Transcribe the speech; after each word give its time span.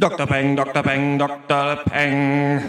Dr. 0.00 0.26
Peng, 0.26 0.56
Dr. 0.56 0.82
Peng, 0.82 1.18
Dr. 1.18 1.76
Peng. 1.84 2.62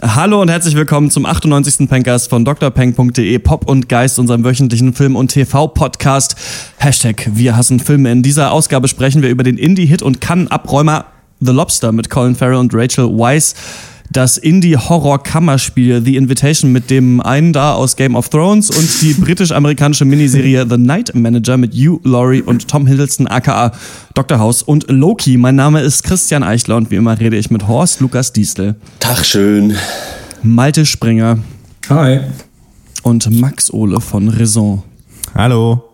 Hallo 0.00 0.40
und 0.40 0.48
herzlich 0.48 0.76
willkommen 0.76 1.10
zum 1.10 1.26
98. 1.26 1.88
Pencast 1.88 2.30
von 2.30 2.44
drpeng.de, 2.44 3.36
Pop 3.40 3.68
und 3.68 3.88
Geist, 3.88 4.20
unserem 4.20 4.44
wöchentlichen 4.44 4.92
Film- 4.92 5.16
und 5.16 5.32
TV-Podcast. 5.32 6.36
Hashtag 6.76 7.30
Wir 7.32 7.56
hassen 7.56 7.80
Filme. 7.80 8.12
In 8.12 8.22
dieser 8.22 8.52
Ausgabe 8.52 8.86
sprechen 8.86 9.22
wir 9.22 9.30
über 9.30 9.42
den 9.42 9.58
Indie-Hit 9.58 10.02
und 10.02 10.20
Kann-Abräumer 10.20 11.06
The 11.40 11.52
Lobster 11.52 11.92
mit 11.92 12.10
Colin 12.10 12.34
Farrell 12.34 12.56
und 12.56 12.74
Rachel 12.74 13.06
Weisz 13.06 13.54
das 14.10 14.38
Indie-Horror-Kammerspiel 14.38 16.02
The 16.02 16.16
Invitation 16.16 16.72
mit 16.72 16.90
dem 16.90 17.20
einen 17.20 17.52
da 17.52 17.74
aus 17.74 17.96
Game 17.96 18.14
of 18.16 18.28
Thrones 18.28 18.70
und 18.70 19.02
die 19.02 19.12
britisch-amerikanische 19.14 20.04
Miniserie 20.04 20.66
The 20.68 20.78
Night 20.78 21.14
Manager 21.14 21.56
mit 21.56 21.74
Hugh 21.74 22.00
Laurie 22.04 22.42
und 22.42 22.68
Tom 22.68 22.86
Hiddleston 22.86 23.26
aka 23.26 23.72
Dr. 24.14 24.38
House 24.38 24.62
und 24.62 24.86
Loki. 24.88 25.36
Mein 25.36 25.56
Name 25.56 25.82
ist 25.82 26.04
Christian 26.04 26.42
Eichler 26.42 26.76
und 26.76 26.90
wie 26.90 26.96
immer 26.96 27.18
rede 27.18 27.36
ich 27.36 27.50
mit 27.50 27.68
Horst 27.68 28.00
Lukas 28.00 28.32
Diestel. 28.32 28.76
Tag 28.98 29.24
schön. 29.24 29.76
Malte 30.42 30.86
Springer. 30.86 31.38
Hi. 31.90 32.20
Und 33.02 33.30
Max 33.40 33.72
Ole 33.72 34.00
von 34.00 34.28
Raison. 34.28 34.82
Hallo. 35.34 35.87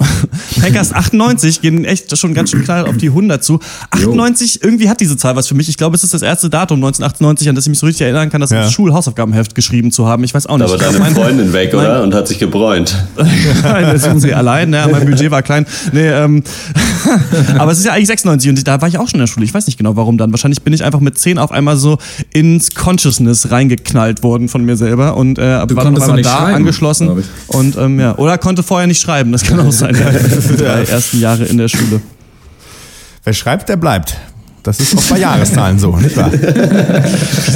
Packers 0.60 0.92
98 0.92 1.60
gehen 1.60 1.84
echt 1.84 2.16
schon 2.16 2.34
ganz 2.34 2.50
schön 2.50 2.64
klar 2.64 2.88
auf 2.88 2.96
die 2.96 3.08
100 3.08 3.42
zu. 3.42 3.60
98, 3.90 4.54
jo. 4.54 4.60
irgendwie 4.62 4.88
hat 4.88 5.00
diese 5.00 5.16
Zahl 5.16 5.36
was 5.36 5.48
für 5.48 5.54
mich. 5.54 5.68
Ich 5.68 5.76
glaube, 5.76 5.96
es 5.96 6.04
ist 6.04 6.14
das 6.14 6.22
erste 6.22 6.48
Datum 6.48 6.78
1998, 6.78 7.48
an 7.48 7.54
das 7.54 7.64
ich 7.64 7.70
mich 7.70 7.78
so 7.78 7.86
richtig 7.86 8.02
erinnern 8.02 8.30
kann, 8.30 8.40
das 8.40 8.50
ja. 8.50 8.70
Schulhausaufgabenheft 8.70 9.54
geschrieben 9.54 9.92
zu 9.92 10.06
haben. 10.06 10.24
Ich 10.24 10.34
weiß 10.34 10.46
auch 10.46 10.58
nicht. 10.58 10.68
Da 10.68 10.72
war 10.72 10.78
deine 10.78 10.98
mein, 10.98 11.14
Freundin 11.14 11.52
weg, 11.52 11.74
oder? 11.74 12.02
Und 12.02 12.14
hat 12.14 12.28
sich 12.28 12.38
gebräunt. 12.38 12.96
Nein, 13.16 13.84
da 13.84 13.98
sind 13.98 14.20
sie 14.20 14.34
allein. 14.34 14.70
Ne? 14.70 14.88
Mein 14.90 15.04
Budget 15.06 15.30
war 15.30 15.42
klein. 15.42 15.66
Nee, 15.92 16.08
ähm, 16.08 16.42
aber 17.58 17.72
es 17.72 17.78
ist 17.78 17.84
ja 17.84 17.92
eigentlich 17.92 18.08
96 18.08 18.50
und 18.50 18.66
da 18.66 18.80
war 18.80 18.88
ich 18.88 18.98
auch 18.98 19.08
schon 19.08 19.20
in 19.20 19.20
der 19.20 19.26
Schule. 19.26 19.44
Ich 19.44 19.54
weiß 19.54 19.66
nicht 19.66 19.76
genau, 19.76 19.96
warum 19.96 20.18
dann. 20.18 20.32
Wahrscheinlich 20.32 20.62
bin 20.62 20.72
ich 20.72 20.84
einfach 20.84 21.00
mit 21.00 21.18
10 21.18 21.38
auf 21.38 21.52
einmal 21.52 21.76
so 21.76 21.98
ins 22.32 22.74
Consciousness 22.74 23.50
reingeknallt 23.50 24.22
worden 24.22 24.48
von 24.48 24.64
mir 24.64 24.76
selber 24.76 25.16
und 25.16 25.38
äh, 25.38 25.42
war 25.42 25.66
dann 25.66 25.96
auf 25.96 26.02
einmal 26.02 26.22
da 26.22 26.38
angeschlossen. 26.46 27.22
Und 27.48 27.76
ähm, 27.76 28.00
ja, 28.00 28.16
oder 28.16 28.38
konnte 28.38 28.62
vorher 28.62 28.86
nicht 28.86 29.00
schreiben. 29.00 29.32
Das 29.32 29.42
kann 29.42 29.60
auch 29.60 29.72
sein 29.72 29.89
die 30.50 30.56
drei 30.56 30.84
ersten 30.84 31.20
Jahre 31.20 31.44
in 31.44 31.58
der 31.58 31.68
Schule. 31.68 32.00
Wer 33.24 33.32
schreibt, 33.32 33.68
der 33.68 33.76
bleibt. 33.76 34.16
Das 34.62 34.78
ist 34.78 34.96
auch 34.96 35.02
bei 35.04 35.18
Jahreszahlen 35.18 35.78
so, 35.78 35.96
nicht 35.96 36.16
wahr? 36.16 36.30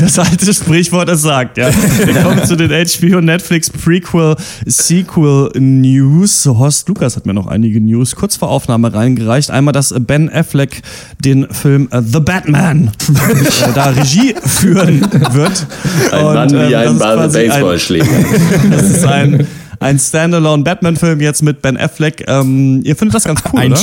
Das 0.01 0.19
alte 0.19 0.53
Sprichwort 0.53 1.09
es 1.09 1.23
sagt, 1.23 1.59
ja. 1.59 1.69
Wir 2.05 2.15
kommen 2.23 2.45
zu 2.45 2.57
den 2.57 2.71
HBO 2.71 3.21
Netflix 3.21 3.71
Prequel 3.71 4.37
Sequel 4.65 5.51
News. 5.59 6.47
Horst 6.47 6.89
Lukas 6.89 7.17
hat 7.17 7.27
mir 7.27 7.35
noch 7.35 7.47
einige 7.47 7.81
News 7.81 8.17
kurz 8.17 8.37
vor 8.37 8.49
Aufnahme 8.49 8.93
reingereicht. 8.93 9.51
Einmal, 9.51 9.73
dass 9.73 9.95
Ben 9.99 10.31
Affleck 10.31 10.83
den 11.23 11.47
Film 11.51 11.89
uh, 11.93 12.01
The 12.01 12.21
Batman 12.21 12.91
äh, 13.09 13.73
da 13.75 13.91
Regie 13.91 14.35
führen 14.45 15.01
wird. 15.33 15.67
Ein 16.11 16.25
Und, 16.25 16.35
Mann 16.35 16.51
wie 16.53 16.73
ähm, 16.73 16.89
ein 16.91 16.99
Baseballschläger. 16.99 18.25
Das 18.71 18.83
ist 18.83 19.05
ein 19.05 19.47
ein 19.81 19.99
Standalone 19.99 20.63
Batman-Film 20.63 21.21
jetzt 21.21 21.43
mit 21.43 21.63
Ben 21.63 21.77
Affleck. 21.77 22.25
Ähm, 22.29 22.83
ihr 22.85 22.97
findet 22.97 23.15
das 23.15 23.25
ganz 23.25 23.43
cool, 23.53 23.61
ein, 23.61 23.73
oder? 23.73 23.81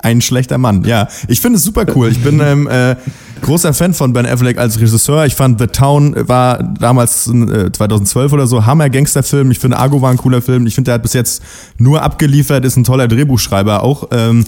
Ein 0.00 0.20
schlechter 0.20 0.58
Mann, 0.58 0.84
ja. 0.84 1.08
Ich 1.28 1.40
finde 1.40 1.58
es 1.58 1.64
super 1.64 1.84
cool. 1.94 2.10
Ich 2.10 2.22
bin 2.22 2.40
ähm, 2.40 2.66
äh, 2.68 2.96
großer 3.42 3.74
Fan 3.74 3.94
von 3.94 4.12
Ben 4.12 4.26
Affleck 4.26 4.58
als 4.58 4.80
Regisseur. 4.80 5.26
Ich 5.26 5.34
fand 5.34 5.58
The 5.58 5.66
Town 5.66 6.14
war 6.28 6.62
damals 6.62 7.26
äh, 7.28 7.70
2012 7.70 8.32
oder 8.32 8.46
so 8.46 8.64
Hammer 8.66 8.90
Gangsterfilm. 8.90 9.50
Ich 9.50 9.58
finde 9.58 9.78
Argo 9.78 10.00
war 10.00 10.10
ein 10.10 10.16
cooler 10.16 10.42
Film. 10.42 10.66
Ich 10.66 10.74
finde, 10.74 10.88
der 10.88 10.94
hat 10.94 11.02
bis 11.02 11.12
jetzt 11.12 11.42
nur 11.78 12.02
abgeliefert, 12.02 12.64
ist 12.64 12.76
ein 12.76 12.84
toller 12.84 13.08
Drehbuchschreiber 13.08 13.82
auch. 13.82 14.08
Ähm, 14.10 14.44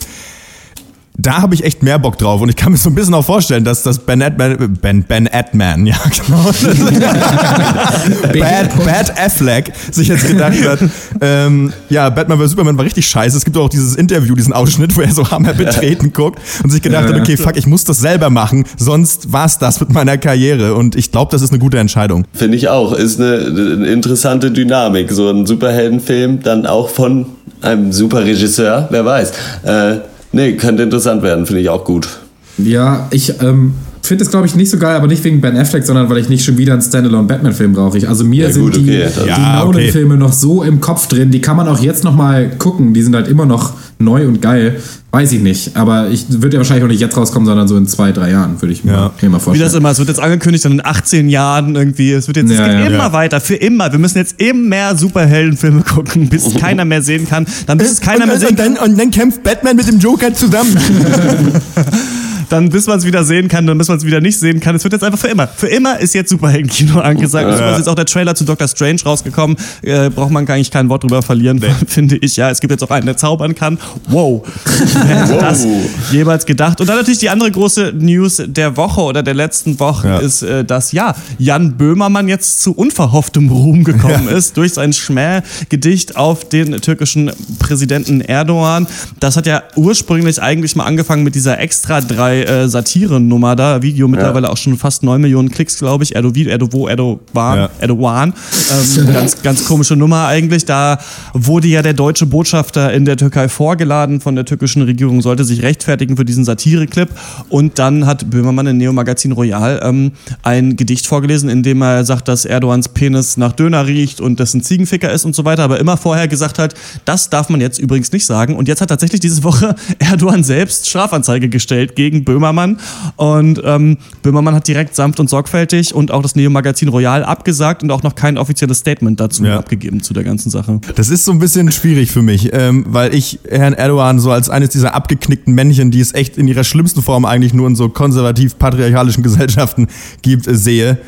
da 1.21 1.43
habe 1.43 1.55
ich 1.55 1.65
echt 1.65 1.83
mehr 1.83 1.99
Bock 1.99 2.17
drauf 2.19 2.41
und 2.41 2.49
ich 2.49 2.57
kann 2.57 2.73
mir 2.73 2.79
so 2.79 2.89
ein 2.89 2.95
bisschen 2.95 3.15
auch 3.15 3.25
vorstellen, 3.25 3.65
dass 3.65 3.83
das 3.83 3.99
Ben 3.99 4.23
Adman, 4.23 4.79
Ben, 4.81 5.03
ben 5.03 5.29
Adman, 5.31 5.87
ja 5.87 5.97
genau, 6.27 6.45
Bad, 8.33 8.85
Bad 8.85 9.19
Affleck 9.19 9.73
sich 9.91 10.09
jetzt 10.09 10.27
gedacht 10.27 10.57
hat, 10.67 10.79
ähm, 11.21 11.73
ja, 11.89 12.09
Batman 12.09 12.39
vs. 12.39 12.51
Superman 12.51 12.79
war 12.79 12.85
richtig 12.85 13.07
scheiße. 13.07 13.37
Es 13.37 13.45
gibt 13.45 13.57
auch 13.57 13.69
dieses 13.69 13.97
Interview, 13.97 14.35
diesen 14.35 14.53
Ausschnitt, 14.53 14.97
wo 14.97 15.03
er 15.03 15.13
so 15.13 15.31
hammer 15.31 15.53
betreten 15.53 16.13
guckt 16.13 16.41
und 16.63 16.71
sich 16.71 16.83
gedacht 16.83 17.09
ja, 17.09 17.15
hat, 17.15 17.21
okay, 17.21 17.37
fuck, 17.37 17.57
ich 17.57 17.67
muss 17.67 17.85
das 17.85 17.99
selber 17.99 18.31
machen, 18.31 18.65
sonst 18.77 19.33
war's 19.33 19.59
das 19.59 19.81
mit 19.81 19.93
meiner 19.93 20.17
Karriere 20.17 20.75
und 20.75 20.97
ich 20.97 21.13
glaube, 21.13 21.31
das 21.33 21.43
ist 21.43 21.51
eine 21.51 21.59
gute 21.59 21.79
Entscheidung. 21.79 22.25
Finde 22.33 22.57
ich 22.57 22.69
auch, 22.69 22.93
ist 22.93 23.21
eine, 23.21 23.37
eine 23.47 23.87
interessante 23.87 24.51
Dynamik, 24.51 25.11
so 25.13 25.29
ein 25.31 25.47
Superheldenfilm 25.47 26.43
dann 26.43 26.67
auch 26.67 26.89
von 26.89 27.27
einem 27.63 27.93
super 27.93 28.25
Regisseur, 28.25 28.89
wer 28.91 29.05
weiß. 29.05 29.33
Äh, 29.65 29.97
Nee, 30.33 30.53
könnte 30.53 30.83
interessant 30.83 31.23
werden, 31.23 31.47
finde 31.47 31.63
ich 31.63 31.69
auch 31.69 31.85
gut. 31.85 32.21
Ja, 32.59 33.09
ich 33.11 33.41
ähm, 33.43 33.75
finde 34.03 34.25
es, 34.25 34.31
glaube 34.31 34.47
ich, 34.47 34.57
nicht 34.57 34.71
so 34.71 34.79
geil, 34.79 34.97
aber 34.97 35.07
nicht 35.07 35.23
wegen 35.25 35.41
Ben 35.41 35.57
Affleck, 35.57 35.85
sondern 35.85 36.09
weil 36.11 36.19
ich 36.19 36.29
nicht 36.29 36.45
schon 36.45 36.59
wieder 36.59 36.73
einen 36.73 36.83
Standalone-Batman-Film 36.83 37.73
brauche. 37.73 38.09
Also 38.09 38.25
mir 38.25 38.47
ja, 38.47 38.53
sind 38.53 38.63
gut, 38.63 38.77
die, 38.77 38.81
okay, 38.81 39.09
die 39.25 39.29
ja, 39.29 39.65
Nolan-Filme 39.65 40.15
okay. 40.15 40.23
noch 40.23 40.33
so 40.33 40.63
im 40.63 40.81
Kopf 40.81 41.07
drin, 41.07 41.31
die 41.31 41.41
kann 41.41 41.57
man 41.57 41.69
auch 41.69 41.79
jetzt 41.79 42.05
noch 42.05 42.15
mal 42.15 42.51
gucken. 42.59 42.95
Die 42.95 43.03
sind 43.03 43.15
halt 43.15 43.29
immer 43.29 43.47
noch 43.47 43.75
neu 43.99 44.27
und 44.27 44.41
geil. 44.41 44.81
Weiß 45.13 45.33
ich 45.33 45.41
nicht, 45.41 45.77
aber 45.77 46.09
ich 46.09 46.27
würde 46.29 46.55
ja 46.55 46.59
wahrscheinlich 46.61 46.85
auch 46.85 46.89
nicht 46.89 47.01
jetzt 47.01 47.17
rauskommen, 47.17 47.45
sondern 47.45 47.67
so 47.67 47.77
in 47.77 47.89
zwei, 47.89 48.13
drei 48.13 48.31
Jahren, 48.31 48.63
würde 48.63 48.73
ich 48.73 48.85
mir, 48.85 48.93
ja. 48.93 49.11
mir, 49.21 49.29
mal 49.29 49.41
vorstellen. 49.41 49.57
Wie 49.57 49.65
das 49.65 49.75
immer, 49.75 49.91
es 49.91 49.99
wird 49.99 50.09
jetzt 50.09 50.21
angekündigt, 50.21 50.65
dann 50.65 50.73
in 50.73 50.85
18 50.85 51.29
Jahren 51.29 51.75
irgendwie, 51.75 52.13
es 52.13 52.29
wird 52.29 52.37
jetzt 52.37 52.51
ja, 52.53 52.67
es 52.67 52.77
geht 52.77 52.91
ja. 52.91 52.95
immer 52.95 53.13
weiter, 53.13 53.41
für 53.41 53.57
immer. 53.57 53.91
Wir 53.91 53.99
müssen 53.99 54.19
jetzt 54.19 54.41
immer 54.41 54.69
mehr 54.69 54.97
Superheldenfilme 54.97 55.83
gucken, 55.95 56.29
bis 56.29 56.47
es 56.47 56.55
keiner 56.61 56.85
mehr 56.85 57.03
sehen 57.03 57.29
kann. 57.29 57.45
Dann 57.67 57.79
bis 57.79 57.91
es 57.91 58.01
keiner 58.01 58.23
und, 58.23 58.29
mehr 58.29 58.39
sehen 58.39 58.51
und 58.51 58.59
dann, 58.61 58.75
kann. 58.75 58.91
Und 58.91 59.01
dann 59.01 59.11
kämpft 59.11 59.43
Batman 59.43 59.75
mit 59.75 59.89
dem 59.89 59.99
Joker 59.99 60.33
zusammen. 60.33 60.77
dann 62.51 62.69
bis 62.69 62.87
man 62.87 62.99
es 62.99 63.07
wieder 63.07 63.25
sehen 63.25 63.49
kann, 63.49 63.67
dann 63.67 63.79
bis 63.79 63.89
man 63.89 63.97
es 63.97 64.05
wieder 64.05 64.21
nicht 64.21 64.39
sehen 64.39 64.61
kann. 64.61 64.75
Es 64.75 64.85
wird 64.85 64.93
jetzt 64.93 65.05
einfach 65.05 65.19
für 65.19 65.29
immer. 65.29 65.47
Für 65.47 65.69
immer 65.69 65.99
ist 65.99 66.15
jetzt 66.15 66.31
Superheldenkino 66.31 67.01
angesagt. 67.01 67.49
Ja. 67.49 67.55
Es 67.55 67.73
ist 67.73 67.79
jetzt 67.79 67.89
auch 67.89 67.95
der 67.95 68.07
Trailer 68.07 68.35
zu 68.35 68.45
Doctor 68.45 68.69
Strange 68.69 69.01
rausgekommen. 69.05 69.57
Äh, 69.83 70.11
braucht 70.11 70.33
man 70.33 70.47
gar 70.47 70.57
nicht 70.57 70.73
kein 70.73 70.89
Wort 70.89 71.05
drüber 71.05 71.23
verlieren, 71.23 71.59
nee. 71.59 71.71
finde 71.87 72.17
ich. 72.17 72.37
Ja, 72.37 72.51
es 72.51 72.61
gibt 72.61 72.73
jetzt 72.73 72.83
auch 72.83 72.91
einen, 72.91 73.07
der 73.07 73.17
zaubern 73.17 73.55
kann. 73.55 73.79
Wow. 74.09 74.43
Wer 75.07 75.23
hätte 75.23 75.33
wow. 75.35 75.41
das 75.41 75.67
jemals 76.11 76.45
gedacht? 76.45 76.81
Und 76.81 76.89
dann 76.89 76.97
natürlich 76.97 77.21
die 77.21 77.31
andere 77.31 77.51
große 77.51 77.93
News 77.97 78.43
der 78.45 78.77
Woche 78.77 79.01
oder 79.01 79.23
der 79.23 79.35
letzten 79.35 79.79
Woche 79.79 80.09
ja. 80.09 80.19
ist, 80.19 80.43
äh, 80.43 80.65
dass 80.65 80.93
ja, 80.93 81.15
Jan 81.39 81.77
Böhmermann 81.77 82.29
jetzt 82.29 82.63
zu 82.63 82.73
unverhofftem 82.73 83.49
Ruhm 83.51 83.85
gekommen 83.85 84.27
ja. 84.29 84.37
ist 84.37 84.57
durch 84.57 84.75
sein 84.75 84.93
Schmähgedicht 84.93 86.17
auf 86.17 86.49
den 86.49 86.81
türkischen 86.81 87.31
Präsidenten 87.61 88.21
Erdogan. 88.21 88.89
Das 89.21 89.37
hat 89.37 89.47
ja 89.47 89.63
ursprünglich 89.77 90.43
eigentlich 90.43 90.75
mal 90.75 90.85
angefangen 90.85 91.23
mit 91.23 91.35
dieser 91.35 91.61
extra 91.61 92.01
drei 92.01 92.40
äh, 92.43 92.69
Satire-Nummer 92.69 93.57
da, 93.57 93.83
Video 93.83 94.09
mittlerweile 94.09 94.47
ja. 94.47 94.53
auch 94.53 94.57
schon 94.57 94.77
fast 94.77 95.03
9 95.03 95.21
Millionen 95.21 95.51
Klicks, 95.51 95.79
glaube 95.79 96.05
ich. 96.05 96.15
Erdogan, 96.15 96.49
Erdovo, 96.49 96.89
Erdogan, 96.89 97.59
ja. 97.59 97.71
Erdogan. 97.79 98.33
Ähm, 98.71 99.13
ganz, 99.13 99.43
ganz 99.43 99.65
komische 99.65 99.97
Nummer 99.97 100.27
eigentlich. 100.27 100.65
Da 100.65 100.99
wurde 101.33 101.69
ja 101.69 101.83
der 101.83 101.95
deutsche 101.95 102.27
Botschafter 102.27 102.93
in 102.93 103.05
der 103.05 103.17
Türkei 103.17 103.49
vorgeladen 103.49 104.21
von 104.21 104.35
der 104.35 104.45
türkischen 104.45 104.83
Regierung, 104.83 105.23
sollte 105.23 105.45
sich 105.45 105.63
rechtfertigen 105.63 106.17
für 106.17 106.25
diesen 106.25 106.45
Satire-Clip. 106.45 107.09
Und 107.49 107.79
dann 107.79 108.07
hat 108.07 108.31
Böhmermann 108.31 108.67
in 108.67 108.77
Neo 108.77 108.93
Magazin 108.93 109.33
Royal 109.33 109.81
ähm, 109.83 110.13
ein 110.43 110.77
Gedicht 110.77 111.07
vorgelesen, 111.07 111.49
in 111.49 111.63
dem 111.63 111.83
er 111.83 112.05
sagt, 112.05 112.29
dass 112.29 112.45
Erdogans 112.45 112.89
Penis 112.89 113.37
nach 113.37 113.53
Döner 113.53 113.87
riecht 113.87 114.21
und 114.21 114.41
das 114.41 114.55
ein 114.55 114.63
Ziegenficker 114.63 115.11
ist 115.11 115.25
und 115.25 115.35
so 115.35 115.45
weiter. 115.45 115.65
Aber 115.65 115.81
immer 115.81 115.97
vorher 115.97 116.29
gesagt 116.29 116.59
hat, 116.59 116.75
das 117.05 117.31
darf 117.31 117.49
man 117.49 117.61
jetzt 117.61 117.79
übrigens 117.79 118.13
nicht 118.13 118.27
sagen. 118.27 118.57
Und 118.57 118.69
jetzt 118.69 118.81
hat 118.81 118.89
tatsächlich 118.89 119.21
diese 119.21 119.45
Woche 119.45 119.75
Erdogan 119.99 120.45
selbst 120.45 120.89
Strafanzeige 120.89 121.49
gestellt 121.49 121.97
gegen 121.97 122.25
Böhmermann. 122.31 122.79
Und 123.17 123.61
ähm, 123.65 123.97
Böhmermann 124.23 124.55
hat 124.55 124.69
direkt 124.69 124.95
sanft 124.95 125.19
und 125.19 125.29
sorgfältig 125.29 125.93
und 125.93 126.13
auch 126.13 126.23
das 126.23 126.37
Neo-Magazin 126.37 126.89
Royal 126.89 127.25
abgesagt 127.25 127.83
und 127.83 127.91
auch 127.91 128.05
noch 128.05 128.15
kein 128.15 128.39
offizielles 128.39 128.79
Statement 128.79 129.19
dazu 129.19 129.45
ja. 129.45 129.59
abgegeben 129.59 130.01
zu 130.01 130.15
der 130.15 130.23
ganzen 130.23 130.51
Sache. 130.51 130.81
Das 130.95 131.09
ist 131.09 131.25
so 131.25 131.33
ein 131.33 131.41
bisschen 131.41 131.73
schwierig 131.73 132.13
für 132.13 132.23
mich, 132.23 132.51
ähm, 132.53 132.87
weil 132.89 133.15
ich 133.15 133.41
Herrn 133.49 133.73
Erdogan 133.73 134.21
so 134.21 134.31
als 134.31 134.49
eines 134.49 134.71
dieser 134.71 134.95
abgeknickten 134.95 135.55
Männchen, 135.55 135.91
die 135.91 135.99
es 135.99 136.15
echt 136.15 136.39
in 136.39 136.47
ihrer 136.47 136.63
schlimmsten 136.63 137.03
Form 137.03 137.25
eigentlich 137.25 137.53
nur 137.53 137.67
in 137.67 137.75
so 137.75 137.89
konservativ-patriarchalischen 137.89 139.23
Gesellschaften 139.25 139.89
gibt, 140.23 140.47
äh, 140.47 140.55
sehe. 140.55 140.99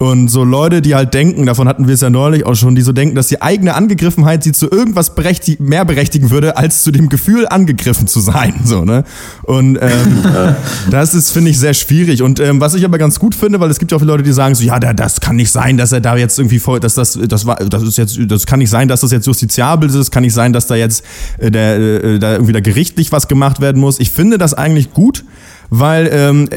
Und 0.00 0.28
so 0.28 0.44
Leute, 0.44 0.80
die 0.80 0.94
halt 0.94 1.12
denken, 1.12 1.44
davon 1.44 1.68
hatten 1.68 1.86
wir 1.86 1.92
es 1.92 2.00
ja 2.00 2.08
neulich 2.08 2.46
auch 2.46 2.54
schon, 2.54 2.74
die 2.74 2.80
so 2.80 2.92
denken, 2.92 3.14
dass 3.16 3.28
die 3.28 3.42
eigene 3.42 3.74
Angegriffenheit 3.74 4.42
sie 4.42 4.52
zu 4.52 4.70
irgendwas 4.70 5.14
berechtig 5.14 5.60
mehr 5.60 5.84
berechtigen 5.84 6.30
würde, 6.30 6.56
als 6.56 6.82
zu 6.82 6.90
dem 6.90 7.10
Gefühl, 7.10 7.46
angegriffen 7.46 8.06
zu 8.06 8.20
sein. 8.20 8.54
So, 8.64 8.86
ne? 8.86 9.04
Und 9.42 9.76
ähm, 9.78 10.24
das 10.90 11.14
ist, 11.14 11.32
finde 11.32 11.50
ich, 11.50 11.58
sehr 11.58 11.74
schwierig. 11.74 12.22
Und 12.22 12.40
ähm, 12.40 12.62
was 12.62 12.72
ich 12.72 12.86
aber 12.86 12.96
ganz 12.96 13.18
gut 13.18 13.34
finde, 13.34 13.60
weil 13.60 13.68
es 13.68 13.78
gibt 13.78 13.92
ja 13.92 13.96
auch 13.96 14.00
viele 14.00 14.12
Leute, 14.12 14.22
die 14.22 14.32
sagen 14.32 14.54
so, 14.54 14.64
ja, 14.64 14.78
das 14.78 15.20
kann 15.20 15.36
nicht 15.36 15.50
sein, 15.50 15.76
dass 15.76 15.92
er 15.92 16.00
da 16.00 16.16
jetzt 16.16 16.38
irgendwie 16.38 16.60
voll, 16.60 16.80
dass 16.80 16.94
das, 16.94 17.18
das 17.28 17.44
war, 17.44 17.56
das 17.56 17.82
ist 17.82 17.98
jetzt, 17.98 18.18
das 18.26 18.46
kann 18.46 18.60
nicht 18.60 18.70
sein, 18.70 18.88
dass 18.88 19.02
das 19.02 19.10
jetzt 19.10 19.26
justiziabel 19.26 19.90
ist, 19.90 20.10
kann 20.10 20.22
nicht 20.22 20.32
sein, 20.32 20.54
dass 20.54 20.66
da 20.66 20.76
jetzt 20.76 21.04
äh, 21.36 21.50
der, 21.50 21.76
äh, 21.76 22.18
da 22.18 22.32
irgendwie 22.32 22.54
da 22.54 22.60
gerichtlich 22.60 23.12
was 23.12 23.28
gemacht 23.28 23.60
werden 23.60 23.82
muss. 23.82 24.00
Ich 24.00 24.10
finde 24.10 24.38
das 24.38 24.54
eigentlich 24.54 24.94
gut 24.94 25.24
weil 25.70 26.10
ähm, 26.12 26.48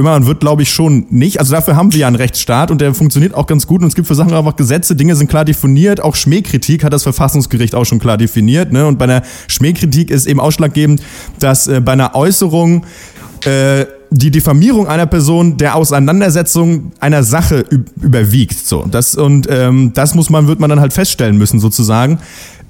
man 0.00 0.26
wird, 0.26 0.40
glaube 0.40 0.62
ich, 0.62 0.72
schon 0.72 1.06
nicht. 1.10 1.40
Also 1.40 1.54
dafür 1.54 1.76
haben 1.76 1.92
wir 1.92 2.00
ja 2.00 2.06
einen 2.06 2.16
Rechtsstaat 2.16 2.70
und 2.70 2.80
der 2.80 2.94
funktioniert 2.94 3.34
auch 3.34 3.46
ganz 3.46 3.66
gut 3.66 3.82
und 3.82 3.88
es 3.88 3.94
gibt 3.96 4.06
für 4.06 4.14
Sachen 4.14 4.32
einfach 4.32 4.56
Gesetze, 4.56 4.94
Dinge 4.94 5.16
sind 5.16 5.28
klar 5.28 5.44
definiert. 5.44 6.00
Auch 6.00 6.14
Schmähkritik 6.14 6.84
hat 6.84 6.92
das 6.92 7.02
Verfassungsgericht 7.02 7.74
auch 7.74 7.84
schon 7.84 7.98
klar 7.98 8.16
definiert. 8.16 8.72
Ne? 8.72 8.86
Und 8.86 8.98
bei 8.98 9.04
einer 9.04 9.22
Schmähkritik 9.48 10.10
ist 10.10 10.26
eben 10.26 10.40
ausschlaggebend, 10.40 11.02
dass 11.40 11.66
äh, 11.66 11.80
bei 11.80 11.92
einer 11.92 12.14
Äußerung 12.14 12.86
äh, 13.44 13.86
die 14.10 14.30
Diffamierung 14.30 14.88
einer 14.88 15.06
Person 15.06 15.56
der 15.56 15.76
Auseinandersetzung 15.76 16.92
einer 16.98 17.22
Sache 17.22 17.64
überwiegt. 18.00 18.66
So, 18.66 18.84
das 18.90 19.14
und 19.14 19.46
ähm, 19.48 19.92
das 19.94 20.14
muss 20.14 20.30
man 20.30 20.48
wird 20.48 20.58
man 20.58 20.68
dann 20.68 20.80
halt 20.80 20.92
feststellen 20.92 21.38
müssen 21.38 21.60
sozusagen. 21.60 22.18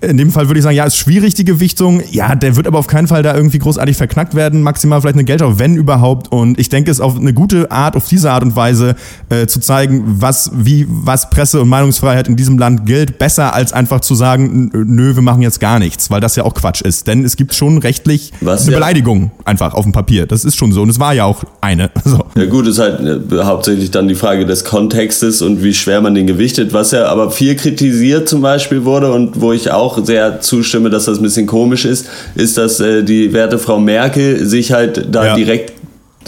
In 0.03 0.17
dem 0.17 0.31
Fall 0.31 0.49
würde 0.49 0.59
ich 0.59 0.65
sagen, 0.65 0.77
ja, 0.77 0.85
ist 0.85 0.97
schwierig 0.97 1.35
die 1.35 1.45
Gewichtung. 1.45 2.03
Ja, 2.11 2.35
der 2.35 2.57
wird 2.57 2.67
aber 2.67 2.79
auf 2.79 2.87
keinen 2.87 3.07
Fall 3.07 3.23
da 3.23 3.35
irgendwie 3.35 3.59
großartig 3.59 3.97
verknackt 3.97 4.35
werden. 4.35 4.63
Maximal 4.63 5.01
vielleicht 5.01 5.17
eine 5.17 5.25
Geldstrafe, 5.25 5.59
wenn 5.59 5.77
überhaupt. 5.77 6.33
Und 6.33 6.59
ich 6.59 6.71
denke, 6.71 6.91
es 6.91 6.99
ist 6.99 7.03
auf 7.03 7.17
eine 7.17 7.35
gute 7.35 7.71
Art, 7.71 7.97
auf 7.97 8.09
diese 8.09 8.31
Art 8.31 8.43
und 8.43 8.57
Weise 8.57 8.97
äh, 9.29 9.47
zu 9.47 9.61
zeigen, 9.61 10.03
was, 10.07 10.51
wie, 10.55 10.87
was 10.89 11.29
Presse- 11.29 11.61
und 11.61 11.69
Meinungsfreiheit 11.69 12.29
in 12.29 12.37
diesem 12.37 12.59
Land 12.59 12.87
gilt, 12.87 13.19
besser 13.19 13.55
als 13.55 13.73
einfach 13.75 14.01
zu 14.01 14.15
sagen, 14.15 14.71
nö, 14.73 15.15
wir 15.15 15.23
machen 15.23 15.43
jetzt 15.43 15.61
gar 15.61 15.79
nichts, 15.79 16.11
weil 16.11 16.21
das 16.21 16.35
ja 16.35 16.45
auch 16.45 16.55
Quatsch 16.55 16.81
ist. 16.81 17.07
Denn 17.07 17.25
es 17.25 17.37
gibt 17.37 17.55
schon 17.55 17.79
rechtlich 17.79 18.33
was, 18.41 18.63
eine 18.63 18.73
ja. 18.73 18.79
Beleidigung 18.79 19.31
einfach 19.45 19.75
auf 19.75 19.85
dem 19.85 19.93
Papier. 19.93 20.27
Das 20.27 20.47
ist 20.47 20.57
schon 20.57 20.73
so. 20.73 20.81
Und 20.81 20.89
es 20.89 20.99
war 20.99 21.13
ja 21.13 21.25
auch 21.25 21.45
eine. 21.61 21.91
So. 22.03 22.25
Ja 22.35 22.47
gut, 22.47 22.67
ist 22.67 22.79
halt 22.79 23.01
äh, 23.01 23.43
hauptsächlich 23.45 23.91
dann 23.91 24.09
die 24.09 24.15
Frage 24.15 24.45
des 24.45 24.65
Kontextes 24.65 25.43
und 25.43 25.63
wie 25.63 25.75
schwer 25.75 26.01
man 26.01 26.15
den 26.15 26.27
gewichtet, 26.27 26.73
was 26.73 26.91
ja 26.91 27.07
aber 27.07 27.31
viel 27.31 27.55
kritisiert 27.55 28.29
zum 28.29 28.41
Beispiel 28.41 28.85
wurde 28.85 29.13
und 29.13 29.41
wo 29.41 29.53
ich 29.53 29.71
auch 29.71 29.90
auch 29.91 30.05
sehr 30.05 30.41
zustimme, 30.41 30.91
dass 30.91 31.07
das 31.07 31.19
ein 31.19 31.23
bisschen 31.23 31.47
komisch 31.47 31.85
ist, 31.85 32.07
ist, 32.35 32.59
dass 32.59 32.81
äh, 32.81 33.03
die 33.03 33.33
werte 33.33 33.59
Frau 33.59 33.79
Merkel 33.79 34.47
sich 34.47 34.73
halt 34.73 35.07
da 35.11 35.27
ja. 35.27 35.35
direkt 35.35 35.73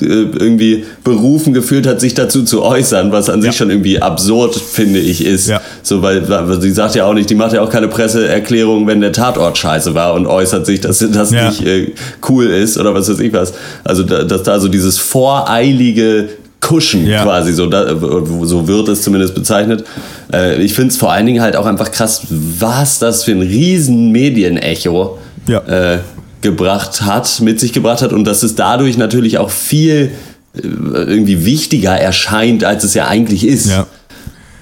äh, 0.01 0.05
irgendwie 0.05 0.85
berufen 1.05 1.53
gefühlt 1.53 1.87
hat, 1.87 2.01
sich 2.01 2.15
dazu 2.15 2.45
zu 2.45 2.63
äußern, 2.63 3.13
was 3.13 3.29
an 3.29 3.41
ja. 3.41 3.47
sich 3.47 3.57
schon 3.57 3.71
irgendwie 3.71 4.01
absurd, 4.01 4.55
finde 4.55 4.99
ich, 4.99 5.25
ist. 5.25 5.49
Ja. 5.49 5.61
So, 5.83 6.03
weil, 6.03 6.29
weil 6.29 6.61
sie 6.61 6.71
sagt 6.71 6.95
ja 6.95 7.07
auch 7.07 7.15
nicht, 7.15 7.29
die 7.29 7.35
macht 7.35 7.53
ja 7.53 7.63
auch 7.63 7.71
keine 7.71 7.89
Presseerklärung, 7.89 8.87
wenn 8.87 9.01
der 9.01 9.13
Tatort 9.13 9.59
scheiße 9.59 9.95
war 9.95 10.15
und 10.15 10.27
äußert 10.27 10.67
sich, 10.67 10.81
dass 10.81 10.99
das 10.99 11.31
nicht 11.31 11.65
äh, 11.67 11.93
cool 12.29 12.47
ist 12.47 12.79
oder 12.79 12.95
was 12.95 13.09
weiß 13.09 13.21
ich 13.21 13.33
was. 13.33 13.53
Also, 13.85 14.03
da, 14.03 14.25
dass 14.25 14.43
da 14.43 14.59
so 14.61 14.69
dieses 14.69 14.99
voreilige 14.99 16.31
Kuschen 16.63 17.07
ja. 17.07 17.25
quasi, 17.25 17.53
so, 17.53 17.67
da, 17.67 17.87
so 17.99 18.67
wird 18.67 18.89
es 18.89 19.03
zumindest 19.03 19.35
bezeichnet. 19.35 19.85
Äh, 20.33 20.63
ich 20.63 20.73
finde 20.73 20.91
es 20.93 20.97
vor 20.97 21.13
allen 21.13 21.27
Dingen 21.27 21.43
halt 21.43 21.57
auch 21.57 21.67
einfach 21.67 21.91
krass, 21.91 22.23
was 22.31 23.01
das 23.01 23.25
für 23.25 23.33
ein 23.33 23.43
riesen 23.43 24.13
Medienecho 24.13 25.19
ja. 25.49 25.59
äh, 25.67 25.99
gebracht 26.41 27.03
hat, 27.03 27.41
mit 27.41 27.61
sich 27.61 27.73
gebracht 27.73 28.01
hat 28.01 28.13
und 28.13 28.25
dass 28.25 28.43
es 28.45 28.55
dadurch 28.55 28.97
natürlich 28.97 29.39
auch 29.39 29.51
viel 29.51 30.13
äh, 30.55 30.61
irgendwie 30.63 31.45
wichtiger 31.45 31.93
erscheint, 31.93 32.65
als 32.65 32.85
es 32.85 32.95
ja 32.95 33.09
eigentlich 33.09 33.45
ist. 33.45 33.69
Ja. 33.69 33.87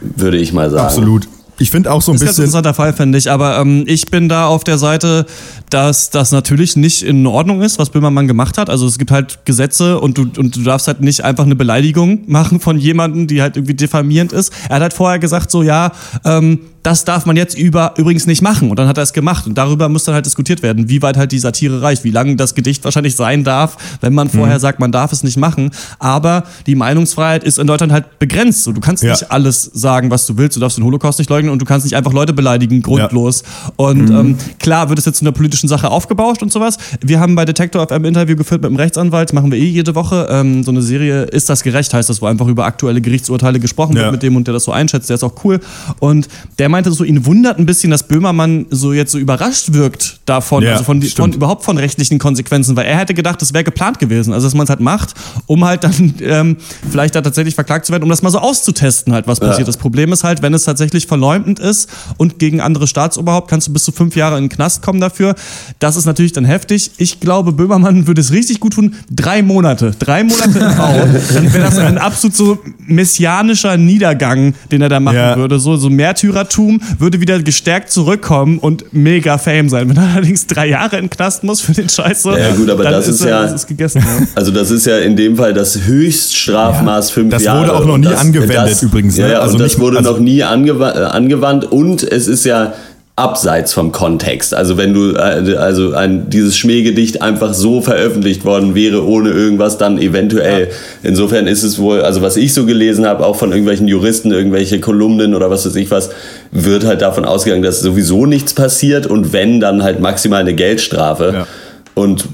Würde 0.01 0.39
ich 0.39 0.55
mal 0.55 0.71
sagen. 0.71 0.87
Absolut. 0.87 1.29
Ich 1.61 1.71
finde 1.71 1.93
auch 1.93 2.01
so 2.01 2.11
ein 2.11 2.15
das 2.15 2.21
bisschen. 2.21 2.27
Das 2.27 2.33
ist 2.33 2.39
ein 2.39 2.43
interessanter 2.45 2.75
Fall, 2.75 2.93
finde 2.95 3.19
ich. 3.19 3.31
Aber 3.31 3.59
ähm, 3.59 3.85
ich 3.87 4.07
bin 4.07 4.31
da 4.31 4.47
auf 4.47 4.65
der 4.65 4.79
Seite, 4.79 5.27
dass 5.69 6.09
das 6.09 6.33
natürlich 6.33 6.75
nicht 6.75 7.03
in 7.03 7.27
Ordnung 7.27 7.61
ist, 7.61 7.79
was 7.79 7.91
Böhmermann 7.91 8.27
gemacht 8.27 8.57
hat. 8.57 8.71
Also 8.71 8.87
es 8.87 8.97
gibt 8.97 9.11
halt 9.11 9.41
Gesetze 9.45 10.01
und 10.01 10.17
du, 10.17 10.23
und 10.39 10.57
du 10.57 10.63
darfst 10.63 10.87
halt 10.87 11.03
nicht 11.03 11.23
einfach 11.23 11.45
eine 11.45 11.57
Beleidigung 11.57 12.23
machen 12.27 12.61
von 12.61 12.79
jemandem, 12.79 13.27
die 13.27 13.43
halt 13.43 13.59
irgendwie 13.59 13.75
diffamierend 13.75 14.33
ist. 14.33 14.55
Er 14.71 14.77
hat 14.77 14.83
halt 14.83 14.95
vorher 14.95 15.19
gesagt, 15.19 15.51
so 15.51 15.63
ja, 15.63 15.93
ähm, 16.25 16.61
das 16.83 17.05
darf 17.05 17.27
man 17.27 17.37
jetzt 17.37 17.59
über, 17.59 17.95
übrigens 17.99 18.27
nicht 18.27 18.41
machen. 18.41 18.71
Und 18.71 18.79
dann 18.79 18.89
hat 18.89 18.97
er 18.97 19.03
es 19.03 19.13
gemacht. 19.13 19.47
Und 19.47 19.59
darüber 19.59 19.89
muss 19.89 20.05
dann 20.05 20.15
halt 20.15 20.25
diskutiert 20.25 20.63
werden, 20.63 20.89
wie 20.89 21.03
weit 21.03 21.17
halt 21.17 21.33
die 21.33 21.39
Satire 21.39 21.83
reicht, 21.83 22.05
wie 22.05 22.11
lang 22.11 22.37
das 22.37 22.55
Gedicht 22.55 22.85
wahrscheinlich 22.85 23.17
sein 23.17 23.45
darf, 23.45 23.77
wenn 24.01 24.15
man 24.15 24.31
vorher 24.31 24.57
mhm. 24.57 24.61
sagt, 24.61 24.81
man 24.81 24.91
darf 24.91 25.13
es 25.13 25.23
nicht 25.23 25.37
machen. 25.37 25.71
Aber 25.99 26.45
die 26.67 26.75
Meinungsfreiheit 26.75 27.45
ist 27.45 27.59
in 27.59 27.67
Deutschland 27.67 27.93
halt 27.93 28.19
begrenzt. 28.19 28.65
So, 28.65 28.73
du 28.73 28.81
kannst 28.81 29.03
ja. 29.03 29.11
nicht 29.11 29.31
alles 29.31 29.65
sagen, 29.75 30.11
was 30.11 30.27
du 30.27 30.39
willst. 30.39 30.57
Du 30.57 30.61
darfst 30.61 30.79
den 30.79 30.85
Holocaust 30.85 31.19
nicht 31.19 31.29
leugnen 31.29 31.53
und 31.53 31.61
du 31.61 31.67
kannst 31.67 31.85
nicht 31.85 31.97
einfach 31.97 32.13
Leute 32.13 32.33
beleidigen, 32.33 32.81
grundlos. 32.81 33.43
Ja. 33.43 33.73
Und 33.77 34.09
mhm. 34.09 34.17
ähm, 34.17 34.39
klar 34.59 34.89
wird 34.89 34.99
es 34.99 35.05
jetzt 35.05 35.19
zu 35.19 35.25
einer 35.25 35.33
politischen 35.33 35.69
Sache 35.69 35.91
aufgebauscht 35.91 36.43
und 36.43 36.51
sowas. 36.51 36.79
Wir 37.03 37.21
haben 37.21 37.35
bei 37.35 37.45
Detektor 37.45 37.83
auf 37.83 37.93
einem 37.93 38.07
Interview 38.07 38.37
geführt 38.37 38.63
mit 38.63 38.69
einem 38.69 38.77
Rechtsanwalt, 38.77 39.35
machen 39.35 39.53
wir 39.53 39.59
eh 39.59 39.67
jede 39.67 39.95
Woche. 39.95 40.29
Ähm, 40.31 40.65
so 40.65 40.71
eine 40.71 40.81
Serie, 40.81 41.25
ist 41.25 41.51
das 41.51 41.63
gerecht, 41.63 41.93
heißt 41.93 42.09
das, 42.09 42.23
wo 42.23 42.27
einfach 42.27 42.47
über 42.47 42.65
aktuelle 42.65 43.03
Gerichtsurteile 43.03 43.61
gesprochen 43.61 43.97
ja. 43.97 44.03
wird 44.03 44.13
mit 44.13 44.23
dem 44.23 44.37
und 44.37 44.47
der 44.47 44.55
das 44.55 44.65
so 44.65 44.73
einschätzt. 44.73 45.11
Der 45.11 45.15
ist 45.15 45.25
auch 45.25 45.45
cool. 45.45 45.61
Und 45.99 46.29
der 46.59 46.70
meinte 46.71 46.91
so, 46.93 47.05
ihn 47.05 47.27
wundert 47.27 47.59
ein 47.59 47.67
bisschen, 47.67 47.91
dass 47.91 48.07
Böhmermann 48.07 48.67
so 48.71 48.93
jetzt 48.93 49.13
so 49.13 49.19
überrascht 49.19 49.73
wirkt 49.73 50.21
davon, 50.27 50.63
ja, 50.63 50.73
also 50.73 50.85
von, 50.85 51.03
von, 51.03 51.33
überhaupt 51.33 51.65
von 51.65 51.77
rechtlichen 51.77 52.19
Konsequenzen, 52.19 52.77
weil 52.77 52.87
er 52.87 52.99
hätte 52.99 53.15
gedacht, 53.15 53.43
das 53.43 53.53
wäre 53.53 53.65
geplant 53.65 53.99
gewesen, 53.99 54.33
also 54.33 54.47
dass 54.47 54.55
man 54.55 54.65
es 54.65 54.71
halt 54.71 54.81
macht, 54.81 55.15
um 55.47 55.65
halt 55.65 55.85
dann 55.85 56.15
ähm, 56.21 56.57
vielleicht 56.91 57.15
da 57.15 57.21
tatsächlich 57.21 57.55
verklagt 57.55 57.87
zu 57.87 57.93
werden, 57.93 58.05
um 58.05 58.09
das 58.09 58.23
mal 58.23 58.31
so 58.31 58.39
auszutesten 58.39 59.13
halt, 59.13 59.27
was 59.27 59.41
passiert. 59.41 59.61
Ja. 59.61 59.65
Das 59.65 59.77
Problem 59.77 60.13
ist 60.13 60.25
halt, 60.25 60.43
wenn 60.43 60.55
es 60.55 60.65
tatsächlich 60.65 61.07
verleumdend 61.07 61.59
ist 61.59 61.91
und 62.17 62.39
gegen 62.39 62.61
andere 62.61 62.87
Staatsoberhaupt 62.87 63.49
kannst 63.49 63.69
du 63.69 63.73
bis 63.73 63.85
zu 63.85 63.93
fünf 63.93 64.17
Jahre 64.17 64.39
in 64.39 64.45
den 64.45 64.51
Knast 64.51 64.83
kommen 64.83 65.01
dafür. 65.01 65.35
Das 65.79 65.97
ist 65.97 66.07
natürlich 66.07 66.33
dann 66.33 66.45
heftig. 66.45 66.93
Ich 66.99 67.21
glaube, 67.21 67.53
Böhmermann 67.53 68.07
würde 68.07 68.21
es 68.21 68.33
richtig 68.33 68.61
gut 68.61 68.75
tun. 68.75 68.95
Drei 69.11 69.43
Monate, 69.43 69.93
drei 69.99 70.25
Monate 70.25 70.59
im 70.59 70.77
Bau, 70.77 70.95
dann 71.35 71.53
wäre 71.53 71.65
das 71.65 71.79
ein 71.79 71.99
absolut 71.99 72.37
so 72.37 72.59
messianischer 72.79 73.77
Niedergang, 73.77 74.55
den 74.71 74.83
er 74.83 74.89
da 74.89 75.01
machen 75.01 75.17
ja. 75.17 75.37
würde, 75.37 75.59
so, 75.59 75.77
so 75.77 75.91
Märtyrertum 75.91 76.60
würde 76.99 77.21
wieder 77.21 77.41
gestärkt 77.43 77.91
zurückkommen 77.91 78.59
und 78.59 78.93
mega 78.93 79.39
Fame 79.39 79.69
sein. 79.69 79.89
Wenn 79.89 79.97
er 79.97 80.15
allerdings 80.15 80.47
drei 80.47 80.69
Jahre 80.69 80.97
in 80.97 81.05
den 81.05 81.11
Knast 81.11 81.45
muss 81.45 81.61
für 81.61 81.73
den 81.73 81.89
Scheiß, 81.89 82.23
so, 82.23 82.37
ja 82.37 82.51
gut, 82.55 82.69
aber 82.71 82.85
das 82.85 83.09
ist, 83.09 83.21
ist 83.21 83.27
ja, 83.27 83.43
das 83.43 83.53
ist 83.53 83.67
gegessen, 83.67 84.03
ja. 84.05 84.27
also 84.35 84.51
das 84.51 84.71
ist 84.71 84.87
ja 84.87 84.99
in 84.99 85.17
dem 85.17 85.37
Fall 85.37 85.55
das 85.55 85.81
Höchststrafmaß 85.83 87.09
ja, 87.09 87.15
fünf 87.15 87.31
das 87.31 87.43
Jahre. 87.43 87.61
Das 87.61 87.71
wurde 87.71 87.83
auch 87.83 87.87
noch 87.87 87.99
nie 87.99 88.05
das, 88.05 88.21
angewendet 88.21 88.57
das, 88.57 88.83
übrigens. 88.83 89.17
Ne? 89.17 89.31
Ja, 89.33 89.41
also 89.41 89.55
und 89.55 89.61
das 89.61 89.73
nicht, 89.73 89.81
wurde 89.81 89.99
also 89.99 90.13
noch 90.13 90.19
nie 90.21 90.43
angewandt, 90.43 90.97
äh, 90.97 91.01
angewandt 91.01 91.65
und 91.71 92.03
es 92.03 92.27
ist 92.27 92.45
ja 92.45 92.75
abseits 93.21 93.75
vom 93.75 93.93
Kontext. 93.93 94.55
Also 94.55 94.79
wenn 94.79 94.95
du 94.95 95.13
äh, 95.13 95.57
also 95.57 95.93
ein, 95.93 96.31
dieses 96.31 96.57
Schmähgedicht 96.57 97.21
einfach 97.21 97.53
so 97.53 97.83
veröffentlicht 97.83 98.45
worden 98.45 98.75
wäre 98.75 99.07
ohne 99.07 99.31
irgendwas, 99.31 99.77
dann 99.77 99.99
eventuell. 99.99 100.69
Ja. 100.69 101.11
Insofern 101.11 101.47
ist 101.47 101.63
es 101.63 101.79
wohl, 101.79 102.01
also 102.01 102.23
was 102.23 102.37
ich 102.37 102.55
so 102.55 102.65
gelesen 102.65 103.07
habe, 103.07 103.27
auch 103.27 103.37
von 103.37 103.51
irgendwelchen 103.51 103.89
Juristen, 103.89 104.33
irgendwelche 104.33 104.81
Kolumnen 104.81 105.35
oder 105.35 105.51
was 105.51 105.67
weiß 105.67 105.77
ich 105.77 105.91
was, 105.91 106.11
wird 106.51 106.87
halt 106.87 107.03
davon 107.03 107.27
ausgegangen, 107.27 107.63
dass 107.63 107.81
sowieso 107.81 108.25
nichts 108.25 108.55
passiert 108.55 109.07
und 109.07 109.35
wenn 109.35 109.61
dann 109.61 109.83
halt 109.83 110.01
maximal 110.01 110.41
eine 110.41 110.55
Geldstrafe. 110.55 111.33
Ja. 111.35 111.47
Und 111.95 112.27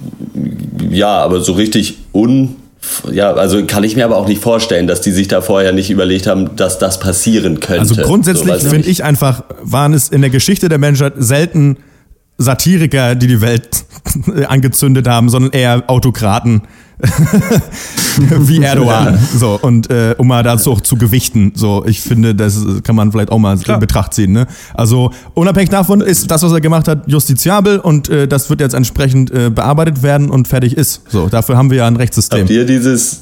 ja, 0.91 1.19
aber 1.19 1.41
so 1.41 1.53
richtig 1.53 1.99
un 2.13 2.55
ja, 3.11 3.33
also 3.33 3.65
kann 3.67 3.85
ich 3.85 3.97
mir 3.97 4.05
aber 4.05 4.17
auch 4.17 4.29
nicht 4.29 4.43
vorstellen, 4.43 4.87
dass 4.87 5.01
die 5.01 5.13
sich 5.13 5.29
da 5.29 5.41
vorher 5.41 5.73
nicht 5.73 5.91
überlegt 5.91 6.27
haben, 6.27 6.57
dass 6.57 6.79
das 6.79 7.01
passieren 7.01 7.61
könnte. 7.61 7.81
Also 7.81 7.97
grundsätzlich 7.97 8.63
so, 8.63 8.71
finde 8.71 8.89
ich 8.89 9.05
einfach, 9.05 9.45
waren 9.63 9.93
es 9.93 10.09
in 10.09 10.21
der 10.21 10.31
Geschichte 10.31 10.69
der 10.69 10.79
Menschheit 10.79 11.15
selten 11.17 11.79
Satiriker, 12.39 13.15
die 13.15 13.27
die 13.27 13.41
Welt 13.41 13.85
angezündet 14.49 15.09
haben, 15.09 15.29
sondern 15.29 15.53
eher 15.53 15.85
Autokraten 15.87 16.63
wie 18.39 18.63
Erdogan. 18.63 19.19
So, 19.37 19.59
und 19.61 19.91
äh, 19.91 20.15
um 20.17 20.29
mal 20.29 20.43
dazu 20.43 20.73
auch 20.73 20.81
zu 20.81 20.97
gewichten. 20.97 21.53
So, 21.55 21.85
ich 21.87 22.01
finde, 22.01 22.35
das 22.35 22.65
kann 22.85 22.97
man 22.97 23.13
vielleicht 23.13 23.31
auch 23.31 23.39
mal 23.39 23.57
Klar. 23.59 23.77
in 23.77 23.81
Betracht 23.81 24.15
ziehen. 24.15 24.33
Ne? 24.33 24.47
Also 24.75 25.11
unabhängig 25.35 25.69
davon 25.69 26.01
ist 26.01 26.31
das, 26.31 26.43
was 26.43 26.53
er 26.53 26.61
gemacht 26.61 26.89
hat, 26.89 27.07
justiziabel 27.07 27.79
und 27.79 28.09
äh, 28.09 28.27
das 28.27 28.49
wird 28.49 28.61
jetzt 28.61 28.75
entsprechend 28.75 29.31
äh, 29.31 29.51
bearbeitet 29.51 30.03
werden 30.03 30.31
und 30.31 30.49
fertig 30.49 30.77
ist. 30.77 31.03
So, 31.09 31.29
dafür 31.29 31.57
haben 31.57 31.71
wir 31.71 31.79
ja 31.79 31.87
ein 31.87 31.97
Rechtssystem. 31.97 32.41
Habt 32.41 32.51
ihr 32.51 32.65
dieses, 32.65 33.21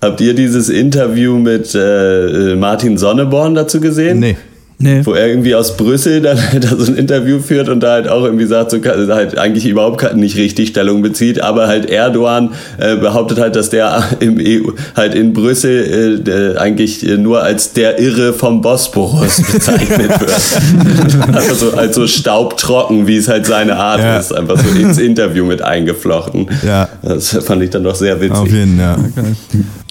habt 0.00 0.20
ihr 0.22 0.34
dieses 0.34 0.70
Interview 0.70 1.36
mit 1.36 1.74
äh, 1.74 2.56
Martin 2.56 2.96
Sonneborn 2.96 3.54
dazu 3.54 3.80
gesehen? 3.80 4.20
Nee. 4.20 4.36
Nee. 4.82 5.02
Wo 5.04 5.12
er 5.12 5.28
irgendwie 5.28 5.54
aus 5.54 5.76
Brüssel 5.76 6.22
dann 6.22 6.38
halt 6.52 6.64
so 6.64 6.90
ein 6.90 6.96
Interview 6.96 7.38
führt 7.38 7.68
und 7.68 7.80
da 7.80 7.92
halt 7.92 8.08
auch 8.08 8.24
irgendwie 8.24 8.46
sagt, 8.46 8.70
so 8.70 8.78
halt 8.82 9.36
eigentlich 9.36 9.66
überhaupt 9.66 10.16
nicht 10.16 10.36
richtig 10.36 10.70
Stellung 10.70 11.02
bezieht, 11.02 11.42
aber 11.42 11.68
halt 11.68 11.90
Erdogan 11.90 12.50
äh, 12.78 12.96
behauptet 12.96 13.38
halt, 13.38 13.56
dass 13.56 13.68
der 13.68 14.02
im 14.20 14.38
EU, 14.38 14.70
halt 14.96 15.14
in 15.14 15.34
Brüssel 15.34 16.22
äh, 16.26 16.58
eigentlich 16.58 17.02
nur 17.02 17.42
als 17.42 17.74
der 17.74 17.98
Irre 17.98 18.32
vom 18.32 18.62
Bosporus 18.62 19.42
bezeichnet 19.52 20.18
wird. 20.18 21.34
also 21.34 21.54
so, 21.54 21.76
als 21.76 21.94
so 21.94 22.06
staubtrocken, 22.06 23.06
wie 23.06 23.16
es 23.16 23.28
halt 23.28 23.44
seine 23.44 23.76
Art 23.76 24.00
ja. 24.00 24.18
ist, 24.18 24.32
einfach 24.32 24.58
so 24.58 24.78
ins 24.78 24.98
Interview 24.98 25.44
mit 25.44 25.60
eingeflochten. 25.60 26.48
Ja. 26.66 26.88
Das 27.02 27.36
fand 27.44 27.62
ich 27.62 27.70
dann 27.70 27.84
doch 27.84 27.94
sehr 27.94 28.18
witzig. 28.18 28.38
Auf 28.38 28.50
jeden, 28.50 28.78
ja. 28.78 28.94
Okay. 28.94 29.34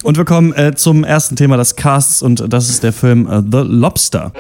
Und 0.04 0.18
wir 0.18 0.24
kommen 0.24 0.54
äh, 0.54 0.74
zum 0.76 1.04
ersten 1.04 1.36
Thema 1.36 1.58
des 1.58 1.76
Casts 1.76 2.22
und 2.22 2.54
das 2.54 2.70
ist 2.70 2.84
der 2.84 2.94
Film 2.94 3.28
uh, 3.28 3.42
The 3.42 3.64
Lobster. 3.68 4.32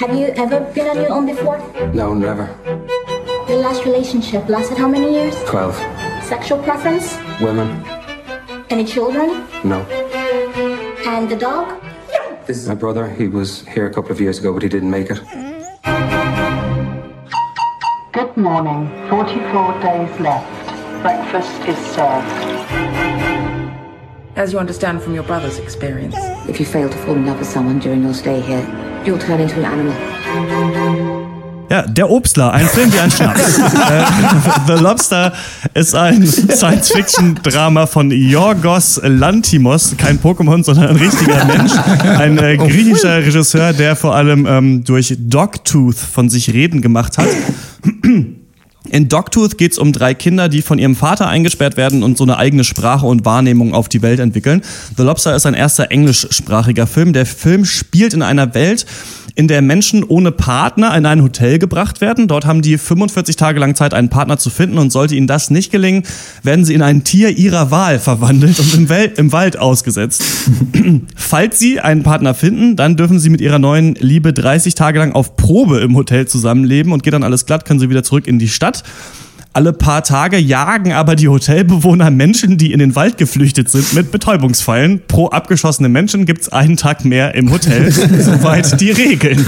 Have 0.00 0.14
you 0.14 0.28
ever 0.28 0.60
been 0.74 0.86
on 0.86 0.96
your 0.96 1.10
own 1.10 1.26
before? 1.26 1.58
No, 1.92 2.14
never. 2.14 2.48
Your 3.46 3.60
last 3.60 3.84
relationship 3.84 4.48
lasted 4.48 4.78
how 4.78 4.88
many 4.88 5.12
years? 5.12 5.34
Twelve. 5.44 5.76
Sexual 6.22 6.62
preference? 6.62 7.18
Women. 7.40 7.68
Any 8.70 8.86
children? 8.86 9.42
No. 9.64 9.84
And 11.06 11.28
the 11.28 11.36
dog? 11.36 11.66
This 12.46 12.56
is 12.56 12.66
my 12.66 12.74
brother. 12.74 13.06
He 13.06 13.28
was 13.28 13.66
here 13.68 13.86
a 13.86 13.92
couple 13.92 14.12
of 14.12 14.20
years 14.20 14.38
ago, 14.38 14.54
but 14.54 14.62
he 14.62 14.68
didn't 14.70 14.90
make 14.90 15.10
it. 15.10 15.20
Good 18.12 18.36
morning. 18.36 18.88
44 19.10 19.80
days 19.82 20.20
left. 20.20 21.02
Breakfast 21.02 21.68
is 21.68 21.76
served. 21.94 22.49
As 24.40 24.52
you 24.54 24.58
understand 24.58 25.02
from 25.02 25.14
your 25.14 25.22
brother's 25.22 25.58
experience. 25.58 26.16
If 26.48 26.58
you 26.58 26.64
fail 26.64 26.88
to 26.88 26.96
fall 27.04 27.14
in 27.14 27.26
love 27.26 27.38
with 27.38 27.48
someone 27.48 27.78
during 27.78 28.02
your 28.02 28.14
stay 28.14 28.40
here, 28.40 28.64
you'll 29.04 29.18
turn 29.18 29.38
into 29.38 29.56
an 29.56 29.66
animal. 29.66 29.94
Ja, 31.70 31.82
Der 31.82 32.10
Obstler, 32.10 32.52
ein 32.52 32.66
Film 32.66 32.92
wie 32.92 32.98
ein 32.98 33.10
Schnaps. 33.10 33.58
Äh, 33.90 34.04
The 34.66 34.82
Lobster 34.82 35.32
ist 35.74 35.94
ein 35.94 36.26
Science-Fiction-Drama 36.26 37.86
von 37.86 38.10
Yorgos 38.10 39.00
Lantimos, 39.04 39.94
kein 39.96 40.18
Pokémon, 40.18 40.64
sondern 40.64 40.88
ein 40.88 40.96
richtiger 40.96 41.44
Mensch. 41.44 41.72
Ein 42.18 42.38
äh, 42.38 42.56
griechischer 42.56 43.18
Regisseur, 43.18 43.72
der 43.72 43.94
vor 43.94 44.16
allem 44.16 44.46
ähm, 44.46 44.84
durch 44.84 45.14
Dogtooth 45.18 45.96
von 45.98 46.28
sich 46.28 46.52
reden 46.52 46.80
gemacht 46.80 47.18
hat. 47.18 47.28
In 48.90 49.08
Dogtooth 49.08 49.56
geht 49.56 49.72
es 49.72 49.78
um 49.78 49.92
drei 49.92 50.14
Kinder, 50.14 50.48
die 50.48 50.62
von 50.62 50.78
ihrem 50.78 50.96
Vater 50.96 51.28
eingesperrt 51.28 51.76
werden 51.76 52.02
und 52.02 52.18
so 52.18 52.24
eine 52.24 52.38
eigene 52.38 52.64
Sprache 52.64 53.06
und 53.06 53.24
Wahrnehmung 53.24 53.72
auf 53.72 53.88
die 53.88 54.02
Welt 54.02 54.18
entwickeln. 54.18 54.62
The 54.96 55.04
Lobster 55.04 55.34
ist 55.34 55.46
ein 55.46 55.54
erster 55.54 55.92
englischsprachiger 55.92 56.88
Film. 56.88 57.12
Der 57.12 57.24
Film 57.24 57.64
spielt 57.64 58.14
in 58.14 58.22
einer 58.22 58.52
Welt, 58.54 58.86
in 59.34 59.48
der 59.48 59.62
Menschen 59.62 60.04
ohne 60.04 60.32
Partner 60.32 60.96
in 60.96 61.06
ein 61.06 61.22
Hotel 61.22 61.58
gebracht 61.58 62.00
werden. 62.00 62.28
Dort 62.28 62.46
haben 62.46 62.62
die 62.62 62.78
45 62.78 63.36
Tage 63.36 63.60
lang 63.60 63.74
Zeit, 63.74 63.94
einen 63.94 64.08
Partner 64.08 64.38
zu 64.38 64.50
finden 64.50 64.78
und 64.78 64.90
sollte 64.90 65.14
ihnen 65.14 65.26
das 65.26 65.50
nicht 65.50 65.70
gelingen, 65.70 66.02
werden 66.42 66.64
sie 66.64 66.74
in 66.74 66.82
ein 66.82 67.04
Tier 67.04 67.30
ihrer 67.30 67.70
Wahl 67.70 67.98
verwandelt 67.98 68.58
und 68.58 68.74
im, 68.74 68.88
Wel 68.88 69.12
im 69.16 69.32
Wald 69.32 69.58
ausgesetzt. 69.58 70.22
Falls 71.16 71.58
sie 71.58 71.80
einen 71.80 72.02
Partner 72.02 72.34
finden, 72.34 72.76
dann 72.76 72.96
dürfen 72.96 73.18
sie 73.18 73.30
mit 73.30 73.40
ihrer 73.40 73.58
neuen 73.58 73.94
Liebe 73.94 74.32
30 74.32 74.74
Tage 74.74 74.98
lang 74.98 75.12
auf 75.12 75.36
Probe 75.36 75.80
im 75.80 75.96
Hotel 75.96 76.26
zusammenleben 76.26 76.92
und 76.92 77.02
geht 77.02 77.14
dann 77.14 77.22
alles 77.22 77.46
glatt, 77.46 77.64
können 77.64 77.80
sie 77.80 77.88
wieder 77.88 78.02
zurück 78.02 78.26
in 78.26 78.38
die 78.38 78.48
Stadt. 78.48 78.79
Alle 79.52 79.72
paar 79.72 80.04
Tage 80.04 80.38
jagen 80.38 80.92
aber 80.92 81.16
die 81.16 81.26
Hotelbewohner 81.26 82.10
Menschen, 82.10 82.56
die 82.56 82.72
in 82.72 82.78
den 82.78 82.94
Wald 82.94 83.18
geflüchtet 83.18 83.68
sind, 83.68 83.94
mit 83.94 84.12
Betäubungspfeilen. 84.12 85.02
Pro 85.08 85.26
abgeschossene 85.26 85.88
Menschen 85.88 86.24
gibt's 86.24 86.48
einen 86.50 86.76
Tag 86.76 87.04
mehr 87.04 87.34
im 87.34 87.50
Hotel. 87.50 87.90
Soweit 87.92 88.80
die 88.80 88.92
Regeln. 88.92 89.44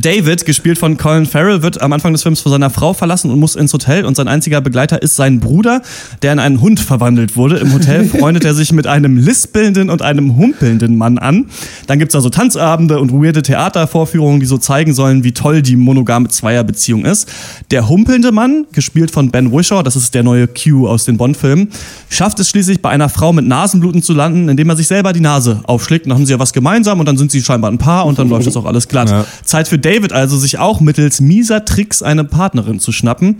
David, 0.00 0.44
gespielt 0.44 0.78
von 0.78 0.96
Colin 0.96 1.26
Farrell, 1.26 1.62
wird 1.62 1.80
am 1.80 1.92
Anfang 1.92 2.12
des 2.12 2.22
Films 2.22 2.40
von 2.40 2.50
seiner 2.50 2.70
Frau 2.70 2.94
verlassen 2.94 3.30
und 3.30 3.38
muss 3.38 3.54
ins 3.54 3.72
Hotel 3.72 4.04
und 4.04 4.16
sein 4.16 4.28
einziger 4.28 4.60
Begleiter 4.60 5.00
ist 5.02 5.14
sein 5.14 5.40
Bruder, 5.40 5.82
der 6.22 6.32
in 6.32 6.38
einen 6.38 6.60
Hund 6.60 6.80
verwandelt 6.80 7.36
wurde. 7.36 7.58
Im 7.58 7.72
Hotel 7.72 8.04
freundet 8.08 8.44
er 8.44 8.54
sich 8.54 8.72
mit 8.72 8.86
einem 8.86 9.16
lispelnden 9.16 9.90
und 9.90 10.02
einem 10.02 10.36
humpelnden 10.36 10.96
Mann 10.96 11.18
an. 11.18 11.46
Dann 11.86 11.98
gibt's 11.98 12.12
da 12.12 12.20
so 12.20 12.30
Tanzabende 12.30 12.98
und 12.98 13.12
weirde 13.12 13.42
Theatervorführungen, 13.42 14.40
die 14.40 14.46
so 14.46 14.58
zeigen 14.58 14.94
sollen, 14.94 15.22
wie 15.22 15.32
toll 15.32 15.62
die 15.62 15.76
monogame 15.76 16.28
Zweierbeziehung 16.28 17.04
ist. 17.04 17.28
Der 17.70 17.88
humpelnde 17.88 18.32
Mann, 18.32 18.66
gespielt 18.72 19.10
von 19.10 19.30
Ben 19.30 19.52
Wishaw, 19.52 19.82
das 19.82 19.96
ist 19.96 20.14
der 20.14 20.22
neue 20.22 20.48
Q 20.48 20.88
aus 20.88 21.04
den 21.04 21.16
Bond-Filmen, 21.16 21.68
schafft 22.08 22.40
es 22.40 22.50
schließlich 22.50 22.82
bei 22.82 22.90
einer 22.90 23.08
Frau 23.08 23.32
mit 23.32 23.46
Nasenbluten 23.46 24.02
zu 24.02 24.12
landen, 24.12 24.48
indem 24.48 24.68
er 24.70 24.76
sich 24.76 24.88
selber 24.88 25.12
die 25.12 25.20
Nase 25.20 25.60
aufschlägt. 25.64 26.06
Dann 26.06 26.14
haben 26.14 26.26
sie 26.26 26.32
ja 26.32 26.38
was 26.38 26.52
gemeinsam 26.52 26.98
und 27.00 27.06
dann 27.06 27.16
sind 27.16 27.30
sie 27.30 27.42
scheinbar 27.42 27.70
ein 27.70 27.78
Paar 27.78 28.06
und 28.06 28.18
dann 28.18 28.28
läuft 28.28 28.46
das 28.46 28.56
auch 28.56 28.64
alles 28.64 28.88
glatt. 28.88 29.10
Ja. 29.10 29.24
Zeit 29.44 29.68
für 29.68 29.78
David 29.84 30.12
also, 30.12 30.38
sich 30.38 30.58
auch 30.58 30.80
mittels 30.80 31.20
mieser 31.20 31.64
Tricks 31.64 32.02
eine 32.02 32.24
Partnerin 32.24 32.80
zu 32.80 32.90
schnappen. 32.90 33.36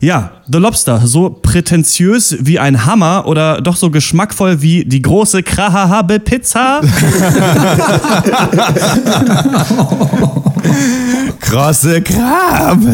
Ja, 0.00 0.32
The 0.50 0.58
Lobster, 0.58 1.06
so 1.06 1.30
prätentiös 1.30 2.36
wie 2.40 2.58
ein 2.58 2.84
Hammer 2.84 3.26
oder 3.26 3.60
doch 3.60 3.76
so 3.76 3.90
geschmackvoll 3.90 4.60
wie 4.60 4.84
die 4.84 5.00
große 5.02 5.42
Krahahabe 5.42 6.20
Pizza? 6.20 6.82
Krosse 11.40 12.02
Krabbe. 12.02 12.88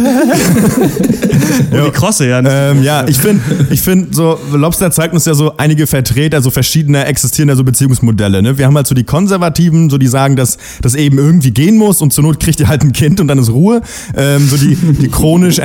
oh, 1.72 1.84
die 1.86 1.90
Krosse, 1.90 2.28
ja. 2.28 2.42
Ähm, 2.44 2.82
ja, 2.82 3.06
ich 3.08 3.18
finde, 3.18 3.42
ich 3.70 3.80
find, 3.80 4.14
so, 4.14 4.38
Lobster 4.52 4.90
zeigt 4.90 5.14
uns 5.14 5.24
ja 5.24 5.34
so 5.34 5.56
einige 5.56 5.86
Vertreter 5.86 6.42
so 6.42 6.50
verschiedener 6.50 7.06
existierender 7.06 7.56
so 7.56 7.64
Beziehungsmodelle. 7.64 8.42
Ne? 8.42 8.58
Wir 8.58 8.66
haben 8.66 8.76
halt 8.76 8.86
so 8.86 8.94
die 8.94 9.04
Konservativen, 9.04 9.90
so 9.90 9.98
die 9.98 10.06
sagen, 10.06 10.36
dass 10.36 10.58
das 10.80 10.94
eben 10.94 11.18
irgendwie 11.18 11.50
gehen 11.50 11.76
muss 11.76 12.02
und 12.02 12.12
zur 12.12 12.24
Not 12.24 12.40
kriegt 12.40 12.60
ihr 12.60 12.68
halt 12.68 12.82
ein 12.82 12.92
Kind 12.92 13.20
und 13.20 13.28
dann 13.28 13.38
ist 13.38 13.50
Ruhe. 13.50 13.80
Ähm, 14.16 14.46
so 14.46 14.56
die, 14.56 14.76
die 14.76 15.08
chronisch 15.08 15.58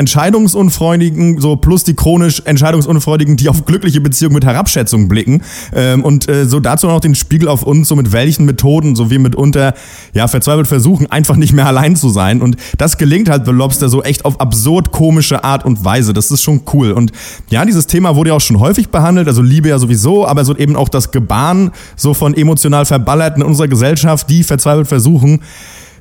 Entscheidungsunfreudigen, 1.28 1.42
so 1.42 1.56
plus 1.56 1.84
die 1.84 1.94
chronisch 1.94 2.42
Entscheidungsunfreudigen, 2.46 3.38
die 3.38 3.50
auf 3.50 3.66
glückliche 3.66 4.02
Beziehungen 4.02 4.36
mit 4.36 4.46
Herabschätzung 4.46 5.08
blicken. 5.08 5.42
Ähm, 5.74 6.04
und 6.04 6.30
äh, 6.30 6.46
so 6.46 6.60
dazu 6.60 6.88
noch 6.88 7.00
den 7.00 7.16
Spiegel 7.16 7.48
auf 7.48 7.64
uns, 7.64 7.88
so 7.88 7.96
mit 7.96 8.12
welchen 8.12 8.46
Methoden 8.46 8.96
so 8.96 9.10
wir 9.10 9.20
mitunter 9.20 9.74
ja 10.14 10.28
verzweifelt 10.28 10.68
versuchen, 10.68 11.08
einfach 11.12 11.36
nicht 11.36 11.54
mehr 11.54 11.66
allein 11.66 11.96
zu 11.96 12.10
sein. 12.10 12.42
Und 12.42 12.58
das 12.78 12.98
gelingt 12.98 13.30
halt 13.30 13.46
The 13.46 13.52
Lobster 13.52 13.90
so 13.90 14.04
echt 14.04 14.26
auf 14.26 14.40
absurd 14.40 14.92
komische 14.92 15.44
Art 15.44 15.66
und 15.66 15.84
Weise. 15.84 16.14
Das 16.14 16.32
ist 16.32 16.44
schon 16.44 16.62
cool. 16.74 16.92
Und 16.92 17.12
ja, 17.50 17.66
dieses 17.66 17.88
Thema 17.88 18.16
wurde 18.16 18.30
ja 18.30 18.36
auch 18.36 18.42
schon 18.42 18.60
häufig 18.60 18.90
behandelt, 18.90 19.28
also 19.28 19.42
Liebe 19.42 19.70
ja 19.70 19.80
sowieso, 19.80 20.26
aber 20.28 20.46
so 20.46 20.56
eben 20.56 20.76
auch 20.76 20.90
das 20.90 21.12
Gebaren 21.12 21.72
so 21.96 22.14
von 22.14 22.34
emotional 22.34 22.86
Verballerten 22.86 23.42
in 23.42 23.48
unserer 23.48 23.68
Gesellschaft, 23.68 24.30
die 24.30 24.44
verzweifelt 24.44 24.88
versuchen, 24.88 25.42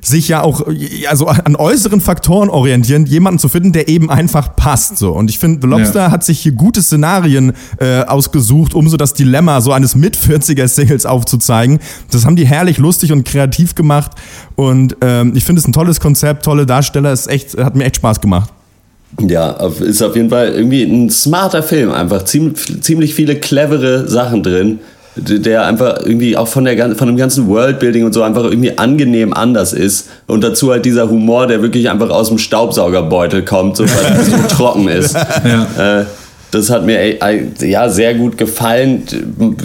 sich 0.07 0.27
ja 0.27 0.41
auch 0.41 0.65
also 1.09 1.27
an 1.27 1.55
äußeren 1.55 2.01
Faktoren 2.01 2.49
orientieren, 2.49 3.05
jemanden 3.05 3.39
zu 3.39 3.49
finden, 3.49 3.73
der 3.73 3.87
eben 3.87 4.09
einfach 4.09 4.55
passt. 4.55 4.97
So. 4.97 5.11
Und 5.11 5.29
ich 5.29 5.39
finde, 5.39 5.59
The 5.61 5.67
Lobster 5.67 5.99
ja. 5.99 6.11
hat 6.11 6.23
sich 6.23 6.39
hier 6.39 6.53
gute 6.53 6.81
Szenarien 6.81 7.53
äh, 7.79 8.01
ausgesucht, 8.01 8.73
um 8.73 8.87
so 8.87 8.97
das 8.97 9.13
Dilemma 9.13 9.61
so 9.61 9.71
eines 9.71 9.95
Mit-40er-Singles 9.95 11.05
aufzuzeigen. 11.05 11.79
Das 12.11 12.25
haben 12.25 12.35
die 12.35 12.45
herrlich 12.45 12.77
lustig 12.77 13.11
und 13.11 13.25
kreativ 13.25 13.75
gemacht. 13.75 14.11
Und 14.55 14.95
ähm, 15.01 15.33
ich 15.35 15.43
finde 15.43 15.59
es 15.59 15.67
ein 15.67 15.73
tolles 15.73 15.99
Konzept, 15.99 16.45
tolle 16.45 16.65
Darsteller. 16.65 17.11
Es 17.11 17.27
echt, 17.27 17.57
hat 17.57 17.75
mir 17.75 17.85
echt 17.85 17.97
Spaß 17.97 18.21
gemacht. 18.21 18.51
Ja, 19.19 19.51
ist 19.51 20.01
auf 20.01 20.15
jeden 20.15 20.29
Fall 20.29 20.49
irgendwie 20.49 20.83
ein 20.83 21.09
smarter 21.09 21.63
Film. 21.63 21.91
Einfach 21.91 22.23
ziemlich, 22.25 22.81
ziemlich 22.81 23.13
viele 23.13 23.35
clevere 23.35 24.07
Sachen 24.07 24.43
drin 24.43 24.79
der 25.17 25.65
einfach 25.65 25.99
irgendwie 26.03 26.37
auch 26.37 26.47
von, 26.47 26.65
der, 26.65 26.95
von 26.95 27.07
dem 27.07 27.17
ganzen 27.17 27.47
Worldbuilding 27.47 28.05
und 28.05 28.13
so 28.13 28.23
einfach 28.23 28.43
irgendwie 28.43 28.77
angenehm 28.77 29.33
anders 29.33 29.73
ist. 29.73 30.09
Und 30.27 30.43
dazu 30.43 30.71
halt 30.71 30.85
dieser 30.85 31.09
Humor, 31.09 31.47
der 31.47 31.61
wirklich 31.61 31.89
einfach 31.89 32.09
aus 32.09 32.29
dem 32.29 32.37
Staubsaugerbeutel 32.37 33.43
kommt, 33.43 33.77
so, 33.77 33.83
weil 33.83 34.19
es 34.19 34.27
so 34.29 34.37
trocken 34.55 34.87
ist. 34.87 35.15
Ja. 35.15 35.99
Äh, 36.01 36.05
das 36.51 36.69
hat 36.69 36.85
mir 36.85 37.17
ja 37.59 37.89
sehr 37.89 38.15
gut 38.15 38.37
gefallen. 38.37 39.03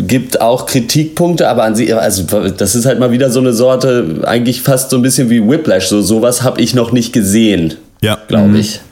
Gibt 0.06 0.40
auch 0.40 0.66
Kritikpunkte, 0.66 1.48
aber 1.48 1.62
an 1.64 1.76
sich, 1.76 1.94
also 1.94 2.24
das 2.56 2.74
ist 2.74 2.86
halt 2.86 2.98
mal 2.98 3.12
wieder 3.12 3.30
so 3.30 3.38
eine 3.38 3.52
Sorte, 3.52 4.22
eigentlich 4.24 4.62
fast 4.62 4.90
so 4.90 4.96
ein 4.96 5.02
bisschen 5.02 5.30
wie 5.30 5.46
Whiplash. 5.48 5.86
So 5.86 6.02
sowas 6.02 6.42
habe 6.42 6.60
ich 6.60 6.74
noch 6.74 6.90
nicht 6.90 7.12
gesehen, 7.12 7.74
ja. 8.00 8.18
glaube 8.26 8.58
ich. 8.58 8.80
Mhm. 8.80 8.91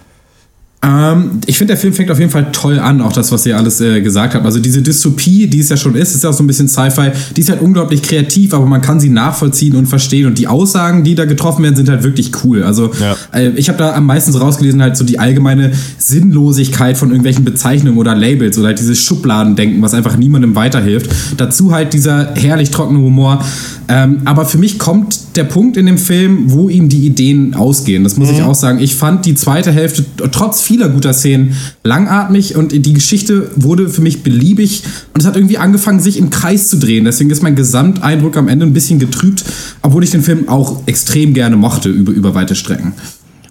Ähm, 0.83 1.41
ich 1.45 1.59
finde, 1.59 1.75
der 1.75 1.81
Film 1.81 1.93
fängt 1.93 2.11
auf 2.11 2.19
jeden 2.19 2.31
Fall 2.31 2.53
toll 2.53 2.79
an, 2.79 3.03
auch 3.03 3.13
das, 3.13 3.31
was 3.33 3.45
ihr 3.45 3.57
alles 3.57 3.83
äh, 3.83 4.01
gesagt 4.01 4.35
habt. 4.35 4.47
Also 4.47 4.61
diese 4.61 4.81
Dystopie, 4.81 5.47
die 5.47 5.61
es 5.61 5.69
ja 5.69 5.77
schon 5.77 5.95
ist, 5.95 6.15
ist 6.15 6.25
ja 6.25 6.31
auch 6.31 6.35
so 6.35 6.43
ein 6.43 6.47
bisschen 6.47 6.69
Sci-Fi, 6.69 7.11
die 7.37 7.43
ist 7.43 7.51
halt 7.51 7.61
unglaublich 7.61 8.01
kreativ, 8.03 8.55
aber 8.55 8.65
man 8.65 8.81
kann 8.81 8.99
sie 8.99 9.11
nachvollziehen 9.11 9.77
und 9.77 9.87
verstehen. 9.87 10.27
Und 10.27 10.39
die 10.39 10.49
Aussagen, 10.49 11.05
die 11.05 11.15
da 11.15 11.27
getroffen 11.27 11.65
werden, 11.65 11.77
sind 11.77 11.91
halt 11.91 12.03
wirklich 12.03 12.33
cool. 12.45 12.63
Also 12.63 12.93
ja. 12.99 13.15
äh, 13.39 13.51
ich 13.57 13.69
habe 13.69 13.77
da 13.77 13.95
am 13.95 14.07
meisten 14.07 14.35
rausgelesen, 14.35 14.81
halt 14.81 14.97
so 14.97 15.05
die 15.05 15.19
allgemeine 15.19 15.73
Sinnlosigkeit 15.99 16.97
von 16.97 17.11
irgendwelchen 17.11 17.45
Bezeichnungen 17.45 17.99
oder 17.99 18.15
Labels 18.15 18.57
oder 18.57 18.69
halt 18.69 18.79
dieses 18.79 19.01
Schubladendenken, 19.01 19.83
was 19.83 19.93
einfach 19.93 20.17
niemandem 20.17 20.55
weiterhilft. 20.55 21.11
Dazu 21.37 21.73
halt 21.73 21.93
dieser 21.93 22.35
herrlich 22.37 22.71
trockene 22.71 23.01
Humor. 23.01 23.45
Ähm, 23.91 24.23
aber 24.25 24.45
für 24.45 24.57
mich 24.57 24.79
kommt 24.79 25.37
der 25.37 25.43
Punkt 25.43 25.77
in 25.77 25.87
dem 25.87 25.99
Film, 25.99 26.53
wo 26.53 26.69
ihm 26.69 26.89
die 26.89 27.05
Ideen 27.05 27.55
ausgehen. 27.55 28.05
Das 28.05 28.17
muss 28.17 28.29
mhm. 28.29 28.35
ich 28.37 28.43
auch 28.43 28.55
sagen. 28.55 28.79
Ich 28.79 28.95
fand 28.95 29.27
die 29.27 29.35
zweite 29.35 29.73
Hälfte 29.73 30.05
trotz 30.31 30.61
vieler 30.61 30.89
guter 30.89 31.13
Szenen 31.13 31.57
langatmig 31.83 32.55
und 32.55 32.71
die 32.71 32.93
Geschichte 32.93 33.51
wurde 33.57 33.89
für 33.89 34.01
mich 34.01 34.23
beliebig 34.23 34.85
und 35.13 35.21
es 35.21 35.27
hat 35.27 35.35
irgendwie 35.35 35.59
angefangen, 35.59 35.99
sich 35.99 36.19
im 36.19 36.31
Kreis 36.31 36.69
zu 36.69 36.79
drehen. 36.79 37.05
Deswegen 37.05 37.31
ist 37.31 37.43
mein 37.43 37.57
Gesamteindruck 37.57 38.37
am 38.37 38.47
Ende 38.47 38.65
ein 38.65 38.73
bisschen 38.73 39.01
getrübt, 39.01 39.45
obwohl 39.83 40.05
ich 40.05 40.11
den 40.11 40.23
Film 40.23 40.49
auch 40.49 40.87
extrem 40.87 41.35
gerne 41.35 41.57
mochte 41.57 41.89
über, 41.89 42.13
über 42.13 42.37
weite 42.37 42.55
Strecken. 42.55 42.93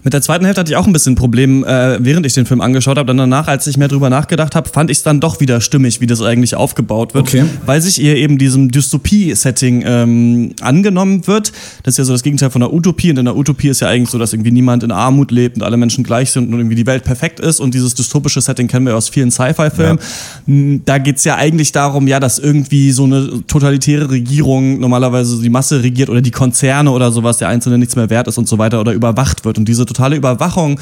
Mit 0.02 0.14
der 0.14 0.22
zweiten 0.22 0.44
Hälfte 0.46 0.60
hatte 0.60 0.72
ich 0.72 0.76
auch 0.76 0.86
ein 0.86 0.92
bisschen 0.92 1.14
Problem, 1.14 1.62
äh, 1.64 2.02
während 2.02 2.24
ich 2.24 2.32
den 2.32 2.46
Film 2.46 2.60
angeschaut 2.60 2.96
habe. 2.96 3.06
Dann 3.06 3.18
danach, 3.18 3.48
als 3.48 3.66
ich 3.66 3.76
mehr 3.76 3.88
drüber 3.88 4.08
nachgedacht 4.08 4.54
habe, 4.54 4.68
fand 4.68 4.90
ich 4.90 4.98
es 4.98 5.02
dann 5.02 5.20
doch 5.20 5.40
wieder 5.40 5.60
stimmig, 5.60 6.00
wie 6.00 6.06
das 6.06 6.22
eigentlich 6.22 6.54
aufgebaut 6.54 7.12
wird. 7.12 7.28
Okay. 7.28 7.44
Weil 7.66 7.82
sich 7.82 8.00
ihr 8.00 8.16
eben 8.16 8.38
diesem 8.38 8.70
Dystopie-Setting 8.70 9.82
ähm, 9.84 10.54
angenommen 10.62 11.26
wird. 11.26 11.52
Das 11.82 11.94
ist 11.94 11.98
ja 11.98 12.04
so 12.04 12.12
das 12.12 12.22
Gegenteil 12.22 12.50
von 12.50 12.60
der 12.60 12.72
Utopie. 12.72 13.10
Und 13.10 13.18
in 13.18 13.26
der 13.26 13.36
Utopie 13.36 13.68
ist 13.68 13.80
ja 13.80 13.88
eigentlich 13.88 14.08
so, 14.08 14.18
dass 14.18 14.32
irgendwie 14.32 14.50
niemand 14.50 14.82
in 14.82 14.90
Armut 14.90 15.30
lebt 15.30 15.56
und 15.56 15.62
alle 15.62 15.76
Menschen 15.76 16.02
gleich 16.02 16.30
sind 16.30 16.52
und 16.52 16.58
irgendwie 16.58 16.76
die 16.76 16.86
Welt 16.86 17.04
perfekt 17.04 17.38
ist. 17.38 17.60
Und 17.60 17.74
dieses 17.74 17.94
dystopische 17.94 18.40
Setting 18.40 18.68
kennen 18.68 18.86
wir 18.86 18.96
aus 18.96 19.10
vielen 19.10 19.30
Sci-Fi-Filmen. 19.30 19.98
Ja. 20.46 20.80
Da 20.86 20.98
geht's 20.98 21.24
ja 21.24 21.36
eigentlich 21.36 21.72
darum, 21.72 22.08
ja, 22.08 22.20
dass 22.20 22.38
irgendwie 22.38 22.90
so 22.92 23.04
eine 23.04 23.46
totalitäre 23.46 24.10
Regierung 24.10 24.80
normalerweise 24.80 25.42
die 25.42 25.50
Masse 25.50 25.82
regiert 25.82 26.08
oder 26.08 26.22
die 26.22 26.30
Konzerne 26.30 26.90
oder 26.90 27.12
sowas, 27.12 27.36
der 27.36 27.48
Einzelne 27.48 27.76
nichts 27.76 27.96
mehr 27.96 28.08
wert 28.08 28.28
ist 28.28 28.38
und 28.38 28.48
so 28.48 28.56
weiter 28.56 28.80
oder 28.80 28.92
überwacht 28.92 29.44
wird. 29.44 29.58
Und 29.58 29.66
diese 29.66 29.89
totale 29.90 30.16
Überwachung 30.16 30.78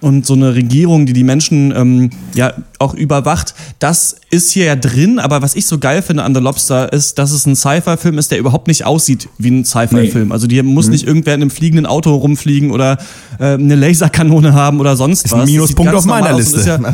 und 0.00 0.24
so 0.24 0.34
eine 0.34 0.54
Regierung, 0.54 1.06
die 1.06 1.12
die 1.12 1.24
Menschen 1.24 1.72
ähm, 1.76 2.10
ja 2.34 2.52
auch 2.78 2.94
überwacht, 2.94 3.54
das 3.78 4.16
ist 4.30 4.50
hier 4.50 4.64
ja 4.64 4.76
drin. 4.76 5.18
Aber 5.18 5.42
was 5.42 5.54
ich 5.54 5.66
so 5.66 5.78
geil 5.78 6.02
finde 6.02 6.22
an 6.22 6.34
The 6.34 6.40
Lobster 6.40 6.92
ist, 6.92 7.18
dass 7.18 7.30
es 7.32 7.46
ein 7.46 7.56
Sci-Fi-Film 7.56 8.16
ist, 8.16 8.30
der 8.30 8.38
überhaupt 8.38 8.66
nicht 8.68 8.86
aussieht 8.86 9.28
wie 9.38 9.50
ein 9.50 9.64
Sci-Fi-Film. 9.64 10.28
Nee. 10.28 10.32
Also 10.32 10.46
hier 10.48 10.62
muss 10.62 10.86
mhm. 10.86 10.92
nicht 10.92 11.06
irgendwer 11.06 11.34
in 11.34 11.42
einem 11.42 11.50
fliegenden 11.50 11.86
Auto 11.86 12.14
rumfliegen 12.14 12.70
oder 12.70 12.98
äh, 13.38 13.54
eine 13.54 13.74
Laserkanone 13.74 14.54
haben 14.54 14.80
oder 14.80 14.96
sonst 14.96 15.26
ist 15.26 15.32
was. 15.32 15.40
Ein 15.40 15.46
Minuspunkt 15.46 15.94
auf 15.94 16.04
meiner 16.06 16.32
Liste. 16.34 16.60
Ist 16.60 16.66
ja, 16.66 16.78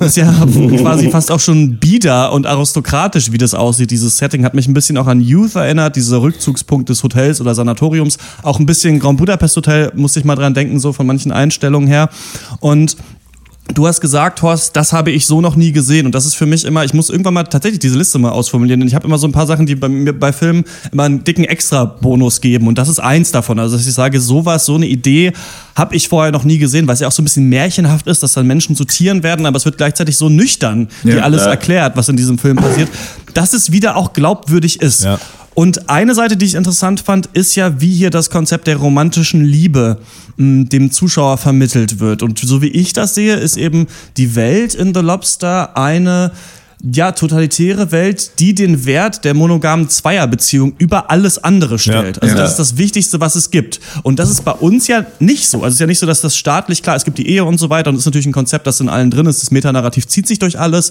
ist 0.00 0.16
ja 0.16 0.32
quasi 0.76 1.10
fast 1.10 1.30
auch 1.30 1.40
schon 1.40 1.78
bieder 1.78 2.32
und 2.32 2.46
aristokratisch, 2.46 3.32
wie 3.32 3.38
das 3.38 3.54
aussieht. 3.54 3.90
Dieses 3.90 4.18
Setting 4.18 4.44
hat 4.44 4.54
mich 4.54 4.68
ein 4.68 4.74
bisschen 4.74 4.96
auch 4.98 5.06
an 5.06 5.20
Youth 5.20 5.56
erinnert, 5.56 5.96
dieser 5.96 6.22
Rückzugspunkt 6.22 6.88
des 6.88 7.02
Hotels 7.02 7.40
oder 7.40 7.54
Sanatoriums. 7.54 8.18
Auch 8.42 8.60
ein 8.60 8.66
bisschen 8.66 9.00
Grand 9.00 9.18
Budapest 9.18 9.56
Hotel, 9.56 9.92
musste 9.96 10.20
ich 10.20 10.24
mal 10.24 10.36
dran 10.36 10.54
denken, 10.54 10.78
so 10.78 10.92
von 10.92 11.06
manchen 11.12 11.32
Einstellungen 11.32 11.88
her. 11.88 12.08
Und 12.60 12.96
Du 13.74 13.86
hast 13.86 14.00
gesagt, 14.00 14.42
Horst, 14.42 14.76
das 14.76 14.92
habe 14.92 15.12
ich 15.12 15.24
so 15.24 15.40
noch 15.40 15.56
nie 15.56 15.72
gesehen. 15.72 16.04
Und 16.04 16.14
das 16.14 16.26
ist 16.26 16.34
für 16.34 16.46
mich 16.46 16.64
immer, 16.64 16.84
ich 16.84 16.92
muss 16.92 17.08
irgendwann 17.08 17.32
mal 17.32 17.44
tatsächlich 17.44 17.78
diese 17.78 17.96
Liste 17.96 18.18
mal 18.18 18.30
ausformulieren. 18.30 18.80
Denn 18.80 18.88
ich 18.88 18.94
habe 18.94 19.06
immer 19.06 19.18
so 19.18 19.26
ein 19.26 19.32
paar 19.32 19.46
Sachen, 19.46 19.66
die 19.66 19.76
bei 19.76 19.88
mir 19.88 20.12
bei 20.12 20.32
Filmen 20.32 20.64
immer 20.90 21.04
einen 21.04 21.24
dicken 21.24 21.44
Extra-Bonus 21.44 22.40
geben. 22.40 22.66
Und 22.66 22.76
das 22.76 22.88
ist 22.88 22.98
eins 22.98 23.30
davon. 23.30 23.58
Also, 23.58 23.76
dass 23.76 23.86
ich 23.86 23.94
sage, 23.94 24.20
sowas, 24.20 24.66
so 24.66 24.74
eine 24.74 24.86
Idee 24.86 25.32
habe 25.74 25.94
ich 25.94 26.08
vorher 26.08 26.32
noch 26.32 26.44
nie 26.44 26.58
gesehen, 26.58 26.86
weil 26.86 26.94
es 26.94 27.00
ja 27.00 27.08
auch 27.08 27.12
so 27.12 27.22
ein 27.22 27.24
bisschen 27.24 27.48
märchenhaft 27.48 28.08
ist, 28.08 28.22
dass 28.22 28.34
dann 28.34 28.46
Menschen 28.46 28.76
zu 28.76 28.84
Tieren 28.84 29.22
werden, 29.22 29.46
aber 29.46 29.56
es 29.56 29.64
wird 29.64 29.78
gleichzeitig 29.78 30.18
so 30.18 30.28
nüchtern, 30.28 30.88
ja, 31.04 31.14
die 31.14 31.20
alles 31.20 31.44
ja. 31.44 31.50
erklärt, 31.50 31.96
was 31.96 32.08
in 32.10 32.16
diesem 32.16 32.38
Film 32.38 32.56
passiert, 32.56 32.90
dass 33.32 33.54
es 33.54 33.72
wieder 33.72 33.96
auch 33.96 34.12
glaubwürdig 34.12 34.82
ist. 34.82 35.04
Ja. 35.04 35.18
Und 35.54 35.90
eine 35.90 36.14
Seite, 36.14 36.36
die 36.36 36.46
ich 36.46 36.54
interessant 36.54 37.00
fand, 37.00 37.28
ist 37.34 37.54
ja, 37.54 37.80
wie 37.80 37.92
hier 37.92 38.10
das 38.10 38.30
Konzept 38.30 38.66
der 38.66 38.76
romantischen 38.76 39.44
Liebe 39.44 39.98
mh, 40.36 40.64
dem 40.64 40.90
Zuschauer 40.90 41.36
vermittelt 41.36 42.00
wird. 42.00 42.22
Und 42.22 42.38
so 42.38 42.62
wie 42.62 42.68
ich 42.68 42.92
das 42.92 43.14
sehe, 43.14 43.36
ist 43.36 43.56
eben 43.56 43.86
die 44.16 44.34
Welt 44.34 44.74
in 44.74 44.94
The 44.94 45.00
Lobster 45.00 45.76
eine 45.76 46.32
ja, 46.82 47.12
totalitäre 47.12 47.92
Welt, 47.92 48.40
die 48.40 48.54
den 48.54 48.84
Wert 48.84 49.24
der 49.24 49.34
monogamen 49.34 49.88
Zweierbeziehung 49.88 50.74
über 50.78 51.10
alles 51.10 51.38
andere 51.38 51.78
stellt. 51.78 52.16
Ja, 52.16 52.22
also 52.22 52.34
ja. 52.34 52.42
das 52.42 52.52
ist 52.52 52.58
das 52.58 52.76
Wichtigste, 52.76 53.20
was 53.20 53.36
es 53.36 53.50
gibt. 53.50 53.78
Und 54.02 54.18
das 54.18 54.30
ist 54.30 54.44
bei 54.44 54.52
uns 54.52 54.88
ja 54.88 55.06
nicht 55.20 55.48
so. 55.48 55.58
Also 55.58 55.68
es 55.68 55.74
ist 55.74 55.80
ja 55.80 55.86
nicht 55.86 56.00
so, 56.00 56.06
dass 56.06 56.22
das 56.22 56.36
staatlich, 56.36 56.82
klar, 56.82 56.96
es 56.96 57.04
gibt 57.04 57.18
die 57.18 57.28
Ehe 57.28 57.44
und 57.44 57.58
so 57.58 57.70
weiter 57.70 57.90
und 57.90 57.96
es 57.96 58.02
ist 58.02 58.06
natürlich 58.06 58.26
ein 58.26 58.32
Konzept, 58.32 58.66
das 58.66 58.80
in 58.80 58.88
allen 58.88 59.10
drin 59.10 59.26
ist. 59.26 59.42
Das 59.42 59.52
Metanarrativ 59.52 60.08
zieht 60.08 60.26
sich 60.26 60.40
durch 60.40 60.58
alles 60.58 60.90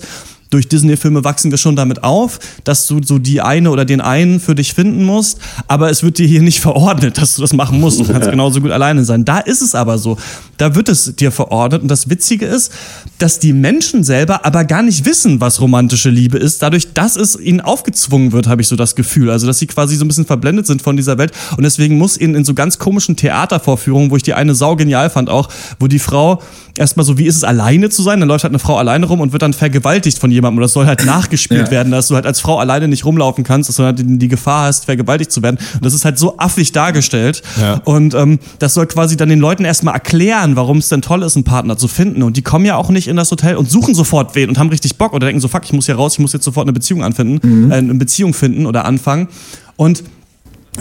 durch 0.52 0.68
Disney-Filme 0.68 1.24
wachsen 1.24 1.50
wir 1.50 1.58
schon 1.58 1.76
damit 1.76 2.04
auf, 2.04 2.40
dass 2.66 2.86
du 2.86 3.02
so 3.02 3.18
die 3.18 3.42
eine 3.42 3.72
oder 3.72 3.86
den 3.86 4.02
einen 4.02 4.40
für 4.40 4.54
dich 4.54 4.74
finden 4.74 5.06
musst, 5.06 5.40
aber 5.68 5.90
es 5.90 6.04
wird 6.04 6.20
dir 6.20 6.28
hier 6.28 6.42
nicht 6.42 6.60
verordnet, 6.62 7.18
dass 7.18 7.36
du 7.36 7.42
das 7.42 7.54
machen 7.54 7.80
musst. 7.80 8.00
Du 8.00 8.06
kannst 8.06 8.30
genauso 8.30 8.62
gut 8.62 8.72
alleine 8.72 9.04
sein. 9.04 9.26
Da 9.26 9.40
ist 9.40 9.62
es 9.62 9.74
aber 9.74 9.98
so. 9.98 10.18
Da 10.58 10.76
wird 10.76 10.90
es 10.90 11.16
dir 11.16 11.32
verordnet. 11.32 11.82
Und 11.82 11.88
das 11.88 12.10
Witzige 12.10 12.46
ist, 12.46 12.72
dass 13.18 13.40
die 13.40 13.54
Menschen 13.54 14.04
selber 14.04 14.46
aber 14.46 14.66
gar 14.66 14.84
nicht 14.84 15.06
wissen, 15.06 15.42
was 15.42 15.62
romantische 15.62 16.10
Liebe 16.10 16.38
ist, 16.38 16.62
dadurch, 16.62 16.94
dass 16.94 17.16
es 17.16 17.40
ihnen 17.40 17.62
aufgezwungen 17.62 18.34
wird, 18.34 18.48
habe 18.48 18.62
ich 18.62 18.68
so 18.68 18.76
das 18.76 18.96
Gefühl. 18.96 19.30
Also, 19.32 19.48
dass 19.48 19.60
sie 19.60 19.68
quasi 19.68 19.96
so 19.96 20.04
ein 20.04 20.08
bisschen 20.10 20.26
verblendet 20.26 20.68
sind 20.68 20.82
von 20.82 20.98
dieser 20.98 21.18
Welt. 21.18 21.32
Und 21.56 21.64
deswegen 21.64 21.98
muss 21.98 22.18
ihnen 22.18 22.36
in 22.36 22.46
so 22.46 22.54
ganz 22.54 22.78
komischen 22.78 23.16
Theatervorführungen, 23.16 24.12
wo 24.12 24.18
ich 24.18 24.24
die 24.24 24.34
eine 24.34 24.54
Sau 24.54 24.76
genial 24.76 25.10
fand 25.10 25.30
auch, 25.30 25.50
wo 25.80 25.88
die 25.88 26.00
Frau 26.00 26.42
erstmal 26.78 27.06
so, 27.06 27.18
wie 27.18 27.26
ist 27.26 27.36
es 27.36 27.44
alleine 27.44 27.90
zu 27.90 28.02
sein? 28.02 28.20
Dann 28.20 28.30
läuft 28.30 28.44
halt 28.44 28.52
eine 28.52 28.60
Frau 28.60 28.78
alleine 28.78 29.06
rum 29.06 29.20
und 29.20 29.32
wird 29.32 29.42
dann 29.42 29.54
vergewaltigt 29.54 30.20
von 30.20 30.32
jemandem. 30.32 30.58
Oder 30.58 30.66
es 30.66 30.74
soll 30.74 30.86
halt 30.86 31.06
nachgespielt 31.06 31.68
ja. 31.68 31.72
werden, 31.72 31.92
dass 31.92 32.08
du 32.08 32.16
halt 32.16 32.26
als 32.26 32.40
Frau 32.40 32.60
alleine 32.60 32.88
nicht 32.88 33.06
rumlaufen 33.06 33.44
kannst, 33.44 33.70
dass 33.70 33.78
du 33.78 33.84
halt 33.84 34.02
die 34.02 34.28
Gefahr 34.28 34.66
hast, 34.66 34.86
vergewaltigt 34.86 35.32
zu 35.32 35.42
werden. 35.42 35.58
Und 35.76 35.86
das 35.86 35.94
ist 35.94 36.06
halt 36.06 36.18
so 36.18 36.38
affig 36.38 36.72
dargestellt. 36.72 37.42
Ja. 37.60 37.82
Und 37.86 38.14
ähm, 38.14 38.40
das 38.60 38.74
soll 38.74 38.88
quasi 38.88 39.18
dann 39.18 39.30
den 39.30 39.40
Leuten 39.40 39.66
erstmal 39.66 39.94
erklären, 39.94 40.56
warum 40.56 40.78
es 40.78 40.90
denn 40.90 41.02
toll 41.02 41.24
ist, 41.24 41.36
einen 41.36 41.44
Partner 41.44 41.78
zu 41.78 41.88
finden. 41.88 42.24
Und 42.24 42.38
die 42.38 42.42
kommen 42.42 42.66
ja 42.66 42.76
auch 42.76 42.90
nicht 42.90 43.08
in 43.08 43.16
das 43.16 43.32
Hotel 43.32 43.56
und 43.56 43.70
suchen 43.70 43.96
sofort 43.96 44.36
wen 44.36 44.50
und 44.50 44.58
haben 44.58 44.70
richtig 44.70 44.98
Bock 44.98 45.14
oder 45.14 45.28
denken 45.28 45.42
so, 45.42 45.48
fuck, 45.48 45.64
ich 45.64 45.74
muss 45.74 45.86
hier 45.86 45.96
raus, 45.96 46.14
ich 46.14 46.20
muss 46.20 46.34
jetzt 46.34 46.46
sofort 46.46 46.66
eine 46.66 46.74
Beziehung 46.74 47.04
anfinden, 47.04 47.66
mhm. 47.66 47.72
äh, 47.72 47.76
eine 47.76 47.94
Beziehung 47.96 48.34
finden 48.34 48.66
oder 48.66 48.86
anfangen. 48.86 49.28
Und 49.76 50.04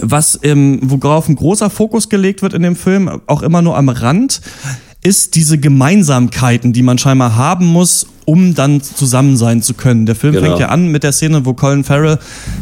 was, 0.00 0.38
ähm, 0.42 0.78
worauf 0.82 1.28
ein 1.28 1.34
großer 1.34 1.68
Fokus 1.68 2.08
gelegt 2.08 2.42
wird 2.42 2.54
in 2.54 2.62
dem 2.62 2.76
Film, 2.76 3.20
auch 3.26 3.42
immer 3.42 3.60
nur 3.60 3.76
am 3.76 3.88
Rand, 3.88 4.40
ist 5.02 5.34
diese 5.34 5.58
Gemeinsamkeiten, 5.58 6.72
die 6.72 6.82
man 6.82 6.98
scheinbar 6.98 7.34
haben 7.36 7.66
muss, 7.66 8.06
um 8.26 8.54
dann 8.54 8.82
zusammen 8.82 9.36
sein 9.36 9.62
zu 9.62 9.74
können. 9.74 10.06
Der 10.06 10.14
Film 10.14 10.34
genau. 10.34 10.46
fängt 10.46 10.60
ja 10.60 10.68
an 10.68 10.88
mit 10.88 11.02
der 11.02 11.12
Szene, 11.12 11.44
wo 11.46 11.54
Colin 11.54 11.82
Farrell 11.84 12.18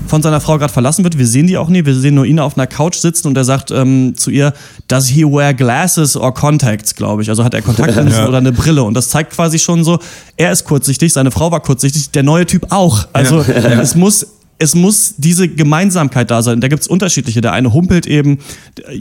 von 0.06 0.22
seiner 0.22 0.40
Frau 0.40 0.56
gerade 0.56 0.72
verlassen 0.72 1.04
wird. 1.04 1.18
Wir 1.18 1.26
sehen 1.26 1.46
die 1.46 1.58
auch 1.58 1.68
nie, 1.68 1.84
wir 1.84 1.94
sehen 1.94 2.14
nur 2.14 2.24
ihn 2.24 2.38
auf 2.38 2.56
einer 2.56 2.66
Couch 2.66 2.94
sitzen 2.94 3.26
und 3.28 3.36
er 3.36 3.44
sagt 3.44 3.70
ähm, 3.70 4.14
zu 4.16 4.30
ihr, 4.30 4.54
does 4.86 5.08
he 5.08 5.24
wear 5.24 5.52
glasses 5.52 6.16
or 6.16 6.32
contacts, 6.32 6.94
glaube 6.94 7.22
ich. 7.22 7.28
Also 7.28 7.44
hat 7.44 7.54
er 7.54 7.60
Kontaktlinsen 7.60 8.12
ja. 8.22 8.28
oder 8.28 8.38
eine 8.38 8.52
Brille. 8.52 8.82
Und 8.84 8.94
das 8.94 9.10
zeigt 9.10 9.32
quasi 9.32 9.58
schon 9.58 9.84
so, 9.84 9.98
er 10.36 10.52
ist 10.52 10.64
kurzsichtig, 10.64 11.12
seine 11.12 11.32
Frau 11.32 11.50
war 11.50 11.60
kurzsichtig, 11.60 12.12
der 12.12 12.22
neue 12.22 12.46
Typ 12.46 12.66
auch. 12.70 13.08
Also 13.12 13.42
ja. 13.42 13.80
es 13.80 13.94
muss 13.94 14.26
es 14.58 14.74
muss 14.74 15.14
diese 15.16 15.48
Gemeinsamkeit 15.48 16.30
da 16.30 16.42
sein. 16.42 16.60
Da 16.60 16.68
gibt's 16.68 16.88
unterschiedliche. 16.88 17.40
Der 17.40 17.52
eine 17.52 17.72
humpelt 17.72 18.06
eben, 18.06 18.38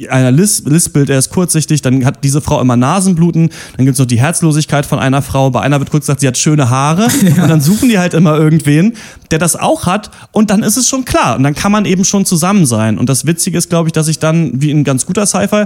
einer 0.09 0.31
lispelt, 0.31 1.09
er 1.09 1.17
ist 1.17 1.31
kurzsichtig, 1.31 1.81
dann 1.81 2.05
hat 2.05 2.23
diese 2.23 2.41
Frau 2.41 2.61
immer 2.61 2.75
Nasenbluten, 2.75 3.49
dann 3.75 3.85
gibt's 3.85 3.99
noch 3.99 4.05
die 4.05 4.19
Herzlosigkeit 4.19 4.85
von 4.85 4.99
einer 4.99 5.21
Frau, 5.21 5.49
bei 5.49 5.61
einer 5.61 5.79
wird 5.79 5.89
kurz 5.89 6.03
gesagt, 6.03 6.21
sie 6.21 6.27
hat 6.27 6.37
schöne 6.37 6.69
Haare 6.69 7.07
ja. 7.21 7.43
und 7.43 7.49
dann 7.49 7.61
suchen 7.61 7.89
die 7.89 7.97
halt 7.97 8.13
immer 8.13 8.37
irgendwen, 8.37 8.93
der 9.31 9.39
das 9.39 9.55
auch 9.55 9.87
hat 9.87 10.11
und 10.31 10.51
dann 10.51 10.61
ist 10.61 10.77
es 10.77 10.87
schon 10.87 11.05
klar 11.05 11.37
und 11.37 11.43
dann 11.43 11.55
kann 11.55 11.71
man 11.71 11.85
eben 11.85 12.05
schon 12.05 12.25
zusammen 12.25 12.65
sein. 12.65 12.97
Und 12.97 13.09
das 13.09 13.25
Witzige 13.25 13.57
ist, 13.57 13.69
glaube 13.69 13.89
ich, 13.89 13.93
dass 13.93 14.07
ich 14.07 14.19
dann, 14.19 14.61
wie 14.61 14.71
ein 14.71 14.83
ganz 14.83 15.05
guter 15.05 15.25
Sci-Fi, 15.25 15.65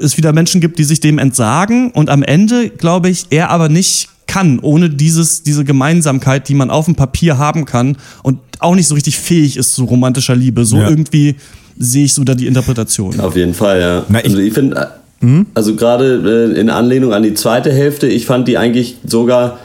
es 0.00 0.16
wieder 0.16 0.32
Menschen 0.32 0.60
gibt, 0.60 0.78
die 0.78 0.84
sich 0.84 1.00
dem 1.00 1.18
entsagen 1.18 1.90
und 1.92 2.10
am 2.10 2.22
Ende, 2.22 2.68
glaube 2.68 3.08
ich, 3.08 3.26
er 3.30 3.50
aber 3.50 3.68
nicht 3.68 4.08
kann, 4.30 4.60
ohne 4.60 4.88
dieses, 4.88 5.42
diese 5.42 5.64
Gemeinsamkeit, 5.64 6.48
die 6.48 6.54
man 6.54 6.70
auf 6.70 6.84
dem 6.84 6.94
Papier 6.94 7.36
haben 7.36 7.64
kann 7.64 7.96
und 8.22 8.38
auch 8.60 8.76
nicht 8.76 8.86
so 8.86 8.94
richtig 8.94 9.18
fähig 9.18 9.56
ist 9.56 9.74
zu 9.74 9.84
romantischer 9.84 10.36
Liebe. 10.36 10.64
So 10.64 10.76
ja. 10.76 10.88
irgendwie 10.88 11.34
sehe 11.76 12.04
ich 12.04 12.14
so 12.14 12.22
da 12.22 12.36
die 12.36 12.46
Interpretation. 12.46 13.18
Auf 13.18 13.34
jeden 13.34 13.54
Fall, 13.54 13.80
ja. 13.80 14.04
Na, 14.08 14.20
ich, 14.20 14.26
also 14.26 14.38
ich 14.38 14.54
finde, 14.54 14.88
hm? 15.20 15.46
also 15.54 15.74
gerade 15.74 16.52
äh, 16.54 16.60
in 16.60 16.70
Anlehnung 16.70 17.12
an 17.12 17.24
die 17.24 17.34
zweite 17.34 17.72
Hälfte, 17.72 18.06
ich 18.06 18.24
fand 18.24 18.46
die 18.46 18.56
eigentlich 18.56 18.98
sogar 19.04 19.58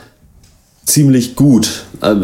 ziemlich 0.83 1.35
gut, 1.35 1.83
äh, 2.01 2.15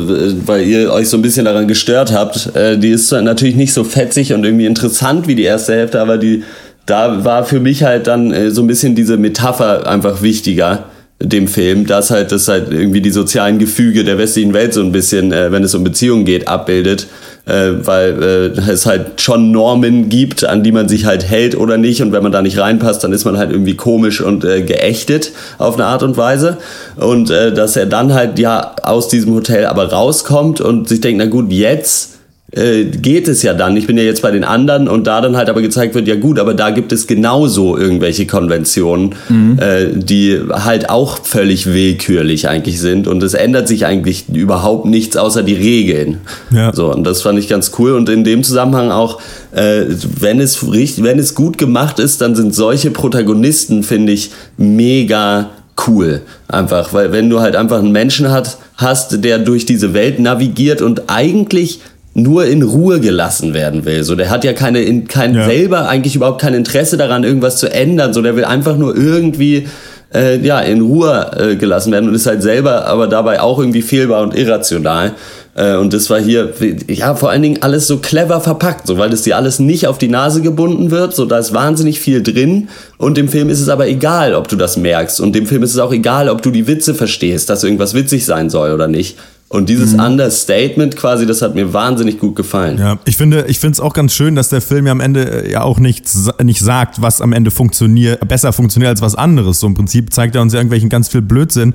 weil 0.47 0.65
ihr 0.65 0.91
euch 0.91 1.09
so 1.09 1.17
ein 1.17 1.21
bisschen 1.21 1.45
daran 1.45 1.67
gestört 1.67 2.11
habt. 2.11 2.55
Äh, 2.55 2.79
die 2.79 2.89
ist 2.89 3.11
natürlich 3.11 3.55
nicht 3.55 3.73
so 3.73 3.83
fetzig 3.83 4.33
und 4.33 4.43
irgendwie 4.43 4.65
interessant 4.65 5.27
wie 5.27 5.35
die 5.35 5.43
erste 5.43 5.73
Hälfte, 5.73 6.01
aber 6.01 6.17
die 6.17 6.43
da 6.87 7.23
war 7.23 7.45
für 7.45 7.59
mich 7.59 7.83
halt 7.83 8.07
dann 8.07 8.33
äh, 8.33 8.49
so 8.49 8.61
ein 8.61 8.67
bisschen 8.67 8.95
diese 8.95 9.17
Metapher 9.17 9.85
einfach 9.87 10.23
wichtiger 10.23 10.85
dem 11.21 11.47
Film, 11.47 11.85
dass 11.85 12.09
halt 12.09 12.31
das 12.31 12.47
halt 12.47 12.71
irgendwie 12.71 13.01
die 13.01 13.11
sozialen 13.11 13.59
Gefüge 13.59 14.03
der 14.03 14.17
westlichen 14.17 14.53
Welt 14.53 14.73
so 14.73 14.81
ein 14.81 14.91
bisschen, 14.91 15.31
äh, 15.31 15.51
wenn 15.51 15.63
es 15.63 15.75
um 15.75 15.83
Beziehungen 15.83 16.25
geht, 16.25 16.47
abbildet, 16.47 17.07
äh, 17.45 17.69
weil 17.83 18.23
äh, 18.57 18.71
es 18.71 18.85
halt 18.85 19.21
schon 19.21 19.51
Normen 19.51 20.09
gibt, 20.09 20.43
an 20.43 20.63
die 20.63 20.71
man 20.71 20.87
sich 20.89 21.05
halt 21.05 21.23
hält 21.23 21.55
oder 21.55 21.77
nicht. 21.77 22.01
Und 22.01 22.11
wenn 22.11 22.23
man 22.23 22.31
da 22.31 22.41
nicht 22.41 22.57
reinpasst, 22.57 23.03
dann 23.03 23.13
ist 23.13 23.25
man 23.25 23.37
halt 23.37 23.51
irgendwie 23.51 23.75
komisch 23.75 24.21
und 24.21 24.43
äh, 24.43 24.61
geächtet 24.61 25.31
auf 25.57 25.75
eine 25.75 25.85
Art 25.85 26.03
und 26.03 26.17
Weise. 26.17 26.57
Und 26.97 27.29
äh, 27.29 27.53
dass 27.53 27.75
er 27.75 27.85
dann 27.85 28.13
halt 28.13 28.39
ja 28.39 28.75
aus 28.81 29.07
diesem 29.07 29.33
Hotel 29.33 29.65
aber 29.65 29.91
rauskommt 29.91 30.59
und 30.59 30.89
sich 30.89 31.01
denkt, 31.01 31.19
na 31.19 31.29
gut, 31.29 31.51
jetzt 31.51 32.20
äh, 32.51 32.83
geht 32.83 33.27
es 33.27 33.43
ja 33.43 33.53
dann. 33.53 33.77
Ich 33.77 33.87
bin 33.87 33.97
ja 33.97 34.03
jetzt 34.03 34.21
bei 34.21 34.31
den 34.31 34.43
anderen 34.43 34.87
und 34.87 35.07
da 35.07 35.21
dann 35.21 35.37
halt 35.37 35.49
aber 35.49 35.61
gezeigt 35.61 35.95
wird, 35.95 36.07
ja 36.07 36.15
gut, 36.15 36.37
aber 36.37 36.53
da 36.53 36.69
gibt 36.71 36.91
es 36.91 37.07
genauso 37.07 37.77
irgendwelche 37.77 38.27
Konventionen, 38.27 39.15
mhm. 39.29 39.57
äh, 39.59 39.87
die 39.93 40.39
halt 40.51 40.89
auch 40.89 41.23
völlig 41.23 41.67
willkürlich 41.67 42.49
eigentlich 42.49 42.81
sind 42.81 43.07
und 43.07 43.23
es 43.23 43.33
ändert 43.33 43.67
sich 43.67 43.85
eigentlich 43.85 44.25
überhaupt 44.29 44.85
nichts 44.85 45.15
außer 45.15 45.43
die 45.43 45.53
Regeln. 45.53 46.17
Ja. 46.53 46.73
So, 46.73 46.91
und 46.93 47.05
das 47.05 47.21
fand 47.21 47.39
ich 47.39 47.47
ganz 47.47 47.71
cool 47.79 47.93
und 47.93 48.09
in 48.09 48.23
dem 48.23 48.43
Zusammenhang 48.43 48.91
auch, 48.91 49.21
äh, 49.53 49.83
wenn 50.19 50.41
es 50.41 50.69
richtig, 50.69 51.03
wenn 51.05 51.19
es 51.19 51.35
gut 51.35 51.57
gemacht 51.57 51.99
ist, 51.99 52.19
dann 52.19 52.35
sind 52.35 52.53
solche 52.53 52.91
Protagonisten, 52.91 53.83
finde 53.83 54.11
ich, 54.11 54.31
mega 54.57 55.51
cool. 55.87 56.21
Einfach, 56.47 56.93
weil 56.93 57.11
wenn 57.11 57.29
du 57.29 57.39
halt 57.39 57.55
einfach 57.55 57.79
einen 57.79 57.91
Menschen 57.91 58.29
hat, 58.29 58.57
hast, 58.75 59.23
der 59.23 59.39
durch 59.39 59.65
diese 59.65 59.93
Welt 59.93 60.19
navigiert 60.19 60.81
und 60.81 61.03
eigentlich 61.07 61.79
nur 62.13 62.45
in 62.45 62.61
Ruhe 62.61 62.99
gelassen 62.99 63.53
werden 63.53 63.85
will. 63.85 64.03
So, 64.03 64.15
der 64.15 64.29
hat 64.29 64.43
ja 64.43 64.53
keine, 64.53 65.03
kein 65.03 65.35
ja. 65.35 65.45
selber 65.45 65.87
eigentlich 65.87 66.15
überhaupt 66.15 66.41
kein 66.41 66.53
Interesse 66.53 66.97
daran, 66.97 67.23
irgendwas 67.23 67.57
zu 67.57 67.71
ändern. 67.71 68.13
So, 68.13 68.21
der 68.21 68.35
will 68.35 68.45
einfach 68.45 68.77
nur 68.77 68.95
irgendwie 68.95 69.67
äh, 70.13 70.37
ja 70.39 70.59
in 70.59 70.81
Ruhe 70.81 71.31
äh, 71.37 71.55
gelassen 71.55 71.91
werden 71.91 72.09
und 72.09 72.15
ist 72.15 72.25
halt 72.25 72.41
selber 72.41 72.85
aber 72.85 73.07
dabei 73.07 73.39
auch 73.39 73.59
irgendwie 73.59 73.81
fehlbar 73.81 74.23
und 74.23 74.35
irrational. 74.35 75.13
Äh, 75.55 75.75
und 75.75 75.93
das 75.93 76.09
war 76.09 76.19
hier 76.19 76.53
ja 76.87 77.15
vor 77.15 77.29
allen 77.29 77.41
Dingen 77.41 77.61
alles 77.61 77.87
so 77.87 77.99
clever 77.99 78.41
verpackt, 78.41 78.87
so 78.87 78.97
weil 78.97 79.09
das 79.09 79.21
dir 79.23 79.37
alles 79.37 79.59
nicht 79.59 79.87
auf 79.87 79.97
die 79.97 80.07
Nase 80.07 80.41
gebunden 80.41 80.91
wird. 80.91 81.15
So, 81.15 81.25
da 81.25 81.37
ist 81.37 81.53
wahnsinnig 81.53 81.99
viel 81.99 82.23
drin 82.23 82.69
und 82.97 83.17
dem 83.17 83.29
Film 83.29 83.49
ist 83.49 83.61
es 83.61 83.69
aber 83.69 83.87
egal, 83.87 84.35
ob 84.35 84.47
du 84.47 84.55
das 84.55 84.77
merkst 84.77 85.21
und 85.21 85.33
dem 85.33 85.45
Film 85.45 85.63
ist 85.63 85.73
es 85.73 85.79
auch 85.79 85.93
egal, 85.93 86.29
ob 86.29 86.41
du 86.41 86.51
die 86.51 86.67
Witze 86.67 86.93
verstehst, 86.93 87.49
dass 87.49 87.63
irgendwas 87.63 87.93
witzig 87.93 88.25
sein 88.25 88.49
soll 88.49 88.71
oder 88.71 88.87
nicht. 88.87 89.17
Und 89.51 89.67
dieses 89.67 89.91
mhm. 89.93 89.99
Understatement 89.99 90.95
quasi, 90.95 91.25
das 91.25 91.41
hat 91.41 91.55
mir 91.55 91.73
wahnsinnig 91.73 92.19
gut 92.19 92.37
gefallen. 92.37 92.77
Ja, 92.77 92.99
ich 93.03 93.17
finde, 93.17 93.45
ich 93.49 93.59
finde 93.59 93.73
es 93.73 93.79
auch 93.81 93.91
ganz 93.91 94.13
schön, 94.13 94.33
dass 94.33 94.47
der 94.47 94.61
Film 94.61 94.85
ja 94.85 94.93
am 94.93 95.01
Ende 95.01 95.43
äh, 95.43 95.51
ja 95.51 95.63
auch 95.63 95.77
nicht, 95.77 96.05
nicht 96.41 96.61
sagt, 96.61 97.01
was 97.01 97.19
am 97.19 97.33
Ende 97.33 97.51
funktioniert, 97.51 98.25
besser 98.29 98.53
funktioniert 98.53 98.91
als 98.91 99.01
was 99.01 99.15
anderes. 99.15 99.59
So 99.59 99.67
im 99.67 99.73
Prinzip 99.73 100.13
zeigt 100.13 100.35
er 100.35 100.41
uns 100.41 100.53
ja 100.53 100.59
irgendwelchen 100.59 100.87
ganz 100.87 101.09
viel 101.09 101.21
Blödsinn. 101.21 101.73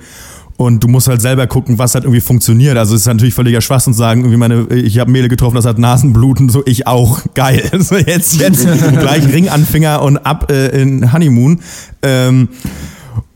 Und 0.56 0.82
du 0.82 0.88
musst 0.88 1.06
halt 1.06 1.20
selber 1.20 1.46
gucken, 1.46 1.78
was 1.78 1.94
halt 1.94 2.04
irgendwie 2.04 2.22
funktioniert. 2.22 2.78
Also 2.78 2.94
es 2.94 3.02
ist 3.02 3.08
natürlich 3.08 3.34
völliger 3.34 3.60
Schwachsinn 3.60 3.92
zu 3.92 3.98
sagen, 3.98 4.20
irgendwie 4.20 4.38
meine, 4.38 4.66
ich 4.74 4.98
habe 4.98 5.10
Mele 5.10 5.28
getroffen, 5.28 5.56
das 5.56 5.66
hat 5.66 5.78
Nasenbluten, 5.78 6.48
so 6.48 6.62
ich 6.64 6.86
auch. 6.86 7.20
Geil. 7.34 7.62
Also 7.72 7.96
jetzt, 7.96 8.40
jetzt 8.40 8.66
gleich 9.00 9.30
Ringanfänger 9.30 10.00
und 10.00 10.16
ab 10.16 10.50
äh, 10.50 10.68
in 10.80 11.12
Honeymoon. 11.12 11.60
Ähm, 12.02 12.48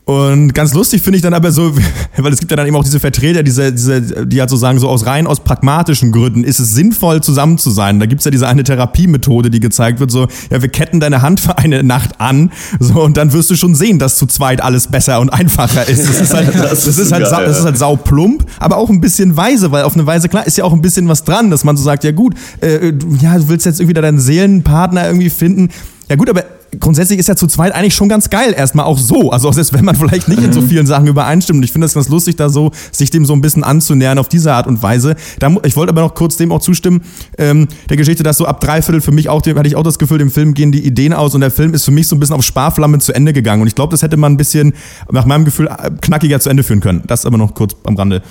und 0.05 0.53
ganz 0.53 0.73
lustig 0.73 1.03
finde 1.03 1.17
ich 1.17 1.21
dann 1.21 1.33
aber 1.33 1.51
so, 1.51 1.73
weil 2.17 2.33
es 2.33 2.39
gibt 2.39 2.51
ja 2.51 2.57
dann 2.57 2.65
eben 2.65 2.75
auch 2.75 2.83
diese 2.83 2.99
Vertreter, 2.99 3.43
diese, 3.43 3.71
diese, 3.71 4.25
die 4.25 4.39
halt 4.39 4.49
so 4.49 4.55
sagen, 4.55 4.79
so 4.79 4.89
aus 4.89 5.05
rein 5.05 5.27
aus 5.27 5.41
pragmatischen 5.41 6.11
Gründen 6.11 6.43
ist 6.43 6.59
es 6.59 6.73
sinnvoll, 6.73 7.21
zusammen 7.21 7.59
zu 7.59 7.69
sein. 7.69 7.99
Da 7.99 8.07
gibt's 8.07 8.25
ja 8.25 8.31
diese 8.31 8.47
eine 8.47 8.63
Therapiemethode, 8.63 9.51
die 9.51 9.59
gezeigt 9.59 9.99
wird, 9.99 10.09
so, 10.09 10.27
ja, 10.49 10.61
wir 10.61 10.69
ketten 10.69 10.99
deine 10.99 11.21
Hand 11.21 11.39
für 11.39 11.57
eine 11.57 11.83
Nacht 11.83 12.19
an, 12.19 12.51
so, 12.79 13.01
und 13.01 13.15
dann 13.15 13.31
wirst 13.31 13.51
du 13.51 13.55
schon 13.55 13.75
sehen, 13.75 13.99
dass 13.99 14.17
zu 14.17 14.25
zweit 14.25 14.61
alles 14.61 14.87
besser 14.87 15.19
und 15.19 15.29
einfacher 15.29 15.87
ist. 15.87 16.09
Das 16.09 16.19
ist 16.19 16.33
halt, 16.33 16.47
das, 16.55 16.85
das 16.85 16.97
ist 16.97 17.11
halt, 17.11 17.27
sau, 17.27 17.41
das 17.41 17.59
ist 17.59 17.65
halt 17.65 17.77
sauplump, 17.77 18.45
aber 18.59 18.77
auch 18.77 18.89
ein 18.89 19.01
bisschen 19.01 19.37
weise, 19.37 19.71
weil 19.71 19.83
auf 19.83 19.93
eine 19.93 20.05
Weise, 20.07 20.29
klar, 20.29 20.47
ist 20.47 20.57
ja 20.57 20.63
auch 20.63 20.73
ein 20.73 20.81
bisschen 20.81 21.07
was 21.07 21.23
dran, 21.23 21.51
dass 21.51 21.63
man 21.63 21.77
so 21.77 21.83
sagt, 21.83 22.03
ja 22.03 22.11
gut, 22.11 22.33
äh, 22.61 22.91
ja, 23.21 23.37
du 23.37 23.47
willst 23.49 23.67
jetzt 23.67 23.79
irgendwie 23.79 23.93
deinen 23.93 24.19
Seelenpartner 24.19 25.05
irgendwie 25.05 25.29
finden. 25.29 25.69
Ja 26.11 26.17
gut, 26.17 26.29
aber 26.29 26.43
grundsätzlich 26.77 27.19
ist 27.19 27.29
ja 27.29 27.37
zu 27.37 27.47
zweit 27.47 27.73
eigentlich 27.73 27.95
schon 27.95 28.09
ganz 28.09 28.29
geil, 28.29 28.53
erstmal 28.53 28.85
auch 28.85 28.97
so. 28.97 29.31
Also 29.31 29.49
selbst 29.53 29.71
wenn 29.71 29.85
man 29.85 29.95
vielleicht 29.95 30.27
nicht 30.27 30.43
in 30.43 30.51
so 30.51 30.59
mhm. 30.59 30.67
vielen 30.67 30.85
Sachen 30.85 31.07
übereinstimmt. 31.07 31.59
Und 31.59 31.63
ich 31.63 31.71
finde 31.71 31.85
das 31.85 31.93
ganz 31.93 32.09
lustig, 32.09 32.35
da 32.35 32.49
so 32.49 32.71
sich 32.91 33.11
dem 33.11 33.25
so 33.25 33.31
ein 33.31 33.39
bisschen 33.39 33.63
anzunähern 33.63 34.17
auf 34.17 34.27
diese 34.27 34.51
Art 34.51 34.67
und 34.67 34.83
Weise. 34.83 35.15
Da, 35.39 35.55
ich 35.63 35.77
wollte 35.77 35.93
aber 35.93 36.01
noch 36.01 36.13
kurz 36.13 36.35
dem 36.35 36.51
auch 36.51 36.59
zustimmen, 36.59 36.99
ähm, 37.37 37.69
der 37.87 37.95
Geschichte, 37.95 38.23
dass 38.23 38.35
so 38.35 38.45
ab 38.45 38.59
dreiviertel 38.59 38.99
für 38.99 39.13
mich 39.13 39.29
auch, 39.29 39.41
hatte 39.41 39.67
ich 39.67 39.77
auch 39.77 39.83
das 39.83 39.99
Gefühl, 39.99 40.17
dem 40.17 40.31
Film 40.31 40.53
gehen 40.53 40.73
die 40.73 40.85
Ideen 40.85 41.13
aus 41.13 41.33
und 41.33 41.39
der 41.39 41.49
Film 41.49 41.73
ist 41.73 41.85
für 41.85 41.91
mich 41.91 42.09
so 42.09 42.17
ein 42.17 42.19
bisschen 42.19 42.35
auf 42.35 42.43
Sparflamme 42.43 42.99
zu 42.99 43.13
Ende 43.13 43.31
gegangen. 43.31 43.61
Und 43.61 43.69
ich 43.69 43.75
glaube, 43.75 43.91
das 43.91 44.01
hätte 44.01 44.17
man 44.17 44.33
ein 44.33 44.37
bisschen, 44.37 44.73
nach 45.09 45.25
meinem 45.25 45.45
Gefühl, 45.45 45.69
knackiger 46.01 46.41
zu 46.41 46.49
Ende 46.49 46.63
führen 46.63 46.81
können. 46.81 47.03
Das 47.07 47.25
aber 47.25 47.37
noch 47.37 47.55
kurz 47.55 47.73
am 47.85 47.95
Rande. 47.95 48.21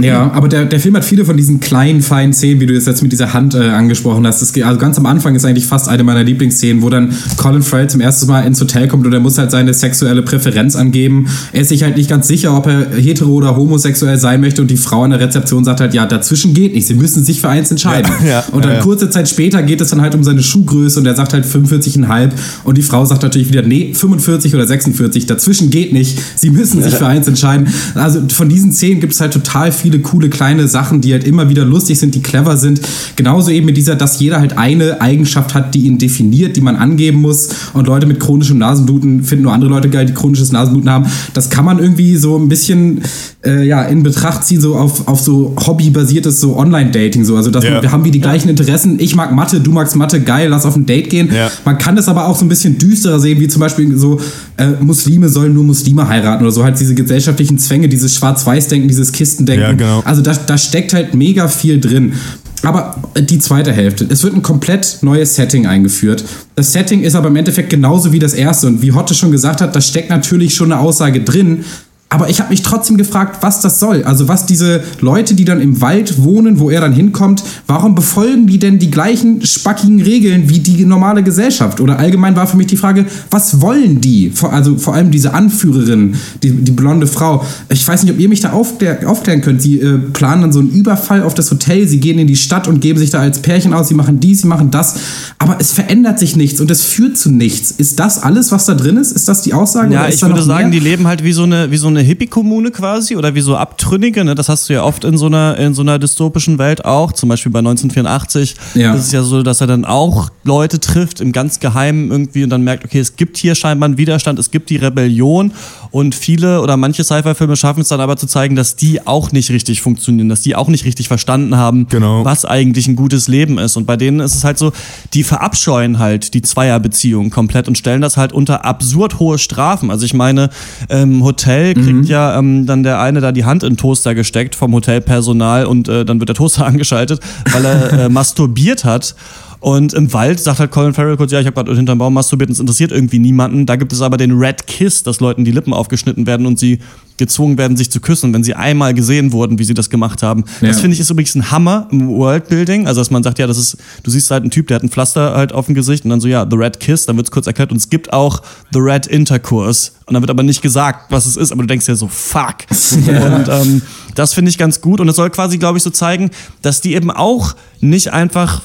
Ja, 0.00 0.32
aber 0.32 0.48
der, 0.48 0.64
der 0.64 0.80
Film 0.80 0.96
hat 0.96 1.04
viele 1.04 1.26
von 1.26 1.36
diesen 1.36 1.60
kleinen, 1.60 2.00
feinen 2.00 2.32
Szenen, 2.32 2.60
wie 2.60 2.66
du 2.66 2.72
das 2.72 2.86
jetzt 2.86 3.02
mit 3.02 3.12
dieser 3.12 3.34
Hand 3.34 3.54
äh, 3.54 3.58
angesprochen 3.58 4.26
hast. 4.26 4.40
Das, 4.40 4.54
also 4.62 4.78
ganz 4.78 4.96
am 4.96 5.04
Anfang 5.04 5.34
ist 5.34 5.44
eigentlich 5.44 5.66
fast 5.66 5.86
eine 5.86 6.02
meiner 6.02 6.22
Lieblingsszenen, 6.22 6.82
wo 6.82 6.88
dann 6.88 7.14
Colin 7.36 7.62
Farrell 7.62 7.90
zum 7.90 8.00
ersten 8.00 8.26
Mal 8.26 8.40
ins 8.46 8.58
Hotel 8.58 8.88
kommt 8.88 9.06
und 9.06 9.12
er 9.12 9.20
muss 9.20 9.36
halt 9.36 9.50
seine 9.50 9.74
sexuelle 9.74 10.22
Präferenz 10.22 10.76
angeben. 10.76 11.26
Er 11.52 11.60
ist 11.60 11.68
sich 11.68 11.82
halt 11.82 11.98
nicht 11.98 12.08
ganz 12.08 12.26
sicher, 12.26 12.56
ob 12.56 12.66
er 12.68 12.88
hetero 12.90 13.32
oder 13.32 13.54
homosexuell 13.54 14.16
sein 14.16 14.40
möchte 14.40 14.62
und 14.62 14.70
die 14.70 14.78
Frau 14.78 15.02
an 15.02 15.10
der 15.10 15.20
Rezeption 15.20 15.62
sagt 15.62 15.82
halt, 15.82 15.92
ja, 15.92 16.06
dazwischen 16.06 16.54
geht 16.54 16.74
nicht, 16.74 16.86
sie 16.86 16.94
müssen 16.94 17.22
sich 17.22 17.42
für 17.42 17.50
eins 17.50 17.70
entscheiden. 17.70 18.10
Ja, 18.22 18.26
ja, 18.28 18.44
und 18.50 18.64
dann 18.64 18.76
ja, 18.76 18.80
kurze 18.80 19.10
Zeit 19.10 19.28
später 19.28 19.62
geht 19.62 19.82
es 19.82 19.90
dann 19.90 20.00
halt 20.00 20.14
um 20.14 20.24
seine 20.24 20.42
Schuhgröße 20.42 21.00
und 21.00 21.06
er 21.06 21.16
sagt 21.16 21.34
halt 21.34 21.44
45,5 21.44 22.30
und 22.64 22.78
die 22.78 22.82
Frau 22.82 23.04
sagt 23.04 23.22
natürlich 23.24 23.50
wieder, 23.50 23.62
nee, 23.62 23.92
45 23.92 24.54
oder 24.54 24.66
46, 24.66 25.26
dazwischen 25.26 25.68
geht 25.68 25.92
nicht, 25.92 26.18
sie 26.34 26.48
müssen 26.48 26.82
sich 26.82 26.94
für 27.02 27.06
eins 27.06 27.28
entscheiden. 27.28 27.68
Also 27.94 28.22
von 28.32 28.48
diesen 28.48 28.72
Szenen 28.72 29.00
gibt 29.00 29.12
es 29.12 29.20
halt 29.20 29.34
total 29.34 29.70
viele 29.82 29.98
coole 30.00 30.30
kleine 30.30 30.68
Sachen, 30.68 31.00
die 31.00 31.12
halt 31.12 31.24
immer 31.24 31.48
wieder 31.48 31.64
lustig 31.64 31.98
sind, 31.98 32.14
die 32.14 32.22
clever 32.22 32.56
sind. 32.56 32.80
Genauso 33.16 33.50
eben 33.50 33.66
mit 33.66 33.76
dieser, 33.76 33.96
dass 33.96 34.18
jeder 34.20 34.40
halt 34.40 34.56
eine 34.56 35.00
Eigenschaft 35.00 35.54
hat, 35.54 35.74
die 35.74 35.86
ihn 35.86 35.98
definiert, 35.98 36.56
die 36.56 36.60
man 36.60 36.76
angeben 36.76 37.20
muss. 37.20 37.48
Und 37.74 37.86
Leute 37.86 38.06
mit 38.06 38.20
chronischem 38.20 38.58
Nasenbluten 38.58 39.24
finden 39.24 39.44
nur 39.44 39.52
andere 39.52 39.70
Leute 39.70 39.90
geil, 39.90 40.06
die 40.06 40.14
chronisches 40.14 40.52
Nasenbluten 40.52 40.88
haben. 40.88 41.06
Das 41.34 41.50
kann 41.50 41.64
man 41.64 41.78
irgendwie 41.78 42.16
so 42.16 42.38
ein 42.38 42.48
bisschen 42.48 43.02
äh, 43.44 43.66
ja, 43.66 43.82
in 43.82 44.02
Betracht 44.02 44.44
ziehen, 44.44 44.60
so 44.60 44.76
auf, 44.76 45.08
auf 45.08 45.20
so 45.20 45.54
hobbybasiertes 45.66 46.40
so 46.40 46.56
Online-Dating. 46.56 47.24
So. 47.24 47.36
Also 47.36 47.50
dass 47.50 47.64
ja. 47.64 47.82
wir 47.82 47.90
haben 47.90 48.04
wie 48.04 48.10
die 48.10 48.20
gleichen 48.20 48.48
Interessen. 48.48 48.98
Ich 49.00 49.16
mag 49.16 49.32
Mathe, 49.34 49.60
du 49.60 49.72
magst 49.72 49.96
Mathe, 49.96 50.20
geil, 50.20 50.48
lass 50.48 50.64
auf 50.64 50.76
ein 50.76 50.86
Date 50.86 51.10
gehen. 51.10 51.30
Ja. 51.32 51.50
Man 51.64 51.78
kann 51.78 51.96
das 51.96 52.08
aber 52.08 52.26
auch 52.26 52.36
so 52.36 52.44
ein 52.44 52.48
bisschen 52.48 52.78
düsterer 52.78 53.18
sehen, 53.18 53.40
wie 53.40 53.48
zum 53.48 53.60
Beispiel 53.60 53.96
so, 53.96 54.20
äh, 54.56 54.68
Muslime 54.80 55.28
sollen 55.28 55.54
nur 55.54 55.64
Muslime 55.64 56.06
heiraten 56.08 56.42
oder 56.42 56.52
so. 56.52 56.62
Halt 56.62 56.78
diese 56.78 56.94
gesellschaftlichen 56.94 57.58
Zwänge, 57.58 57.88
dieses 57.88 58.14
Schwarz-Weiß-Denken, 58.14 58.88
dieses 58.88 59.12
Kistendenken. 59.12 59.62
Ja, 59.62 59.71
genau. 59.76 60.00
Also 60.04 60.22
da, 60.22 60.34
da 60.34 60.58
steckt 60.58 60.92
halt 60.92 61.14
mega 61.14 61.48
viel 61.48 61.80
drin. 61.80 62.14
Aber 62.62 62.96
die 63.18 63.38
zweite 63.38 63.72
Hälfte. 63.72 64.06
Es 64.08 64.22
wird 64.22 64.34
ein 64.34 64.42
komplett 64.42 64.98
neues 65.02 65.34
Setting 65.34 65.66
eingeführt. 65.66 66.24
Das 66.54 66.72
Setting 66.72 67.02
ist 67.02 67.14
aber 67.16 67.28
im 67.28 67.36
Endeffekt 67.36 67.70
genauso 67.70 68.12
wie 68.12 68.20
das 68.20 68.34
erste. 68.34 68.68
Und 68.68 68.82
wie 68.82 68.92
Hotte 68.92 69.14
schon 69.14 69.32
gesagt 69.32 69.60
hat, 69.60 69.74
da 69.74 69.80
steckt 69.80 70.10
natürlich 70.10 70.54
schon 70.54 70.72
eine 70.72 70.80
Aussage 70.80 71.22
drin. 71.22 71.64
Aber 72.12 72.28
ich 72.28 72.40
habe 72.40 72.50
mich 72.50 72.60
trotzdem 72.60 72.98
gefragt, 72.98 73.38
was 73.40 73.62
das 73.62 73.80
soll. 73.80 74.04
Also 74.04 74.28
was 74.28 74.44
diese 74.44 74.82
Leute, 75.00 75.34
die 75.34 75.46
dann 75.46 75.62
im 75.62 75.80
Wald 75.80 76.22
wohnen, 76.22 76.60
wo 76.60 76.68
er 76.68 76.82
dann 76.82 76.92
hinkommt, 76.92 77.42
warum 77.66 77.94
befolgen 77.94 78.46
die 78.46 78.58
denn 78.58 78.78
die 78.78 78.90
gleichen 78.90 79.46
spackigen 79.46 80.02
Regeln 80.02 80.50
wie 80.50 80.58
die 80.58 80.84
normale 80.84 81.22
Gesellschaft? 81.22 81.80
Oder 81.80 81.98
allgemein 81.98 82.36
war 82.36 82.46
für 82.46 82.58
mich 82.58 82.66
die 82.66 82.76
Frage, 82.76 83.06
was 83.30 83.62
wollen 83.62 84.02
die? 84.02 84.30
Also 84.42 84.76
vor 84.76 84.94
allem 84.94 85.10
diese 85.10 85.32
Anführerin, 85.32 86.14
die, 86.42 86.50
die 86.50 86.72
blonde 86.72 87.06
Frau. 87.06 87.46
Ich 87.70 87.88
weiß 87.88 88.02
nicht, 88.02 88.12
ob 88.12 88.20
ihr 88.20 88.28
mich 88.28 88.40
da 88.40 88.52
aufklär, 88.52 89.08
aufklären 89.08 89.40
könnt. 89.40 89.62
Sie 89.62 89.80
äh, 89.80 89.96
planen 89.96 90.42
dann 90.42 90.52
so 90.52 90.60
einen 90.60 90.70
Überfall 90.70 91.22
auf 91.22 91.32
das 91.32 91.50
Hotel, 91.50 91.88
sie 91.88 91.98
gehen 91.98 92.18
in 92.18 92.26
die 92.26 92.36
Stadt 92.36 92.68
und 92.68 92.80
geben 92.80 92.98
sich 92.98 93.08
da 93.08 93.20
als 93.20 93.40
Pärchen 93.40 93.72
aus, 93.72 93.88
sie 93.88 93.94
machen 93.94 94.20
dies, 94.20 94.42
sie 94.42 94.48
machen 94.48 94.70
das. 94.70 94.96
Aber 95.38 95.56
es 95.60 95.72
verändert 95.72 96.18
sich 96.18 96.36
nichts 96.36 96.60
und 96.60 96.70
es 96.70 96.82
führt 96.82 97.16
zu 97.16 97.30
nichts. 97.30 97.70
Ist 97.70 97.98
das 97.98 98.22
alles, 98.22 98.52
was 98.52 98.66
da 98.66 98.74
drin 98.74 98.98
ist? 98.98 99.12
Ist 99.12 99.28
das 99.28 99.40
die 99.40 99.54
Aussage? 99.54 99.94
Ja, 99.94 100.08
ich 100.08 100.20
würde 100.20 100.42
sagen, 100.42 100.68
mehr? 100.68 100.78
die 100.78 100.84
leben 100.84 101.06
halt 101.06 101.24
wie 101.24 101.32
so 101.32 101.44
eine, 101.44 101.70
wie 101.70 101.78
so 101.78 101.88
eine 101.88 102.01
Hippie-Kommune 102.02 102.70
quasi 102.70 103.16
oder 103.16 103.34
wie 103.34 103.40
so 103.40 103.56
Abtrünnige. 103.56 104.24
Ne? 104.24 104.34
Das 104.34 104.48
hast 104.48 104.68
du 104.68 104.74
ja 104.74 104.82
oft 104.82 105.04
in 105.04 105.18
so 105.18 105.26
einer 105.26 105.56
in 105.58 105.74
so 105.74 105.82
einer 105.82 105.98
dystopischen 105.98 106.58
Welt 106.58 106.84
auch. 106.84 107.12
Zum 107.12 107.28
Beispiel 107.28 107.52
bei 107.52 107.60
1984 107.60 108.56
ja. 108.74 108.94
ist 108.94 109.06
es 109.06 109.12
ja 109.12 109.22
so, 109.22 109.42
dass 109.42 109.60
er 109.60 109.66
dann 109.66 109.84
auch 109.84 110.30
Leute 110.44 110.80
trifft 110.80 111.20
im 111.20 111.32
ganz 111.32 111.60
Geheimen 111.60 112.10
irgendwie 112.10 112.44
und 112.44 112.50
dann 112.50 112.62
merkt, 112.62 112.84
okay, 112.84 113.00
es 113.00 113.16
gibt 113.16 113.36
hier 113.36 113.54
scheinbar 113.54 113.86
einen 113.88 113.98
Widerstand, 113.98 114.38
es 114.38 114.50
gibt 114.50 114.70
die 114.70 114.76
Rebellion 114.76 115.52
und 115.92 116.14
viele 116.14 116.62
oder 116.62 116.78
manche 116.78 117.04
Sci-Fi-Filme 117.04 117.54
schaffen 117.54 117.82
es 117.82 117.88
dann 117.88 118.00
aber 118.00 118.16
zu 118.16 118.26
zeigen, 118.26 118.56
dass 118.56 118.76
die 118.76 119.06
auch 119.06 119.30
nicht 119.30 119.50
richtig 119.50 119.82
funktionieren, 119.82 120.30
dass 120.30 120.40
die 120.40 120.56
auch 120.56 120.68
nicht 120.68 120.86
richtig 120.86 121.06
verstanden 121.06 121.56
haben, 121.56 121.86
genau. 121.88 122.24
was 122.24 122.46
eigentlich 122.46 122.88
ein 122.88 122.96
gutes 122.96 123.28
Leben 123.28 123.58
ist. 123.58 123.76
Und 123.76 123.84
bei 123.86 123.98
denen 123.98 124.20
ist 124.20 124.34
es 124.34 124.42
halt 124.42 124.58
so, 124.58 124.72
die 125.12 125.22
verabscheuen 125.22 125.98
halt 125.98 126.32
die 126.32 126.40
Zweierbeziehung 126.40 127.28
komplett 127.28 127.68
und 127.68 127.76
stellen 127.76 128.00
das 128.00 128.16
halt 128.16 128.32
unter 128.32 128.64
absurd 128.64 129.18
hohe 129.18 129.38
Strafen. 129.38 129.90
Also 129.90 130.06
ich 130.06 130.14
meine, 130.14 130.48
ähm, 130.88 131.22
Hotel 131.22 131.74
kriegt 131.74 131.86
mhm. 131.86 132.04
ja 132.04 132.38
ähm, 132.38 132.64
dann 132.64 132.82
der 132.82 132.98
eine 132.98 133.20
da 133.20 133.30
die 133.30 133.44
Hand 133.44 133.62
in 133.62 133.74
den 133.74 133.76
Toaster 133.76 134.14
gesteckt 134.14 134.54
vom 134.54 134.72
Hotelpersonal 134.72 135.66
und 135.66 135.88
äh, 135.88 136.06
dann 136.06 136.20
wird 136.20 136.30
der 136.30 136.36
Toaster 136.36 136.64
angeschaltet, 136.72 137.20
weil 137.52 137.64
er 137.66 137.92
äh, 137.92 138.08
masturbiert 138.08 138.86
hat. 138.86 139.14
Und 139.62 139.94
im 139.94 140.12
Wald 140.12 140.40
sagt 140.40 140.58
halt 140.58 140.72
Colin 140.72 140.92
Farrell 140.92 141.16
kurz, 141.16 141.30
ja, 141.30 141.38
ich 141.38 141.46
habe 141.46 141.54
gerade 141.54 141.72
hinterm 141.76 141.96
Baum 141.96 142.14
masturbiert 142.14 142.50
und 142.50 142.54
es 142.54 142.58
interessiert 142.58 142.90
irgendwie 142.90 143.20
niemanden. 143.20 143.64
Da 143.64 143.76
gibt 143.76 143.92
es 143.92 144.02
aber 144.02 144.16
den 144.16 144.32
Red 144.32 144.66
Kiss, 144.66 145.04
dass 145.04 145.20
Leuten 145.20 145.44
die 145.44 145.52
Lippen 145.52 145.72
aufgeschnitten 145.72 146.26
werden 146.26 146.46
und 146.46 146.58
sie 146.58 146.80
gezwungen 147.16 147.56
werden, 147.56 147.76
sich 147.76 147.88
zu 147.88 148.00
küssen, 148.00 148.34
wenn 148.34 148.42
sie 148.42 148.54
einmal 148.54 148.92
gesehen 148.92 149.30
wurden, 149.30 149.60
wie 149.60 149.64
sie 149.64 149.74
das 149.74 149.88
gemacht 149.88 150.24
haben. 150.24 150.42
Ja. 150.62 150.66
Das 150.66 150.80
finde 150.80 150.94
ich 150.94 151.00
ist 151.00 151.10
übrigens 151.10 151.36
ein 151.36 151.52
Hammer 151.52 151.86
im 151.92 152.08
Worldbuilding. 152.08 152.88
Also, 152.88 153.00
dass 153.00 153.12
man 153.12 153.22
sagt, 153.22 153.38
ja, 153.38 153.46
das 153.46 153.56
ist, 153.56 153.76
du 154.02 154.10
siehst 154.10 154.32
halt 154.32 154.42
einen 154.42 154.50
Typ, 154.50 154.66
der 154.66 154.74
hat 154.74 154.82
ein 154.82 154.88
Pflaster 154.88 155.36
halt 155.36 155.52
auf 155.52 155.66
dem 155.66 155.76
Gesicht 155.76 156.02
und 156.02 156.10
dann 156.10 156.20
so, 156.20 156.26
ja, 156.26 156.44
The 156.50 156.56
Red 156.56 156.80
Kiss, 156.80 157.06
dann 157.06 157.16
wird 157.16 157.28
es 157.28 157.30
kurz 157.30 157.46
erklärt 157.46 157.70
und 157.70 157.76
es 157.76 157.88
gibt 157.88 158.12
auch 158.12 158.42
The 158.72 158.80
Red 158.80 159.06
Intercourse. 159.06 159.92
Und 160.06 160.14
dann 160.14 160.24
wird 160.24 160.30
aber 160.30 160.42
nicht 160.42 160.62
gesagt, 160.62 161.12
was 161.12 161.24
es 161.24 161.36
ist, 161.36 161.52
aber 161.52 161.62
du 161.62 161.68
denkst 161.68 161.86
ja 161.86 161.94
so, 161.94 162.08
fuck. 162.08 162.56
Ja. 163.06 163.36
Und 163.36 163.48
ähm, 163.48 163.82
das 164.16 164.34
finde 164.34 164.50
ich 164.50 164.58
ganz 164.58 164.80
gut. 164.80 164.98
Und 164.98 165.08
es 165.08 165.14
soll 165.14 165.30
quasi, 165.30 165.58
glaube 165.58 165.78
ich, 165.78 165.84
so 165.84 165.90
zeigen, 165.90 166.30
dass 166.62 166.80
die 166.80 166.94
eben 166.94 167.12
auch 167.12 167.54
nicht 167.80 168.12
einfach 168.12 168.62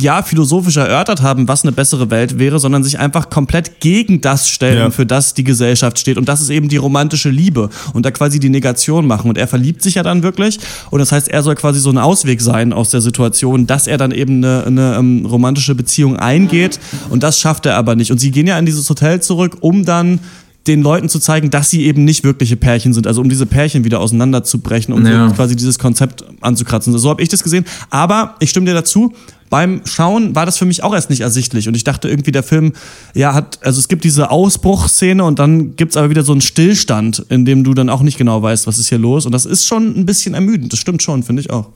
ja, 0.00 0.22
philosophisch 0.22 0.76
erörtert 0.76 1.22
haben, 1.22 1.48
was 1.48 1.62
eine 1.62 1.72
bessere 1.72 2.10
Welt 2.10 2.38
wäre, 2.38 2.58
sondern 2.58 2.84
sich 2.84 2.98
einfach 2.98 3.30
komplett 3.30 3.80
gegen 3.80 4.20
das 4.20 4.48
stellen, 4.48 4.78
ja. 4.78 4.90
für 4.90 5.06
das 5.06 5.34
die 5.34 5.44
Gesellschaft 5.44 5.98
steht. 5.98 6.16
Und 6.16 6.28
das 6.28 6.40
ist 6.40 6.50
eben 6.50 6.68
die 6.68 6.76
romantische 6.76 7.30
Liebe 7.30 7.68
und 7.92 8.06
da 8.06 8.10
quasi 8.10 8.40
die 8.40 8.48
Negation 8.48 9.06
machen. 9.06 9.28
Und 9.28 9.38
er 9.38 9.48
verliebt 9.48 9.82
sich 9.82 9.96
ja 9.96 10.02
dann 10.02 10.22
wirklich. 10.22 10.58
Und 10.90 11.00
das 11.00 11.12
heißt, 11.12 11.28
er 11.28 11.42
soll 11.42 11.54
quasi 11.54 11.80
so 11.80 11.90
ein 11.90 11.98
Ausweg 11.98 12.40
sein 12.40 12.72
aus 12.72 12.90
der 12.90 13.00
Situation, 13.00 13.66
dass 13.66 13.86
er 13.86 13.98
dann 13.98 14.12
eben 14.12 14.44
eine, 14.44 14.64
eine 14.64 14.98
um, 14.98 15.18
ähm, 15.18 15.26
romantische 15.26 15.74
Beziehung 15.74 16.16
eingeht. 16.16 16.80
Und 17.10 17.22
das 17.22 17.38
schafft 17.38 17.66
er 17.66 17.76
aber 17.76 17.94
nicht. 17.94 18.10
Und 18.10 18.18
sie 18.18 18.30
gehen 18.30 18.46
ja 18.46 18.58
in 18.58 18.66
dieses 18.66 18.88
Hotel 18.88 19.20
zurück, 19.20 19.58
um 19.60 19.84
dann 19.84 20.20
den 20.68 20.82
Leuten 20.82 21.08
zu 21.08 21.18
zeigen, 21.18 21.50
dass 21.50 21.70
sie 21.70 21.86
eben 21.86 22.04
nicht 22.04 22.22
wirkliche 22.22 22.56
Pärchen 22.56 22.92
sind, 22.92 23.06
also 23.06 23.20
um 23.20 23.28
diese 23.28 23.46
Pärchen 23.46 23.84
wieder 23.84 24.00
auseinanderzubrechen, 24.00 24.94
um 24.94 25.04
ja. 25.04 25.28
so 25.28 25.34
quasi 25.34 25.56
dieses 25.56 25.78
Konzept 25.78 26.24
anzukratzen. 26.40 26.96
So 26.96 27.10
habe 27.10 27.22
ich 27.22 27.28
das 27.28 27.42
gesehen. 27.42 27.64
Aber 27.90 28.36
ich 28.38 28.50
stimme 28.50 28.66
dir 28.66 28.74
dazu, 28.74 29.12
beim 29.50 29.80
Schauen 29.84 30.34
war 30.34 30.44
das 30.44 30.58
für 30.58 30.66
mich 30.66 30.82
auch 30.82 30.94
erst 30.94 31.08
nicht 31.08 31.20
ersichtlich 31.20 31.68
und 31.68 31.74
ich 31.74 31.82
dachte 31.82 32.08
irgendwie, 32.08 32.32
der 32.32 32.42
Film, 32.42 32.74
ja, 33.14 33.32
hat, 33.32 33.58
also 33.62 33.80
es 33.80 33.88
gibt 33.88 34.04
diese 34.04 34.30
Ausbruchsszene 34.30 35.24
und 35.24 35.38
dann 35.38 35.74
gibt 35.74 35.92
es 35.92 35.96
aber 35.96 36.10
wieder 36.10 36.22
so 36.22 36.32
einen 36.32 36.42
Stillstand, 36.42 37.24
in 37.30 37.46
dem 37.46 37.64
du 37.64 37.72
dann 37.72 37.88
auch 37.88 38.02
nicht 38.02 38.18
genau 38.18 38.42
weißt, 38.42 38.66
was 38.66 38.78
ist 38.78 38.90
hier 38.90 38.98
los 38.98 39.24
und 39.24 39.32
das 39.32 39.46
ist 39.46 39.66
schon 39.66 39.98
ein 39.98 40.04
bisschen 40.04 40.34
ermüdend, 40.34 40.72
das 40.72 40.78
stimmt 40.78 41.02
schon, 41.02 41.22
finde 41.22 41.40
ich 41.40 41.50
auch. 41.50 41.68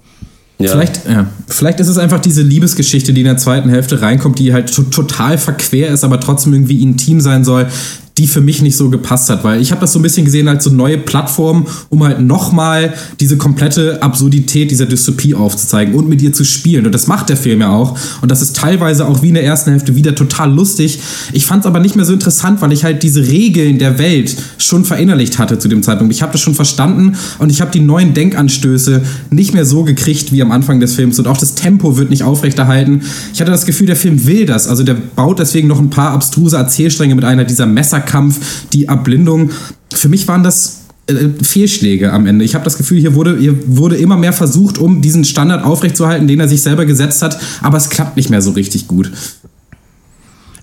Ja. 0.59 0.71
Vielleicht, 0.71 1.09
ja. 1.09 1.27
Vielleicht 1.49 1.81
ist 1.81 1.89
es 1.89 1.99
einfach 1.99 2.21
diese 2.21 2.43
Liebesgeschichte, 2.43 3.13
die 3.13 3.23
in 3.23 3.27
der 3.27 3.39
zweiten 3.39 3.69
Hälfte 3.69 4.01
reinkommt, 4.03 4.39
die 4.39 4.53
halt 4.53 4.73
total 4.73 5.39
verquer 5.39 5.89
ist, 5.89 6.05
aber 6.05 6.21
trotzdem 6.21 6.53
irgendwie 6.53 6.83
intim 6.83 7.21
sein 7.21 7.45
soll 7.45 7.69
die 8.19 8.27
für 8.27 8.41
mich 8.41 8.61
nicht 8.61 8.77
so 8.77 8.91
gepasst 8.91 9.31
hat, 9.31 9.43
weil 9.43 9.61
ich 9.61 9.71
habe 9.71 9.81
das 9.81 9.93
so 9.93 9.99
ein 9.99 10.03
bisschen 10.03 10.25
gesehen 10.25 10.49
als 10.49 10.65
so 10.65 10.71
neue 10.71 10.99
Plattform, 10.99 11.67
um 11.89 12.05
halt 12.05 12.21
nochmal 12.21 12.93
diese 13.21 13.39
komplette 13.39 14.03
Absurdität 14.03 14.71
dieser 14.71 14.87
Dystopie 14.87 15.35
aufzuzeigen 15.35 15.95
und 15.95 16.09
mit 16.09 16.21
ihr 16.21 16.33
zu 16.33 16.45
spielen. 16.45 16.85
Und 16.85 16.93
das 16.93 17.07
macht 17.07 17.31
der 17.31 17.39
Film 17.39 17.63
ja 17.63 17.71
auch. 17.71 17.99
Und 18.21 18.31
das 18.31 18.43
ist 18.43 18.57
teilweise 18.57 19.09
auch 19.09 19.23
wie 19.23 19.29
in 19.29 19.35
der 19.35 19.45
ersten 19.45 19.71
Hälfte 19.71 19.97
wieder 19.97 20.15
total 20.15 20.53
lustig. 20.53 21.01
Ich 21.33 21.47
fand 21.47 21.65
es 21.65 21.67
aber 21.67 21.81
nicht 21.81 21.97
mehr 21.97 22.05
so 22.05 22.13
interessant, 22.13 22.61
weil 22.61 22.73
ich 22.73 22.85
halt 22.85 23.03
diese 23.03 23.27
Regeln 23.27 23.79
der 23.79 23.99
Welt 23.99 24.37
schon 24.59 24.85
verinnerlicht 24.85 25.39
hatte 25.39 25.59
zu 25.59 25.69
dem 25.69 25.83
Zeitpunkt. 25.83 26.13
Ich 26.13 26.21
habe 26.21 26.33
das 26.33 26.43
schon 26.43 26.55
verstanden 26.55 27.17
und 27.39 27.51
ich 27.51 27.63
habe 27.63 27.71
die 27.71 27.81
neuen 27.81 28.13
Denkanstöße 28.13 29.03
nicht 29.31 29.55
mehr 29.55 29.65
so 29.65 29.85
gekriegt 29.85 30.33
wie 30.33 30.43
am 30.43 30.53
Anfang 30.53 30.81
des 30.81 30.95
Films. 30.95 31.19
Und 31.19 31.27
auch 31.27 31.39
das 31.39 31.55
Tempo 31.55 31.97
wird 31.97 32.11
nicht 32.11 32.25
aufrechterhalten. 32.25 33.03
Ich 33.33 33.41
hatte 33.41 33.51
das 33.51 33.65
Gefühl, 33.65 33.87
der 33.87 33.97
Film 33.97 34.27
will 34.27 34.45
das. 34.45 34.69
Also 34.69 34.83
der 34.83 34.95
baut 34.95 35.39
deswegen 35.39 35.69
noch 35.69 35.79
ein 35.79 35.91
paar 35.91 36.11
abstruse 36.11 36.57
Erzählstränge 36.57 37.15
mit 37.15 37.25
einer 37.25 37.45
dieser 37.45 37.67
Messer 37.67 38.02
Kampf, 38.03 38.67
die 38.73 38.87
Erblindung. 38.87 39.51
Für 39.93 40.09
mich 40.09 40.29
waren 40.29 40.43
das 40.43 40.83
äh, 41.07 41.29
Fehlschläge 41.43 42.13
am 42.13 42.27
Ende. 42.27 42.45
Ich 42.45 42.55
habe 42.55 42.65
das 42.65 42.77
Gefühl, 42.77 43.01
hier 43.01 43.15
wurde, 43.15 43.39
hier 43.39 43.57
wurde 43.67 43.97
immer 43.97 44.17
mehr 44.17 44.33
versucht, 44.33 44.79
um 44.79 45.03
diesen 45.03 45.25
Standard 45.25 45.65
aufrechtzuerhalten, 45.65 46.29
den 46.29 46.41
er 46.41 46.49
sich 46.49 46.63
selber 46.63 46.87
gesetzt 46.87 47.23
hat, 47.23 47.39
aber 47.61 47.77
es 47.77 47.89
klappt 47.89 48.17
nicht 48.17 48.31
mehr 48.31 48.43
so 48.43 48.53
richtig 48.53 48.87
gut. 48.87 49.11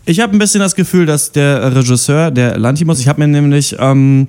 Ich 0.05 0.19
habe 0.21 0.35
ein 0.35 0.39
bisschen 0.39 0.59
das 0.59 0.75
Gefühl, 0.75 1.05
dass 1.05 1.31
der 1.31 1.75
Regisseur, 1.75 2.31
der 2.31 2.57
Lantimos, 2.57 2.99
ich 2.99 3.07
habe 3.07 3.19
mir 3.19 3.27
nämlich 3.27 3.75
ähm, 3.79 4.27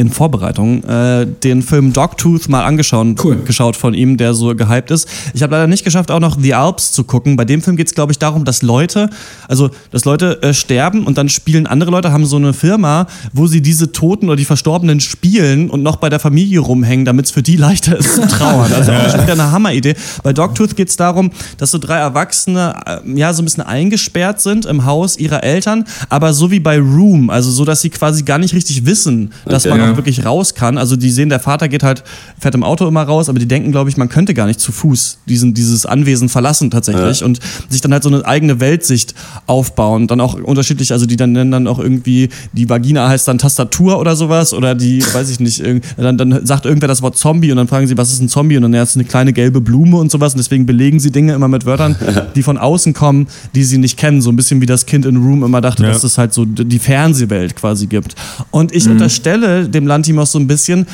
in 0.00 0.10
Vorbereitung 0.10 0.82
äh, 0.84 1.26
den 1.26 1.60
Film 1.60 1.92
Dogtooth 1.92 2.48
mal 2.48 2.64
angeschaut 2.64 3.22
cool. 3.22 3.36
geschaut 3.44 3.76
von 3.76 3.92
ihm, 3.92 4.16
der 4.16 4.32
so 4.32 4.54
gehypt 4.54 4.90
ist. 4.90 5.06
Ich 5.34 5.42
habe 5.42 5.54
leider 5.54 5.66
nicht 5.66 5.84
geschafft, 5.84 6.10
auch 6.10 6.20
noch 6.20 6.40
The 6.40 6.54
Alps 6.54 6.92
zu 6.92 7.04
gucken. 7.04 7.36
Bei 7.36 7.44
dem 7.44 7.60
Film 7.60 7.76
geht 7.76 7.86
es, 7.86 7.94
glaube 7.94 8.10
ich, 8.10 8.18
darum, 8.18 8.46
dass 8.46 8.62
Leute, 8.62 9.10
also 9.46 9.68
dass 9.90 10.06
Leute 10.06 10.42
äh, 10.42 10.54
sterben 10.54 11.04
und 11.04 11.18
dann 11.18 11.28
spielen 11.28 11.66
andere 11.66 11.90
Leute, 11.90 12.12
haben 12.12 12.24
so 12.24 12.36
eine 12.36 12.54
Firma, 12.54 13.08
wo 13.34 13.46
sie 13.46 13.60
diese 13.60 13.92
Toten 13.92 14.28
oder 14.28 14.36
die 14.36 14.46
Verstorbenen 14.46 15.00
spielen 15.00 15.68
und 15.68 15.82
noch 15.82 15.96
bei 15.96 16.08
der 16.08 16.18
Familie 16.18 16.60
rumhängen, 16.60 17.04
damit 17.04 17.26
es 17.26 17.30
für 17.30 17.42
die 17.42 17.56
leichter 17.56 17.98
ist 17.98 18.14
zu 18.14 18.26
trauern. 18.26 18.72
Also 18.72 18.92
auch 18.92 19.10
schon 19.10 19.20
wieder 19.20 19.34
eine 19.34 19.52
Hammeridee. 19.52 19.96
Bei 20.22 20.32
Dogtooth 20.32 20.76
geht 20.76 20.88
es 20.88 20.96
darum, 20.96 21.30
dass 21.58 21.72
so 21.72 21.78
drei 21.78 21.98
Erwachsene 21.98 22.74
äh, 22.86 23.18
ja 23.18 23.34
so 23.34 23.42
ein 23.42 23.44
bisschen 23.44 23.64
eingesperrt 23.64 24.40
sind 24.40 24.64
im 24.64 24.86
Haus 24.86 25.18
ihrer 25.18 25.44
Eltern, 25.44 25.84
aber 26.08 26.32
so 26.32 26.50
wie 26.50 26.60
bei 26.60 26.78
Room, 26.78 27.28
also 27.28 27.50
so, 27.50 27.66
dass 27.66 27.82
sie 27.82 27.90
quasi 27.90 28.22
gar 28.22 28.38
nicht 28.38 28.54
richtig 28.54 28.86
wissen, 28.86 29.32
dass 29.44 29.66
okay, 29.66 29.76
man 29.76 29.89
ja. 29.92 29.96
wirklich 29.96 30.24
raus 30.24 30.54
kann. 30.54 30.78
Also 30.78 30.96
die 30.96 31.10
sehen, 31.10 31.28
der 31.28 31.40
Vater 31.40 31.68
geht 31.68 31.82
halt, 31.82 32.02
fährt 32.38 32.54
im 32.54 32.62
Auto 32.62 32.86
immer 32.86 33.02
raus, 33.02 33.28
aber 33.28 33.38
die 33.38 33.46
denken, 33.46 33.72
glaube 33.72 33.90
ich, 33.90 33.96
man 33.96 34.08
könnte 34.08 34.34
gar 34.34 34.46
nicht 34.46 34.60
zu 34.60 34.72
Fuß 34.72 35.18
diesen, 35.26 35.54
dieses 35.54 35.86
Anwesen 35.86 36.28
verlassen 36.28 36.70
tatsächlich 36.70 37.20
ja. 37.20 37.26
und 37.26 37.40
sich 37.68 37.80
dann 37.80 37.92
halt 37.92 38.02
so 38.02 38.08
eine 38.08 38.24
eigene 38.24 38.60
Weltsicht 38.60 39.14
aufbauen. 39.46 40.06
Dann 40.06 40.20
auch 40.20 40.34
unterschiedlich, 40.34 40.92
also 40.92 41.06
die 41.06 41.16
dann 41.16 41.32
nennen 41.32 41.50
dann 41.50 41.66
auch 41.66 41.78
irgendwie, 41.78 42.28
die 42.52 42.68
Vagina 42.68 43.08
heißt 43.08 43.28
dann 43.28 43.38
Tastatur 43.38 43.98
oder 43.98 44.16
sowas 44.16 44.52
oder 44.52 44.74
die, 44.74 45.02
weiß 45.12 45.30
ich 45.30 45.40
nicht, 45.40 45.62
dann, 45.96 46.18
dann 46.18 46.46
sagt 46.46 46.66
irgendwer 46.66 46.88
das 46.88 47.02
Wort 47.02 47.16
Zombie 47.16 47.50
und 47.50 47.56
dann 47.56 47.68
fragen 47.68 47.86
sie, 47.86 47.96
was 47.96 48.12
ist 48.12 48.20
ein 48.20 48.28
Zombie 48.28 48.56
und 48.56 48.62
dann 48.62 48.74
ja, 48.74 48.82
ist 48.82 48.96
eine 48.96 49.04
kleine 49.04 49.32
gelbe 49.32 49.60
Blume 49.60 49.96
und 49.96 50.10
sowas 50.10 50.34
und 50.34 50.38
deswegen 50.38 50.66
belegen 50.66 51.00
sie 51.00 51.10
Dinge 51.10 51.34
immer 51.34 51.48
mit 51.48 51.66
Wörtern, 51.66 51.96
die 52.34 52.42
von 52.42 52.58
außen 52.58 52.94
kommen, 52.94 53.26
die 53.54 53.64
sie 53.64 53.78
nicht 53.78 53.96
kennen. 53.96 54.22
So 54.22 54.30
ein 54.30 54.36
bisschen 54.36 54.60
wie 54.60 54.66
das 54.66 54.86
Kind 54.86 55.06
in 55.06 55.16
Room 55.16 55.42
immer 55.42 55.60
dachte, 55.60 55.82
ja. 55.82 55.90
dass 55.90 56.04
es 56.04 56.18
halt 56.18 56.32
so 56.32 56.44
die 56.44 56.78
Fernsehwelt 56.78 57.56
quasi 57.56 57.86
gibt. 57.86 58.14
Und 58.50 58.74
ich 58.74 58.86
mhm. 58.86 58.92
unterstelle 58.92 59.68
dem 59.68 59.79
Lantimos 59.86 60.32
so 60.32 60.38
ein 60.38 60.46
bisschen, 60.46 60.86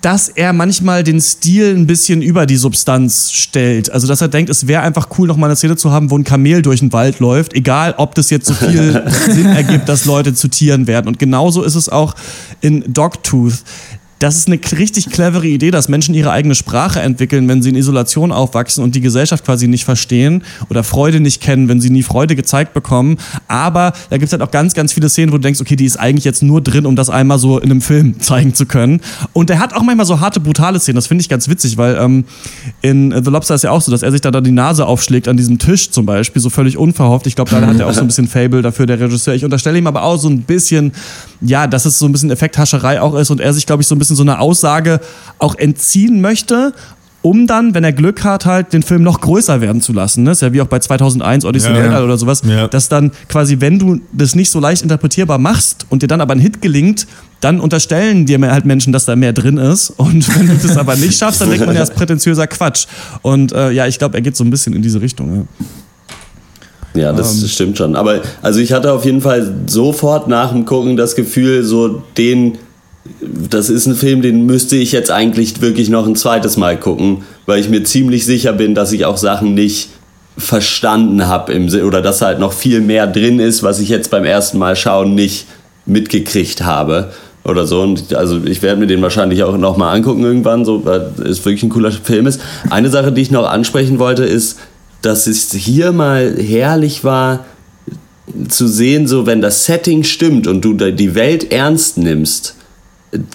dass 0.00 0.28
er 0.28 0.52
manchmal 0.52 1.02
den 1.02 1.20
Stil 1.20 1.74
ein 1.74 1.86
bisschen 1.86 2.22
über 2.22 2.46
die 2.46 2.56
Substanz 2.56 3.32
stellt. 3.32 3.90
Also, 3.90 4.06
dass 4.06 4.20
er 4.20 4.28
denkt, 4.28 4.50
es 4.50 4.66
wäre 4.66 4.82
einfach 4.82 5.08
cool, 5.18 5.28
noch 5.28 5.36
mal 5.36 5.46
eine 5.46 5.56
Szene 5.56 5.76
zu 5.76 5.90
haben, 5.90 6.10
wo 6.10 6.18
ein 6.18 6.24
Kamel 6.24 6.62
durch 6.62 6.80
den 6.80 6.92
Wald 6.92 7.20
läuft, 7.20 7.54
egal 7.54 7.94
ob 7.96 8.14
das 8.14 8.30
jetzt 8.30 8.46
so 8.46 8.54
viel 8.54 9.02
Sinn 9.30 9.46
ergibt, 9.46 9.88
dass 9.88 10.04
Leute 10.04 10.34
zu 10.34 10.48
Tieren 10.48 10.86
werden. 10.86 11.08
Und 11.08 11.18
genauso 11.18 11.62
ist 11.62 11.74
es 11.74 11.88
auch 11.88 12.14
in 12.60 12.92
Dogtooth 12.92 13.62
das 14.18 14.36
ist 14.36 14.48
eine 14.48 14.58
richtig 14.78 15.10
clevere 15.10 15.46
Idee, 15.46 15.70
dass 15.70 15.88
Menschen 15.88 16.14
ihre 16.14 16.30
eigene 16.30 16.54
Sprache 16.54 17.00
entwickeln, 17.00 17.48
wenn 17.48 17.62
sie 17.62 17.70
in 17.70 17.76
Isolation 17.76 18.32
aufwachsen 18.32 18.82
und 18.82 18.94
die 18.94 19.00
Gesellschaft 19.00 19.44
quasi 19.44 19.68
nicht 19.68 19.84
verstehen 19.84 20.42
oder 20.68 20.82
Freude 20.82 21.20
nicht 21.20 21.40
kennen, 21.40 21.68
wenn 21.68 21.80
sie 21.80 21.90
nie 21.90 22.02
Freude 22.02 22.34
gezeigt 22.34 22.74
bekommen. 22.74 23.18
Aber 23.46 23.92
da 24.10 24.16
gibt 24.16 24.26
es 24.26 24.32
halt 24.32 24.42
auch 24.42 24.50
ganz, 24.50 24.74
ganz 24.74 24.92
viele 24.92 25.08
Szenen, 25.08 25.32
wo 25.32 25.36
du 25.36 25.42
denkst, 25.42 25.60
okay, 25.60 25.76
die 25.76 25.84
ist 25.84 25.96
eigentlich 25.96 26.24
jetzt 26.24 26.42
nur 26.42 26.60
drin, 26.60 26.86
um 26.86 26.96
das 26.96 27.10
einmal 27.10 27.38
so 27.38 27.58
in 27.58 27.70
einem 27.70 27.80
Film 27.80 28.18
zeigen 28.20 28.54
zu 28.54 28.66
können. 28.66 29.00
Und 29.32 29.50
er 29.50 29.60
hat 29.60 29.74
auch 29.74 29.82
manchmal 29.82 30.06
so 30.06 30.20
harte, 30.20 30.40
brutale 30.40 30.80
Szenen. 30.80 30.96
Das 30.96 31.06
finde 31.06 31.22
ich 31.22 31.28
ganz 31.28 31.48
witzig, 31.48 31.76
weil 31.76 31.96
ähm, 31.96 32.24
in 32.82 33.12
The 33.12 33.30
Lobster 33.30 33.54
ist 33.54 33.62
ja 33.62 33.70
auch 33.70 33.82
so, 33.82 33.92
dass 33.92 34.02
er 34.02 34.10
sich 34.10 34.20
da 34.20 34.30
dann 34.30 34.44
die 34.44 34.50
Nase 34.50 34.86
aufschlägt 34.86 35.28
an 35.28 35.36
diesem 35.36 35.58
Tisch 35.58 35.90
zum 35.90 36.06
Beispiel, 36.06 36.42
so 36.42 36.50
völlig 36.50 36.76
unverhofft. 36.76 37.26
Ich 37.26 37.36
glaube, 37.36 37.50
da 37.50 37.64
hat 37.64 37.78
er 37.78 37.86
auch 37.86 37.94
so 37.94 38.00
ein 38.00 38.06
bisschen 38.08 38.26
Fable 38.26 38.62
dafür, 38.62 38.86
der 38.86 38.98
Regisseur. 38.98 39.34
Ich 39.34 39.44
unterstelle 39.44 39.78
ihm 39.78 39.86
aber 39.86 40.02
auch 40.02 40.16
so 40.16 40.28
ein 40.28 40.42
bisschen, 40.42 40.92
ja, 41.40 41.66
dass 41.66 41.84
es 41.84 41.98
so 41.98 42.06
ein 42.06 42.12
bisschen 42.12 42.30
Effekthascherei 42.30 43.00
auch 43.00 43.14
ist 43.14 43.30
und 43.30 43.40
er 43.40 43.52
sich, 43.52 43.66
glaube 43.66 43.82
ich, 43.82 43.86
so 43.86 43.94
ein 43.94 43.98
bisschen 43.98 44.07
so 44.14 44.22
eine 44.22 44.40
Aussage 44.40 45.00
auch 45.38 45.54
entziehen 45.56 46.20
möchte 46.20 46.72
um 47.20 47.46
dann, 47.46 47.74
wenn 47.74 47.82
er 47.82 47.92
Glück 47.92 48.22
hat, 48.22 48.46
halt 48.46 48.72
den 48.72 48.82
Film 48.82 49.02
noch 49.02 49.20
größer 49.20 49.60
werden 49.60 49.82
zu 49.82 49.92
lassen. 49.92 50.24
Das 50.24 50.38
ist 50.38 50.42
ja 50.42 50.52
wie 50.52 50.62
auch 50.62 50.66
bei 50.66 50.78
2001 50.78 51.44
Odyssey 51.44 51.72
ja, 51.72 51.92
ja. 51.92 52.02
oder 52.02 52.16
sowas, 52.16 52.42
ja. 52.46 52.68
dass 52.68 52.88
dann 52.88 53.10
quasi, 53.28 53.60
wenn 53.60 53.78
du 53.78 54.00
das 54.12 54.34
nicht 54.34 54.50
so 54.50 54.60
leicht 54.60 54.82
interpretierbar 54.82 55.38
machst 55.38 55.86
und 55.90 56.02
dir 56.02 56.06
dann 56.06 56.20
aber 56.20 56.34
ein 56.34 56.38
Hit 56.38 56.62
gelingt, 56.62 57.06
dann 57.40 57.60
unterstellen 57.60 58.24
dir 58.26 58.40
halt 58.40 58.64
Menschen, 58.64 58.92
dass 58.92 59.04
da 59.04 59.16
mehr 59.16 59.32
drin 59.32 59.58
ist. 59.58 59.90
Und 59.90 60.34
wenn 60.38 60.46
du 60.46 60.54
das 60.54 60.76
aber 60.76 60.94
nicht 60.96 61.18
schaffst, 61.18 61.40
dann 61.40 61.50
denkt 61.50 61.66
man 61.66 61.74
ja, 61.74 61.80
das 61.80 61.90
ist 61.90 61.96
prätentiöser 61.96 62.46
Quatsch. 62.46 62.86
Und 63.22 63.52
äh, 63.52 63.72
ja, 63.72 63.86
ich 63.86 63.98
glaube, 63.98 64.16
er 64.16 64.22
geht 64.22 64.36
so 64.36 64.44
ein 64.44 64.50
bisschen 64.50 64.74
in 64.74 64.82
diese 64.82 65.00
Richtung. 65.00 65.48
Ja, 66.94 67.12
das 67.12 67.42
ähm. 67.42 67.48
stimmt 67.48 67.78
schon. 67.78 67.96
Aber 67.96 68.22
also 68.42 68.60
ich 68.60 68.72
hatte 68.72 68.92
auf 68.92 69.04
jeden 69.04 69.20
Fall 69.20 69.54
sofort 69.66 70.28
nach 70.28 70.52
dem 70.52 70.64
Gucken 70.64 70.96
das 70.96 71.14
Gefühl, 71.14 71.64
so 71.64 72.02
den 72.16 72.58
das 73.50 73.70
ist 73.70 73.86
ein 73.86 73.94
Film, 73.94 74.22
den 74.22 74.46
müsste 74.46 74.76
ich 74.76 74.92
jetzt 74.92 75.10
eigentlich 75.10 75.60
wirklich 75.60 75.88
noch 75.88 76.06
ein 76.06 76.16
zweites 76.16 76.56
Mal 76.56 76.78
gucken, 76.78 77.22
weil 77.46 77.60
ich 77.60 77.68
mir 77.68 77.82
ziemlich 77.82 78.24
sicher 78.24 78.52
bin, 78.52 78.74
dass 78.74 78.92
ich 78.92 79.04
auch 79.04 79.16
Sachen 79.16 79.54
nicht 79.54 79.90
verstanden 80.36 81.26
habe 81.26 81.58
oder 81.84 82.00
dass 82.00 82.22
halt 82.22 82.38
noch 82.38 82.52
viel 82.52 82.80
mehr 82.80 83.06
drin 83.06 83.40
ist, 83.40 83.62
was 83.62 83.80
ich 83.80 83.88
jetzt 83.88 84.10
beim 84.10 84.24
ersten 84.24 84.58
Mal 84.58 84.76
schauen 84.76 85.14
nicht 85.14 85.46
mitgekriegt 85.84 86.64
habe 86.64 87.12
oder 87.44 87.66
so. 87.66 87.80
Und 87.80 88.14
also 88.14 88.44
ich 88.44 88.62
werde 88.62 88.80
mir 88.80 88.86
den 88.86 89.02
wahrscheinlich 89.02 89.42
auch 89.42 89.56
noch 89.56 89.76
mal 89.76 89.92
angucken 89.92 90.22
irgendwann, 90.22 90.64
so 90.64 90.84
weil 90.84 91.10
es 91.24 91.44
wirklich 91.44 91.62
ein 91.62 91.70
cooler 91.70 91.90
Film 91.90 92.26
ist. 92.26 92.40
Eine 92.70 92.90
Sache, 92.90 93.10
die 93.10 93.22
ich 93.22 93.30
noch 93.30 93.48
ansprechen 93.48 93.98
wollte, 93.98 94.24
ist, 94.24 94.58
dass 95.02 95.26
es 95.26 95.52
hier 95.52 95.92
mal 95.92 96.36
herrlich 96.38 97.02
war 97.02 97.46
zu 98.48 98.68
sehen, 98.68 99.08
so 99.08 99.26
wenn 99.26 99.40
das 99.40 99.64
Setting 99.64 100.04
stimmt 100.04 100.46
und 100.46 100.64
du 100.64 100.74
die 100.74 101.14
Welt 101.14 101.50
ernst 101.50 101.98
nimmst 101.98 102.57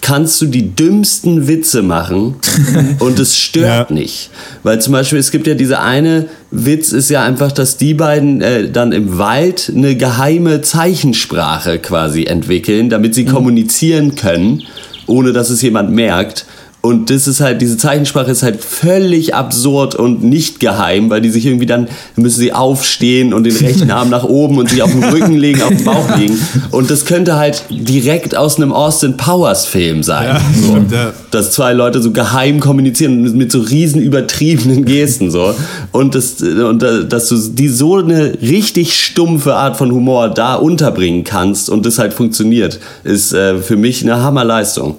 kannst 0.02 0.40
du 0.42 0.46
die 0.46 0.76
dümmsten 0.76 1.48
Witze 1.48 1.82
machen 1.82 2.36
und 3.00 3.20
es 3.20 3.38
stört 3.38 3.90
ja. 3.90 3.96
nicht. 3.96 4.30
Weil 4.62 4.80
zum 4.80 4.94
Beispiel, 4.94 5.18
es 5.18 5.32
gibt 5.32 5.48
ja 5.48 5.56
diese 5.56 5.80
eine 5.80 6.28
Witz, 6.52 6.92
ist 6.92 7.10
ja 7.10 7.24
einfach, 7.24 7.52
dass 7.52 7.78
die 7.78 7.94
beiden 7.94 8.42
äh, 8.42 8.70
dann 8.70 8.92
im 8.92 9.18
Wald 9.18 9.72
eine 9.76 9.96
geheime 9.96 10.62
Zeichensprache 10.62 11.80
quasi 11.80 12.26
entwickeln, 12.26 12.90
damit 12.90 13.16
sie 13.16 13.24
mhm. 13.24 13.30
kommunizieren 13.30 14.16
können, 14.16 14.64
ohne 15.08 15.34
dass 15.34 15.50
es 15.50 15.62
jemand 15.62 15.92
merkt. 15.92 16.46
Und 16.86 17.10
das 17.10 17.30
ist 17.30 17.40
halt, 17.40 17.62
diese 17.62 17.78
Zeichensprache 17.78 18.30
ist 18.30 18.44
halt 18.44 18.62
völlig 18.62 19.34
absurd 19.34 19.96
und 19.96 20.22
nicht 20.22 20.60
geheim, 20.60 21.10
weil 21.10 21.22
die 21.22 21.30
sich 21.30 21.46
irgendwie 21.46 21.66
dann, 21.66 21.88
müssen 22.18 22.42
sie 22.42 22.52
aufstehen 22.52 23.34
und 23.34 23.46
den 23.46 23.56
rechten 23.56 23.90
Arm 23.90 24.10
nach 24.10 24.26
oben 24.26 24.58
und 24.58 24.70
sich 24.70 24.84
auf 24.84 24.92
den 24.92 25.02
Rücken 25.02 25.38
legen, 25.38 25.62
auf 25.62 25.70
den 25.70 25.86
Bauch 25.86 26.18
legen. 26.18 26.38
Und 26.72 26.92
das 26.92 27.06
könnte 27.06 27.38
halt 27.38 27.64
direkt 27.70 28.36
aus 28.36 28.58
einem 28.58 28.74
Austin 28.74 29.16
Powers 29.16 29.66
Film 29.66 30.04
sein. 30.04 30.26
Ja, 30.26 30.42
so. 30.62 30.72
stimmt, 30.72 30.92
ja. 30.92 31.14
Dass 31.32 31.52
zwei 31.52 31.72
Leute 31.72 32.02
so 32.02 32.12
geheim 32.12 32.60
kommunizieren 32.60 33.22
mit 33.38 33.50
so 33.50 33.62
riesen 33.62 34.02
übertriebenen 34.02 34.84
Gesten 34.84 35.32
so. 35.32 35.56
Und, 35.94 36.16
das, 36.16 36.42
und 36.42 36.84
dass 36.84 37.30
du 37.30 37.38
die 37.38 37.70
so 37.70 37.96
eine 37.96 38.34
richtig 38.42 39.00
stumpfe 39.00 39.56
Art 39.56 39.78
von 39.78 39.90
Humor 39.90 40.28
da 40.28 40.56
unterbringen 40.56 41.24
kannst 41.24 41.70
und 41.70 41.86
das 41.86 41.98
halt 41.98 42.14
funktioniert, 42.14 42.82
ist 43.06 43.32
äh, 43.32 43.60
für 43.60 43.78
mich 43.78 44.04
eine 44.04 44.22
Hammerleistung. 44.22 44.98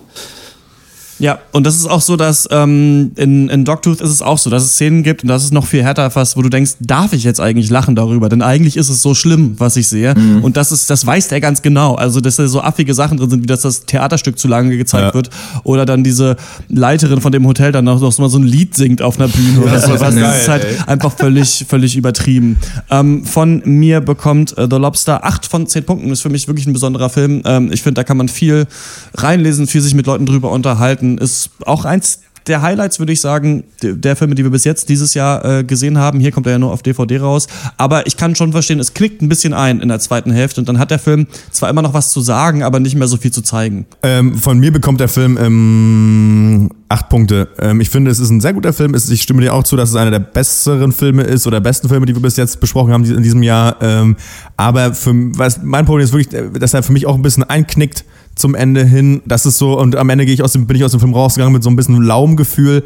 Ja, 1.25 1.39
und 1.53 1.65
das 1.65 1.77
ist 1.77 1.87
auch 1.87 2.03
so, 2.03 2.17
dass 2.17 2.47
ähm, 2.51 3.13
in, 3.17 3.49
in 3.49 3.65
Dogtooth 3.65 4.03
ist 4.03 4.11
es 4.11 4.21
auch 4.21 4.37
so, 4.37 4.51
dass 4.51 4.63
es 4.63 4.73
Szenen 4.75 5.03
gibt 5.03 5.23
und 5.23 5.29
das 5.29 5.43
ist 5.43 5.55
noch 5.55 5.65
viel 5.65 5.83
härter 5.83 6.11
fast, 6.11 6.37
wo 6.37 6.43
du 6.43 6.51
denkst, 6.51 6.73
darf 6.81 7.15
ich 7.15 7.25
jetzt 7.25 7.41
eigentlich 7.41 7.71
lachen 7.71 7.97
darüber? 7.97 8.29
Denn 8.29 8.43
eigentlich 8.43 8.77
ist 8.77 8.91
es 8.91 9.01
so 9.01 9.15
schlimm, 9.15 9.55
was 9.57 9.77
ich 9.77 9.89
sehe. 9.89 10.15
Mhm. 10.15 10.45
Und 10.45 10.59
das 10.59 10.71
ist, 10.71 10.91
das 10.91 11.07
weiß 11.07 11.33
er 11.33 11.41
ganz 11.41 11.63
genau. 11.63 11.95
Also, 11.95 12.21
dass 12.21 12.37
da 12.37 12.47
so 12.47 12.61
affige 12.61 12.93
Sachen 12.93 13.17
drin 13.17 13.31
sind, 13.31 13.43
wie 13.43 13.47
dass 13.47 13.63
das 13.63 13.87
Theaterstück 13.87 14.39
zu 14.39 14.49
lange 14.49 14.77
gezeigt 14.77 15.07
ja. 15.07 15.15
wird. 15.15 15.31
Oder 15.63 15.87
dann 15.87 16.05
diese 16.05 16.37
Leiterin 16.69 17.23
von 17.23 17.33
dem 17.33 17.47
Hotel 17.47 17.73
dann 17.73 17.87
noch, 17.87 18.03
noch 18.03 18.11
so 18.11 18.39
ein 18.39 18.43
Lied 18.43 18.75
singt 18.75 19.01
auf 19.01 19.19
einer 19.19 19.29
Bühne 19.29 19.61
oder 19.63 19.81
so. 19.81 19.97
Das 19.97 20.15
ist 20.15 20.49
halt 20.49 20.67
einfach 20.87 21.17
völlig, 21.17 21.65
völlig 21.67 21.97
übertrieben. 21.97 22.59
Ähm, 22.91 23.25
von 23.25 23.63
mir 23.65 24.03
bekommt 24.03 24.59
äh, 24.59 24.69
The 24.71 24.77
Lobster 24.77 25.25
8 25.25 25.47
von 25.47 25.67
10 25.67 25.85
Punkten. 25.85 26.11
Ist 26.11 26.21
für 26.21 26.29
mich 26.29 26.49
wirklich 26.49 26.67
ein 26.67 26.75
besonderer 26.75 27.09
Film. 27.09 27.41
Ähm, 27.47 27.71
ich 27.73 27.83
finde, 27.83 27.95
da 27.95 28.05
kann 28.05 28.19
man 28.19 28.29
viel 28.29 28.67
reinlesen, 29.15 29.67
viel 29.67 29.81
sich 29.81 29.95
mit 29.95 30.05
Leuten 30.05 30.27
drüber 30.27 30.51
unterhalten 30.51 31.14
ist 31.19 31.51
auch 31.65 31.85
eins 31.85 32.21
der 32.47 32.63
Highlights 32.63 32.99
würde 32.99 33.13
ich 33.13 33.21
sagen, 33.21 33.65
der 33.83 34.17
Filme, 34.17 34.35
die 34.35 34.45
wir 34.45 34.51
bis 34.51 34.65
jetzt 34.65 34.89
dieses 34.89 35.15
Jahr 35.15 35.45
äh, 35.45 35.65
gesehen 35.65 35.99
haben, 35.99 36.21
hier 36.21 36.33
kommt 36.33 36.47
er 36.47 36.53
ja 36.53 36.59
nur 36.59 36.73
auf 36.73 36.83
DVD 36.83 37.19
raus, 37.19 37.47
aber 37.77 38.07
ich 38.07 38.17
kann 38.17 38.35
schon 38.35 38.53
verstehen, 38.53 38.81
es 38.81 38.95
knickt 38.95 39.23
ein 39.23 39.29
bisschen 39.29 39.55
ein 39.55 39.81
in 39.81 39.89
der 39.89 39.99
zweiten 39.99 40.31
Hälfte 40.31 40.61
und 40.61 40.69
dann 40.69 40.79
hat 40.79 40.91
der 40.91 40.99
Film 40.99 41.27
zwar 41.51 41.71
immer 41.71 41.83
noch 41.83 41.95
was 41.95 42.11
zu 42.11 42.21
sagen, 42.21 42.63
aber 42.63 42.81
nicht 42.81 42.97
mehr 42.97 43.09
so 43.09 43.17
viel 43.17 43.31
zu 43.31 43.43
zeigen. 43.43 43.87
Ähm, 44.03 44.37
von 44.37 44.59
mir 44.59 44.73
bekommt 44.73 45.01
der 45.01 45.09
Film 45.09 45.39
ähm, 45.41 46.71
acht 46.89 47.09
Punkte. 47.09 47.49
Ähm, 47.59 47.81
ich 47.81 47.91
finde, 47.91 48.11
es 48.11 48.19
ist 48.19 48.31
ein 48.31 48.41
sehr 48.41 48.53
guter 48.53 48.73
Film. 48.73 48.95
Ich 48.95 49.23
stimme 49.23 49.41
dir 49.41 49.55
auch 49.55 49.65
zu, 49.65 49.77
dass 49.77 49.91
es 49.91 49.97
einer 49.97 50.11
der 50.11 50.21
besseren 50.21 50.93
Filme 50.93 51.23
ist 51.23 51.47
oder 51.47 51.61
besten 51.61 51.89
Filme, 51.89 52.07
die 52.07 52.15
wir 52.15 52.23
bis 52.23 52.37
jetzt 52.37 52.61
besprochen 52.61 52.93
haben 52.93 53.05
in 53.05 53.23
diesem 53.23 53.43
Jahr. 53.43 53.77
Ähm, 53.81 54.17
aber 54.57 54.95
für, 54.95 55.13
was, 55.37 55.61
mein 55.63 55.87
Problem 55.87 56.05
ist 56.05 56.13
wirklich, 56.13 56.43
dass 56.59 56.75
er 56.75 56.83
für 56.83 56.93
mich 56.93 57.07
auch 57.07 57.15
ein 57.15 57.23
bisschen 57.23 57.45
einknickt 57.45 58.05
zum 58.35 58.55
Ende 58.55 58.85
hin. 58.85 59.23
Das 59.27 59.47
ist 59.47 59.59
so, 59.59 59.79
und 59.79 59.97
am 59.97 60.11
Ende 60.11 60.25
gehe 60.25 60.35
ich 60.35 60.43
aus 60.43 60.53
dem, 60.53 60.67
bin 60.67 60.77
ich 60.77 60.85
aus 60.85 60.91
dem 60.91 61.01
Film 61.01 61.15
rausgegangen 61.15 61.53
mit 61.53 61.63
so 61.63 61.71
ein 61.71 61.77
bisschen 61.77 62.03
Laumgefühl. 62.03 62.85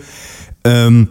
Ähm, 0.65 1.09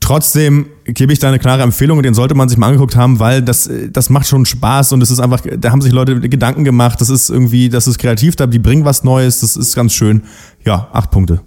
trotzdem 0.00 0.66
gebe 0.84 1.12
ich 1.12 1.18
da 1.18 1.28
eine 1.28 1.38
klare 1.38 1.62
Empfehlung 1.62 1.98
und 1.98 2.04
den 2.04 2.14
sollte 2.14 2.34
man 2.34 2.48
sich 2.48 2.58
mal 2.58 2.68
angeguckt 2.68 2.96
haben, 2.96 3.18
weil 3.18 3.42
das, 3.42 3.68
das 3.90 4.10
macht 4.10 4.28
schon 4.28 4.46
Spaß 4.46 4.92
und 4.92 5.02
es 5.02 5.10
ist 5.10 5.20
einfach, 5.20 5.42
da 5.58 5.70
haben 5.70 5.82
sich 5.82 5.92
Leute 5.92 6.20
Gedanken 6.20 6.64
gemacht, 6.64 7.00
das 7.00 7.10
ist 7.10 7.28
irgendwie, 7.28 7.68
das 7.68 7.86
ist 7.86 7.98
kreativ, 7.98 8.36
die 8.36 8.58
bringen 8.58 8.84
was 8.84 9.04
Neues, 9.04 9.40
das 9.40 9.56
ist 9.56 9.74
ganz 9.74 9.92
schön. 9.94 10.22
Ja, 10.64 10.88
acht 10.92 11.10
Punkte. 11.10 11.40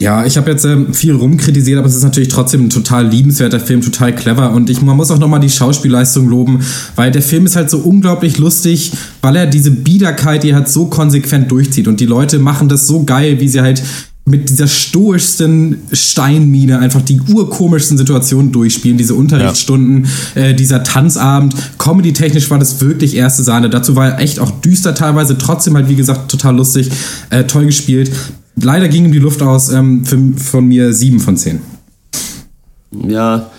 Ja, 0.00 0.24
ich 0.24 0.38
habe 0.38 0.50
jetzt 0.50 0.64
ähm, 0.64 0.94
viel 0.94 1.12
rumkritisiert, 1.12 1.78
aber 1.78 1.86
es 1.86 1.94
ist 1.94 2.02
natürlich 2.02 2.30
trotzdem 2.30 2.64
ein 2.64 2.70
total 2.70 3.06
liebenswerter 3.06 3.60
Film, 3.60 3.82
total 3.82 4.14
clever 4.14 4.50
und 4.52 4.70
ich, 4.70 4.80
man 4.80 4.96
muss 4.96 5.10
auch 5.10 5.18
nochmal 5.18 5.40
die 5.40 5.50
Schauspielleistung 5.50 6.26
loben, 6.26 6.60
weil 6.96 7.10
der 7.10 7.20
Film 7.20 7.44
ist 7.44 7.54
halt 7.54 7.68
so 7.68 7.78
unglaublich 7.80 8.38
lustig, 8.38 8.92
weil 9.20 9.36
er 9.36 9.46
diese 9.46 9.70
Biederkeit, 9.70 10.42
die 10.42 10.50
er 10.50 10.56
halt 10.56 10.70
so 10.70 10.86
konsequent 10.86 11.50
durchzieht 11.50 11.86
und 11.86 12.00
die 12.00 12.06
Leute 12.06 12.38
machen 12.38 12.70
das 12.70 12.86
so 12.86 13.04
geil, 13.04 13.40
wie 13.40 13.48
sie 13.48 13.60
halt 13.60 13.82
mit 14.24 14.48
dieser 14.48 14.68
stoischsten 14.68 15.76
Steinmine 15.92 16.78
einfach 16.78 17.02
die 17.02 17.20
urkomischsten 17.20 17.98
Situationen 17.98 18.52
durchspielen, 18.52 18.96
diese 18.96 19.14
Unterrichtsstunden, 19.14 20.06
ja. 20.34 20.42
äh, 20.42 20.54
dieser 20.54 20.82
Tanzabend. 20.82 21.54
Comedy-technisch 21.78 22.48
war 22.50 22.58
das 22.58 22.80
wirklich 22.80 23.16
erste 23.16 23.42
Sahne. 23.42 23.68
Dazu 23.68 23.96
war 23.96 24.12
er 24.12 24.18
echt 24.20 24.38
auch 24.38 24.50
düster 24.60 24.94
teilweise, 24.94 25.36
trotzdem 25.36 25.74
halt, 25.74 25.88
wie 25.88 25.96
gesagt, 25.96 26.30
total 26.30 26.56
lustig, 26.56 26.90
äh, 27.30 27.44
toll 27.44 27.66
gespielt. 27.66 28.10
Leider 28.62 28.88
ging 28.88 29.04
ihm 29.04 29.12
die 29.12 29.18
Luft 29.18 29.42
aus, 29.42 29.70
ähm, 29.70 30.04
für, 30.04 30.18
von 30.36 30.66
mir 30.66 30.92
sieben 30.92 31.20
von 31.20 31.36
zehn. 31.36 31.60
Ja, 32.92 33.50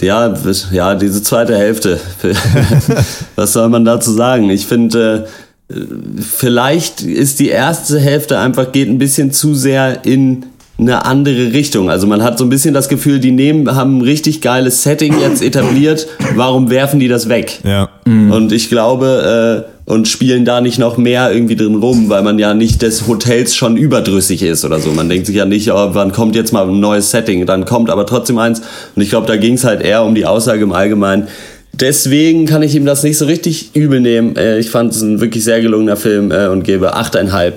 ja, 0.00 0.34
ja, 0.70 0.94
diese 0.94 1.22
zweite 1.22 1.56
Hälfte. 1.56 1.98
Was 3.36 3.52
soll 3.52 3.68
man 3.68 3.84
dazu 3.84 4.12
sagen? 4.12 4.50
Ich 4.50 4.66
finde, 4.66 5.26
äh, 5.70 5.74
vielleicht 6.20 7.02
ist 7.02 7.40
die 7.40 7.48
erste 7.48 7.98
Hälfte 7.98 8.38
einfach 8.38 8.72
geht 8.72 8.88
ein 8.88 8.98
bisschen 8.98 9.32
zu 9.32 9.54
sehr 9.54 10.04
in 10.04 10.46
eine 10.78 11.04
andere 11.04 11.52
Richtung. 11.52 11.90
Also 11.90 12.06
man 12.06 12.22
hat 12.22 12.38
so 12.38 12.44
ein 12.44 12.48
bisschen 12.50 12.74
das 12.74 12.88
Gefühl, 12.88 13.20
die 13.20 13.30
nehmen, 13.30 13.74
haben 13.74 13.98
ein 13.98 14.02
richtig 14.02 14.40
geiles 14.40 14.82
Setting 14.82 15.20
jetzt 15.20 15.42
etabliert. 15.42 16.06
Warum 16.34 16.70
werfen 16.70 16.98
die 16.98 17.08
das 17.08 17.28
weg? 17.28 17.60
Ja. 17.64 17.88
Mhm. 18.04 18.32
Und 18.32 18.52
ich 18.52 18.68
glaube, 18.68 19.66
äh, 19.68 19.71
und 19.84 20.08
spielen 20.08 20.44
da 20.44 20.60
nicht 20.60 20.78
noch 20.78 20.96
mehr 20.96 21.32
irgendwie 21.32 21.56
drin 21.56 21.76
rum, 21.76 22.08
weil 22.08 22.22
man 22.22 22.38
ja 22.38 22.54
nicht 22.54 22.82
des 22.82 23.06
Hotels 23.08 23.54
schon 23.54 23.76
überdrüssig 23.76 24.42
ist 24.42 24.64
oder 24.64 24.78
so. 24.78 24.90
Man 24.92 25.08
denkt 25.08 25.26
sich 25.26 25.36
ja 25.36 25.44
nicht, 25.44 25.70
oh, 25.72 25.90
wann 25.92 26.12
kommt 26.12 26.36
jetzt 26.36 26.52
mal 26.52 26.68
ein 26.68 26.80
neues 26.80 27.10
Setting? 27.10 27.44
Dann 27.46 27.64
kommt 27.64 27.90
aber 27.90 28.06
trotzdem 28.06 28.38
eins. 28.38 28.62
Und 28.94 29.02
ich 29.02 29.10
glaube, 29.10 29.26
da 29.26 29.36
ging 29.36 29.54
es 29.54 29.64
halt 29.64 29.82
eher 29.82 30.04
um 30.04 30.14
die 30.14 30.26
Aussage 30.26 30.62
im 30.62 30.72
Allgemeinen. 30.72 31.28
Deswegen 31.72 32.46
kann 32.46 32.62
ich 32.62 32.74
ihm 32.74 32.84
das 32.84 33.02
nicht 33.02 33.18
so 33.18 33.24
richtig 33.24 33.74
übel 33.74 34.00
nehmen. 34.00 34.36
Äh, 34.36 34.58
ich 34.58 34.70
fand 34.70 34.92
es 34.92 35.00
ein 35.00 35.20
wirklich 35.20 35.42
sehr 35.42 35.60
gelungener 35.60 35.96
Film 35.96 36.30
äh, 36.30 36.46
und 36.46 36.64
gebe 36.64 36.94
8,5 36.94 37.54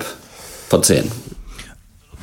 von 0.68 0.82
10. 0.82 1.25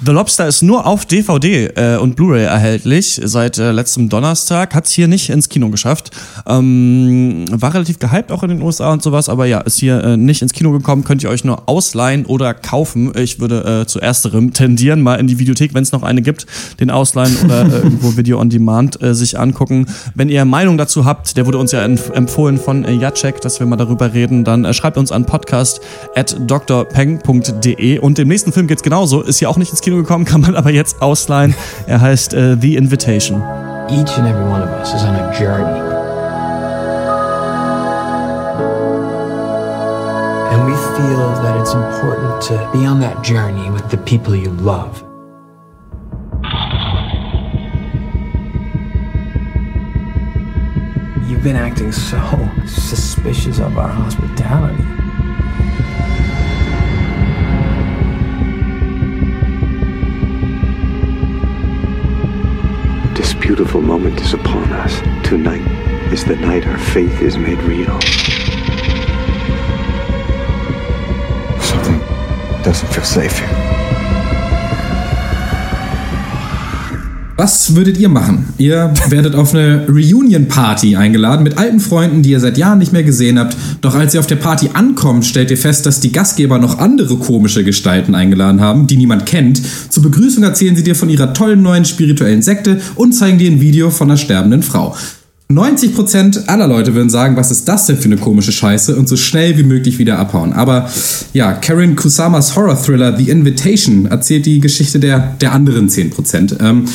The 0.05 0.11
Lobster 0.11 0.47
ist 0.47 0.63
nur 0.63 0.85
auf 0.85 1.05
DVD 1.05 1.67
äh, 1.75 1.95
und 1.97 2.17
Blu-ray 2.17 2.43
erhältlich 2.43 3.21
seit 3.23 3.57
äh, 3.57 3.71
letztem 3.71 4.09
Donnerstag. 4.09 4.75
Hat 4.75 4.85
es 4.85 4.91
hier 4.91 5.07
nicht 5.07 5.29
ins 5.29 5.47
Kino 5.47 5.69
geschafft. 5.69 6.11
Ähm, 6.45 7.45
war 7.49 7.73
relativ 7.73 7.99
gehypt 7.99 8.29
auch 8.29 8.43
in 8.43 8.49
den 8.49 8.61
USA 8.61 8.91
und 8.91 9.01
sowas, 9.01 9.29
aber 9.29 9.45
ja, 9.45 9.61
ist 9.61 9.79
hier 9.79 10.03
äh, 10.03 10.17
nicht 10.17 10.41
ins 10.41 10.51
Kino 10.51 10.71
gekommen. 10.71 11.05
Könnt 11.05 11.23
ihr 11.23 11.29
euch 11.29 11.45
nur 11.45 11.69
ausleihen 11.69 12.25
oder 12.25 12.53
kaufen. 12.53 13.13
Ich 13.15 13.39
würde 13.39 13.83
äh, 13.83 13.87
zu 13.87 14.01
ersterem 14.01 14.51
tendieren, 14.51 14.99
mal 14.99 15.15
in 15.15 15.27
die 15.27 15.39
Videothek, 15.39 15.73
wenn 15.73 15.83
es 15.83 15.93
noch 15.93 16.03
eine 16.03 16.21
gibt, 16.21 16.47
den 16.81 16.89
ausleihen 16.89 17.37
oder 17.45 17.61
äh, 17.67 17.77
irgendwo 17.77 18.17
Video 18.17 18.41
on 18.41 18.49
Demand 18.49 19.01
äh, 19.01 19.15
sich 19.15 19.39
angucken. 19.39 19.85
Wenn 20.15 20.27
ihr 20.27 20.43
Meinung 20.43 20.77
dazu 20.77 21.05
habt, 21.05 21.37
der 21.37 21.45
wurde 21.45 21.59
uns 21.59 21.71
ja 21.71 21.81
empfohlen 21.81 22.57
von 22.57 22.83
äh, 22.83 22.91
Jacek, 22.91 23.39
dass 23.39 23.61
wir 23.61 23.67
mal 23.67 23.77
darüber 23.77 24.13
reden, 24.13 24.43
dann 24.43 24.65
äh, 24.65 24.73
schreibt 24.73 24.97
uns 24.97 25.13
an 25.13 25.25
podcast 25.25 25.79
at 26.13 26.35
drpeng.de 26.45 27.99
und 27.99 28.17
dem 28.17 28.27
nächsten 28.27 28.51
Film 28.51 28.67
geht's 28.67 28.83
genauso. 28.83 29.21
Ist 29.21 29.39
hier 29.39 29.49
auch 29.49 29.57
nicht 29.57 29.71
ins 29.71 29.79
Kino 29.79 29.92
Kino 29.93 30.01
gekommen, 30.01 30.25
kann 30.25 30.41
man 30.41 30.55
aber 30.55 30.71
jetzt 30.71 31.03
ausleihen. 31.03 31.53
Er 31.85 32.01
heißt 32.01 32.33
uh, 32.33 32.55
The 32.59 32.77
Invitation. 32.77 33.43
Each 33.89 34.17
and 34.17 34.27
every 34.27 34.43
one 34.43 34.63
of 34.63 34.69
us 34.69 34.91
is 34.91 35.03
on 35.03 35.13
a 35.13 35.31
journey. 35.37 35.79
And 40.51 40.65
we 40.65 40.73
feel 40.97 41.33
that 41.43 41.59
it's 41.61 41.73
important 41.73 42.41
to 42.47 42.69
be 42.73 42.87
on 42.87 42.99
that 43.01 43.23
journey 43.23 43.69
with 43.69 43.87
the 43.89 43.97
people 43.97 44.35
you 44.35 44.49
love. 44.61 45.03
You've 51.29 51.43
been 51.43 51.55
acting 51.55 51.91
so 51.91 52.19
suspicious 52.65 53.59
of 53.59 53.77
our 53.77 53.89
hospitality. 53.89 55.02
Beautiful 63.43 63.81
moment 63.81 64.21
is 64.21 64.33
upon 64.33 64.71
us. 64.71 65.01
Tonight 65.27 65.67
is 66.13 66.23
the 66.23 66.37
night 66.37 66.65
our 66.65 66.77
faith 66.77 67.21
is 67.21 67.37
made 67.37 67.57
real. 67.63 67.99
Something 71.59 71.99
doesn't 72.63 72.87
feel 72.93 73.03
safe 73.03 73.37
here. 73.39 73.82
Was 77.35 77.75
würdet 77.75 77.97
ihr 77.97 78.09
machen? 78.09 78.45
Ihr 78.59 78.93
werdet 79.09 79.33
auf 79.33 79.55
eine 79.55 79.87
Reunion-Party 79.87 80.95
eingeladen 80.95 81.41
mit 81.41 81.57
alten 81.57 81.79
Freunden, 81.79 82.21
die 82.21 82.29
ihr 82.29 82.39
seit 82.39 82.59
Jahren 82.59 82.77
nicht 82.77 82.93
mehr 82.93 83.01
gesehen 83.01 83.39
habt. 83.39 83.57
Doch 83.81 83.95
als 83.95 84.13
ihr 84.13 84.19
auf 84.19 84.27
der 84.27 84.35
Party 84.35 84.69
ankommt, 84.73 85.25
stellt 85.25 85.49
ihr 85.49 85.57
fest, 85.57 85.87
dass 85.87 85.99
die 85.99 86.11
Gastgeber 86.11 86.59
noch 86.59 86.77
andere 86.77 87.17
komische 87.17 87.63
Gestalten 87.63 88.13
eingeladen 88.13 88.61
haben, 88.61 88.85
die 88.85 88.97
niemand 88.97 89.25
kennt. 89.25 89.61
Zur 89.89 90.03
Begrüßung 90.03 90.43
erzählen 90.43 90.75
sie 90.75 90.83
dir 90.83 90.95
von 90.95 91.09
ihrer 91.09 91.33
tollen 91.33 91.63
neuen 91.63 91.85
spirituellen 91.85 92.43
Sekte 92.43 92.79
und 92.93 93.13
zeigen 93.13 93.39
dir 93.39 93.49
ein 93.49 93.61
Video 93.61 93.89
von 93.89 94.11
einer 94.11 94.17
sterbenden 94.17 94.61
Frau. 94.61 94.95
90% 95.57 96.47
aller 96.47 96.67
Leute 96.67 96.95
würden 96.95 97.09
sagen, 97.09 97.35
was 97.35 97.51
ist 97.51 97.67
das 97.67 97.85
denn 97.85 97.97
für 97.97 98.05
eine 98.05 98.17
komische 98.17 98.51
Scheiße 98.51 98.95
und 98.95 99.07
so 99.07 99.15
schnell 99.15 99.57
wie 99.57 99.63
möglich 99.63 99.99
wieder 99.99 100.19
abhauen. 100.19 100.53
Aber 100.53 100.89
ja, 101.33 101.53
Karen 101.53 101.95
Kusamas 101.95 102.55
Horror-Thriller 102.55 103.17
The 103.17 103.29
Invitation 103.29 104.05
erzählt 104.05 104.45
die 104.45 104.59
Geschichte 104.59 104.99
der, 104.99 105.35
der 105.41 105.53
anderen 105.53 105.89
10%. 105.89 106.59
Ähm, 106.61 106.85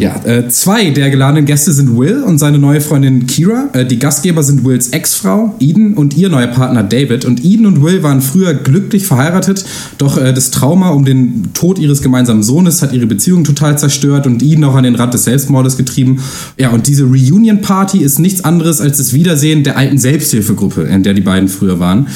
ja, 0.00 0.16
äh, 0.24 0.48
zwei 0.48 0.90
der 0.90 1.10
geladenen 1.10 1.46
Gäste 1.46 1.72
sind 1.72 1.96
Will 1.96 2.22
und 2.22 2.38
seine 2.38 2.58
neue 2.58 2.80
Freundin 2.80 3.26
Kira. 3.26 3.68
Äh, 3.72 3.84
die 3.84 3.98
Gastgeber 3.98 4.42
sind 4.42 4.64
Wills 4.64 4.88
Ex-Frau 4.88 5.54
Eden 5.60 5.94
und 5.94 6.16
ihr 6.16 6.28
neuer 6.28 6.48
Partner 6.48 6.82
David. 6.82 7.24
Und 7.24 7.44
Eden 7.44 7.66
und 7.66 7.82
Will 7.82 8.02
waren 8.02 8.20
früher 8.20 8.54
glücklich 8.54 9.06
verheiratet, 9.06 9.64
doch 9.98 10.18
äh, 10.18 10.32
das 10.32 10.50
Trauma 10.50 10.90
um 10.90 11.04
den 11.04 11.52
Tod 11.54 11.78
ihres 11.78 12.02
gemeinsamen 12.02 12.42
Sohnes 12.42 12.82
hat 12.82 12.92
ihre 12.92 13.06
Beziehung 13.06 13.44
total 13.44 13.78
zerstört 13.78 14.26
und 14.26 14.42
Eden 14.42 14.64
auch 14.64 14.74
an 14.74 14.84
den 14.84 14.94
Rand 14.94 15.14
des 15.14 15.24
Selbstmordes 15.24 15.76
getrieben. 15.76 16.20
Ja, 16.58 16.70
und 16.70 16.86
diese 16.86 17.04
Reunion-Party 17.04 17.81
Party 17.82 17.98
ist 17.98 18.20
nichts 18.20 18.44
anderes 18.44 18.80
als 18.80 18.98
das 18.98 19.12
Wiedersehen 19.12 19.64
der 19.64 19.76
alten 19.76 19.98
Selbsthilfegruppe, 19.98 20.82
in 20.82 21.02
der 21.02 21.14
die 21.14 21.20
beiden 21.20 21.48
früher 21.48 21.80
waren. 21.80 22.06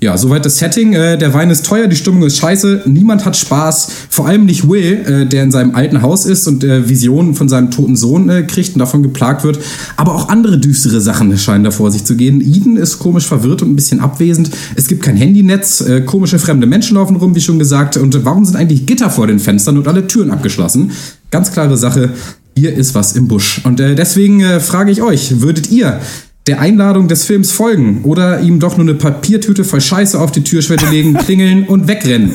Ja, 0.00 0.16
soweit 0.16 0.44
das 0.44 0.58
Setting. 0.58 0.92
Äh, 0.92 1.18
der 1.18 1.34
Wein 1.34 1.50
ist 1.50 1.66
teuer, 1.66 1.88
die 1.88 1.96
Stimmung 1.96 2.22
ist 2.22 2.36
scheiße, 2.36 2.82
niemand 2.86 3.24
hat 3.24 3.36
Spaß. 3.36 3.90
Vor 4.10 4.28
allem 4.28 4.44
nicht 4.46 4.68
Will, 4.68 5.04
äh, 5.04 5.26
der 5.26 5.42
in 5.42 5.50
seinem 5.50 5.74
alten 5.74 6.02
Haus 6.02 6.24
ist 6.24 6.46
und 6.46 6.62
äh, 6.62 6.88
Visionen 6.88 7.34
von 7.34 7.48
seinem 7.48 7.72
toten 7.72 7.96
Sohn 7.96 8.28
äh, 8.28 8.44
kriegt 8.44 8.74
und 8.74 8.78
davon 8.78 9.02
geplagt 9.02 9.42
wird. 9.42 9.58
Aber 9.96 10.14
auch 10.14 10.28
andere 10.28 10.58
düstere 10.58 11.00
Sachen 11.00 11.36
scheinen 11.36 11.64
da 11.64 11.72
vor 11.72 11.90
sich 11.90 12.04
zu 12.04 12.14
gehen. 12.14 12.40
Eden 12.40 12.76
ist 12.76 13.00
komisch 13.00 13.26
verwirrt 13.26 13.62
und 13.62 13.72
ein 13.72 13.76
bisschen 13.76 13.98
abwesend. 13.98 14.50
Es 14.76 14.86
gibt 14.86 15.02
kein 15.02 15.16
Handynetz, 15.16 15.80
äh, 15.80 16.02
komische 16.02 16.38
fremde 16.38 16.68
Menschen 16.68 16.94
laufen 16.94 17.16
rum, 17.16 17.34
wie 17.34 17.40
schon 17.40 17.58
gesagt. 17.58 17.96
Und 17.96 18.24
warum 18.24 18.44
sind 18.44 18.54
eigentlich 18.54 18.86
Gitter 18.86 19.10
vor 19.10 19.26
den 19.26 19.40
Fenstern 19.40 19.78
und 19.78 19.88
alle 19.88 20.06
Türen 20.06 20.30
abgeschlossen? 20.30 20.92
Ganz 21.32 21.50
klare 21.50 21.76
Sache 21.76 22.10
hier 22.58 22.74
ist 22.74 22.94
was 22.94 23.14
im 23.14 23.28
Busch. 23.28 23.60
Und 23.64 23.80
äh, 23.80 23.94
deswegen 23.94 24.40
äh, 24.40 24.60
frage 24.60 24.90
ich 24.90 25.02
euch, 25.02 25.40
würdet 25.40 25.70
ihr 25.70 26.00
der 26.48 26.60
Einladung 26.60 27.08
des 27.08 27.26
Films 27.26 27.52
folgen 27.52 28.00
oder 28.04 28.40
ihm 28.40 28.58
doch 28.58 28.78
nur 28.78 28.86
eine 28.86 28.94
Papiertüte 28.94 29.64
voll 29.64 29.82
Scheiße 29.82 30.18
auf 30.18 30.32
die 30.32 30.42
Türschwelle 30.42 30.88
legen, 30.88 31.12
klingeln 31.18 31.64
und 31.64 31.88
wegrennen. 31.88 32.32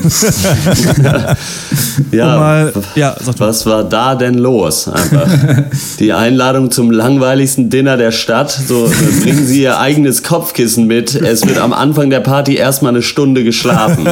ja, 2.12 2.38
mal, 2.38 2.72
ja 2.94 3.16
was 3.24 3.66
war 3.66 3.82
da 3.82 4.14
denn 4.14 4.34
los? 4.34 4.86
Einfach. 4.86 5.28
Die 5.98 6.12
Einladung 6.12 6.70
zum 6.70 6.92
langweiligsten 6.92 7.70
Dinner 7.70 7.96
der 7.96 8.12
Stadt. 8.12 8.52
So 8.52 8.88
bringen 9.22 9.46
Sie 9.46 9.62
Ihr 9.62 9.80
eigenes 9.80 10.22
Kopfkissen 10.22 10.86
mit. 10.86 11.16
Es 11.16 11.44
wird 11.44 11.58
am 11.58 11.72
Anfang 11.72 12.08
der 12.10 12.20
Party 12.20 12.54
erstmal 12.54 12.92
eine 12.92 13.02
Stunde 13.02 13.42
geschlafen. 13.42 14.06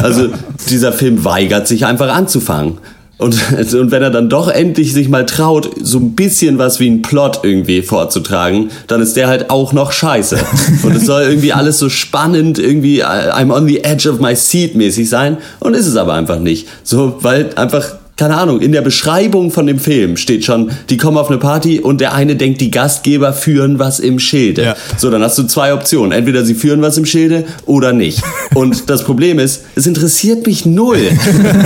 Also 0.00 0.28
dieser 0.70 0.92
Film 0.92 1.24
weigert 1.24 1.66
sich 1.66 1.86
einfach 1.86 2.14
anzufangen. 2.14 2.78
Und, 3.18 3.36
und 3.74 3.90
wenn 3.90 4.02
er 4.02 4.10
dann 4.10 4.28
doch 4.28 4.48
endlich 4.48 4.92
sich 4.92 5.08
mal 5.08 5.26
traut, 5.26 5.70
so 5.80 5.98
ein 5.98 6.14
bisschen 6.14 6.58
was 6.58 6.80
wie 6.80 6.88
ein 6.88 7.02
Plot 7.02 7.40
irgendwie 7.42 7.82
vorzutragen, 7.82 8.70
dann 8.86 9.00
ist 9.00 9.16
der 9.16 9.28
halt 9.28 9.50
auch 9.50 9.72
noch 9.72 9.92
scheiße. 9.92 10.38
Und 10.82 10.96
es 10.96 11.06
soll 11.06 11.22
irgendwie 11.22 11.52
alles 11.52 11.78
so 11.78 11.88
spannend, 11.88 12.58
irgendwie 12.58 13.04
I'm 13.04 13.52
on 13.52 13.66
the 13.66 13.84
edge 13.84 14.10
of 14.10 14.20
my 14.20 14.34
seat 14.34 14.74
mäßig 14.74 15.08
sein. 15.08 15.38
Und 15.60 15.74
ist 15.74 15.86
es 15.86 15.96
aber 15.96 16.14
einfach 16.14 16.38
nicht. 16.38 16.68
So, 16.82 17.18
weil 17.20 17.50
einfach 17.56 17.96
keine 18.16 18.36
Ahnung, 18.36 18.60
in 18.60 18.70
der 18.70 18.82
Beschreibung 18.82 19.50
von 19.50 19.66
dem 19.66 19.80
Film 19.80 20.16
steht 20.16 20.44
schon, 20.44 20.70
die 20.88 20.96
kommen 20.96 21.16
auf 21.16 21.30
eine 21.30 21.38
Party 21.38 21.80
und 21.80 22.00
der 22.00 22.14
eine 22.14 22.36
denkt, 22.36 22.60
die 22.60 22.70
Gastgeber 22.70 23.32
führen 23.32 23.80
was 23.80 23.98
im 23.98 24.20
Schilde. 24.20 24.62
Ja. 24.62 24.76
So, 24.96 25.10
dann 25.10 25.20
hast 25.22 25.36
du 25.36 25.42
zwei 25.44 25.74
Optionen. 25.74 26.12
Entweder 26.12 26.44
sie 26.44 26.54
führen 26.54 26.80
was 26.80 26.96
im 26.96 27.06
Schilde 27.06 27.44
oder 27.66 27.92
nicht. 27.92 28.22
Und 28.54 28.88
das 28.88 29.02
Problem 29.02 29.40
ist, 29.40 29.64
es 29.74 29.88
interessiert 29.88 30.46
mich 30.46 30.64
null, 30.64 31.00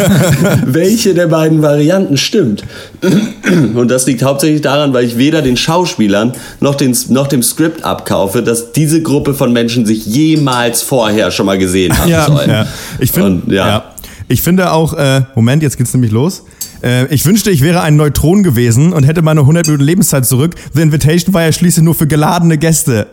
welche 0.64 1.12
der 1.12 1.26
beiden 1.26 1.60
Varianten 1.60 2.16
stimmt. 2.16 2.64
Und 3.74 3.90
das 3.90 4.06
liegt 4.06 4.22
hauptsächlich 4.22 4.62
daran, 4.62 4.94
weil 4.94 5.04
ich 5.04 5.18
weder 5.18 5.42
den 5.42 5.58
Schauspielern 5.58 6.32
noch, 6.60 6.76
den, 6.76 6.96
noch 7.10 7.26
dem 7.26 7.42
Skript 7.42 7.84
abkaufe, 7.84 8.42
dass 8.42 8.72
diese 8.72 9.02
Gruppe 9.02 9.34
von 9.34 9.52
Menschen 9.52 9.84
sich 9.84 10.06
jemals 10.06 10.80
vorher 10.80 11.30
schon 11.30 11.44
mal 11.44 11.58
gesehen 11.58 11.96
haben 11.98 12.10
ja. 12.10 12.26
soll. 12.26 12.48
Ja. 12.48 12.66
Ich 12.98 13.12
finde, 13.12 13.54
ja. 13.54 13.84
Ich 14.28 14.42
finde 14.42 14.72
auch, 14.72 14.92
äh, 14.92 15.22
Moment, 15.34 15.62
jetzt 15.62 15.78
geht's 15.78 15.94
nämlich 15.94 16.12
los. 16.12 16.44
Äh, 16.82 17.06
ich 17.12 17.24
wünschte, 17.24 17.50
ich 17.50 17.62
wäre 17.62 17.80
ein 17.80 17.96
Neutron 17.96 18.42
gewesen 18.42 18.92
und 18.92 19.04
hätte 19.04 19.22
meine 19.22 19.40
100 19.40 19.66
Minuten 19.66 19.84
Lebenszeit 19.84 20.26
zurück. 20.26 20.54
The 20.74 20.82
Invitation 20.82 21.32
war 21.34 21.42
ja 21.42 21.52
schließlich 21.52 21.84
nur 21.84 21.94
für 21.94 22.06
geladene 22.06 22.58
Gäste. 22.58 23.06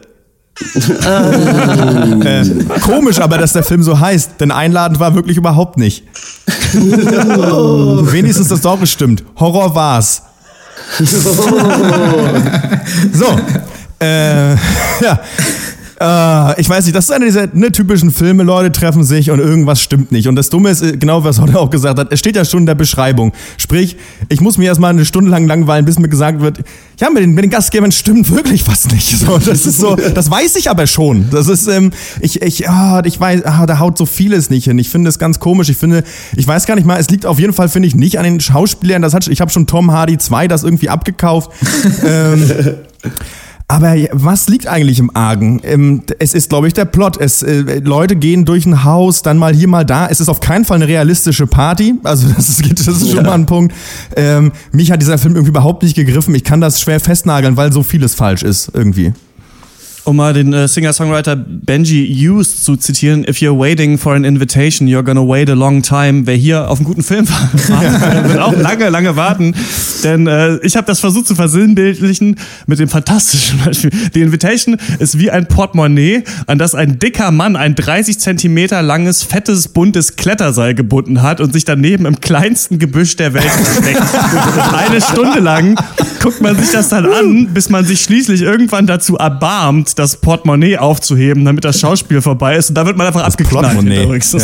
äh, 0.76 2.46
komisch 2.82 3.20
aber, 3.20 3.38
dass 3.38 3.54
der 3.54 3.64
Film 3.64 3.84
so 3.84 4.00
heißt, 4.00 4.40
denn 4.40 4.52
einladend 4.52 5.00
war 5.00 5.14
wirklich 5.16 5.36
überhaupt 5.38 5.78
nicht. 5.78 6.04
Wenigstens 6.74 8.48
das 8.48 8.62
Dorf 8.62 8.86
stimmt. 8.86 9.24
Horror 9.38 9.76
war's. 9.76 10.22
so. 13.14 13.40
Äh, 14.00 14.54
ja. 14.54 15.20
Äh, 16.00 16.60
ich 16.60 16.68
weiß 16.68 16.86
nicht, 16.86 16.96
das 16.96 17.06
ist 17.06 17.12
einer 17.12 17.26
dieser 17.26 17.48
ne, 17.54 17.72
typischen 17.72 18.12
Filme, 18.12 18.44
Leute 18.44 18.72
treffen 18.72 19.04
sich 19.04 19.32
und 19.32 19.40
irgendwas 19.40 19.82
stimmt 19.82 20.12
nicht. 20.12 20.28
Und 20.28 20.36
das 20.36 20.50
Dumme 20.50 20.70
ist, 20.70 20.82
äh, 20.82 20.98
genau 20.98 21.24
was 21.24 21.40
Hotte 21.40 21.58
auch 21.58 21.70
gesagt 21.70 22.00
hat, 22.00 22.12
es 22.12 22.20
steht 22.20 22.36
ja 22.36 22.44
schon 22.44 22.62
in 22.62 22.66
der 22.66 22.76
Beschreibung. 22.76 23.32
Sprich, 23.58 23.96
ich 24.28 24.42
muss 24.42 24.58
mir 24.58 24.66
erstmal 24.66 24.90
eine 24.90 25.06
Stunde 25.06 25.32
lang 25.32 25.48
langweilen, 25.48 25.86
bis 25.86 25.98
mir 25.98 26.10
gesagt 26.10 26.42
wird, 26.42 26.60
ja, 27.00 27.10
mit 27.10 27.24
den, 27.24 27.34
mit 27.34 27.44
den 27.44 27.50
Gastgebern 27.50 27.92
stimmt 27.92 28.30
wirklich 28.32 28.68
was 28.68 28.88
nicht. 28.92 29.16
So, 29.26 29.38
das 29.38 29.66
ist 29.66 29.80
so, 29.80 29.96
das 29.96 30.30
weiß 30.30 30.56
ich 30.58 30.70
aber 30.70 30.88
schon. 30.88 31.30
Das 31.32 31.48
ist, 31.48 31.68
ähm, 31.68 31.92
ich, 32.20 32.42
ich, 32.42 32.70
ah, 32.70 33.02
ich 33.06 33.20
weiß, 33.20 33.44
ah, 33.46 33.66
da 33.66 33.80
haut 33.80 33.98
so 33.98 34.06
vieles 34.06 34.50
nicht 34.50 34.66
hin. 34.66 34.78
Ich 34.78 34.90
finde 34.90 35.10
es 35.10 35.18
ganz 35.18 35.40
komisch. 35.40 35.70
Ich 35.70 35.78
finde, 35.78 36.04
ich 36.36 36.46
weiß 36.46 36.66
gar 36.66 36.76
nicht 36.76 36.86
mal, 36.86 37.00
es 37.00 37.10
liegt 37.10 37.26
auf 37.26 37.40
jeden 37.40 37.54
Fall, 37.54 37.70
finde 37.70 37.88
ich, 37.88 37.96
nicht 37.96 38.20
an 38.20 38.26
den 38.26 38.40
Schauspielern. 38.40 39.02
Das 39.02 39.14
hat, 39.14 39.28
ich 39.28 39.42
habe 39.42 39.50
schon 39.52 39.68
Tom 39.68 39.92
Hardy 39.92 40.18
2 40.18 40.48
das 40.48 40.64
irgendwie 40.64 40.90
abgekauft. 40.90 41.50
ähm, 42.06 42.76
aber 43.68 43.96
was 44.12 44.48
liegt 44.48 44.68
eigentlich 44.68 45.00
im 45.00 45.16
Argen? 45.16 45.60
Ähm, 45.64 46.04
es 46.20 46.36
ist, 46.36 46.50
glaube 46.50 46.68
ich, 46.68 46.74
der 46.74 46.86
Plot. 46.86 47.18
Es, 47.18 47.42
äh, 47.42 47.80
Leute 47.80 48.16
gehen 48.16 48.46
durch 48.46 48.66
ein 48.66 48.84
Haus, 48.84 49.24
dann 49.24 49.38
mal 49.38 49.56
hier, 49.56 49.68
mal 49.68 49.86
da. 49.86 50.08
Es 50.08 50.20
ist 50.20 50.30
auf 50.30 50.40
keinen 50.40 50.66
Fall 50.66 50.76
eine 50.76 50.88
realistische 50.88 51.48
Party. 51.48 51.96
Also 52.04 52.28
das 52.36 52.50
ist, 52.50 52.88
das 52.88 52.88
ist 52.88 53.10
schon 53.10 53.18
ja. 53.18 53.24
mal 53.24 53.34
ein 53.34 53.48
Punkt. 53.48 53.74
Ähm, 54.16 54.52
mich 54.72 54.92
hat 54.92 55.02
dieser 55.02 55.18
Film 55.18 55.36
irgendwie 55.36 55.50
überhaupt 55.50 55.82
nicht 55.82 55.96
gegriffen. 55.96 56.36
Ich 56.36 56.44
kann 56.44 56.62
das 56.62 56.80
schwer 56.80 57.00
festnageln, 57.00 57.58
weil 57.58 57.72
so 57.72 57.82
vieles 57.82 58.14
falsch 58.14 58.44
ist 58.44 58.70
irgendwie 58.74 59.14
um 60.06 60.16
mal 60.16 60.34
den 60.34 60.54
äh, 60.54 60.68
Singer-Songwriter 60.68 61.36
Benji 61.36 62.08
Hughes 62.08 62.64
zu 62.64 62.78
zitieren, 62.78 63.26
if 63.28 63.38
you're 63.38 63.58
waiting 63.58 63.98
for 63.98 64.14
an 64.14 64.24
invitation, 64.24 64.88
you're 64.88 65.04
gonna 65.04 65.28
wait 65.28 65.50
a 65.50 65.54
long 65.54 65.82
time. 65.82 66.26
Wer 66.26 66.36
hier 66.36 66.70
auf 66.70 66.78
einen 66.78 66.86
guten 66.86 67.04
Film 67.04 67.28
wartet, 67.68 68.30
wird 68.30 68.40
auch 68.40 68.56
lange, 68.56 68.90
lange 68.90 69.16
warten. 69.16 69.56
Denn 70.04 70.28
äh, 70.28 70.58
ich 70.58 70.76
habe 70.76 70.86
das 70.86 71.00
versucht 71.00 71.28
zu 71.28 71.36
versinnbildlichen 71.36 72.38
mit 72.68 72.80
dem 72.80 72.88
fantastischen 72.88 73.60
Beispiel. 73.66 73.90
Die 74.14 74.22
Invitation 74.22 74.78
ist 75.00 75.18
wie 75.18 75.32
ein 75.32 75.48
Portemonnaie, 75.48 76.24
an 76.46 76.60
das 76.60 76.76
ein 76.76 77.00
dicker 77.00 77.32
Mann 77.32 77.56
ein 77.56 77.74
30 77.76 78.20
Zentimeter 78.20 78.82
langes, 78.84 79.24
fettes, 79.24 79.70
buntes 79.70 80.16
Kletterseil 80.16 80.76
gebunden 80.76 81.24
hat 81.24 81.42
und 81.42 81.54
sich 81.54 81.66
daneben 81.66 82.06
im 82.06 82.22
kleinsten 82.22 82.78
Gebüsch 82.78 83.16
der 83.16 83.34
Welt 83.34 83.46
versteckt. 83.46 84.04
Eine 84.74 85.02
Stunde 85.02 85.40
lang 85.40 85.76
guckt 86.22 86.42
man 86.42 86.58
sich 86.58 86.72
das 86.72 86.90
dann 86.90 87.06
an, 87.06 87.54
bis 87.54 87.70
man 87.70 87.86
sich 87.86 88.02
schließlich 88.02 88.42
irgendwann 88.42 88.88
dazu 88.88 89.16
erbarmt, 89.16 89.95
das 89.96 90.18
Portemonnaie 90.18 90.78
aufzuheben, 90.78 91.46
damit 91.46 91.66
das 91.66 91.80
Schauspiel 91.80 92.22
vorbei 92.22 92.56
ist. 92.56 92.70
Und 92.70 92.76
da 92.76 92.86
wird 92.86 92.98
man 92.98 93.08
einfach 93.08 93.24
das 93.24 93.34
abgeknallt. 93.34 93.74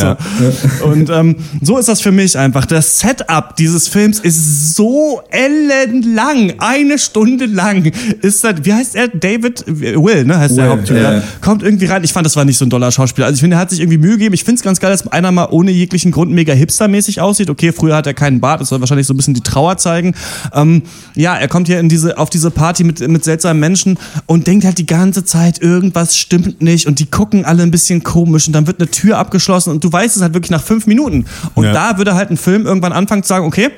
Ja. 0.02 0.18
Und 0.84 1.10
ähm, 1.10 1.36
so 1.62 1.78
ist 1.78 1.88
das 1.88 2.02
für 2.02 2.12
mich 2.12 2.38
einfach. 2.38 2.66
Das 2.66 3.00
Setup 3.00 3.56
dieses 3.58 3.88
Films 3.88 4.20
ist 4.20 4.76
so 4.76 5.22
ellenlang. 5.30 6.54
Eine 6.60 6.98
Stunde 6.98 7.46
lang 7.46 7.92
ist 8.22 8.44
das, 8.44 8.56
wie 8.64 8.74
heißt 8.74 8.96
er? 8.96 9.10
David 9.10 9.64
Will, 9.68 10.26
ne? 10.26 10.38
Heißt 10.38 10.56
Will, 10.56 10.64
der 10.64 10.70
Hauptschüler. 10.72 11.12
Yeah. 11.12 11.24
Kommt 11.42 11.64
irgendwie 11.64 11.86
rein. 11.86 12.04
Ich 12.04 12.14
fand, 12.14 12.26
das 12.26 12.36
war 12.36 12.46
nicht 12.46 12.58
so 12.58 12.66
ein 12.66 12.70
doller 12.70 12.92
Schauspieler. 12.92 13.28
Also 13.28 13.36
ich 13.36 13.42
finde, 13.42 13.58
er 13.58 13.60
hat 13.60 13.70
sich 13.70 13.80
irgendwie 13.80 13.98
Mühe 13.98 14.14
gegeben. 14.14 14.34
Ich 14.34 14.44
finde 14.44 14.60
es 14.60 14.64
ganz 14.64 14.80
geil, 14.80 14.92
dass 14.92 15.08
einer 15.08 15.32
mal 15.32 15.48
ohne 15.52 15.72
jeglichen 15.72 16.12
Grund 16.12 16.32
mega 16.32 16.54
hipstermäßig 16.54 17.22
aussieht. 17.22 17.50
Okay, 17.50 17.72
früher 17.72 17.96
hat 17.96 18.08
er 18.08 18.14
keinen 18.14 18.40
Bart. 18.40 18.62
Das 18.62 18.70
soll 18.70 18.80
wahrscheinlich 18.80 19.08
so 19.08 19.14
ein 19.14 19.18
bisschen 19.18 19.34
die 19.34 19.42
Trauer 19.42 19.78
zeigen. 19.78 20.16
Ähm, 20.54 20.84
ja, 21.16 21.36
er 21.36 21.48
kommt 21.48 21.68
hier 21.68 21.80
in 21.80 21.90
diese, 21.90 22.18
auf 22.18 22.30
diese 22.30 22.52
Party 22.52 22.84
mit, 22.84 23.06
mit 23.08 23.24
seltsamen 23.24 23.60
Menschen 23.60 23.98
und 24.26 24.48
denkt 24.48 24.66
halt 24.66 24.78
die 24.78 24.86
ganze 24.86 25.26
Zeit, 25.26 25.41
Zeit, 25.42 25.62
irgendwas 25.62 26.18
stimmt 26.18 26.62
nicht 26.62 26.86
und 26.86 27.00
die 27.00 27.10
gucken 27.10 27.46
alle 27.46 27.64
ein 27.64 27.72
bisschen 27.72 28.04
komisch 28.04 28.48
und 28.48 28.54
dann 28.54 28.68
wird 28.68 28.80
eine 28.80 28.92
Tür 28.92 29.18
abgeschlossen 29.18 29.72
und 29.72 29.84
du 29.84 29.92
weißt 29.92 30.16
es 30.16 30.22
halt 30.22 30.34
wirklich 30.34 30.52
nach 30.52 30.62
fünf 30.62 30.86
Minuten. 30.86 31.26
Und 31.56 31.66
ja. 31.66 31.74
da 31.74 31.98
würde 31.98 32.14
halt 32.14 32.30
ein 32.30 32.38
Film 32.38 32.66
irgendwann 32.66 32.94
anfangen 32.94 33.24
zu 33.24 33.30
sagen, 33.30 33.46
okay, 33.46 33.70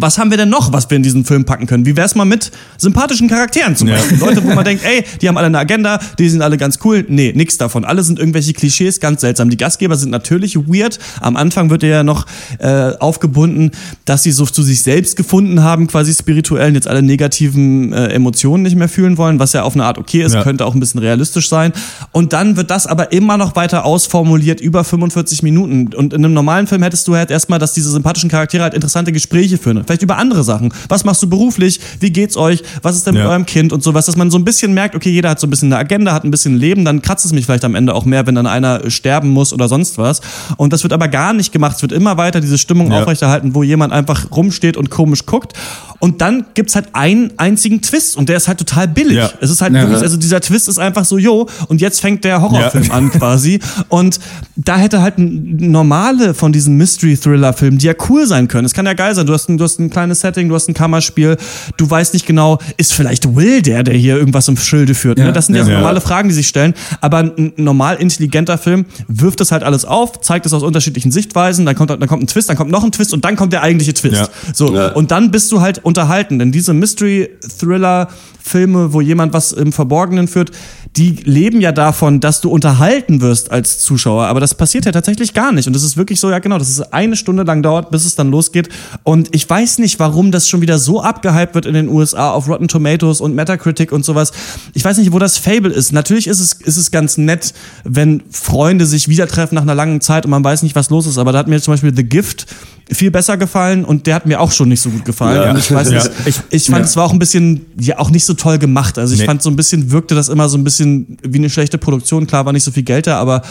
was 0.00 0.16
haben 0.16 0.30
wir 0.30 0.38
denn 0.38 0.48
noch, 0.48 0.72
was 0.72 0.88
wir 0.88 0.96
in 0.96 1.02
diesen 1.02 1.24
Film 1.24 1.44
packen 1.44 1.66
können? 1.66 1.84
Wie 1.84 1.96
wär's 1.96 2.14
mal 2.14 2.24
mit 2.24 2.52
sympathischen 2.76 3.28
Charakteren 3.28 3.74
zum 3.74 3.88
Beispiel? 3.88 4.18
Ja. 4.18 4.26
Leute, 4.26 4.44
wo 4.44 4.54
man 4.54 4.64
denkt, 4.64 4.84
ey, 4.84 5.04
die 5.20 5.28
haben 5.28 5.36
alle 5.36 5.48
eine 5.48 5.58
Agenda, 5.58 5.98
die 6.18 6.28
sind 6.28 6.40
alle 6.40 6.56
ganz 6.56 6.78
cool. 6.84 7.04
Nee, 7.08 7.32
nix 7.34 7.58
davon. 7.58 7.84
Alle 7.84 8.04
sind 8.04 8.18
irgendwelche 8.20 8.52
Klischees, 8.52 9.00
ganz 9.00 9.22
seltsam. 9.22 9.50
Die 9.50 9.56
Gastgeber 9.56 9.96
sind 9.96 10.10
natürlich 10.10 10.56
weird. 10.56 11.00
Am 11.20 11.36
Anfang 11.36 11.70
wird 11.70 11.82
ja 11.82 12.04
noch 12.04 12.26
äh, 12.60 12.92
aufgebunden, 13.00 13.72
dass 14.04 14.22
sie 14.22 14.30
so 14.30 14.46
zu 14.46 14.62
sich 14.62 14.82
selbst 14.82 15.16
gefunden 15.16 15.62
haben, 15.64 15.88
quasi 15.88 16.14
spirituell, 16.14 16.68
und 16.68 16.74
jetzt 16.76 16.86
alle 16.86 17.02
negativen 17.02 17.92
äh, 17.92 18.06
Emotionen 18.08 18.62
nicht 18.62 18.76
mehr 18.76 18.88
fühlen 18.88 19.18
wollen, 19.18 19.40
was 19.40 19.52
ja 19.52 19.64
auf 19.64 19.74
eine 19.74 19.84
Art 19.84 19.98
okay 19.98 20.22
ist, 20.22 20.34
ja. 20.34 20.42
könnte 20.44 20.64
auch 20.64 20.74
ein 20.74 20.80
bisschen 20.80 21.00
realistisch 21.00 21.48
sein. 21.48 21.72
Und 22.12 22.32
dann 22.32 22.56
wird 22.56 22.70
das 22.70 22.86
aber 22.86 23.10
immer 23.10 23.36
noch 23.36 23.56
weiter 23.56 23.84
ausformuliert, 23.84 24.60
über 24.60 24.84
45 24.84 25.42
Minuten. 25.42 25.92
Und 25.92 26.12
in 26.12 26.24
einem 26.24 26.34
normalen 26.34 26.68
Film 26.68 26.84
hättest 26.84 27.08
du 27.08 27.16
halt 27.16 27.32
erstmal, 27.32 27.58
dass 27.58 27.72
diese 27.72 27.90
sympathischen 27.90 28.30
Charaktere 28.30 28.62
halt 28.62 28.74
interessante 28.74 29.10
Gespräche 29.10 29.58
führen 29.58 29.87
vielleicht 29.88 30.02
über 30.02 30.18
andere 30.18 30.44
Sachen. 30.44 30.72
Was 30.88 31.04
machst 31.04 31.22
du 31.22 31.28
beruflich? 31.28 31.80
Wie 32.00 32.10
geht's 32.10 32.36
euch? 32.36 32.62
Was 32.82 32.96
ist 32.96 33.06
denn 33.06 33.14
ja. 33.14 33.22
mit 33.22 33.30
eurem 33.30 33.46
Kind 33.46 33.72
und 33.72 33.82
sowas, 33.82 34.06
dass 34.06 34.16
man 34.16 34.30
so 34.30 34.38
ein 34.38 34.44
bisschen 34.44 34.74
merkt, 34.74 34.94
okay, 34.94 35.10
jeder 35.10 35.30
hat 35.30 35.40
so 35.40 35.46
ein 35.46 35.50
bisschen 35.50 35.72
eine 35.72 35.80
Agenda, 35.80 36.12
hat 36.12 36.24
ein 36.24 36.30
bisschen 36.30 36.56
Leben, 36.56 36.84
dann 36.84 37.02
kratzt 37.02 37.24
es 37.24 37.32
mich 37.32 37.46
vielleicht 37.46 37.64
am 37.64 37.74
Ende 37.74 37.94
auch 37.94 38.04
mehr, 38.04 38.26
wenn 38.26 38.34
dann 38.34 38.46
einer 38.46 38.90
sterben 38.90 39.30
muss 39.30 39.52
oder 39.52 39.68
sonst 39.68 39.98
was. 39.98 40.20
Und 40.56 40.72
das 40.72 40.82
wird 40.82 40.92
aber 40.92 41.08
gar 41.08 41.32
nicht 41.32 41.52
gemacht. 41.52 41.76
Es 41.76 41.82
wird 41.82 41.92
immer 41.92 42.16
weiter 42.16 42.40
diese 42.40 42.58
Stimmung 42.58 42.92
ja. 42.92 43.00
aufrechterhalten, 43.00 43.54
wo 43.54 43.62
jemand 43.62 43.92
einfach 43.92 44.30
rumsteht 44.30 44.76
und 44.76 44.90
komisch 44.90 45.26
guckt. 45.26 45.54
Und 46.00 46.20
dann 46.20 46.44
gibt's 46.54 46.74
halt 46.76 46.88
einen 46.92 47.32
einzigen 47.38 47.82
Twist 47.82 48.16
und 48.16 48.28
der 48.28 48.36
ist 48.36 48.46
halt 48.46 48.58
total 48.58 48.86
billig. 48.86 49.16
Ja. 49.16 49.30
Es 49.40 49.50
ist 49.50 49.60
halt 49.60 49.74
ja. 49.74 49.80
wirklich, 49.80 50.00
also 50.00 50.16
dieser 50.16 50.40
Twist 50.40 50.68
ist 50.68 50.78
einfach 50.78 51.04
so, 51.04 51.18
jo, 51.18 51.48
und 51.66 51.80
jetzt 51.80 52.00
fängt 52.00 52.24
der 52.24 52.40
Horrorfilm 52.40 52.84
ja. 52.84 52.92
an 52.92 53.10
quasi. 53.18 53.58
Und 53.88 54.20
da 54.54 54.76
hätte 54.76 55.02
halt 55.02 55.14
normale 55.18 56.34
von 56.34 56.52
diesen 56.52 56.76
Mystery-Thriller-Filmen, 56.76 57.78
die 57.78 57.86
ja 57.86 57.94
cool 58.08 58.26
sein 58.26 58.46
können. 58.46 58.64
Es 58.64 58.74
kann 58.74 58.86
ja 58.86 58.92
geil 58.92 59.14
sein. 59.14 59.26
Du 59.26 59.32
hast, 59.32 59.48
du 59.48 59.62
hast 59.68 59.78
ein 59.78 59.90
kleines 59.90 60.20
Setting, 60.20 60.48
du 60.48 60.54
hast 60.54 60.68
ein 60.68 60.74
Kammerspiel, 60.74 61.36
du 61.76 61.90
weißt 61.90 62.14
nicht 62.14 62.26
genau, 62.26 62.58
ist 62.76 62.94
vielleicht 62.94 63.36
Will 63.36 63.62
der, 63.62 63.82
der 63.82 63.94
hier 63.94 64.16
irgendwas 64.16 64.48
im 64.48 64.56
Schilde 64.56 64.94
führt. 64.94 65.18
Ne? 65.18 65.32
Das 65.32 65.46
sind 65.46 65.54
ja, 65.54 65.64
so 65.64 65.70
normale 65.70 66.00
Fragen, 66.00 66.28
die 66.28 66.34
sich 66.34 66.48
stellen. 66.48 66.74
Aber 67.00 67.18
ein 67.18 67.52
normal 67.56 67.96
intelligenter 67.96 68.58
Film 68.58 68.86
wirft 69.06 69.40
das 69.40 69.52
halt 69.52 69.62
alles 69.62 69.84
auf, 69.84 70.20
zeigt 70.20 70.46
es 70.46 70.52
aus 70.52 70.62
unterschiedlichen 70.62 71.12
Sichtweisen, 71.12 71.66
dann 71.66 71.76
kommt, 71.76 71.90
dann 71.90 72.06
kommt 72.06 72.22
ein 72.22 72.26
Twist, 72.26 72.48
dann 72.48 72.56
kommt 72.56 72.70
noch 72.70 72.84
ein 72.84 72.92
Twist 72.92 73.12
und 73.12 73.24
dann 73.24 73.36
kommt 73.36 73.52
der 73.52 73.62
eigentliche 73.62 73.94
Twist. 73.94 74.30
So. 74.54 74.68
Und 74.94 75.10
dann 75.10 75.30
bist 75.30 75.52
du 75.52 75.60
halt 75.60 75.84
unterhalten. 75.84 76.38
Denn 76.38 76.52
diese 76.52 76.74
Mystery-Thriller-Filme, 76.74 78.92
wo 78.92 79.00
jemand 79.00 79.32
was 79.32 79.52
im 79.52 79.72
Verborgenen 79.72 80.28
führt, 80.28 80.52
die 80.98 81.12
leben 81.22 81.60
ja 81.60 81.70
davon, 81.70 82.18
dass 82.18 82.40
du 82.40 82.50
unterhalten 82.50 83.20
wirst 83.20 83.52
als 83.52 83.78
Zuschauer. 83.78 84.26
Aber 84.26 84.40
das 84.40 84.56
passiert 84.56 84.84
ja 84.84 84.90
tatsächlich 84.90 85.32
gar 85.32 85.52
nicht. 85.52 85.68
Und 85.68 85.72
das 85.76 85.84
ist 85.84 85.96
wirklich 85.96 86.18
so, 86.18 86.28
ja 86.28 86.40
genau, 86.40 86.58
dass 86.58 86.68
es 86.68 86.80
eine 86.92 87.14
Stunde 87.14 87.44
lang 87.44 87.62
dauert, 87.62 87.92
bis 87.92 88.04
es 88.04 88.16
dann 88.16 88.32
losgeht. 88.32 88.68
Und 89.04 89.32
ich 89.32 89.48
weiß 89.48 89.78
nicht, 89.78 90.00
warum 90.00 90.32
das 90.32 90.48
schon 90.48 90.60
wieder 90.60 90.76
so 90.78 91.00
abgehypt 91.00 91.54
wird 91.54 91.66
in 91.66 91.74
den 91.74 91.88
USA 91.88 92.32
auf 92.32 92.48
Rotten 92.48 92.66
Tomatoes 92.66 93.20
und 93.20 93.36
Metacritic 93.36 93.92
und 93.92 94.04
sowas. 94.04 94.32
Ich 94.74 94.84
weiß 94.84 94.98
nicht, 94.98 95.12
wo 95.12 95.20
das 95.20 95.38
Fable 95.38 95.72
ist. 95.72 95.92
Natürlich 95.92 96.26
ist 96.26 96.40
es, 96.40 96.54
ist 96.54 96.76
es 96.76 96.90
ganz 96.90 97.16
nett, 97.16 97.54
wenn 97.84 98.24
Freunde 98.32 98.84
sich 98.84 99.06
wieder 99.06 99.28
treffen 99.28 99.54
nach 99.54 99.62
einer 99.62 99.76
langen 99.76 100.00
Zeit 100.00 100.24
und 100.24 100.32
man 100.32 100.42
weiß 100.42 100.64
nicht, 100.64 100.74
was 100.74 100.90
los 100.90 101.06
ist. 101.06 101.18
Aber 101.18 101.30
da 101.30 101.38
hat 101.38 101.46
mir 101.46 101.60
zum 101.60 101.74
Beispiel 101.74 101.94
The 101.94 102.02
Gift 102.04 102.46
viel 102.90 103.10
besser 103.10 103.36
gefallen 103.36 103.84
und 103.84 104.06
der 104.06 104.14
hat 104.14 104.26
mir 104.26 104.40
auch 104.40 104.50
schon 104.50 104.68
nicht 104.68 104.80
so 104.80 104.90
gut 104.90 105.04
gefallen. 105.04 105.42
Ja. 105.42 105.56
ich 105.56 105.70
weiß 105.70 105.90
ja. 105.90 106.02
ich, 106.24 106.36
ich 106.50 106.66
fand, 106.66 106.78
ja. 106.78 106.84
es 106.84 106.96
war 106.96 107.04
auch 107.04 107.12
ein 107.12 107.18
bisschen, 107.18 107.66
ja, 107.78 107.98
auch 107.98 108.10
nicht 108.10 108.24
so 108.24 108.34
toll 108.34 108.58
gemacht. 108.58 108.98
Also 108.98 109.14
ich 109.14 109.20
nee. 109.20 109.26
fand 109.26 109.42
so 109.42 109.50
ein 109.50 109.56
bisschen, 109.56 109.90
wirkte 109.90 110.14
das 110.14 110.28
immer 110.28 110.48
so 110.48 110.56
ein 110.56 110.64
bisschen 110.64 111.18
wie 111.22 111.38
eine 111.38 111.50
schlechte 111.50 111.78
Produktion. 111.78 112.26
Klar 112.26 112.46
war 112.46 112.52
nicht 112.52 112.64
so 112.64 112.70
viel 112.70 112.82
Geld 112.82 113.06
da, 113.06 113.18
aber 113.18 113.42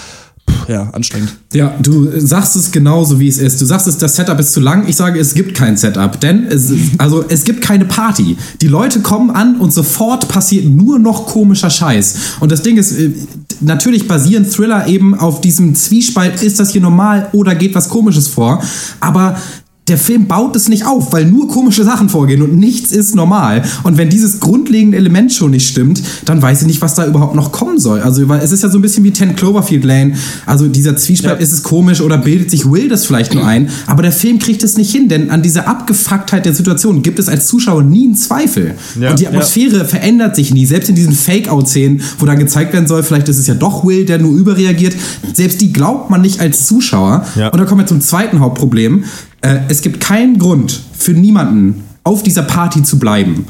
ja, 0.67 0.89
anstrengend. 0.91 1.35
Ja, 1.53 1.73
du 1.81 2.09
sagst 2.19 2.55
es 2.55 2.71
genauso, 2.71 3.19
wie 3.19 3.27
es 3.27 3.37
ist. 3.37 3.61
Du 3.61 3.65
sagst 3.65 3.87
es, 3.87 3.97
das 3.97 4.15
Setup 4.15 4.39
ist 4.39 4.53
zu 4.53 4.59
lang. 4.59 4.87
Ich 4.87 4.95
sage, 4.95 5.19
es 5.19 5.33
gibt 5.33 5.55
kein 5.55 5.77
Setup, 5.77 6.19
denn 6.19 6.45
es, 6.45 6.71
also 6.97 7.23
es 7.27 7.43
gibt 7.43 7.61
keine 7.61 7.85
Party. 7.85 8.37
Die 8.61 8.67
Leute 8.67 8.99
kommen 8.99 9.29
an 9.29 9.57
und 9.59 9.71
sofort 9.71 10.27
passiert 10.27 10.65
nur 10.65 10.99
noch 10.99 11.25
komischer 11.27 11.69
Scheiß. 11.69 12.15
Und 12.39 12.51
das 12.51 12.61
Ding 12.61 12.77
ist, 12.77 12.91
äh, 12.97 13.11
natürlich 13.61 14.07
basieren 14.07 14.49
Thriller 14.49 14.87
eben 14.87 15.17
auf 15.17 15.41
diesem 15.41 15.73
Zwiespalt, 15.75 16.43
ist 16.43 16.59
das 16.59 16.71
hier 16.71 16.81
normal 16.81 17.29
oder 17.31 17.55
geht 17.55 17.73
was 17.73 17.89
Komisches 17.89 18.27
vor? 18.27 18.61
Aber 18.99 19.37
der 19.87 19.97
Film 19.97 20.27
baut 20.27 20.55
es 20.55 20.67
nicht 20.67 20.85
auf, 20.85 21.13
weil 21.13 21.25
nur 21.25 21.47
komische 21.47 21.85
Sachen 21.85 22.09
vorgehen 22.09 22.41
und 22.41 22.57
nichts 22.57 22.91
ist 22.91 23.15
normal. 23.15 23.63
Und 23.83 23.97
wenn 23.97 24.09
dieses 24.09 24.41
grundlegende 24.41 24.97
Element 24.97 25.31
schon 25.31 25.51
nicht 25.51 25.67
stimmt, 25.67 26.01
dann 26.25 26.41
weiß 26.41 26.61
ich 26.61 26.67
nicht, 26.67 26.81
was 26.81 26.95
da 26.95 27.07
überhaupt 27.07 27.35
noch 27.35 27.53
kommen 27.53 27.79
soll. 27.79 28.01
Also, 28.01 28.27
weil 28.27 28.41
es 28.41 28.51
ist 28.51 28.63
ja 28.63 28.69
so 28.69 28.79
ein 28.79 28.81
bisschen 28.81 29.05
wie 29.05 29.13
10 29.13 29.37
Cloverfield 29.37 29.85
Lane. 29.85 30.15
Also, 30.45 30.67
dieser 30.67 30.97
Zwiespalt, 30.97 31.39
ja. 31.39 31.43
ist 31.43 31.53
es 31.53 31.63
komisch 31.63 32.01
oder 32.01 32.17
bildet 32.17 32.51
sich 32.51 32.69
Will 32.69 32.89
das 32.89 33.05
vielleicht 33.05 33.33
nur 33.33 33.45
ein? 33.45 33.69
Aber 33.85 34.01
der 34.01 34.11
Film 34.11 34.39
kriegt 34.39 34.61
es 34.61 34.75
nicht 34.75 34.91
hin, 34.91 35.07
denn 35.07 35.29
an 35.29 35.41
dieser 35.41 35.69
Abgefucktheit 35.69 36.45
der 36.45 36.53
Situation 36.53 37.01
gibt 37.01 37.17
es 37.17 37.29
als 37.29 37.47
Zuschauer 37.47 37.83
nie 37.83 38.05
einen 38.05 38.15
Zweifel. 38.15 38.75
Ja. 38.99 39.11
Und 39.11 39.19
die 39.19 39.27
Atmosphäre 39.27 39.77
ja. 39.77 39.85
verändert 39.85 40.35
sich 40.35 40.53
nie. 40.53 40.65
Selbst 40.65 40.89
in 40.89 40.95
diesen 40.95 41.13
Fake-Out-Szenen, 41.13 42.01
wo 42.19 42.25
dann 42.25 42.39
gezeigt 42.39 42.73
werden 42.73 42.87
soll, 42.87 43.03
vielleicht 43.03 43.29
ist 43.29 43.37
es 43.37 43.47
ja 43.47 43.53
doch 43.53 43.85
Will, 43.85 44.05
der 44.05 44.19
nur 44.19 44.35
überreagiert. 44.35 44.95
Selbst 45.33 45.61
die 45.61 45.71
glaubt 45.71 46.09
man 46.09 46.21
nicht 46.21 46.41
als 46.41 46.65
Zuschauer. 46.65 47.25
Und 47.35 47.57
da 47.57 47.63
kommen 47.63 47.81
wir 47.81 47.87
zum 47.87 48.01
zweiten 48.01 48.41
Hauptproblem. 48.41 49.05
Äh, 49.41 49.59
es 49.67 49.81
gibt 49.81 49.99
keinen 49.99 50.39
Grund 50.39 50.79
für 50.97 51.13
niemanden, 51.13 51.83
auf 52.03 52.23
dieser 52.23 52.43
Party 52.43 52.83
zu 52.83 52.99
bleiben. 52.99 53.45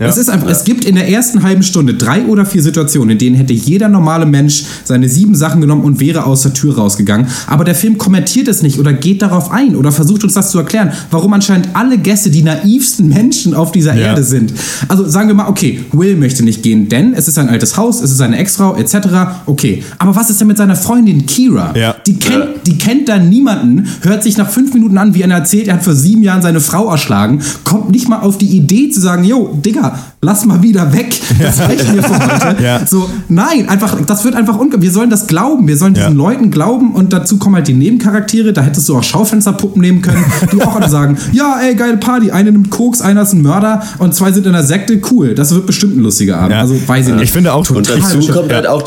Ja. 0.00 0.06
Es, 0.06 0.16
ist 0.16 0.30
einfach, 0.30 0.46
ja. 0.46 0.52
es 0.52 0.64
gibt 0.64 0.86
in 0.86 0.94
der 0.94 1.08
ersten 1.10 1.42
halben 1.42 1.62
Stunde 1.62 1.92
drei 1.92 2.24
oder 2.24 2.46
vier 2.46 2.62
Situationen, 2.62 3.10
in 3.10 3.18
denen 3.18 3.36
hätte 3.36 3.52
jeder 3.52 3.88
normale 3.88 4.24
Mensch 4.24 4.64
seine 4.82 5.10
sieben 5.10 5.34
Sachen 5.34 5.60
genommen 5.60 5.84
und 5.84 6.00
wäre 6.00 6.24
aus 6.24 6.40
der 6.40 6.54
Tür 6.54 6.76
rausgegangen. 6.76 7.26
Aber 7.46 7.64
der 7.64 7.74
Film 7.74 7.98
kommentiert 7.98 8.48
es 8.48 8.62
nicht 8.62 8.78
oder 8.78 8.94
geht 8.94 9.20
darauf 9.20 9.50
ein 9.50 9.76
oder 9.76 9.92
versucht 9.92 10.24
uns 10.24 10.32
das 10.32 10.50
zu 10.50 10.58
erklären, 10.58 10.92
warum 11.10 11.34
anscheinend 11.34 11.68
alle 11.74 11.98
Gäste 11.98 12.30
die 12.30 12.42
naivsten 12.42 13.08
Menschen 13.08 13.52
auf 13.52 13.72
dieser 13.72 13.94
ja. 13.94 14.06
Erde 14.08 14.24
sind. 14.24 14.54
Also 14.88 15.06
sagen 15.06 15.28
wir 15.28 15.34
mal, 15.34 15.48
okay, 15.48 15.84
Will 15.92 16.16
möchte 16.16 16.42
nicht 16.44 16.62
gehen, 16.62 16.88
denn 16.88 17.12
es 17.12 17.28
ist 17.28 17.38
ein 17.38 17.50
altes 17.50 17.76
Haus, 17.76 18.00
es 18.00 18.10
ist 18.10 18.22
eine 18.22 18.38
Ex-Frau 18.38 18.76
etc. 18.76 18.96
Okay, 19.44 19.84
aber 19.98 20.16
was 20.16 20.30
ist 20.30 20.40
denn 20.40 20.48
mit 20.48 20.56
seiner 20.56 20.76
Freundin 20.76 21.26
Kira? 21.26 21.74
Die, 22.10 22.18
kennt, 22.18 22.66
die 22.66 22.76
kennt 22.76 23.08
da 23.08 23.18
niemanden, 23.18 23.86
hört 24.02 24.24
sich 24.24 24.36
nach 24.36 24.50
fünf 24.50 24.74
Minuten 24.74 24.98
an, 24.98 25.14
wie 25.14 25.22
einer 25.22 25.36
erzählt, 25.36 25.68
er 25.68 25.74
hat 25.74 25.84
vor 25.84 25.94
sieben 25.94 26.24
Jahren 26.24 26.42
seine 26.42 26.58
Frau 26.58 26.90
erschlagen, 26.90 27.40
kommt 27.62 27.90
nicht 27.90 28.08
mal 28.08 28.18
auf 28.18 28.36
die 28.36 28.48
Idee 28.48 28.90
zu 28.90 29.00
sagen, 29.00 29.22
yo, 29.22 29.56
Digga, 29.64 29.96
lass 30.22 30.44
mal 30.44 30.60
wieder 30.60 30.92
weg. 30.92 31.20
Das 31.40 31.60
reicht 31.60 31.94
mir 31.94 32.02
für 32.02 32.18
heute. 32.18 32.56
Ja. 32.60 32.84
So, 32.84 33.08
nein, 33.28 33.68
einfach, 33.68 33.96
das 34.04 34.24
wird 34.24 34.34
einfach 34.34 34.58
unge 34.58 34.82
Wir 34.82 34.90
sollen 34.90 35.08
das 35.08 35.28
glauben. 35.28 35.68
Wir 35.68 35.76
sollen 35.76 35.94
diesen 35.94 36.10
ja. 36.10 36.16
Leuten 36.16 36.50
glauben 36.50 36.94
und 36.94 37.12
dazu 37.12 37.38
kommen 37.38 37.54
halt 37.54 37.68
die 37.68 37.74
Nebencharaktere. 37.74 38.52
Da 38.52 38.62
hättest 38.62 38.88
du 38.88 38.96
auch 38.96 39.02
Schaufensterpuppen 39.02 39.80
nehmen 39.80 40.02
können, 40.02 40.24
die 40.52 40.60
auch 40.60 40.74
alle 40.74 40.88
sagen, 40.88 41.16
ja, 41.32 41.60
ey, 41.62 41.74
geile 41.76 41.96
Party. 41.96 42.32
Eine 42.32 42.50
nimmt 42.50 42.70
Koks, 42.70 43.00
einer 43.00 43.22
ist 43.22 43.34
ein 43.34 43.42
Mörder 43.42 43.82
und 43.98 44.14
zwei 44.14 44.32
sind 44.32 44.46
in 44.46 44.52
der 44.52 44.64
Sekte. 44.64 45.00
Cool. 45.10 45.34
Das 45.34 45.54
wird 45.54 45.66
bestimmt 45.66 45.96
ein 45.96 46.02
lustiger 46.02 46.38
Abend. 46.38 46.52
Ja. 46.52 46.60
Also, 46.60 46.76
weiß 46.86 47.08
ich 47.08 47.14
nicht. 47.14 47.24
Ich 47.24 47.32
finde 47.32 47.52
auch 47.52 47.64
total. 47.64 47.94
Und 47.94 48.04
dazu 48.04 48.32
kommt 48.32 48.52
halt 48.52 48.66
auch 48.66 48.82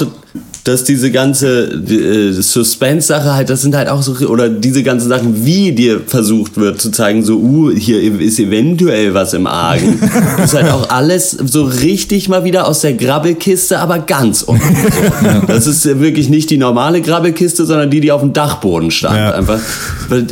dass 0.64 0.86
diese 0.86 1.11
ganze 1.11 1.66
äh, 1.66 2.32
Suspense-Sache 2.32 3.34
halt, 3.34 3.49
das 3.49 3.61
sind 3.61 3.76
halt 3.76 3.89
auch 3.89 4.01
so, 4.01 4.14
oder 4.28 4.47
diese 4.47 4.82
ganzen 4.82 5.09
Sachen, 5.09 5.45
wie 5.45 5.74
dir 5.74 5.99
versucht 6.07 6.55
wird 6.55 6.80
zu 6.80 6.89
zeigen, 6.89 7.22
so, 7.22 7.36
uh, 7.36 7.72
hier 7.72 8.01
ist 8.01 8.39
eventuell 8.39 9.14
was 9.14 9.34
im 9.34 9.45
Argen. 9.45 9.99
das 10.38 10.53
ist 10.53 10.53
halt 10.53 10.72
auch 10.72 10.89
alles 10.89 11.32
so 11.32 11.64
richtig 11.64 12.30
mal 12.30 12.45
wieder 12.45 12.66
aus 12.66 12.80
der 12.80 12.93
Grabbelkiste, 12.93 13.78
aber 13.80 13.99
ganz 13.99 14.41
unten. 14.41 14.74
So. 14.74 15.47
Das 15.47 15.68
ist 15.68 15.99
wirklich 15.99 16.30
nicht 16.30 16.49
die 16.49 16.57
normale 16.57 17.01
Grabbelkiste, 17.01 17.66
sondern 17.66 17.89
die, 17.91 17.99
die 17.99 18.14
auf 18.14 18.22
dem 18.22 18.32
Dachboden 18.32 18.89
stand. 18.89 19.18
Ja. 19.18 19.32
Einfach, 19.32 19.59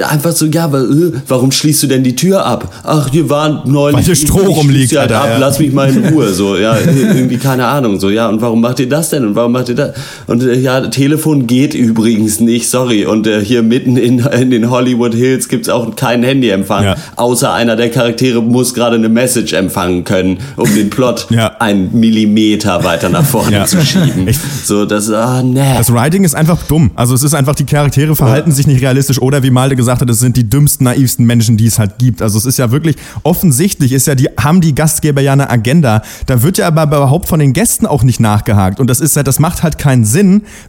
einfach 0.10 0.32
so, 0.32 0.46
ja, 0.46 0.68
äh, 0.68 1.12
warum 1.28 1.52
schließt 1.52 1.84
du 1.84 1.88
denn 1.88 2.06
die 2.06 2.16
Tür 2.16 2.46
ab? 2.46 2.74
Ach, 2.84 3.10
hier 3.12 3.30
war 3.30 3.64
neulich. 3.68 3.98
Weil 3.98 4.04
hier 4.06 4.16
Stroh 4.16 4.54
rumliegt, 4.54 4.96
halt 4.96 5.12
Alter, 5.12 5.24
ab, 5.24 5.30
ja. 5.34 5.38
lass 5.40 5.60
mich 5.60 5.74
mal 5.74 5.90
in 5.90 6.06
Ruhe, 6.06 6.32
so, 6.34 6.56
ja, 6.56 6.78
irgendwie 6.86 7.38
keine 7.38 7.68
Ahnung, 7.68 8.00
so, 8.00 8.10
ja, 8.10 8.30
und 8.30 8.42
warum 8.42 8.62
macht 8.62 8.80
ihr 8.80 8.88
das 8.88 9.10
denn 9.10 9.26
und 9.26 9.36
warum 9.36 9.52
macht 9.52 9.68
ihr 9.68 9.76
das? 9.76 9.92
Und 10.28 10.44
äh, 10.44 10.58
ja, 10.58 10.82
Telefon 10.88 11.48
geht 11.48 11.74
übrigens 11.74 12.40
nicht, 12.40 12.70
sorry. 12.70 13.06
Und 13.06 13.28
äh, 13.28 13.44
hier 13.44 13.64
mitten 13.64 13.98
in, 13.98 14.20
in 14.20 14.52
den 14.52 14.70
Hollywood 14.70 15.14
Hills 15.14 15.48
gibt's 15.48 15.70
auch 15.70 15.96
keinen 15.96 16.24
Handyempfang. 16.24 16.84
Ja. 16.84 16.96
Außer 17.16 17.54
einer 17.54 17.76
der 17.76 17.90
Charaktere 17.90 18.42
muss 18.42 18.74
gerade 18.74 18.96
eine 18.96 19.10
Message 19.10 19.54
empfangen 19.54 20.04
können, 20.04 20.40
um 20.56 20.74
den 20.74 20.90
Plot 20.90 21.28
ja. 21.30 21.58
einen 21.60 21.98
Millimeter 22.00 22.84
weiter 22.84 23.10
nach 23.10 23.26
vorne 23.26 23.52
ja. 23.52 23.66
zu 23.66 23.82
schieben. 23.82 24.28
Ich, 24.28 24.38
so, 24.64 24.86
das, 24.86 25.10
ah, 25.12 25.42
nee. 25.44 25.76
Das 25.78 25.92
Writing 25.94 26.24
ist 26.24 26.36
einfach 26.36 26.62
dumm. 26.64 26.92
Also 26.96 27.14
es 27.16 27.24
ist 27.24 27.34
einfach, 27.34 27.56
die 27.56 27.66
Charaktere 27.66 28.16
verhalten 28.16 28.52
sich 28.52 28.68
nicht 28.68 28.82
realistisch 28.82 29.22
oder 29.22 29.44
wie 29.44 29.52
Malte 29.52 29.76
gesagt 29.76 30.02
hat, 30.02 30.10
es 30.10 30.20
sind 30.20 30.38
die 30.38 30.50
dümmsten, 30.50 30.86
naivsten 30.86 31.26
Menschen, 31.26 31.58
die 31.58 31.66
es 31.66 31.80
halt 31.80 31.98
gibt. 32.00 32.22
Also 32.22 32.38
es 32.38 32.46
ist 32.46 32.58
ja 32.58 32.72
wirklich 32.72 32.96
offensichtlich, 33.24 33.92
ist 33.92 34.08
ja 34.08 34.16
die, 34.16 34.30
haben 34.38 34.62
die 34.62 34.76
Gastgeber 34.76 35.22
ja 35.22 35.34
eine 35.34 35.50
Agenda. 35.50 36.02
Da 36.26 36.44
wird 36.44 36.58
ja 36.58 36.68
aber 36.68 36.84
überhaupt 36.84 37.28
von 37.28 37.40
den 37.40 37.54
Gästen 37.54 37.86
auch 37.86 38.04
nicht 38.04 38.20
nachgehakt. 38.20 38.80
Und 38.80 38.90
das 38.90 39.00
ist 39.00 39.16
ja, 39.16 39.24
das 39.24 39.40
macht 39.40 39.64
halt 39.64 39.78
keinen 39.78 40.06
Sinn, 40.06 40.11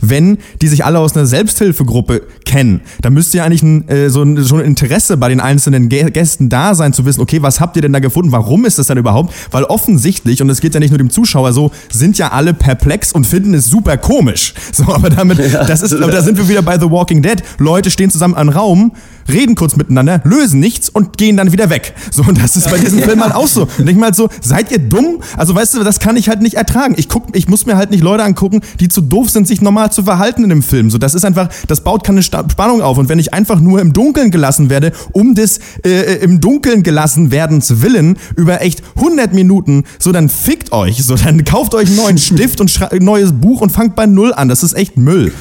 wenn 0.01 0.39
die 0.61 0.69
sich 0.69 0.85
alle 0.85 0.99
aus 0.99 1.17
einer 1.17 1.27
Selbsthilfegruppe 1.27 2.23
kennen. 2.45 2.81
Da 3.01 3.11
müsste 3.11 3.39
ja 3.39 3.45
eigentlich 3.45 3.63
ein, 3.63 3.89
äh, 3.89 4.11
so, 4.11 4.23
ein, 4.23 4.37
ein 4.37 4.61
Interesse 4.61 5.17
bei 5.17 5.29
den 5.29 5.41
einzelnen 5.41 5.89
Gästen 5.89 6.49
da 6.49 6.75
sein, 6.75 6.93
zu 6.93 7.05
wissen, 7.05 7.21
okay, 7.21 7.43
was 7.43 7.61
habt 7.61 7.77
ihr 7.77 7.83
denn 7.83 7.93
da 7.93 7.99
gefunden? 7.99 8.33
Warum 8.33 8.65
ist 8.65 8.79
das 8.79 8.87
denn 8.89 8.99
überhaupt? 8.99 9.35
Weil 9.51 9.65
offensichtlich, 9.65 10.43
und 10.43 10.51
es 10.51 10.61
geht 10.61 10.75
ja 10.75 10.81
nicht 10.81 10.91
nur 10.91 10.99
dem 10.99 11.11
Zuschauer 11.11 11.53
so, 11.53 11.71
sind 11.91 12.19
ja 12.19 12.33
alle 12.33 12.55
perplex 12.55 13.13
und 13.13 13.27
finden 13.27 13.55
es 13.55 13.67
super 13.67 13.97
komisch. 13.97 14.55
So, 14.73 14.85
aber 14.85 15.11
damit, 15.11 15.39
ja. 15.53 15.65
das 15.65 15.83
ist, 15.83 15.93
da 15.93 16.23
sind 16.23 16.39
wir 16.39 16.49
wieder 16.49 16.63
bei 16.63 16.79
The 16.79 16.91
Walking 16.91 17.23
Dead. 17.23 17.43
Leute 17.59 17.91
stehen 17.91 18.11
zusammen 18.11 18.37
im 18.37 18.49
Raum, 18.49 18.93
reden 19.29 19.55
kurz 19.55 19.77
miteinander, 19.77 20.21
lösen 20.25 20.61
nichts 20.61 20.89
und 20.89 21.17
gehen 21.19 21.37
dann 21.37 21.53
wieder 21.53 21.71
weg. 21.71 21.95
So, 22.11 22.23
und 22.23 22.43
das 22.43 22.57
ist 22.57 22.71
bei 22.71 22.79
diesem 22.79 23.01
Film 23.01 23.23
halt 23.23 23.35
auch 23.35 23.47
so. 23.47 23.69
Und 23.79 23.89
ich 23.89 23.97
mal 23.97 24.15
so, 24.15 24.29
seid 24.41 24.71
ihr 24.71 24.79
dumm? 24.79 25.21
Also, 25.37 25.55
weißt 25.55 25.75
du, 25.75 25.85
das 25.85 26.01
kann 26.01 26.17
ich 26.17 26.29
halt 26.29 26.43
nicht 26.43 26.55
ertragen. 26.55 26.95
Ich 26.97 27.09
guck, 27.09 27.37
ich 27.37 27.49
muss 27.49 27.67
mir 27.67 27.77
halt 27.77 27.91
nicht 27.91 28.03
Leute 28.03 28.25
angucken, 28.25 28.61
die 28.81 28.89
zu 28.89 29.01
doof 29.01 29.31
sind, 29.31 29.47
sich 29.47 29.61
normal 29.61 29.93
zu 29.93 30.05
verhalten 30.05 30.45
in 30.45 30.51
dem 30.51 30.63
Film. 30.63 30.91
So, 30.91 30.99
das 30.99 31.15
ist 31.15 31.25
einfach, 31.25 31.49
das 31.69 31.83
baut 31.83 32.05
keine 32.05 32.23
Spannung 32.23 32.83
auf. 32.83 32.99
Und 32.99 33.09
wenn 33.09 33.19
ich 33.19 33.35
einfach 33.35 33.61
nur 33.61 33.81
im 33.81 33.93
Dunkeln 33.93 34.31
gelassen 34.31 34.71
werde, 34.71 34.93
um 35.13 35.35
des 35.35 35.59
äh, 35.85 35.91
äh 35.91 36.23
im 36.23 36.41
Dunkeln 36.41 36.83
gelassen 36.83 37.31
werdens 37.31 37.83
willen, 37.83 38.17
über 38.37 38.61
echt 38.63 38.83
100 38.97 39.33
Minuten, 39.33 39.85
so 39.99 40.13
dann 40.13 40.29
fickt 40.29 40.73
euch. 40.73 41.05
So, 41.05 41.17
dann 41.17 41.45
kauft 41.45 41.75
euch 41.75 41.89
einen 41.89 41.97
neuen 41.97 42.19
Stift 42.33 42.61
und 42.61 42.93
ein 42.93 43.05
neues 43.05 43.33
Buch 43.33 43.61
und 43.61 43.71
fangt 43.71 43.95
bei 43.95 44.07
Null 44.07 44.33
an. 44.33 44.49
Das 44.49 44.63
ist 44.63 44.75
echt 44.75 44.97
Müll. 44.97 45.33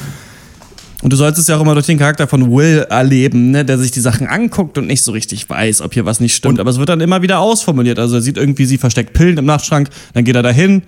Und 1.02 1.12
du 1.12 1.16
sollst 1.16 1.38
es 1.38 1.48
ja 1.48 1.56
auch 1.56 1.60
immer 1.60 1.74
durch 1.74 1.86
den 1.86 1.98
Charakter 1.98 2.28
von 2.28 2.50
Will 2.50 2.86
erleben, 2.88 3.50
ne, 3.50 3.64
der 3.64 3.76
sich 3.76 3.90
die 3.90 4.00
Sachen 4.00 4.28
anguckt 4.28 4.78
und 4.78 4.86
nicht 4.86 5.02
so 5.02 5.10
richtig 5.10 5.50
weiß, 5.50 5.82
ob 5.82 5.94
hier 5.94 6.06
was 6.06 6.20
nicht 6.20 6.34
stimmt. 6.34 6.54
Und 6.54 6.60
Aber 6.60 6.70
es 6.70 6.78
wird 6.78 6.88
dann 6.88 7.00
immer 7.00 7.22
wieder 7.22 7.40
ausformuliert. 7.40 7.98
Also 7.98 8.16
er 8.16 8.22
sieht 8.22 8.36
irgendwie, 8.36 8.64
sie 8.64 8.78
versteckt 8.78 9.12
Pillen 9.12 9.36
im 9.36 9.44
Nachtschrank, 9.44 9.88
dann 10.14 10.24
geht 10.24 10.36
er 10.36 10.42
dahin, 10.42 10.82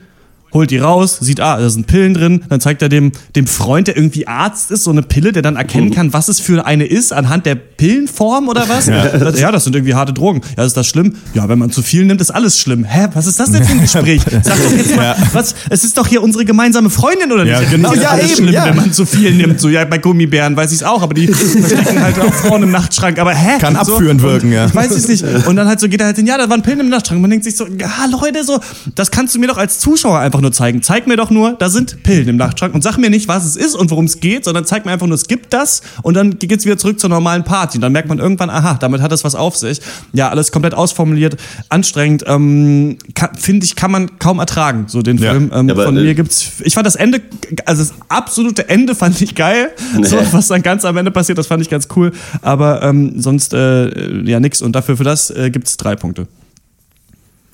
holt 0.54 0.70
die 0.70 0.78
raus, 0.78 1.18
sieht, 1.20 1.40
ah, 1.40 1.58
da 1.58 1.68
sind 1.68 1.86
Pillen 1.86 2.14
drin, 2.14 2.44
dann 2.48 2.60
zeigt 2.60 2.80
er 2.80 2.88
dem, 2.88 3.12
dem 3.34 3.46
Freund, 3.46 3.88
der 3.88 3.96
irgendwie 3.96 4.26
Arzt 4.26 4.70
ist, 4.70 4.84
so 4.84 4.90
eine 4.90 5.02
Pille, 5.02 5.32
der 5.32 5.42
dann 5.42 5.56
erkennen 5.56 5.90
kann, 5.90 6.12
was 6.12 6.28
es 6.28 6.40
für 6.40 6.64
eine 6.64 6.86
ist, 6.86 7.12
anhand 7.12 7.44
der 7.44 7.56
Pillenform 7.56 8.48
oder 8.48 8.68
was. 8.68 8.84
Ja, 8.94 9.08
das, 9.08 9.40
ja, 9.40 9.50
das 9.50 9.64
sind 9.64 9.74
irgendwie 9.74 9.94
harte 9.94 10.12
Drogen. 10.12 10.42
Ja, 10.56 10.64
ist 10.64 10.76
das 10.76 10.86
schlimm? 10.86 11.16
Ja, 11.32 11.48
wenn 11.48 11.58
man 11.58 11.72
zu 11.72 11.82
viel 11.82 12.04
nimmt, 12.04 12.20
ist 12.20 12.30
alles 12.30 12.60
schlimm. 12.60 12.84
Hä, 12.84 13.08
was 13.14 13.26
ist 13.26 13.40
das 13.40 13.50
denn 13.50 13.64
für 13.64 13.72
ein 13.72 13.80
Gespräch? 13.82 14.22
Sag 14.42 14.56
doch 14.62 14.70
jetzt 14.70 14.94
mal, 14.94 15.16
was, 15.32 15.56
es 15.70 15.82
ist 15.82 15.98
doch 15.98 16.06
hier 16.06 16.22
unsere 16.22 16.44
gemeinsame 16.44 16.90
Freundin, 16.90 17.32
oder 17.32 17.44
nicht? 17.44 17.60
Ja, 17.60 17.68
genau, 17.68 17.92
ist 17.92 18.02
ja, 18.02 18.16
eben, 18.16 18.28
schlimm, 18.28 18.52
ja. 18.52 18.66
wenn 18.66 18.76
man 18.76 18.92
zu 18.92 19.04
viel 19.04 19.34
nimmt. 19.34 19.60
So, 19.60 19.68
ja, 19.68 19.84
bei 19.84 19.98
Gummibären 19.98 20.54
weiß 20.54 20.70
ich 20.70 20.78
es 20.78 20.82
auch, 20.84 21.02
aber 21.02 21.14
die 21.14 21.26
verstecken 21.26 22.00
halt 22.00 22.20
auch 22.20 22.32
Frauen 22.32 22.62
im 22.62 22.70
Nachtschrank. 22.70 23.18
Aber 23.18 23.34
hä? 23.34 23.58
Kann 23.58 23.74
so, 23.74 23.94
abführend 23.94 24.22
wirken, 24.22 24.52
ja. 24.52 24.66
Ich 24.66 24.74
weiß 24.74 24.92
es 24.92 25.08
nicht. 25.08 25.24
Und 25.46 25.56
dann 25.56 25.66
halt 25.66 25.80
so 25.80 25.88
geht 25.88 26.00
er 26.00 26.06
halt 26.06 26.16
hin, 26.16 26.26
ja, 26.26 26.38
da 26.38 26.48
waren 26.48 26.62
Pillen 26.62 26.80
im 26.80 26.88
Nachtschrank. 26.90 27.20
Man 27.20 27.30
denkt 27.30 27.44
sich 27.44 27.56
so, 27.56 27.66
ja, 27.66 27.88
Leute, 28.10 28.44
so, 28.44 28.60
das 28.94 29.10
kannst 29.10 29.34
du 29.34 29.40
mir 29.40 29.48
doch 29.48 29.58
als 29.58 29.80
Zuschauer 29.80 30.20
einfach 30.20 30.40
nur 30.44 30.52
zeigen. 30.52 30.82
Zeig 30.82 31.06
mir 31.06 31.16
doch 31.16 31.30
nur, 31.30 31.54
da 31.58 31.68
sind 31.68 32.02
Pillen 32.04 32.28
im 32.28 32.36
Nachtschrank 32.36 32.74
und 32.74 32.82
sag 32.82 32.96
mir 32.98 33.10
nicht, 33.10 33.26
was 33.26 33.44
es 33.44 33.56
ist 33.56 33.74
und 33.74 33.90
worum 33.90 34.04
es 34.04 34.20
geht, 34.20 34.44
sondern 34.44 34.64
zeig 34.64 34.84
mir 34.84 34.92
einfach 34.92 35.06
nur, 35.06 35.16
es 35.16 35.26
gibt 35.26 35.52
das 35.52 35.82
und 36.02 36.14
dann 36.14 36.38
geht's 36.38 36.64
wieder 36.64 36.78
zurück 36.78 37.00
zur 37.00 37.10
normalen 37.10 37.42
Party. 37.42 37.78
Und 37.78 37.82
dann 37.82 37.92
merkt 37.92 38.08
man 38.08 38.18
irgendwann, 38.18 38.50
aha, 38.50 38.74
damit 38.74 39.00
hat 39.00 39.10
es 39.12 39.24
was 39.24 39.34
auf 39.34 39.56
sich. 39.56 39.80
Ja, 40.12 40.28
alles 40.28 40.52
komplett 40.52 40.74
ausformuliert, 40.74 41.36
anstrengend. 41.68 42.24
Ähm, 42.26 42.98
Finde 43.36 43.66
ich, 43.66 43.74
kann 43.74 43.90
man 43.90 44.18
kaum 44.18 44.38
ertragen, 44.38 44.84
so 44.86 45.02
den 45.02 45.18
ja. 45.18 45.32
Film. 45.32 45.50
Ähm, 45.52 45.68
ja, 45.68 45.74
von 45.74 45.94
mir 45.94 46.14
gibt's, 46.14 46.52
ich 46.62 46.74
fand 46.74 46.86
das 46.86 46.94
Ende, 46.94 47.20
also 47.66 47.82
das 47.82 47.94
absolute 48.08 48.68
Ende 48.68 48.94
fand 48.94 49.20
ich 49.20 49.34
geil. 49.34 49.70
Nee. 49.94 50.06
So, 50.06 50.16
was 50.32 50.48
dann 50.48 50.62
ganz 50.62 50.84
am 50.84 50.96
Ende 50.96 51.12
passiert, 51.12 51.38
das 51.38 51.46
fand 51.46 51.62
ich 51.62 51.70
ganz 51.70 51.86
cool. 51.94 52.12
Aber 52.42 52.82
ähm, 52.82 53.20
sonst 53.20 53.54
äh, 53.54 54.22
ja 54.22 54.40
nix. 54.40 54.60
Und 54.60 54.74
dafür 54.74 54.96
für 54.96 55.04
das 55.04 55.30
äh, 55.30 55.50
gibt's 55.50 55.76
drei 55.76 55.94
Punkte. 55.94 56.26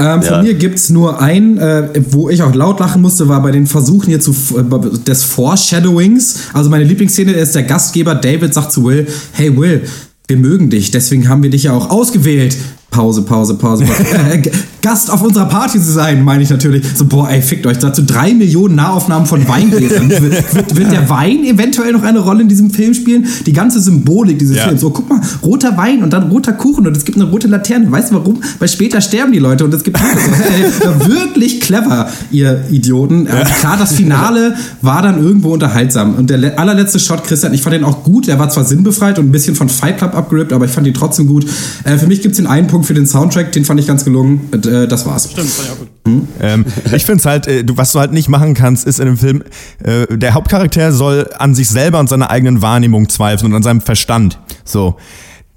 Ähm, 0.01 0.23
von 0.23 0.37
ja. 0.37 0.43
mir 0.43 0.55
gibt 0.55 0.79
es 0.79 0.89
nur 0.89 1.21
einen, 1.21 1.59
äh, 1.59 1.89
wo 2.11 2.31
ich 2.31 2.43
auch 2.43 2.55
laut 2.55 2.81
lachen 2.81 3.03
musste, 3.03 3.29
war 3.29 3.43
bei 3.43 3.51
den 3.51 3.67
Versuchen 3.67 4.07
hier 4.09 4.21
zu, 4.21 4.33
äh, 4.57 4.99
des 5.07 5.25
Foreshadowings. 5.25 6.37
Also 6.55 6.71
meine 6.71 6.85
Lieblingsszene 6.85 7.33
ist, 7.33 7.55
der 7.55 7.65
Gastgeber 7.65 8.15
David 8.15 8.55
sagt 8.55 8.73
zu 8.73 8.85
Will, 8.85 9.07
hey 9.33 9.55
Will, 9.57 9.83
wir 10.27 10.37
mögen 10.39 10.71
dich, 10.71 10.91
deswegen 10.91 11.29
haben 11.29 11.43
wir 11.43 11.51
dich 11.51 11.65
ja 11.65 11.73
auch 11.73 11.91
ausgewählt. 11.91 12.57
Pause, 12.91 13.23
Pause, 13.23 13.55
Pause. 13.55 13.85
Pause. 13.85 14.51
Gast 14.83 15.11
auf 15.11 15.23
unserer 15.23 15.47
Party 15.47 15.79
zu 15.79 15.93
sein, 15.93 16.25
meine 16.25 16.43
ich 16.43 16.51
natürlich. 16.51 16.85
So, 16.95 17.05
boah, 17.05 17.29
ey, 17.31 17.43
fickt 17.43 17.67
euch 17.67 17.79
dazu 17.79 18.03
drei 18.03 18.33
Millionen 18.35 18.77
Nahaufnahmen 18.77 19.27
von 19.27 19.47
Weingläsern. 19.47 20.09
wird, 20.11 20.55
wird, 20.55 20.77
wird, 20.77 20.93
der 20.93 21.09
Wein 21.09 21.45
eventuell 21.45 21.93
noch 21.93 22.03
eine 22.03 22.21
Rolle 22.21 22.43
in 22.43 22.49
diesem 22.49 22.71
Film 22.71 22.95
spielen? 22.95 23.27
Die 23.47 23.53
ganze 23.53 23.81
Symbolik 23.81 24.39
dieses 24.39 24.57
ja. 24.57 24.65
Films. 24.65 24.81
So, 24.81 24.91
guck 24.91 25.09
mal, 25.09 25.21
roter 25.43 25.77
Wein 25.77 26.03
und 26.03 26.13
dann 26.13 26.31
roter 26.31 26.53
Kuchen 26.53 26.87
und 26.87 26.97
es 26.97 27.05
gibt 27.05 27.19
eine 27.19 27.31
rote 27.31 27.49
Laterne. 27.49 27.91
Weißt 27.91 28.11
du 28.11 28.17
warum? 28.17 28.41
Weil 28.59 28.69
später 28.69 29.01
sterben 29.01 29.33
die 29.33 29.39
Leute 29.39 29.65
und 29.65 29.75
es 29.75 29.85
gibt 29.85 29.99
hey, 30.01 30.65
wirklich 31.09 31.61
clever, 31.61 32.09
ihr 32.31 32.65
Idioten. 32.71 33.27
Ja. 33.27 33.45
Klar, 33.45 33.77
das 33.79 33.93
Finale 33.93 34.55
war 34.83 35.03
dann 35.03 35.23
irgendwo 35.23 35.53
unterhaltsam. 35.53 36.15
Und 36.15 36.31
der 36.31 36.59
allerletzte 36.59 36.99
Shot, 36.99 37.25
Christian, 37.25 37.55
ich 37.55 37.63
fand 37.63 37.75
den 37.75 37.85
auch 37.85 38.03
gut. 38.03 38.27
Der 38.27 38.39
war 38.39 38.49
zwar 38.49 38.65
sinnbefreit 38.65 39.19
und 39.19 39.27
ein 39.27 39.33
bisschen 39.33 39.55
von 39.55 39.69
Fight 39.69 39.99
Club 39.99 40.15
abgerippt, 40.15 40.53
aber 40.53 40.65
ich 40.65 40.71
fand 40.71 40.87
ihn 40.87 40.95
trotzdem 40.95 41.27
gut. 41.27 41.47
Äh, 41.85 41.99
für 41.99 42.07
mich 42.07 42.23
gibt 42.23 42.33
es 42.33 42.37
den 42.37 42.47
einen 42.47 42.67
Punkt 42.67 42.87
für 42.87 42.95
den 42.95 43.07
Soundtrack, 43.07 43.53
den 43.53 43.65
fand 43.65 43.81
ich 43.81 43.87
ganz 43.87 44.05
gelungen. 44.05 44.41
Äh, 44.71 44.87
das 44.89 45.05
war's. 45.07 45.31
Stimmt, 45.31 45.49
fand 45.49 45.69
ich 45.69 45.75
auch 45.75 45.79
gut. 45.79 45.89
Hm? 46.07 46.29
Ähm, 46.41 46.65
ich 46.95 47.05
finde 47.05 47.21
es 47.21 47.27
halt, 47.27 47.47
äh, 47.47 47.65
du, 47.65 47.77
was 47.77 47.93
du 47.93 47.99
halt 47.99 48.13
nicht 48.13 48.29
machen 48.29 48.55
kannst, 48.55 48.87
ist 48.87 49.01
in 49.01 49.07
dem 49.07 49.19
Film, 49.19 49.43
äh, 49.83 50.17
der 50.17 50.35
Hauptcharakter 50.35 50.93
soll 50.93 51.29
an 51.39 51.55
sich 51.55 51.69
selber 51.69 51.99
und 51.99 52.09
seiner 52.09 52.31
eigenen 52.31 52.63
Wahrnehmung 52.63 53.09
zweifeln 53.09 53.53
und 53.53 53.57
an 53.57 53.63
seinem 53.63 53.81
Verstand. 53.81 54.39
So. 54.65 54.97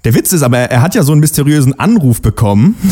Der 0.04 0.14
Witz 0.14 0.32
ist 0.34 0.42
aber, 0.42 0.58
er 0.58 0.82
hat 0.82 0.94
ja 0.94 1.02
so 1.02 1.12
einen 1.12 1.20
mysteriösen 1.22 1.78
Anruf 1.78 2.20
bekommen. 2.20 2.76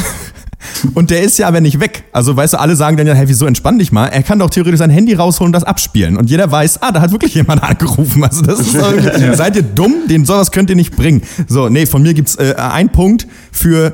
Und 0.95 1.11
der 1.11 1.23
ist 1.23 1.39
ja 1.39 1.49
aber 1.49 1.61
nicht 1.61 1.81
weg. 1.81 2.05
Also, 2.13 2.37
weißt 2.37 2.53
du, 2.55 2.61
alle 2.61 2.77
sagen 2.77 2.97
dann 2.97 3.07
ja, 3.07 3.15
hey, 3.15 3.29
wieso 3.29 3.47
entspann 3.47 3.81
dich 3.81 3.91
mal? 3.91 4.07
Er 4.07 4.23
kann 4.23 4.39
doch 4.39 4.49
theoretisch 4.49 4.79
sein 4.79 4.91
Handy 4.91 5.13
rausholen 5.13 5.49
und 5.49 5.53
das 5.53 5.65
abspielen. 5.65 6.17
Und 6.17 6.31
jeder 6.31 6.51
weiß, 6.51 6.83
ah, 6.83 6.93
da 6.93 7.01
hat 7.01 7.11
wirklich 7.11 7.35
jemand 7.35 7.63
angerufen. 7.69 8.23
Also, 8.23 8.43
das 8.43 8.61
ist 8.61 8.75
ja. 8.75 9.35
seid 9.35 9.57
ihr 9.57 9.63
dumm? 9.63 9.95
Den 10.09 10.25
sowas 10.25 10.53
könnt 10.53 10.71
ihr 10.71 10.77
nicht 10.77 10.95
bringen. 10.95 11.23
So, 11.49 11.69
nee, 11.69 11.85
von 11.87 12.03
mir 12.03 12.15
gibt's 12.15 12.37
äh, 12.37 12.55
einen 12.57 12.91
Punkt 12.91 13.27
für 13.51 13.93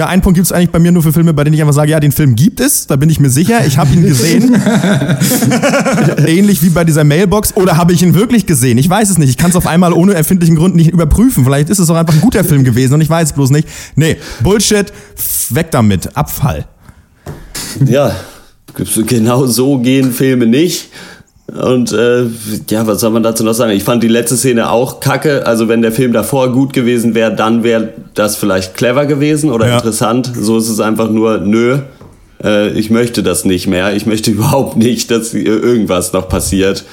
ja, 0.00 0.06
einen 0.06 0.22
Punkt 0.22 0.36
gibt 0.36 0.46
es 0.46 0.52
eigentlich 0.52 0.70
bei 0.70 0.78
mir 0.78 0.92
nur 0.92 1.02
für 1.02 1.12
Filme, 1.12 1.34
bei 1.34 1.44
denen 1.44 1.52
ich 1.52 1.60
einfach 1.60 1.74
sage, 1.74 1.90
ja, 1.90 2.00
den 2.00 2.10
Film 2.10 2.34
gibt 2.34 2.58
es, 2.58 2.86
da 2.86 2.96
bin 2.96 3.10
ich 3.10 3.20
mir 3.20 3.28
sicher, 3.28 3.66
ich 3.66 3.76
habe 3.76 3.92
ihn 3.92 4.02
gesehen. 4.02 4.54
Ähnlich 6.26 6.62
wie 6.62 6.70
bei 6.70 6.84
dieser 6.84 7.04
Mailbox. 7.04 7.54
Oder 7.54 7.76
habe 7.76 7.92
ich 7.92 8.02
ihn 8.02 8.14
wirklich 8.14 8.46
gesehen? 8.46 8.78
Ich 8.78 8.88
weiß 8.88 9.10
es 9.10 9.18
nicht. 9.18 9.28
Ich 9.28 9.36
kann 9.36 9.50
es 9.50 9.56
auf 9.56 9.66
einmal 9.66 9.92
ohne 9.92 10.14
erfindlichen 10.14 10.56
Grund 10.56 10.74
nicht 10.74 10.90
überprüfen. 10.90 11.44
Vielleicht 11.44 11.68
ist 11.68 11.80
es 11.80 11.90
auch 11.90 11.96
einfach 11.96 12.14
ein 12.14 12.22
guter 12.22 12.44
Film 12.44 12.64
gewesen 12.64 12.94
und 12.94 13.02
ich 13.02 13.10
weiß 13.10 13.28
es 13.28 13.34
bloß 13.34 13.50
nicht. 13.50 13.68
Nee, 13.94 14.16
Bullshit, 14.42 14.90
weg 15.50 15.70
damit, 15.70 16.16
Abfall. 16.16 16.64
Ja, 17.84 18.16
genau 19.06 19.44
so 19.44 19.80
gehen 19.80 20.12
Filme 20.12 20.46
nicht. 20.46 20.88
Und 21.50 21.92
äh, 21.92 22.26
ja, 22.68 22.86
was 22.86 23.00
soll 23.00 23.10
man 23.10 23.22
dazu 23.22 23.44
noch 23.44 23.54
sagen? 23.54 23.72
Ich 23.72 23.84
fand 23.84 24.02
die 24.02 24.08
letzte 24.08 24.36
Szene 24.36 24.70
auch 24.70 25.00
kacke. 25.00 25.46
Also 25.46 25.68
wenn 25.68 25.82
der 25.82 25.92
Film 25.92 26.12
davor 26.12 26.52
gut 26.52 26.72
gewesen 26.72 27.14
wäre, 27.14 27.34
dann 27.34 27.62
wäre 27.62 27.92
das 28.14 28.36
vielleicht 28.36 28.74
clever 28.74 29.06
gewesen 29.06 29.50
oder 29.50 29.66
ja. 29.68 29.76
interessant. 29.76 30.30
So 30.34 30.58
ist 30.58 30.68
es 30.68 30.80
einfach 30.80 31.10
nur, 31.10 31.38
nö, 31.38 31.78
äh, 32.42 32.70
ich 32.70 32.90
möchte 32.90 33.22
das 33.22 33.44
nicht 33.44 33.66
mehr. 33.66 33.94
Ich 33.94 34.06
möchte 34.06 34.30
überhaupt 34.32 34.76
nicht, 34.76 35.10
dass 35.10 35.34
irgendwas 35.34 36.12
noch 36.12 36.28
passiert. 36.28 36.84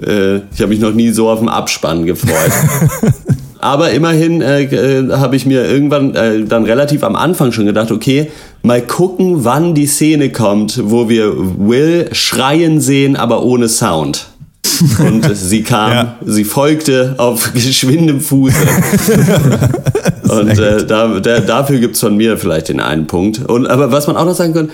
Äh, 0.00 0.36
ich 0.36 0.60
habe 0.60 0.68
mich 0.68 0.80
noch 0.80 0.92
nie 0.92 1.10
so 1.10 1.28
auf 1.28 1.40
den 1.40 1.48
Abspann 1.48 2.06
gefreut. 2.06 2.52
Aber 3.60 3.90
immerhin 3.90 4.42
äh, 4.42 4.62
äh, 4.62 5.12
habe 5.12 5.36
ich 5.36 5.46
mir 5.46 5.64
irgendwann 5.64 6.14
äh, 6.14 6.44
dann 6.44 6.64
relativ 6.64 7.02
am 7.04 7.16
Anfang 7.16 7.52
schon 7.52 7.66
gedacht, 7.66 7.90
okay, 7.90 8.30
mal 8.62 8.82
gucken, 8.82 9.44
wann 9.44 9.74
die 9.74 9.86
Szene 9.86 10.30
kommt, 10.30 10.80
wo 10.84 11.08
wir 11.08 11.32
Will 11.36 12.08
schreien 12.12 12.80
sehen, 12.80 13.16
aber 13.16 13.42
ohne 13.42 13.68
Sound. 13.68 14.26
Und 14.98 15.34
sie 15.34 15.62
kam, 15.62 15.92
ja. 15.92 16.18
sie 16.24 16.44
folgte 16.44 17.14
auf 17.18 17.52
geschwindem 17.54 18.20
Fuße. 18.20 18.56
Und 20.28 20.58
äh, 20.58 20.84
da, 20.84 21.20
der, 21.20 21.40
dafür 21.40 21.78
gibt's 21.78 22.00
von 22.00 22.16
mir 22.16 22.36
vielleicht 22.36 22.68
den 22.68 22.80
einen 22.80 23.06
Punkt. 23.06 23.48
Und, 23.48 23.66
aber 23.66 23.92
was 23.92 24.06
man 24.06 24.16
auch 24.16 24.24
noch 24.24 24.34
sagen 24.34 24.54
kann, 24.54 24.70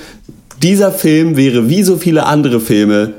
dieser 0.62 0.92
Film 0.92 1.36
wäre 1.36 1.68
wie 1.68 1.82
so 1.82 1.96
viele 1.96 2.26
andere 2.26 2.60
Filme 2.60 3.14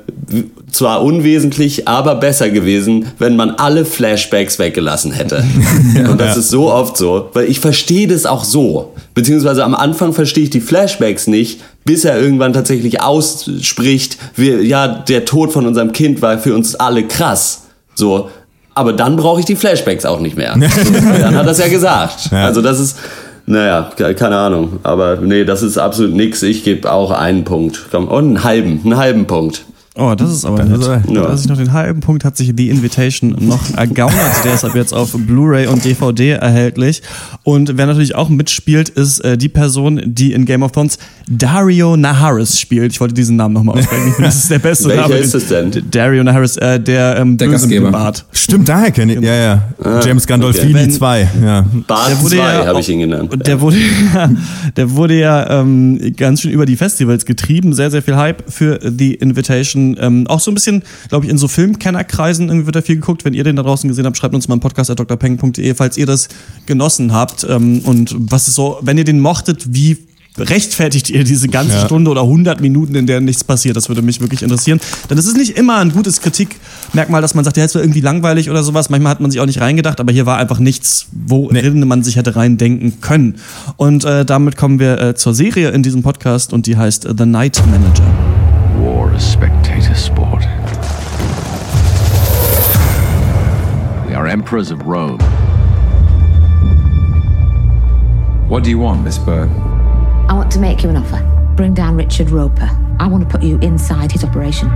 zwar 0.74 1.04
unwesentlich, 1.04 1.88
aber 1.88 2.16
besser 2.16 2.50
gewesen, 2.50 3.06
wenn 3.20 3.36
man 3.36 3.52
alle 3.52 3.86
Flashbacks 3.86 4.60
weggelassen 4.60 5.12
hätte. 5.12 5.44
Und 6.10 6.20
das 6.20 6.36
ist 6.36 6.50
so 6.50 6.72
oft 6.72 6.98
so, 6.98 7.30
weil 7.34 7.46
ich 7.46 7.60
verstehe 7.60 8.08
das 8.08 8.26
auch 8.26 8.44
so. 8.44 8.94
Beziehungsweise 9.14 9.64
am 9.64 9.76
Anfang 9.76 10.14
verstehe 10.14 10.46
ich 10.46 10.50
die 10.50 10.62
Flashbacks 10.62 11.28
nicht, 11.28 11.62
bis 11.86 12.06
er 12.06 12.20
irgendwann 12.20 12.54
tatsächlich 12.54 13.02
ausspricht, 13.02 14.18
wir, 14.36 14.64
ja, 14.64 14.88
der 14.88 15.26
Tod 15.26 15.54
von 15.54 15.68
unserem 15.68 15.92
Kind 15.92 16.22
war 16.22 16.40
für 16.40 16.56
uns 16.56 16.76
alle 16.76 17.04
krass. 17.04 17.66
So. 17.94 18.30
Aber 18.74 18.94
dann 18.94 19.16
brauche 19.16 19.40
ich 19.40 19.46
die 19.46 19.56
Flashbacks 19.56 20.06
auch 20.06 20.20
nicht 20.20 20.36
mehr. 20.36 20.56
dann 21.20 21.36
hat 21.36 21.46
er 21.46 21.52
es 21.52 21.60
ja 21.60 21.68
gesagt. 21.68 22.34
Also 22.34 22.64
das 22.64 22.80
ist, 22.80 22.98
naja, 23.46 23.92
keine 24.16 24.38
Ahnung. 24.38 24.80
Aber 24.82 25.18
nee, 25.18 25.46
das 25.46 25.62
ist 25.62 25.78
absolut 25.78 26.16
nix. 26.16 26.42
Ich 26.42 26.64
gebe 26.64 26.92
auch 26.92 27.12
einen 27.12 27.44
Punkt. 27.44 27.86
Komm, 27.92 28.08
und 28.08 28.26
einen 28.26 28.44
halben, 28.44 28.82
einen 28.84 28.98
halben 28.98 29.28
Punkt. 29.28 29.66
Oh, 29.96 30.16
das 30.16 30.32
ist 30.32 30.44
aber 30.44 30.64
nett. 30.64 30.82
Ja. 31.08 31.22
Da 31.22 31.38
sich 31.38 31.48
noch 31.48 31.58
den 31.58 31.72
halben 31.72 32.00
Punkt 32.00 32.26
hat 32.26 32.36
sich 32.36 32.52
The 32.58 32.70
Invitation 32.70 33.36
noch 33.40 33.62
ergaunert. 33.78 34.44
Der 34.44 34.56
ist 34.56 34.66
ab 34.66 34.74
jetzt 34.74 34.92
auf 34.92 35.12
Blu-ray 35.14 35.68
und 35.68 35.86
DVD 35.86 36.32
erhältlich. 36.32 37.04
Und 37.44 37.78
wer 37.78 37.86
natürlich 37.86 38.16
auch 38.16 38.28
mitspielt, 38.30 38.90
ist 38.90 39.20
äh, 39.20 39.38
die 39.38 39.50
Person, 39.50 40.02
die 40.04 40.34
in 40.34 40.46
Game 40.46 40.64
of 40.64 40.72
Thrones 40.72 40.98
Dario 41.30 41.96
Naharis 41.96 42.60
spielt. 42.60 42.92
Ich 42.92 43.00
wollte 43.02 43.14
diesen 43.14 43.36
Namen 43.36 43.54
nochmal 43.54 43.78
aussprechen. 43.78 44.16
Das 44.20 44.36
ist 44.36 44.50
der 44.50 44.58
beste 44.58 44.86
Welcher 44.90 45.02
Name. 45.04 45.16
ist 45.18 45.36
es 45.36 45.48
denn? 45.50 45.72
Dario 45.92 46.24
Naharis, 46.24 46.58
äh, 46.58 46.80
der, 46.80 47.18
ähm, 47.18 47.38
der 47.38 47.50
Gastgeber. 47.50 47.92
Bart. 47.92 48.26
Stimmt, 48.32 48.68
daher 48.68 48.90
kenne 48.90 49.14
ich. 49.14 49.22
Ja, 49.22 49.36
ja. 49.36 49.64
Ah, 49.84 50.02
James 50.04 50.26
Gandolfini 50.26 50.90
2. 50.90 51.22
Okay. 51.22 51.46
Ja. 51.46 51.66
Bart 51.86 52.20
2 52.20 52.36
ja 52.36 52.66
habe 52.66 52.80
ich 52.80 52.90
ihn 52.90 53.00
genannt. 53.00 53.32
Und 53.32 53.46
der 53.46 53.62
wurde 53.62 53.78
ja, 53.78 54.32
der 54.76 54.90
wurde 54.90 55.20
ja 55.20 55.62
ähm, 55.62 56.00
ganz 56.18 56.42
schön 56.42 56.50
über 56.52 56.66
die 56.66 56.78
Festivals 56.78 57.26
getrieben. 57.26 57.74
Sehr, 57.74 57.92
sehr 57.92 58.02
viel 58.02 58.16
Hype 58.16 58.52
für 58.52 58.80
The 58.82 59.14
Invitation 59.14 59.83
ähm, 60.00 60.28
auch 60.28 60.40
so 60.40 60.52
ein 60.52 60.54
bisschen, 60.54 60.84
glaube 61.10 61.26
ich, 61.26 61.32
in 61.32 61.38
so 61.38 61.48
Filmkennerkreisen 61.48 62.48
irgendwie 62.48 62.66
wird 62.66 62.76
da 62.76 62.82
viel 62.82 62.96
geguckt. 62.96 63.26
Wenn 63.26 63.34
ihr 63.34 63.44
den 63.44 63.56
da 63.56 63.64
draußen 63.64 63.88
gesehen 63.88 64.06
habt, 64.06 64.18
schreibt 64.18 64.36
uns 64.36 64.48
mal 64.48 64.54
einen 64.54 64.62
Podcast 64.62 64.90
at 64.90 65.00
drpeng.de, 65.00 65.74
falls 65.76 65.98
ihr 65.98 66.06
das 66.06 66.30
genossen 66.66 67.14
habt. 67.14 67.46
Ähm, 67.50 67.82
und 67.86 68.16
was 68.18 68.48
ist 68.48 68.56
so, 68.56 68.80
wenn 68.82 68.98
ihr 68.98 69.04
den 69.04 69.20
mochtet, 69.20 69.74
wie 69.74 69.98
rechtfertigt 70.38 71.10
ihr 71.10 71.24
diese 71.24 71.48
ganze 71.48 71.76
ja. 71.76 71.86
Stunde 71.86 72.10
oder 72.10 72.22
100 72.22 72.62
Minuten, 72.62 72.96
in 72.96 73.08
der 73.08 73.22
nichts 73.22 73.44
passiert? 73.44 73.76
Das 73.76 73.90
würde 73.90 74.02
mich 74.02 74.22
wirklich 74.22 74.44
interessieren. 74.44 74.80
Denn 75.10 75.18
es 75.18 75.26
ist 75.26 75.38
nicht 75.38 75.58
immer 75.58 75.78
ein 75.78 75.92
gutes 75.92 76.22
Kritikmerkmal, 76.22 77.22
dass 77.22 77.36
man 77.36 77.44
sagt, 77.44 77.58
ja, 77.58 77.64
jetzt 77.64 77.76
war 77.76 77.82
irgendwie 77.82 78.02
langweilig 78.02 78.50
oder 78.50 78.64
sowas. 78.64 78.90
Manchmal 78.90 79.12
hat 79.12 79.20
man 79.20 79.32
sich 79.32 79.40
auch 79.40 79.46
nicht 79.46 79.62
reingedacht, 79.62 80.00
aber 80.00 80.12
hier 80.12 80.26
war 80.26 80.38
einfach 80.38 80.60
nichts, 80.60 81.08
worin 81.12 81.80
nee. 81.80 81.86
man 81.86 82.04
sich 82.04 82.16
hätte 82.16 82.36
reindenken 82.36 83.02
können. 83.02 83.36
Und 83.78 84.06
äh, 84.06 84.26
damit 84.26 84.58
kommen 84.58 84.80
wir 84.80 85.00
äh, 85.00 85.16
zur 85.16 85.34
Serie 85.34 85.70
in 85.70 85.84
diesem 85.84 86.04
Podcast 86.04 86.54
und 86.54 86.66
die 86.66 86.78
heißt 86.78 87.08
The 87.18 87.26
Night 87.26 87.62
Manager. 87.70 88.04
War 88.80 89.14
is 89.16 89.32
spectator 89.32 89.63
sport. 90.04 90.42
We 94.06 94.14
are 94.14 94.28
emperors 94.28 94.70
of 94.70 94.86
Rome. 94.86 95.20
What 98.50 98.64
do 98.64 98.70
you 98.70 98.80
want, 98.80 99.04
Miss 99.04 99.18
Bird? 99.18 99.50
I 100.30 100.34
want 100.34 100.52
to 100.52 100.60
make 100.60 100.84
you 100.84 100.90
an 100.90 100.98
offer. 100.98 101.22
Bring 101.56 101.74
down 101.74 101.96
Richard 101.96 102.30
Roper. 102.30 102.70
I 103.00 103.08
want 103.08 103.24
to 103.24 103.30
put 103.30 103.44
you 103.44 103.58
inside 103.60 104.12
his 104.12 104.24
operation. 104.24 104.68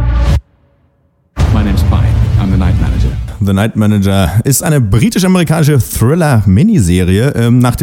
My 1.54 1.64
name's 1.64 1.84
Pine. 1.84 2.14
I'm 2.40 2.50
the 2.50 2.58
night 2.58 2.76
manager. 2.76 2.87
The 3.40 3.54
Night 3.54 3.76
Manager 3.76 4.32
ist 4.44 4.64
eine 4.64 4.82
britisch-amerikanische 4.82 5.78
Thriller-Miniserie 5.78 7.34
ähm, 7.36 7.60
nach, 7.60 7.76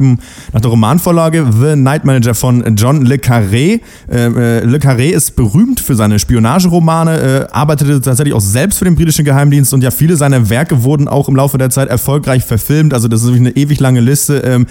nach 0.52 0.61
der 0.61 0.70
Romanvorlage 0.70 1.46
The 1.61 1.76
Night 1.76 2.05
Manager 2.05 2.34
von 2.34 2.76
John 2.76 3.07
Le 3.07 3.16
Carré. 3.16 3.80
Äh, 4.11 4.26
äh, 4.26 4.64
Le 4.64 4.78
Carré 4.78 5.11
ist 5.11 5.36
berühmt 5.36 5.80
für 5.80 5.94
seine 5.94 6.18
Spionageromane, 6.18 7.20
äh, 7.20 7.52
arbeitete 7.52 8.00
tatsächlich 8.00 8.34
auch 8.34 8.40
selbst 8.40 8.78
für 8.78 8.84
den 8.84 8.96
britischen 8.96 9.24
Geheimdienst 9.24 9.72
und 9.72 9.82
ja, 9.82 9.90
viele 9.90 10.16
seiner 10.16 10.50
Werke 10.50 10.82
wurden 10.82 11.07
auch 11.07 11.28
im 11.28 11.36
Laufe 11.36 11.57
der 11.57 11.70
Zeit 11.70 11.88
erfolgreich 11.88 12.44
verfilmt. 12.44 12.92
Also 12.92 13.07
das 13.07 13.22
ist 13.22 13.34
eine 13.34 13.57
ewig 13.57 13.78
lange 13.78 14.00
Liste. 14.00 14.38
Ähm, 14.38 14.66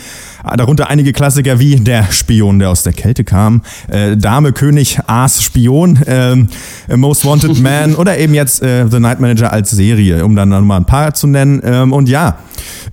darunter 0.57 0.89
einige 0.89 1.13
Klassiker 1.13 1.59
wie 1.59 1.77
Der 1.77 2.11
Spion, 2.11 2.59
der 2.59 2.69
aus 2.69 2.83
der 2.83 2.93
Kälte 2.93 3.23
kam, 3.23 3.61
äh, 3.87 4.17
Dame, 4.17 4.51
König, 4.51 4.99
Aas, 5.07 5.41
Spion, 5.41 5.99
ähm, 6.07 6.49
Most 6.93 7.25
Wanted 7.25 7.61
Man 7.61 7.95
oder 8.03 8.17
eben 8.17 8.33
jetzt 8.33 8.61
äh, 8.61 8.85
The 8.89 8.99
Night 8.99 9.19
Manager 9.19 9.53
als 9.53 9.71
Serie, 9.71 10.25
um 10.25 10.35
dann 10.35 10.49
nochmal 10.49 10.72
mal 10.73 10.77
ein 10.77 10.85
paar 10.85 11.13
zu 11.13 11.27
nennen. 11.27 11.61
Ähm, 11.63 11.93
und 11.93 12.09
ja, 12.09 12.37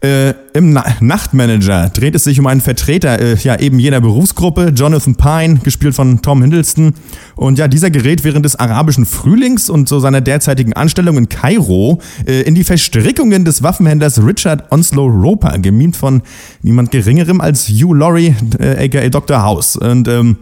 äh, 0.03 0.35
im 0.53 0.73
Na 0.73 0.85
Nachtmanager 1.01 1.89
dreht 1.89 2.15
es 2.15 2.25
sich 2.25 2.39
um 2.39 2.47
einen 2.47 2.61
Vertreter 2.61 3.21
äh, 3.21 3.37
ja 3.37 3.59
eben 3.59 3.79
jener 3.79 4.01
Berufsgruppe, 4.01 4.73
Jonathan 4.75 5.15
Pine, 5.15 5.61
gespielt 5.63 5.95
von 5.95 6.23
Tom 6.23 6.43
Hiddleston. 6.43 6.95
Und 7.37 7.59
ja, 7.59 7.69
dieser 7.69 7.91
gerät 7.91 8.25
während 8.25 8.45
des 8.45 8.57
arabischen 8.57 9.07
Frühlings 9.07 9.71
und 9.71 9.89
so 9.89 9.99
seiner 10.01 10.21
derzeitigen 10.21 10.73
Anstellung 10.75 11.17
in 11.17 11.29
Kairo 11.29 12.01
äh, 12.27 12.43
in 12.43 12.55
die 12.55 12.65
Verstrickungen 12.65 13.45
des 13.45 13.63
Waffenhändlers 13.63 14.25
Richard 14.25 14.71
Onslow 14.71 15.07
Roper, 15.07 15.59
gemimt 15.59 15.97
von 15.97 16.23
niemand 16.63 16.91
Geringerem 16.91 17.41
als 17.41 17.69
Hugh 17.69 17.95
Laurie, 17.95 18.35
äh, 18.59 18.85
aka 18.85 19.09
Dr. 19.09 19.43
House. 19.43 19.77
Und 19.77 20.09
ähm, 20.09 20.37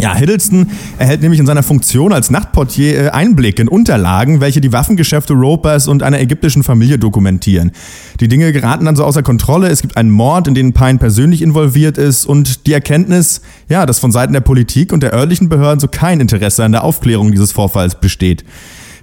Ja, 0.00 0.14
Hiddleston 0.14 0.70
erhält 0.98 1.20
nämlich 1.20 1.38
in 1.38 1.44
seiner 1.46 1.62
Funktion 1.62 2.14
als 2.14 2.30
Nachtportier 2.30 2.98
äh, 2.98 3.08
Einblick 3.10 3.58
in 3.58 3.68
Unterlagen, 3.68 4.40
welche 4.40 4.62
die 4.62 4.72
Waffengeschäfte 4.72 5.34
Ropers 5.34 5.86
und 5.86 6.02
einer 6.02 6.18
ägyptischen 6.18 6.62
Familie 6.62 6.98
dokumentieren. 6.98 7.72
Die 8.18 8.26
Dinge 8.26 8.52
geraten 8.52 8.86
dann 8.86 8.96
so 8.96 9.04
außer 9.04 9.22
Kontrolle. 9.22 9.68
Es 9.68 9.82
gibt 9.82 9.98
einen 9.98 10.10
Mord, 10.10 10.48
in 10.48 10.54
den 10.54 10.72
Pine 10.72 10.98
persönlich 10.98 11.42
involviert 11.42 11.98
ist 11.98 12.24
und 12.24 12.66
die 12.66 12.72
Erkenntnis, 12.72 13.42
ja, 13.68 13.84
dass 13.84 13.98
von 13.98 14.12
Seiten 14.12 14.32
der 14.32 14.40
Politik 14.40 14.94
und 14.94 15.02
der 15.02 15.12
örtlichen 15.12 15.50
Behörden 15.50 15.78
so 15.78 15.88
kein 15.88 16.20
Interesse 16.20 16.64
an 16.64 16.72
der 16.72 16.84
Aufklärung 16.84 17.30
dieses 17.30 17.52
Vorfalls 17.52 18.00
besteht. 18.00 18.44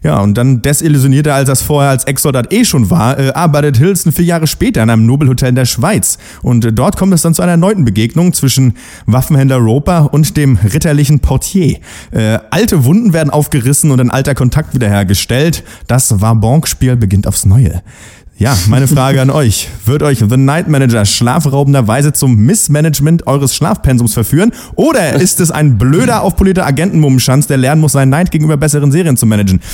Ja, 0.04 0.20
und 0.22 0.36
dann 0.36 0.62
desillusionierter, 0.62 1.36
als 1.36 1.48
das 1.48 1.62
vorher 1.62 1.92
als 1.92 2.06
Ex-Soldat 2.06 2.54
eh 2.54 2.64
schon 2.64 2.90
war, 2.90 3.20
äh, 3.20 3.32
arbeitet 3.32 3.78
Hilson 3.78 4.12
vier 4.12 4.26
Jahre 4.26 4.48
später 4.48 4.82
in 4.82 4.90
einem 4.90 5.06
Nobelhotel 5.06 5.50
in 5.50 5.56
der 5.56 5.66
Schweiz. 5.66 6.18
Und 6.42 6.64
äh, 6.66 6.74
dort 6.74 6.98
kommt 6.98 7.14
es 7.14 7.22
dann 7.22 7.34
zu 7.34 7.42
einer 7.42 7.52
erneuten 7.52 7.86
Begegnung 7.86 8.34
zwischen 8.34 8.76
Waffenhändler 9.06 9.58
Roper 9.58 10.14
und 10.14 10.38
dem 10.38 10.58
ritterlichen 10.58 11.20
Portier. 11.20 11.80
Äh, 12.12 12.40
alte 12.50 12.86
Wunden 12.86 13.14
werden 13.14 13.30
aufgerissen 13.30 13.92
und 13.92 14.00
ein 14.00 14.12
alter 14.12 14.36
Kontakt 14.36 14.74
wiederhergestellt. 14.74 15.64
Das 15.88 16.22
Wabonk-Spiel 16.22 16.96
beginnt 16.96 17.28
aufs 17.28 17.46
Neue. 17.46 17.82
Ja, 18.40 18.58
meine 18.70 18.88
Frage 18.88 19.22
an 19.22 19.30
euch. 19.30 19.68
Wird 19.84 20.02
euch 20.02 20.20
The 20.20 20.38
Night 20.38 20.70
Manager 20.70 21.04
schlafraubenderweise 21.04 22.14
zum 22.14 22.38
Missmanagement 22.38 23.28
eures 23.28 23.54
Schlafpensums 23.54 24.14
verführen? 24.14 24.54
Oder 24.76 25.16
ist 25.16 25.42
es 25.42 25.52
ein 25.52 25.78
blöder, 25.78 26.22
aufpolierter 26.22 26.66
Agentenmummenschanz, 26.66 27.48
der 27.48 27.58
lernen 27.58 27.82
muss, 27.82 27.92
seinen 27.92 28.12
Neid 28.12 28.32
gegenüber 28.32 28.56
besseren 28.56 28.94
Serien 28.94 29.18
zu 29.18 29.26
managen? 29.26 29.60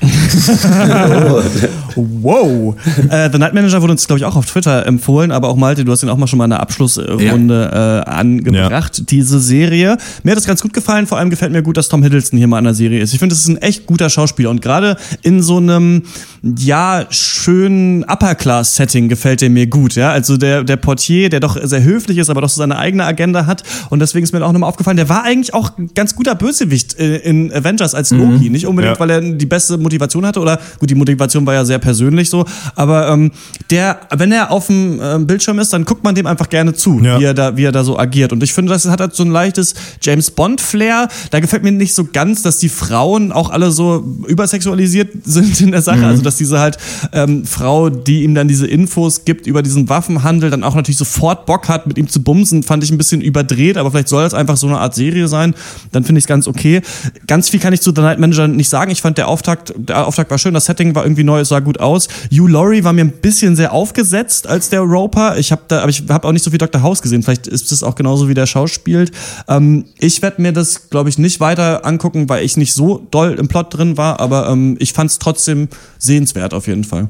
wow. 1.96 2.76
Äh, 3.10 3.30
The 3.30 3.38
Night 3.38 3.54
Manager 3.54 3.80
wurde 3.82 3.92
uns, 3.92 4.06
glaube 4.06 4.18
ich, 4.18 4.24
auch 4.24 4.36
auf 4.36 4.46
Twitter 4.46 4.86
empfohlen, 4.86 5.32
aber 5.32 5.48
auch 5.48 5.56
Malte, 5.56 5.84
du 5.84 5.92
hast 5.92 6.02
ihn 6.02 6.08
auch 6.08 6.16
mal 6.16 6.26
schon 6.26 6.38
mal 6.38 6.44
in 6.44 6.50
der 6.50 6.60
Abschlussrunde 6.60 7.70
ja. 7.72 7.98
äh, 7.98 8.04
angebracht, 8.04 8.98
ja. 8.98 9.04
diese 9.08 9.40
Serie. 9.40 9.96
Mir 10.22 10.32
hat 10.32 10.38
das 10.38 10.46
ganz 10.46 10.62
gut 10.62 10.72
gefallen, 10.72 11.06
vor 11.06 11.18
allem 11.18 11.30
gefällt 11.30 11.52
mir 11.52 11.62
gut, 11.62 11.76
dass 11.76 11.88
Tom 11.88 12.02
Hiddleston 12.02 12.38
hier 12.38 12.48
mal 12.48 12.58
in 12.58 12.64
der 12.64 12.74
Serie 12.74 13.00
ist. 13.00 13.12
Ich 13.12 13.18
finde, 13.18 13.34
das 13.34 13.40
ist 13.40 13.48
ein 13.48 13.58
echt 13.58 13.86
guter 13.86 14.10
Schauspieler 14.10 14.50
und 14.50 14.62
gerade 14.62 14.96
in 15.22 15.42
so 15.42 15.56
einem, 15.58 16.02
ja, 16.42 17.06
schönen 17.10 18.04
Upper-Class-Setting 18.04 19.08
gefällt 19.08 19.42
er 19.42 19.50
mir 19.50 19.66
gut, 19.66 19.94
ja. 19.94 20.10
Also 20.10 20.36
der, 20.36 20.64
der 20.64 20.76
Portier, 20.76 21.28
der 21.28 21.40
doch 21.40 21.56
sehr 21.62 21.82
höflich 21.82 22.18
ist, 22.18 22.30
aber 22.30 22.40
doch 22.40 22.48
so 22.48 22.58
seine 22.58 22.78
eigene 22.78 23.04
Agenda 23.04 23.46
hat 23.46 23.62
und 23.90 24.00
deswegen 24.00 24.24
ist 24.24 24.32
mir 24.32 24.44
auch 24.44 24.52
nochmal 24.52 24.68
aufgefallen, 24.68 24.96
der 24.96 25.08
war 25.08 25.24
eigentlich 25.24 25.54
auch 25.54 25.76
ein 25.78 25.90
ganz 25.94 26.14
guter 26.14 26.34
Bösewicht 26.34 26.98
äh, 26.98 27.16
in 27.18 27.52
Avengers 27.52 27.94
als 27.94 28.10
Loki. 28.10 28.46
Mhm. 28.46 28.52
Nicht 28.52 28.66
unbedingt, 28.66 28.96
ja. 28.96 29.00
weil 29.00 29.10
er 29.10 29.20
die 29.20 29.46
beste 29.46 29.78
Motivation 29.78 30.26
hatte 30.26 30.40
oder 30.40 30.58
gut, 30.78 30.90
die 30.90 30.94
Motivation 30.94 31.46
war 31.46 31.54
ja 31.54 31.64
sehr 31.64 31.77
persönlich 31.78 32.30
so, 32.30 32.44
aber 32.74 33.08
ähm, 33.08 33.30
der, 33.70 34.00
wenn 34.16 34.32
er 34.32 34.50
auf 34.50 34.66
dem 34.66 35.00
äh, 35.00 35.18
Bildschirm 35.18 35.58
ist, 35.58 35.72
dann 35.72 35.84
guckt 35.84 36.04
man 36.04 36.14
dem 36.14 36.26
einfach 36.26 36.48
gerne 36.48 36.74
zu, 36.74 37.00
ja. 37.00 37.18
wie, 37.18 37.24
er 37.24 37.34
da, 37.34 37.56
wie 37.56 37.64
er 37.64 37.72
da 37.72 37.84
so 37.84 37.98
agiert. 37.98 38.32
Und 38.32 38.42
ich 38.42 38.52
finde, 38.52 38.72
das 38.72 38.86
hat 38.86 39.00
halt 39.00 39.14
so 39.14 39.24
ein 39.24 39.30
leichtes 39.30 39.74
James 40.00 40.30
Bond-Flair. 40.30 41.08
Da 41.30 41.40
gefällt 41.40 41.62
mir 41.62 41.72
nicht 41.72 41.94
so 41.94 42.04
ganz, 42.04 42.42
dass 42.42 42.58
die 42.58 42.68
Frauen 42.68 43.32
auch 43.32 43.50
alle 43.50 43.70
so 43.70 44.04
übersexualisiert 44.26 45.10
sind 45.24 45.60
in 45.60 45.72
der 45.72 45.82
Sache. 45.82 45.98
Mhm. 45.98 46.04
Also, 46.04 46.22
dass 46.22 46.36
diese 46.36 46.58
halt 46.58 46.78
ähm, 47.12 47.44
Frau, 47.44 47.90
die 47.90 48.24
ihm 48.24 48.34
dann 48.34 48.48
diese 48.48 48.66
Infos 48.66 49.24
gibt 49.24 49.46
über 49.46 49.62
diesen 49.62 49.88
Waffenhandel, 49.88 50.50
dann 50.50 50.64
auch 50.64 50.74
natürlich 50.74 50.98
sofort 50.98 51.46
Bock 51.46 51.68
hat, 51.68 51.86
mit 51.86 51.98
ihm 51.98 52.08
zu 52.08 52.22
bumsen, 52.22 52.62
fand 52.62 52.84
ich 52.84 52.90
ein 52.90 52.98
bisschen 52.98 53.20
überdreht, 53.20 53.76
aber 53.76 53.90
vielleicht 53.90 54.08
soll 54.08 54.22
das 54.22 54.34
einfach 54.34 54.56
so 54.56 54.66
eine 54.66 54.78
Art 54.78 54.94
Serie 54.94 55.28
sein. 55.28 55.54
Dann 55.92 56.04
finde 56.04 56.18
ich 56.18 56.24
es 56.24 56.28
ganz 56.28 56.46
okay. 56.46 56.82
Ganz 57.26 57.48
viel 57.48 57.60
kann 57.60 57.72
ich 57.72 57.80
zu 57.80 57.92
The 57.94 58.02
Night 58.02 58.18
Manager 58.18 58.48
nicht 58.48 58.68
sagen. 58.68 58.90
Ich 58.90 59.02
fand 59.02 59.18
der 59.18 59.28
Auftakt, 59.28 59.72
der 59.76 60.06
Auftakt 60.06 60.30
war 60.30 60.38
schön, 60.38 60.54
das 60.54 60.66
Setting 60.66 60.94
war 60.94 61.04
irgendwie 61.04 61.24
neu, 61.24 61.40
es 61.40 61.48
sah 61.48 61.60
gut 61.68 61.80
aus. 61.80 62.08
Hugh 62.32 62.48
Laurie 62.48 62.82
war 62.82 62.94
mir 62.94 63.02
ein 63.02 63.12
bisschen 63.12 63.54
sehr 63.54 63.74
aufgesetzt 63.74 64.46
als 64.46 64.70
der 64.70 64.80
Roper. 64.80 65.36
Ich 65.36 65.52
habe 65.52 65.62
da, 65.68 65.80
aber 65.80 65.90
ich 65.90 66.02
habe 66.08 66.26
auch 66.26 66.32
nicht 66.32 66.42
so 66.42 66.50
viel 66.50 66.58
Dr. 66.58 66.82
House 66.82 67.02
gesehen. 67.02 67.22
Vielleicht 67.22 67.46
ist 67.46 67.70
es 67.72 67.82
auch 67.82 67.94
genauso 67.94 68.26
wie 68.26 68.34
der 68.34 68.46
Schau 68.46 68.66
spielt. 68.66 69.12
Ähm, 69.48 69.84
ich 69.98 70.22
werde 70.22 70.40
mir 70.40 70.52
das, 70.52 70.88
glaube 70.88 71.10
ich, 71.10 71.18
nicht 71.18 71.40
weiter 71.40 71.84
angucken, 71.84 72.30
weil 72.30 72.42
ich 72.42 72.56
nicht 72.56 72.72
so 72.72 73.06
doll 73.10 73.36
im 73.38 73.48
Plot 73.48 73.76
drin 73.76 73.96
war. 73.98 74.18
Aber 74.18 74.48
ähm, 74.48 74.76
ich 74.78 74.94
fand 74.94 75.10
es 75.10 75.18
trotzdem 75.18 75.68
sehenswert 75.98 76.54
auf 76.54 76.66
jeden 76.68 76.84
Fall. 76.84 77.08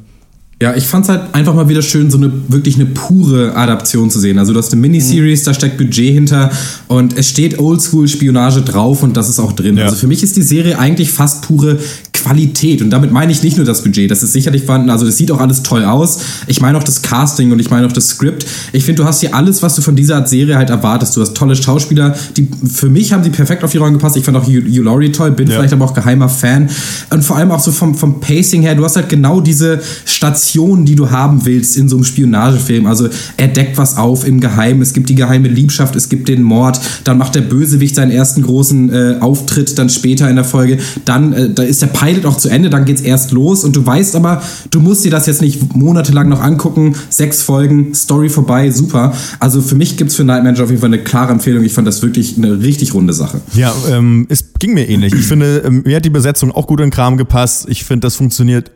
Ja, 0.61 0.75
ich 0.75 0.87
fand's 0.87 1.09
halt 1.09 1.23
einfach 1.35 1.55
mal 1.55 1.69
wieder 1.69 1.83
schön, 1.83 2.11
so 2.11 2.19
eine 2.19 2.33
wirklich 2.49 2.75
eine 2.75 2.87
pure 2.87 3.55
Adaption 3.55 4.11
zu 4.11 4.19
sehen. 4.19 4.41
Also 4.41 4.53
du 4.53 4.59
hast 4.59 4.73
eine 4.73 4.81
Miniseries, 4.81 5.43
mhm. 5.43 5.45
da 5.45 5.55
steckt 5.55 5.79
Budget 5.79 6.13
hinter 6.13 6.51
und 6.89 7.17
es 7.17 7.29
steht 7.29 7.61
Oldschool-Spionage 7.61 8.63
drauf 8.63 9.05
und 9.05 9.17
das 9.17 9.29
ist 9.29 9.39
auch 9.39 9.53
drin. 9.53 9.77
Ja. 9.77 9.85
Also 9.85 9.95
für 9.95 10.09
mich 10.09 10.25
ist 10.25 10.37
die 10.37 10.43
Serie 10.43 10.77
eigentlich 10.77 11.13
fast 11.13 11.43
pure 11.43 11.79
Qualität. 12.23 12.83
Und 12.83 12.91
damit 12.91 13.13
meine 13.13 13.33
ich 13.33 13.43
nicht 13.43 13.57
nur 13.57 13.67
das 13.67 13.83
Budget, 13.83 14.11
das 14.11 14.23
ist 14.23 14.33
sicherlich 14.33 14.65
vorhanden, 14.65 14.91
also 14.91 15.07
das 15.07 15.17
sieht 15.17 15.31
auch 15.31 15.41
alles 15.41 15.63
toll 15.63 15.85
aus. 15.85 16.21
Ich 16.47 16.61
meine 16.61 16.79
auch 16.79 16.85
das 16.85 17.03
Casting 17.03 17.53
und 17.53 17.59
ich 17.59 17.71
meine 17.71 17.87
auch 17.87 17.93
das 17.93 18.09
Skript. 18.09 18.47
Ich 18.73 18.85
finde, 18.85 19.03
du 19.03 19.09
hast 19.09 19.21
hier 19.21 19.35
alles, 19.35 19.63
was 19.63 19.75
du 19.75 19.83
von 19.83 19.97
dieser 19.97 20.17
Art 20.17 20.29
Serie 20.29 20.57
halt 20.57 20.71
erwartest. 20.71 21.17
Du 21.17 21.21
hast 21.21 21.35
tolle 21.35 21.57
Schauspieler, 21.57 22.17
die 22.37 22.49
für 22.67 22.89
mich 22.89 23.13
haben 23.13 23.23
sie 23.25 23.31
perfekt 23.31 23.65
auf 23.65 23.73
die 23.73 23.79
Rollen 23.79 23.95
gepasst. 23.95 24.17
Ich 24.17 24.25
fand 24.25 24.37
auch 24.37 24.47
Hugh 24.47 24.83
Laurie 24.83 25.13
toll, 25.13 25.31
bin 25.31 25.49
ja. 25.49 25.55
vielleicht 25.55 25.73
aber 25.73 25.85
auch 25.85 25.95
geheimer 25.95 26.29
Fan. 26.29 26.69
Und 27.11 27.23
vor 27.23 27.37
allem 27.37 27.51
auch 27.51 27.61
so 27.61 27.73
vom, 27.73 27.95
vom 27.95 28.21
Pacing 28.21 28.63
her, 28.63 28.75
du 28.75 28.85
hast 28.85 28.97
halt 28.97 29.09
genau 29.09 29.41
diese 29.41 29.81
Station, 30.05 30.85
die 30.85 30.95
du 30.95 31.11
haben 31.11 31.45
willst 31.45 31.77
in 31.77 31.89
so 31.89 31.97
einem 31.97 32.05
Spionagefilm. 32.05 32.87
Also 32.87 33.09
er 33.37 33.49
deckt 33.49 33.79
was 33.79 33.97
auf 33.97 34.27
im 34.27 34.41
Geheimen. 34.41 34.83
Es 34.83 34.93
gibt 34.93 35.09
die 35.09 35.15
geheime 35.15 35.49
Liebschaft, 35.49 35.97
es 35.97 36.09
gibt 36.09 36.29
den 36.29 36.43
Mord. 36.43 36.81
Dann 37.05 37.19
macht 37.19 37.35
der 37.35 37.43
Bösewicht 37.43 37.95
seinen 37.95 38.11
ersten 38.11 38.43
großen 38.43 38.93
äh, 38.93 39.17
Auftritt 39.21 39.79
dann 39.79 39.89
später 39.89 40.29
in 40.29 40.37
der 40.37 40.45
Folge. 40.45 40.79
Dann 41.05 41.33
äh, 41.33 41.51
da 41.51 41.63
ist 41.63 41.83
der 41.83 41.89
Pilot 41.89 42.08
Pilot 42.09 42.25
auch 42.25 42.39
zu 42.39 42.49
Ende, 42.49 42.71
dann 42.71 42.85
geht's 42.85 43.03
erst 43.03 43.33
los 43.33 43.65
und 43.65 43.77
du 43.77 43.85
weißt 43.85 44.17
aber, 44.17 44.43
du 44.71 44.81
musst 44.81 45.05
dir 45.05 45.11
das 45.11 45.27
jetzt 45.27 45.43
nicht 45.43 45.75
monatelang 45.77 46.29
noch 46.29 46.41
angucken. 46.41 46.95
Sechs 47.11 47.43
Folgen, 47.43 47.95
Story 47.95 48.31
vorbei, 48.31 48.71
super. 48.71 49.13
Also 49.41 49.61
für 49.61 49.75
mich 49.75 49.97
gibt's 49.97 50.15
für 50.15 50.25
Night 50.25 50.43
Manager 50.43 50.65
auf 50.65 50.71
jeden 50.71 50.81
Fall 50.81 50.93
eine 50.93 51.03
klare 51.03 51.33
Empfehlung. 51.33 51.65
Ich 51.65 51.75
fand 51.75 51.87
das 51.87 52.03
wirklich 52.03 52.39
eine 52.39 52.63
richtig 52.63 52.95
runde 52.95 53.13
Sache. 53.13 53.41
Ja, 53.55 53.75
ähm, 53.91 54.27
es 54.31 54.53
ging 54.59 54.73
mir 54.73 54.89
ähnlich. 54.89 55.13
Ich 55.13 55.27
finde, 55.27 55.63
ähm, 55.67 55.83
mir 55.85 55.97
hat 55.97 56.05
die 56.05 56.11
Besetzung 56.11 56.51
auch 56.51 56.67
gut 56.67 56.81
in 56.81 56.87
den 56.87 56.91
Kram 56.91 57.17
gepasst. 57.17 57.67
Ich 57.69 57.85
finde, 57.85 58.07
das 58.07 58.17
funktioniert 58.17 58.71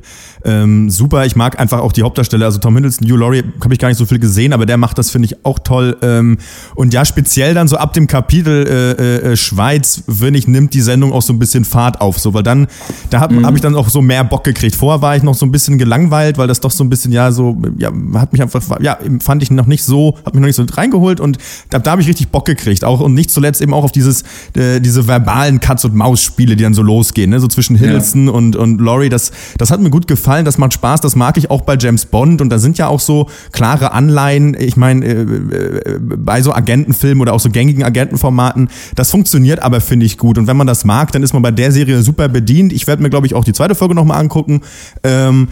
ähm, 0.45 0.91
super. 0.91 1.25
Ich 1.27 1.37
mag 1.37 1.59
einfach 1.59 1.81
auch 1.81 1.93
die 1.93 2.03
Hauptdarsteller. 2.03 2.47
Also 2.47 2.59
Tom 2.59 2.75
Hiddleston, 2.75 3.09
Hugh 3.09 3.17
Laurie, 3.17 3.43
habe 3.63 3.73
ich 3.73 3.81
gar 3.81 3.89
nicht 3.89 3.99
so 3.99 4.07
viel 4.07 4.19
gesehen, 4.19 4.53
aber 4.53 4.67
der 4.67 4.77
macht 4.77 4.99
das, 4.99 5.11
finde 5.11 5.27
ich, 5.27 5.45
auch 5.45 5.59
toll. 5.59 5.97
Ähm, 6.03 6.39
und 6.75 6.93
ja, 6.95 7.05
speziell 7.05 7.55
dann 7.55 7.69
so 7.69 7.77
ab 7.77 7.93
dem 7.93 8.07
Kapitel 8.07 8.67
äh, 8.67 9.33
äh, 9.33 9.37
Schweiz, 9.37 10.03
wenn 10.07 10.35
ich, 10.35 10.49
nimmt 10.49 10.75
die 10.75 10.81
Sendung 10.81 11.13
auch 11.13 11.23
so 11.23 11.33
ein 11.33 11.39
bisschen 11.39 11.65
Fahrt 11.65 12.01
auf. 12.01 12.19
So, 12.19 12.35
weil 12.35 12.43
dann, 12.43 12.67
da 13.11 13.21
habe 13.23 13.35
mhm. 13.37 13.47
hab 13.47 13.55
ich 13.55 13.61
dann 13.61 13.75
auch 13.75 13.89
so 13.89 14.03
mehr 14.03 14.25
Bock 14.25 14.45
gekriegt. 14.45 14.75
Vorher 14.77 15.01
war 15.01 15.17
ich 15.17 15.23
noch 15.23 15.35
so 15.35 15.47
ein 15.47 15.53
bisschen 15.53 15.79
gelangweilt, 15.79 16.39
weil 16.39 16.49
das 16.49 16.61
doch 16.61 16.71
so 16.71 16.85
ein 16.85 16.91
bisschen, 16.91 17.13
ja, 17.13 17.33
so, 17.33 17.57
ja, 17.79 17.91
hat 18.15 18.33
mich 18.33 18.43
einfach, 18.43 18.63
ja, 18.81 18.99
fand 19.21 19.43
ich 19.43 19.51
noch 19.51 19.67
nicht 19.67 19.85
so, 19.85 20.17
hat 20.27 20.35
mich 20.35 20.41
noch 20.41 20.49
nicht 20.49 20.57
so 20.57 20.65
reingeholt 20.71 21.21
und 21.21 21.39
da, 21.71 21.79
da 21.79 21.93
habe 21.93 22.03
ich 22.03 22.09
richtig 22.09 22.29
Bock 22.29 22.45
gekriegt. 22.45 22.85
Auch 22.85 23.01
und 23.01 23.15
nicht 23.15 23.31
zuletzt 23.31 23.63
eben 23.63 23.73
auch 23.75 23.85
auf 23.85 23.93
dieses, 23.93 24.23
äh, 24.55 24.81
diese 24.81 25.07
verbalen 25.07 25.61
Katz- 25.61 25.85
und 25.85 25.95
Maus-Spiele, 25.95 26.57
die 26.57 26.63
dann 26.63 26.75
so 26.75 26.83
losgehen, 26.83 27.31
ne? 27.31 27.41
so 27.41 27.49
zwischen 27.49 27.77
Hiddleston 27.77 28.27
ja. 28.27 28.33
und, 28.33 28.57
und 28.57 28.81
Laurie. 28.81 29.09
Das, 29.09 29.33
das 29.57 29.71
hat 29.71 29.81
mir 29.81 29.91
gut 29.91 30.09
gefallen 30.09 30.43
gefallen, 30.43 30.45
das 30.45 30.59
macht 30.59 30.75
Spaß, 30.75 31.01
das 31.01 31.17
mag 31.17 31.37
ich 31.37 31.51
auch 31.51 31.63
bei 31.63 31.77
James 31.77 32.07
Bond 32.07 32.41
und 32.41 32.49
da 32.49 32.59
sind 32.59 32.79
ja 32.79 32.89
auch 32.89 33.01
so 33.01 33.29
klare 33.53 33.93
Anleihen, 33.93 34.57
ich 34.59 34.77
meine, 34.77 35.05
äh, 35.05 35.13
äh, 35.13 35.99
bei 36.01 36.43
so 36.43 36.55
Agentenfilmen 36.55 37.21
oder 37.21 37.35
auch 37.35 37.41
so 37.41 37.51
gängigen 37.51 37.85
Agentenformaten, 37.85 38.69
das 38.95 39.11
funktioniert 39.11 39.61
aber, 39.63 39.81
finde 39.81 40.07
ich, 40.07 40.19
gut 40.19 40.39
und 40.39 40.47
wenn 40.47 40.57
man 40.57 40.67
das 40.67 40.85
mag, 40.85 41.13
dann 41.13 41.23
ist 41.23 41.33
man 41.33 41.43
bei 41.43 41.51
der 41.51 41.73
Serie 41.73 42.03
super 42.03 42.29
bedient. 42.29 42.73
Ich 42.73 42.87
werde 42.87 43.03
mir, 43.03 43.11
glaube 43.13 43.27
ich, 43.27 43.35
auch 43.35 43.45
die 43.45 43.53
zweite 43.53 43.75
Folge 43.75 43.95
nochmal 43.95 44.19
angucken. 44.19 44.63
Ähm, 45.05 45.49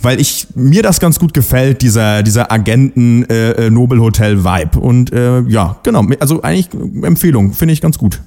weil 0.00 0.20
ich 0.20 0.46
mir 0.54 0.82
das 0.82 1.00
ganz 1.00 1.18
gut 1.18 1.34
gefällt, 1.34 1.82
dieser 1.82 2.22
dieser 2.22 2.52
Agenten 2.52 3.24
äh, 3.28 3.66
äh 3.66 3.70
Nobel 3.70 4.00
Hotel 4.00 4.44
Vibe 4.44 4.78
und 4.78 5.12
äh, 5.12 5.40
ja 5.40 5.76
genau, 5.82 6.06
also 6.20 6.40
eigentlich 6.42 6.68
Empfehlung 7.02 7.52
finde 7.52 7.74
ich 7.74 7.80
ganz 7.80 7.98
gut. 7.98 8.20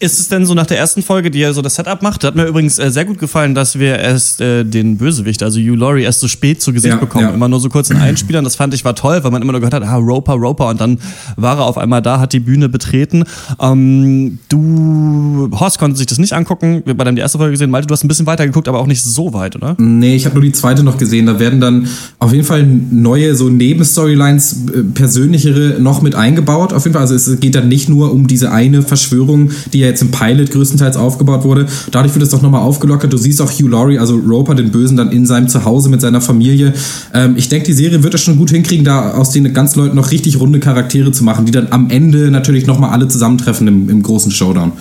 Ist 0.00 0.20
es 0.20 0.28
denn 0.28 0.46
so 0.46 0.54
nach 0.54 0.66
der 0.66 0.78
ersten 0.78 1.02
Folge, 1.02 1.28
die 1.28 1.42
er 1.42 1.52
so 1.52 1.60
das 1.60 1.74
Setup 1.74 2.02
macht? 2.02 2.22
Hat 2.22 2.36
mir 2.36 2.44
übrigens 2.44 2.78
äh, 2.78 2.88
sehr 2.88 3.04
gut 3.04 3.18
gefallen, 3.18 3.56
dass 3.56 3.80
wir 3.80 3.98
erst 3.98 4.40
äh, 4.40 4.62
den 4.62 4.96
Bösewicht, 4.96 5.42
also 5.42 5.58
Hugh 5.58 5.74
Laurie, 5.74 6.04
erst 6.04 6.20
so 6.20 6.28
spät 6.28 6.62
zu 6.62 6.72
Gesicht 6.72 6.94
ja, 6.94 7.00
bekommen. 7.00 7.24
Ja. 7.24 7.34
Immer 7.34 7.48
nur 7.48 7.58
so 7.58 7.68
kurz 7.68 7.90
in 7.90 7.96
Einspielern. 7.96 8.44
Das 8.44 8.54
fand 8.54 8.72
ich 8.74 8.84
war 8.84 8.94
toll, 8.94 9.24
weil 9.24 9.32
man 9.32 9.42
immer 9.42 9.50
nur 9.50 9.60
gehört 9.60 9.74
hat, 9.74 9.82
ah, 9.82 9.96
Roper, 9.96 10.34
Roper. 10.34 10.68
Und 10.68 10.80
dann 10.80 10.98
war 11.34 11.58
er 11.58 11.64
auf 11.64 11.78
einmal 11.78 12.00
da, 12.00 12.20
hat 12.20 12.32
die 12.32 12.38
Bühne 12.38 12.68
betreten. 12.68 13.24
Ähm, 13.60 14.38
du, 14.48 15.50
Horst 15.58 15.80
konnte 15.80 15.96
sich 15.96 16.06
das 16.06 16.18
nicht 16.18 16.32
angucken. 16.32 16.82
Wir 16.84 16.94
haben 16.96 17.16
die 17.16 17.22
erste 17.22 17.38
Folge 17.38 17.52
gesehen. 17.52 17.70
Malte, 17.70 17.88
du 17.88 17.92
hast 17.92 18.04
ein 18.04 18.08
bisschen 18.08 18.26
weiter 18.26 18.46
geguckt, 18.46 18.68
aber 18.68 18.78
auch 18.78 18.86
nicht 18.86 19.02
so 19.02 19.32
weit, 19.32 19.56
oder? 19.56 19.74
Nee, 19.78 20.14
ich 20.14 20.26
habe 20.26 20.36
nur 20.36 20.44
die 20.44 20.52
zweite 20.52 20.84
noch 20.84 20.98
gesehen. 20.98 21.26
Da 21.26 21.40
werden 21.40 21.60
dann 21.60 21.88
auf 22.20 22.32
jeden 22.32 22.44
Fall 22.44 22.64
neue 22.64 23.34
so 23.34 23.48
Nebenstorylines, 23.48 24.66
äh, 24.72 24.82
persönlichere 24.94 25.80
noch 25.80 26.02
mit 26.02 26.14
eingebaut. 26.14 26.72
Auf 26.72 26.84
jeden 26.84 26.94
Fall. 26.94 27.02
Also 27.02 27.16
es 27.16 27.40
geht 27.40 27.56
dann 27.56 27.66
nicht 27.66 27.88
nur 27.88 28.12
um 28.12 28.28
diese 28.28 28.52
eine 28.52 28.82
Verschwörung, 28.82 29.50
die 29.72 29.80
ja 29.80 29.87
jetzt 29.88 30.02
im 30.02 30.10
Pilot 30.10 30.50
größtenteils 30.50 30.96
aufgebaut 30.96 31.44
wurde. 31.44 31.66
Dadurch 31.90 32.14
wird 32.14 32.22
es 32.22 32.30
doch 32.30 32.42
nochmal 32.42 32.62
aufgelockert. 32.62 33.12
Du 33.12 33.16
siehst 33.16 33.40
auch 33.40 33.50
Hugh 33.50 33.68
Laurie, 33.68 33.98
also 33.98 34.16
Roper, 34.16 34.54
den 34.54 34.70
Bösen, 34.70 34.96
dann 34.96 35.10
in 35.10 35.26
seinem 35.26 35.48
Zuhause 35.48 35.88
mit 35.88 36.00
seiner 36.00 36.20
Familie. 36.20 36.72
Ähm, 37.14 37.34
ich 37.36 37.48
denke, 37.48 37.66
die 37.66 37.72
Serie 37.72 38.02
wird 38.02 38.14
es 38.14 38.20
schon 38.22 38.36
gut 38.36 38.50
hinkriegen, 38.50 38.84
da 38.84 39.12
aus 39.12 39.30
den 39.30 39.52
ganzen 39.52 39.80
Leuten 39.80 39.96
noch 39.96 40.10
richtig 40.10 40.40
runde 40.40 40.60
Charaktere 40.60 41.12
zu 41.12 41.24
machen, 41.24 41.46
die 41.46 41.52
dann 41.52 41.68
am 41.70 41.90
Ende 41.90 42.30
natürlich 42.30 42.66
nochmal 42.66 42.90
alle 42.90 43.08
zusammentreffen 43.08 43.66
im, 43.66 43.88
im 43.90 44.02
großen 44.02 44.30
Showdown. 44.30 44.72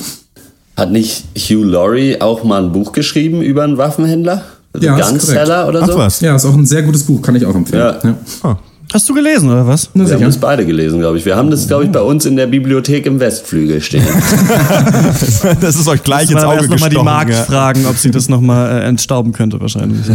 Hat 0.76 0.92
nicht 0.92 1.24
Hugh 1.36 1.64
Laurie 1.64 2.22
auch 2.22 2.44
mal 2.44 2.64
ein 2.64 2.72
Buch 2.72 2.92
geschrieben 2.92 3.42
über 3.42 3.64
einen 3.64 3.78
Waffenhändler? 3.78 4.44
Also 4.74 4.86
ja, 4.86 5.10
Gunseller 5.10 5.68
oder 5.68 5.86
so? 5.86 5.94
Ach 5.94 5.98
was. 5.98 6.22
Ja, 6.22 6.36
ist 6.36 6.46
auch 6.46 6.54
ein 6.54 6.66
sehr 6.66 6.84
gutes 6.84 7.04
Buch, 7.04 7.22
kann 7.22 7.36
ich 7.36 7.46
auch 7.46 7.56
empfehlen. 7.56 7.82
Ja. 7.82 8.10
ja. 8.10 8.16
Oh. 8.44 8.56
Hast 8.94 9.10
du 9.10 9.14
gelesen, 9.14 9.50
oder 9.50 9.68
was? 9.68 9.90
Wir 9.94 10.06
haben 10.14 10.22
das 10.22 10.38
beide 10.38 10.66
gelesen, 10.66 11.00
glaube 11.00 11.18
ich. 11.18 11.26
Wir 11.26 11.36
haben 11.36 11.52
das, 11.52 11.68
glaube 11.68 11.84
ich, 11.84 11.92
bei 11.92 12.00
uns 12.00 12.26
in 12.26 12.38
der 12.38 12.48
Bibliothek 12.48 13.06
im 13.06 13.20
Westflügel 13.20 13.82
stehen. 13.82 14.06
das 15.62 15.76
ist 15.76 15.88
euch 15.90 16.04
gleich 16.04 16.32
ins 16.32 16.44
Auge 16.44 16.70
nochmal 16.70 16.90
die 16.90 16.98
Markt 16.98 17.32
ja. 17.32 17.44
fragen, 17.44 17.86
ob 17.86 17.98
sie 17.98 18.12
das 18.12 18.30
nochmal 18.30 18.80
äh, 18.80 18.86
entstauben 18.86 19.34
könnte, 19.34 19.60
wahrscheinlich. 19.60 20.06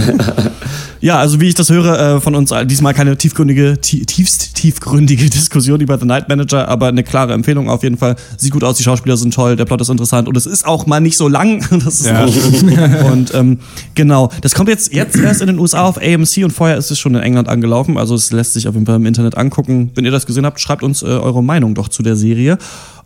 ja, 1.03 1.19
also 1.19 1.41
wie 1.41 1.49
ich 1.49 1.55
das 1.55 1.69
höre, 1.69 1.99
äh, 1.99 2.21
von 2.21 2.37
uns 2.37 2.55
diesmal 2.67 2.95
keine 2.95 3.19
tiefgründige, 3.19 3.81
tiefst 3.81 4.55
tiefgründige 4.55 5.29
Diskussion 5.31 5.81
über 5.81 5.99
The 5.99 6.07
Night 6.07 6.29
Manager, 6.29 6.69
aber 6.69 6.87
eine 6.87 7.03
klare 7.03 7.33
Empfehlung 7.33 7.69
auf 7.69 7.83
jeden 7.83 7.99
Fall. 7.99 8.15
Sieht 8.37 8.53
gut 8.53 8.63
aus, 8.63 8.77
die 8.77 8.85
Schauspieler 8.85 9.17
sind 9.17 9.35
toll, 9.35 9.57
der 9.57 9.65
Plot 9.65 9.81
ist 9.81 9.89
interessant 9.89 10.29
und 10.29 10.37
es 10.37 10.47
ist 10.47 10.65
auch 10.65 10.87
mal 10.87 11.01
nicht 11.01 11.17
so 11.17 11.29
lang. 11.29 11.63
Das 11.83 12.01
ist 12.01 12.07
ja. 12.07 12.25
und 13.13 13.35
ähm, 13.35 13.59
genau, 13.97 14.31
das 14.41 14.55
kommt 14.55 14.69
jetzt, 14.69 14.93
jetzt 14.95 15.17
erst 15.17 15.41
in 15.41 15.49
den 15.49 15.59
USA 15.59 15.83
auf 15.83 15.99
AMC 15.99 16.45
und 16.45 16.53
vorher 16.53 16.77
ist 16.77 16.93
es 16.93 16.99
schon 17.01 17.15
in 17.17 17.21
England 17.21 17.49
angelaufen, 17.49 17.99
also 17.99 18.15
es 18.15 18.31
lässt 18.31 18.53
sich 18.53 18.69
auf 18.69 18.75
jeden 18.75 18.87
Fall 18.87 18.97
im 18.97 19.07
Internet 19.07 19.37
angucken. 19.37 19.91
Wenn 19.97 20.05
ihr 20.05 20.13
das 20.13 20.27
gesehen 20.27 20.47
habt, 20.47 20.61
schreibt 20.61 20.85
uns 20.85 21.03
äh, 21.03 21.07
eure 21.07 21.43
Meinung 21.43 21.75
doch 21.75 21.89
zu 21.89 22.05
der 22.05 22.15
Serie. 22.15 22.59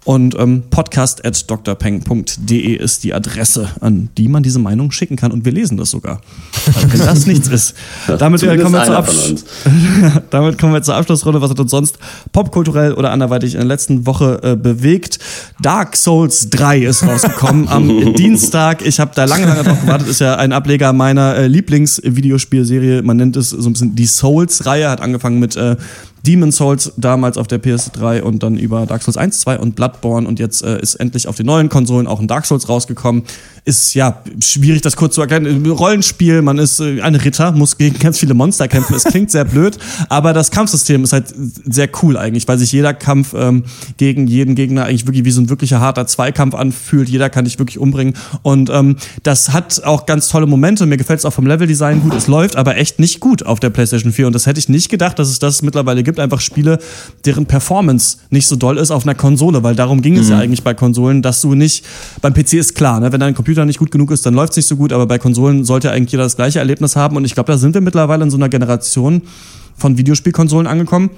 Und 0.06 0.38
ähm, 0.38 0.62
podcast 0.70 1.26
at 1.26 1.50
drpeng.de 1.50 2.76
ist 2.76 3.02
die 3.02 3.12
Adresse, 3.12 3.70
an 3.80 4.08
die 4.16 4.28
man 4.28 4.44
diese 4.44 4.60
Meinung 4.60 4.92
schicken 4.92 5.16
kann. 5.16 5.32
Und 5.32 5.44
wir 5.44 5.50
lesen 5.50 5.76
das 5.76 5.90
sogar. 5.90 6.20
Also 6.64 6.92
wenn 6.92 7.00
das 7.00 7.26
nichts 7.26 7.48
ist. 7.48 7.74
Damit, 8.06 8.40
äh, 8.44 8.56
kommen 8.56 8.74
wir 8.74 8.84
zur 8.84 10.22
Damit 10.30 10.58
kommen 10.58 10.74
wir 10.74 10.82
zur 10.82 10.94
Abschlussrunde. 10.94 11.40
Was 11.40 11.50
hat 11.50 11.58
uns 11.58 11.72
sonst 11.72 11.98
popkulturell 12.30 12.92
oder 12.92 13.10
anderweitig 13.10 13.54
in 13.54 13.58
der 13.58 13.66
letzten 13.66 14.06
Woche 14.06 14.38
äh, 14.44 14.54
bewegt? 14.54 15.18
Dark 15.60 15.96
Souls 15.96 16.50
3 16.50 16.84
ist 16.84 17.02
rausgekommen 17.02 17.66
am 17.66 18.14
Dienstag. 18.14 18.86
Ich 18.86 19.00
habe 19.00 19.10
da 19.12 19.24
lange, 19.24 19.46
lange 19.46 19.64
drauf 19.64 19.80
gewartet. 19.80 20.06
Ist 20.06 20.20
ja 20.20 20.36
ein 20.36 20.52
Ableger 20.52 20.92
meiner 20.92 21.34
äh, 21.34 21.48
Lieblingsvideospielserie. 21.48 23.02
Man 23.02 23.16
nennt 23.16 23.36
es 23.36 23.50
so 23.50 23.68
ein 23.68 23.72
bisschen 23.72 23.96
die 23.96 24.06
Souls-Reihe. 24.06 24.88
Hat 24.88 25.00
angefangen 25.00 25.40
mit 25.40 25.56
äh, 25.56 25.74
Demon 26.26 26.50
Souls 26.50 26.92
damals 26.96 27.38
auf 27.38 27.46
der 27.46 27.62
PS3 27.62 28.20
und 28.20 28.42
dann 28.42 28.58
über 28.58 28.84
Dark 28.86 29.02
Souls 29.02 29.16
1, 29.16 29.40
2 29.40 29.58
und 29.58 29.76
Bloodborne 29.76 30.26
und 30.26 30.38
jetzt 30.40 30.62
äh, 30.62 30.80
ist 30.80 30.96
endlich 30.96 31.28
auf 31.28 31.36
den 31.36 31.46
neuen 31.46 31.68
Konsolen 31.68 32.06
auch 32.06 32.18
ein 32.18 32.26
Dark 32.26 32.46
Souls 32.46 32.68
rausgekommen. 32.68 33.22
Ist 33.64 33.94
ja 33.94 34.22
schwierig, 34.40 34.82
das 34.82 34.96
kurz 34.96 35.14
zu 35.14 35.20
erklären. 35.20 35.66
Rollenspiel, 35.66 36.42
man 36.42 36.58
ist 36.58 36.80
äh, 36.80 37.00
ein 37.00 37.14
Ritter, 37.14 37.52
muss 37.52 37.78
gegen 37.78 37.98
ganz 37.98 38.18
viele 38.18 38.34
Monster 38.34 38.66
kämpfen. 38.66 38.94
Es 38.94 39.04
klingt 39.04 39.30
sehr 39.30 39.44
blöd, 39.44 39.78
aber 40.08 40.32
das 40.32 40.50
Kampfsystem 40.50 41.04
ist 41.04 41.12
halt 41.12 41.26
sehr 41.64 41.88
cool 42.02 42.16
eigentlich, 42.16 42.48
weil 42.48 42.58
sich 42.58 42.72
jeder 42.72 42.92
Kampf 42.92 43.34
ähm, 43.34 43.64
gegen 43.96 44.26
jeden 44.26 44.56
Gegner 44.56 44.84
eigentlich 44.84 45.06
wirklich 45.06 45.24
wie 45.24 45.30
so 45.30 45.40
ein 45.40 45.48
wirklicher 45.48 45.80
harter 45.80 46.06
Zweikampf 46.06 46.54
anfühlt. 46.54 47.08
Jeder 47.08 47.30
kann 47.30 47.44
dich 47.44 47.58
wirklich 47.60 47.78
umbringen 47.78 48.14
und 48.42 48.68
ähm, 48.70 48.96
das 49.22 49.52
hat 49.52 49.84
auch 49.84 50.06
ganz 50.06 50.28
tolle 50.28 50.46
Momente. 50.46 50.86
Mir 50.86 50.96
gefällt 50.96 51.20
es 51.20 51.24
auch 51.24 51.32
vom 51.32 51.46
Leveldesign 51.46 52.00
gut. 52.00 52.14
Es 52.14 52.26
läuft 52.26 52.56
aber 52.56 52.76
echt 52.76 52.98
nicht 52.98 53.20
gut 53.20 53.46
auf 53.46 53.60
der 53.60 53.70
PlayStation 53.70 54.12
4 54.12 54.26
und 54.26 54.32
das 54.32 54.46
hätte 54.46 54.58
ich 54.58 54.68
nicht 54.68 54.88
gedacht, 54.88 55.18
dass 55.18 55.28
es 55.28 55.38
das 55.38 55.62
mittlerweile 55.62 56.02
gibt 56.02 56.15
gibt 56.16 56.20
einfach 56.20 56.40
Spiele, 56.40 56.78
deren 57.24 57.46
Performance 57.46 58.18
nicht 58.30 58.46
so 58.46 58.56
doll 58.56 58.78
ist 58.78 58.90
auf 58.90 59.04
einer 59.04 59.14
Konsole, 59.14 59.62
weil 59.62 59.74
darum 59.74 60.00
ging 60.00 60.16
es 60.16 60.28
ja 60.28 60.36
mhm. 60.36 60.42
eigentlich 60.42 60.62
bei 60.62 60.72
Konsolen, 60.72 61.20
dass 61.20 61.42
du 61.42 61.54
nicht, 61.54 61.84
beim 62.22 62.32
PC 62.32 62.54
ist 62.54 62.74
klar, 62.74 63.00
ne, 63.00 63.12
wenn 63.12 63.20
dein 63.20 63.34
Computer 63.34 63.64
nicht 63.64 63.78
gut 63.78 63.90
genug 63.90 64.10
ist, 64.10 64.24
dann 64.24 64.34
läuft 64.34 64.52
es 64.52 64.56
nicht 64.56 64.66
so 64.66 64.76
gut, 64.76 64.92
aber 64.92 65.06
bei 65.06 65.18
Konsolen 65.18 65.64
sollte 65.64 65.90
eigentlich 65.90 66.12
jeder 66.12 66.24
das 66.24 66.36
gleiche 66.36 66.58
Erlebnis 66.58 66.96
haben 66.96 67.16
und 67.16 67.24
ich 67.24 67.34
glaube, 67.34 67.52
da 67.52 67.58
sind 67.58 67.74
wir 67.74 67.82
mittlerweile 67.82 68.24
in 68.24 68.30
so 68.30 68.36
einer 68.36 68.48
Generation 68.48 69.22
von 69.76 69.98
Videospielkonsolen 69.98 70.66
angekommen, 70.66 71.10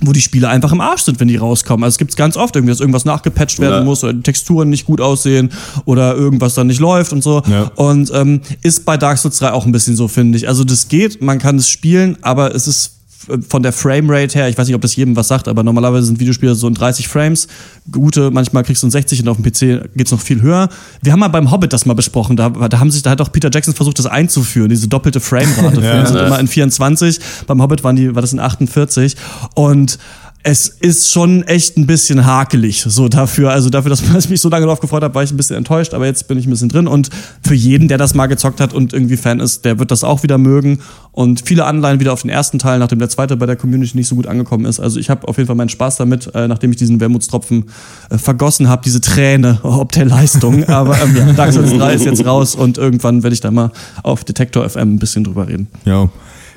wo 0.00 0.12
die 0.12 0.20
Spiele 0.20 0.48
einfach 0.48 0.72
im 0.72 0.80
Arsch 0.80 1.02
sind, 1.02 1.20
wenn 1.20 1.28
die 1.28 1.36
rauskommen. 1.36 1.84
Also 1.84 1.94
es 1.94 1.98
gibt 1.98 2.10
es 2.10 2.16
ganz 2.16 2.36
oft 2.36 2.56
irgendwie, 2.56 2.72
dass 2.72 2.80
irgendwas 2.80 3.04
nachgepatcht 3.04 3.60
werden 3.60 3.80
ja. 3.80 3.84
muss 3.84 4.02
oder 4.02 4.12
die 4.12 4.22
Texturen 4.22 4.70
nicht 4.70 4.86
gut 4.86 5.00
aussehen 5.00 5.50
oder 5.84 6.16
irgendwas 6.16 6.54
dann 6.54 6.66
nicht 6.66 6.80
läuft 6.80 7.12
und 7.12 7.22
so. 7.22 7.42
Ja. 7.48 7.70
Und 7.76 8.10
ähm, 8.12 8.40
ist 8.62 8.84
bei 8.84 8.96
Dark 8.96 9.18
Souls 9.18 9.38
3 9.38 9.52
auch 9.52 9.66
ein 9.66 9.70
bisschen 9.70 9.94
so, 9.94 10.08
finde 10.08 10.38
ich. 10.38 10.48
Also 10.48 10.64
das 10.64 10.88
geht, 10.88 11.22
man 11.22 11.38
kann 11.38 11.56
es 11.56 11.68
spielen, 11.68 12.16
aber 12.22 12.52
es 12.54 12.66
ist 12.66 13.01
von 13.48 13.62
der 13.62 13.72
Framerate 13.72 14.38
her, 14.38 14.48
ich 14.48 14.58
weiß 14.58 14.66
nicht, 14.66 14.74
ob 14.74 14.82
das 14.82 14.96
jedem 14.96 15.16
was 15.16 15.28
sagt, 15.28 15.48
aber 15.48 15.62
normalerweise 15.62 16.06
sind 16.06 16.20
Videospiele 16.20 16.54
so 16.54 16.68
in 16.68 16.74
30 16.74 17.08
Frames. 17.08 17.48
Gute, 17.90 18.30
manchmal 18.30 18.62
kriegst 18.64 18.82
du 18.82 18.86
in 18.86 18.90
60 18.90 19.22
und 19.22 19.28
auf 19.28 19.36
dem 19.36 19.44
PC 19.44 19.94
geht's 19.94 20.10
noch 20.10 20.20
viel 20.20 20.42
höher. 20.42 20.68
Wir 21.02 21.12
haben 21.12 21.20
mal 21.20 21.28
beim 21.28 21.50
Hobbit 21.50 21.72
das 21.72 21.86
mal 21.86 21.94
besprochen, 21.94 22.36
da, 22.36 22.50
da 22.50 22.78
haben 22.78 22.90
sich, 22.90 23.02
da 23.02 23.10
hat 23.10 23.20
auch 23.20 23.32
Peter 23.32 23.50
Jackson 23.52 23.74
versucht, 23.74 23.98
das 23.98 24.06
einzuführen, 24.06 24.68
diese 24.68 24.88
doppelte 24.88 25.20
Framerate. 25.20 25.80
ja, 25.80 26.06
sind 26.06 26.16
immer 26.16 26.38
in 26.38 26.48
24, 26.48 27.20
beim 27.46 27.62
Hobbit 27.62 27.84
waren 27.84 27.96
die, 27.96 28.14
war 28.14 28.22
das 28.22 28.32
in 28.32 28.40
48 28.40 29.16
und 29.54 29.98
es 30.44 30.68
ist 30.68 31.12
schon 31.12 31.44
echt 31.44 31.76
ein 31.76 31.86
bisschen 31.86 32.26
hakelig, 32.26 32.84
so 32.88 33.08
dafür. 33.08 33.50
Also 33.50 33.70
dafür, 33.70 33.90
dass 33.90 34.02
ich 34.02 34.28
mich 34.28 34.40
so 34.40 34.48
lange 34.48 34.66
darauf 34.66 34.80
gefreut 34.80 35.02
habe, 35.02 35.14
war 35.14 35.22
ich 35.22 35.30
ein 35.30 35.36
bisschen 35.36 35.56
enttäuscht, 35.56 35.94
aber 35.94 36.06
jetzt 36.06 36.26
bin 36.26 36.36
ich 36.36 36.46
ein 36.46 36.50
bisschen 36.50 36.68
drin. 36.68 36.88
Und 36.88 37.10
für 37.42 37.54
jeden, 37.54 37.86
der 37.86 37.96
das 37.98 38.14
mal 38.14 38.26
gezockt 38.26 38.60
hat 38.60 38.74
und 38.74 38.92
irgendwie 38.92 39.16
Fan 39.16 39.38
ist, 39.38 39.64
der 39.64 39.78
wird 39.78 39.90
das 39.90 40.02
auch 40.02 40.22
wieder 40.22 40.38
mögen. 40.38 40.80
Und 41.12 41.42
viele 41.44 41.64
Anleihen 41.64 42.00
wieder 42.00 42.12
auf 42.12 42.22
den 42.22 42.30
ersten 42.30 42.58
Teil, 42.58 42.80
nachdem 42.80 42.98
der 42.98 43.08
zweite 43.08 43.36
bei 43.36 43.46
der 43.46 43.56
Community 43.56 43.96
nicht 43.96 44.08
so 44.08 44.16
gut 44.16 44.26
angekommen 44.26 44.64
ist. 44.64 44.80
Also 44.80 44.98
ich 44.98 45.10
habe 45.10 45.28
auf 45.28 45.36
jeden 45.36 45.46
Fall 45.46 45.56
meinen 45.56 45.68
Spaß 45.68 45.96
damit, 45.96 46.34
äh, 46.34 46.48
nachdem 46.48 46.72
ich 46.72 46.76
diesen 46.76 46.98
Wermutstropfen 46.98 47.66
äh, 48.10 48.18
vergossen 48.18 48.68
habe, 48.68 48.82
diese 48.84 49.00
Träne 49.00 49.60
ob 49.62 49.92
der 49.92 50.06
Leistung. 50.06 50.64
Aber 50.64 51.00
ähm, 51.00 51.16
ja, 51.16 51.32
Dark 51.32 51.52
Souls 51.52 51.72
3 51.72 51.94
ist 51.94 52.04
jetzt 52.04 52.24
raus 52.24 52.56
und 52.56 52.78
irgendwann 52.78 53.22
werde 53.22 53.34
ich 53.34 53.40
da 53.40 53.50
mal 53.50 53.70
auf 54.02 54.24
Detektor 54.24 54.68
FM 54.68 54.94
ein 54.94 54.98
bisschen 54.98 55.22
drüber 55.22 55.46
reden. 55.46 55.68
Ja. 55.84 56.08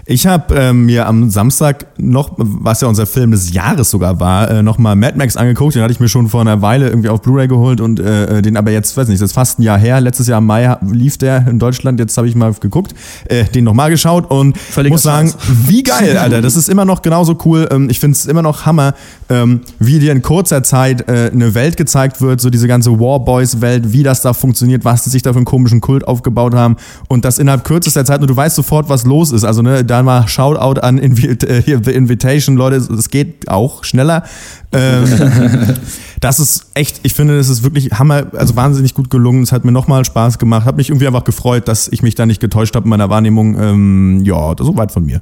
Ich 0.07 0.27
habe 0.27 0.53
ähm, 0.53 0.85
mir 0.85 1.07
am 1.07 1.31
Samstag 1.31 1.87
noch, 1.97 2.33
was 2.37 2.81
ja 2.81 2.87
unser 2.87 3.07
Film 3.07 3.31
des 3.31 3.53
Jahres 3.53 3.89
sogar 3.89 4.19
war, 4.19 4.51
äh, 4.51 4.61
nochmal 4.61 4.95
Mad 4.95 5.17
Max 5.17 5.35
angeguckt. 5.35 5.73
Den 5.73 5.81
hatte 5.81 5.93
ich 5.93 5.99
mir 5.99 6.09
schon 6.09 6.29
vor 6.29 6.41
einer 6.41 6.61
Weile 6.61 6.89
irgendwie 6.89 7.09
auf 7.09 7.23
Blu-ray 7.23 7.47
geholt 7.47 7.81
und 7.81 7.99
äh, 7.99 8.43
den 8.43 8.55
aber 8.55 8.69
jetzt, 8.69 8.95
weiß 8.95 9.07
nicht, 9.07 9.19
das 9.19 9.31
ist 9.31 9.33
fast 9.33 9.57
ein 9.57 9.63
Jahr 9.63 9.79
her. 9.79 9.99
Letztes 9.99 10.27
Jahr 10.27 10.37
im 10.37 10.45
Mai 10.45 10.77
lief 10.91 11.17
der 11.17 11.47
in 11.47 11.57
Deutschland. 11.57 11.99
Jetzt 11.99 12.15
habe 12.19 12.27
ich 12.27 12.35
mal 12.35 12.53
geguckt, 12.53 12.93
äh, 13.29 13.45
den 13.45 13.63
nochmal 13.63 13.89
geschaut 13.89 14.29
und 14.29 14.55
Völliger 14.55 14.93
muss 14.93 15.01
sagen, 15.01 15.33
wie 15.65 15.81
geil, 15.81 16.15
Alter. 16.19 16.43
Das 16.43 16.55
ist 16.55 16.69
immer 16.69 16.85
noch 16.85 17.01
genauso 17.01 17.35
cool. 17.43 17.67
Ähm, 17.71 17.89
ich 17.89 17.99
finde 17.99 18.15
es 18.15 18.27
immer 18.27 18.43
noch 18.43 18.67
Hammer, 18.67 18.93
ähm, 19.29 19.61
wie 19.79 19.97
dir 19.97 20.11
in 20.11 20.21
kurzer 20.21 20.61
Zeit 20.61 21.09
äh, 21.09 21.31
eine 21.33 21.55
Welt 21.55 21.77
gezeigt 21.77 22.21
wird, 22.21 22.41
so 22.41 22.51
diese 22.51 22.67
ganze 22.67 22.91
Warboys-Welt, 22.99 23.91
wie 23.91 24.03
das 24.03 24.21
da 24.21 24.33
funktioniert, 24.33 24.85
was 24.85 25.03
die 25.03 25.09
sich 25.09 25.23
da 25.23 25.33
für 25.33 25.37
einen 25.37 25.45
komischen 25.45 25.81
Kult 25.81 26.07
aufgebaut 26.07 26.53
haben 26.53 26.75
und 27.07 27.25
das 27.25 27.39
innerhalb 27.39 27.63
kürzester 27.63 28.05
Zeit 28.05 28.21
und 28.21 28.29
du 28.29 28.35
weißt 28.35 28.55
sofort, 28.55 28.87
was 28.87 29.03
los 29.03 29.31
ist. 29.31 29.43
Also 29.43 29.63
ne, 29.63 29.83
da 29.83 29.94
mal 30.03 30.27
Shoutout 30.27 30.81
an 30.81 30.97
Invi 30.97 31.27
äh, 31.27 31.61
hier, 31.61 31.81
The 31.83 31.91
Invitation, 31.91 32.55
Leute, 32.55 32.77
es 32.77 33.09
geht 33.09 33.49
auch 33.49 33.83
schneller. 33.83 34.23
Ähm, 34.71 35.05
das 36.21 36.39
ist 36.39 36.67
echt, 36.73 36.99
ich 37.03 37.13
finde, 37.13 37.37
das 37.37 37.49
ist 37.49 37.63
wirklich 37.63 37.91
Hammer, 37.91 38.27
also 38.33 38.55
wahnsinnig 38.55 38.93
gut 38.93 39.09
gelungen. 39.09 39.43
Es 39.43 39.51
hat 39.51 39.65
mir 39.65 39.71
nochmal 39.71 40.05
Spaß 40.05 40.39
gemacht, 40.39 40.65
hat 40.65 40.77
mich 40.77 40.89
irgendwie 40.89 41.07
einfach 41.07 41.23
gefreut, 41.23 41.67
dass 41.67 41.87
ich 41.87 42.01
mich 42.01 42.15
da 42.15 42.25
nicht 42.25 42.41
getäuscht 42.41 42.75
habe 42.75 42.85
in 42.85 42.89
meiner 42.89 43.09
Wahrnehmung. 43.09 43.59
Ähm, 43.59 44.21
ja, 44.23 44.55
soweit 44.59 44.91
von 44.91 45.05
mir. 45.05 45.21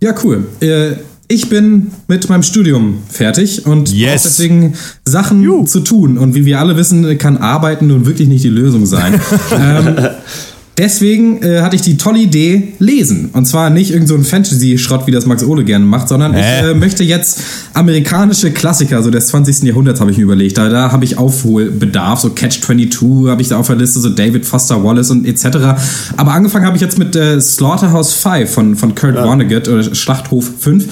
Ja, 0.00 0.14
cool. 0.24 0.46
Äh, 0.60 0.96
ich 1.28 1.48
bin 1.48 1.92
mit 2.08 2.28
meinem 2.28 2.42
Studium 2.42 2.98
fertig 3.08 3.64
und 3.64 3.90
yes. 3.90 4.24
deswegen 4.24 4.74
Sachen 5.04 5.42
Juh. 5.42 5.64
zu 5.64 5.80
tun. 5.80 6.18
Und 6.18 6.34
wie 6.34 6.44
wir 6.44 6.60
alle 6.60 6.76
wissen, 6.76 7.16
kann 7.16 7.38
Arbeiten 7.38 7.86
nun 7.86 8.04
wirklich 8.04 8.28
nicht 8.28 8.44
die 8.44 8.50
Lösung 8.50 8.84
sein. 8.84 9.18
ähm, 9.58 9.96
Deswegen 10.78 11.42
äh, 11.42 11.60
hatte 11.60 11.76
ich 11.76 11.82
die 11.82 11.98
tolle 11.98 12.18
Idee, 12.18 12.72
lesen. 12.78 13.28
Und 13.34 13.44
zwar 13.44 13.68
nicht 13.68 13.90
irgendein 13.90 14.22
so 14.22 14.30
Fantasy-Schrott, 14.30 15.06
wie 15.06 15.10
das 15.10 15.26
Max 15.26 15.44
Ole 15.44 15.64
gerne 15.64 15.84
macht, 15.84 16.08
sondern 16.08 16.32
äh. 16.32 16.40
ich 16.40 16.70
äh, 16.70 16.74
möchte 16.74 17.04
jetzt 17.04 17.42
amerikanische 17.74 18.50
Klassiker, 18.52 19.02
so 19.02 19.10
des 19.10 19.26
20. 19.26 19.64
Jahrhunderts 19.64 20.00
habe 20.00 20.10
ich 20.10 20.16
mir 20.16 20.24
überlegt. 20.24 20.56
Da, 20.56 20.70
da 20.70 20.90
habe 20.90 21.04
ich 21.04 21.18
Aufholbedarf, 21.18 22.20
so 22.20 22.30
Catch-22 22.30 23.28
habe 23.28 23.42
ich 23.42 23.48
da 23.48 23.58
auf 23.58 23.66
der 23.66 23.76
Liste, 23.76 24.00
so 24.00 24.08
David 24.08 24.46
Foster 24.46 24.82
Wallace 24.82 25.10
und 25.10 25.26
etc. 25.26 25.46
Aber 26.16 26.32
angefangen 26.32 26.64
habe 26.64 26.76
ich 26.76 26.82
jetzt 26.82 26.98
mit 26.98 27.14
äh, 27.16 27.38
Slaughterhouse 27.38 28.14
5 28.14 28.50
von, 28.50 28.76
von 28.76 28.94
Kurt 28.94 29.16
ja. 29.16 29.26
Vonnegut 29.26 29.68
oder 29.68 29.94
Schlachthof 29.94 30.50
5. 30.58 30.86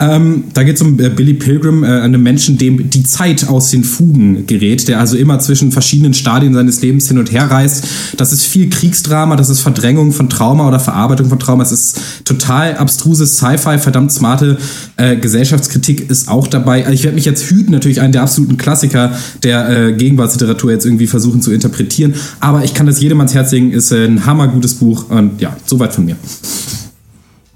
Ähm, 0.00 0.44
da 0.54 0.62
geht 0.62 0.76
es 0.76 0.82
um 0.82 0.98
äh, 0.98 1.10
Billy 1.10 1.34
Pilgrim, 1.34 1.84
äh, 1.84 1.88
einem 1.88 2.22
Menschen, 2.22 2.56
dem 2.56 2.88
die 2.88 3.02
Zeit 3.02 3.48
aus 3.48 3.70
den 3.70 3.84
Fugen 3.84 4.46
gerät, 4.46 4.88
der 4.88 4.98
also 4.98 5.16
immer 5.16 5.38
zwischen 5.40 5.72
verschiedenen 5.72 6.14
Stadien 6.14 6.54
seines 6.54 6.80
Lebens 6.80 7.06
hin 7.08 7.18
und 7.18 7.30
her 7.30 7.50
reist. 7.50 7.86
Das 8.16 8.32
ist 8.32 8.44
viel 8.44 8.70
Kriegsdrama, 8.70 9.19
das 9.26 9.48
ist 9.48 9.60
Verdrängung 9.60 10.12
von 10.12 10.28
Trauma 10.28 10.66
oder 10.68 10.80
Verarbeitung 10.80 11.28
von 11.28 11.38
Trauma. 11.38 11.62
Es 11.62 11.72
ist 11.72 12.00
total 12.24 12.76
abstruses 12.76 13.36
Sci-Fi, 13.36 13.78
verdammt 13.78 14.12
smarte 14.12 14.58
äh, 14.96 15.16
Gesellschaftskritik 15.16 16.10
ist 16.10 16.28
auch 16.28 16.46
dabei. 16.46 16.84
Also 16.84 16.92
ich 16.92 17.04
werde 17.04 17.14
mich 17.14 17.24
jetzt 17.24 17.50
hüten, 17.50 17.72
natürlich 17.72 18.00
einen 18.00 18.12
der 18.12 18.22
absoluten 18.22 18.56
Klassiker 18.56 19.12
der 19.42 19.68
äh, 19.68 19.92
Gegenwartsliteratur 19.92 20.70
jetzt 20.72 20.86
irgendwie 20.86 21.06
versuchen 21.06 21.42
zu 21.42 21.52
interpretieren. 21.52 22.14
Aber 22.40 22.64
ich 22.64 22.74
kann 22.74 22.86
das 22.86 23.00
jedem 23.00 23.18
ans 23.18 23.34
Herz 23.34 23.52
legen, 23.52 23.72
ist 23.72 23.92
ein 23.92 24.26
hammergutes 24.26 24.74
Buch 24.74 25.10
und 25.10 25.40
ja, 25.40 25.56
soweit 25.66 25.92
von 25.94 26.04
mir. 26.04 26.16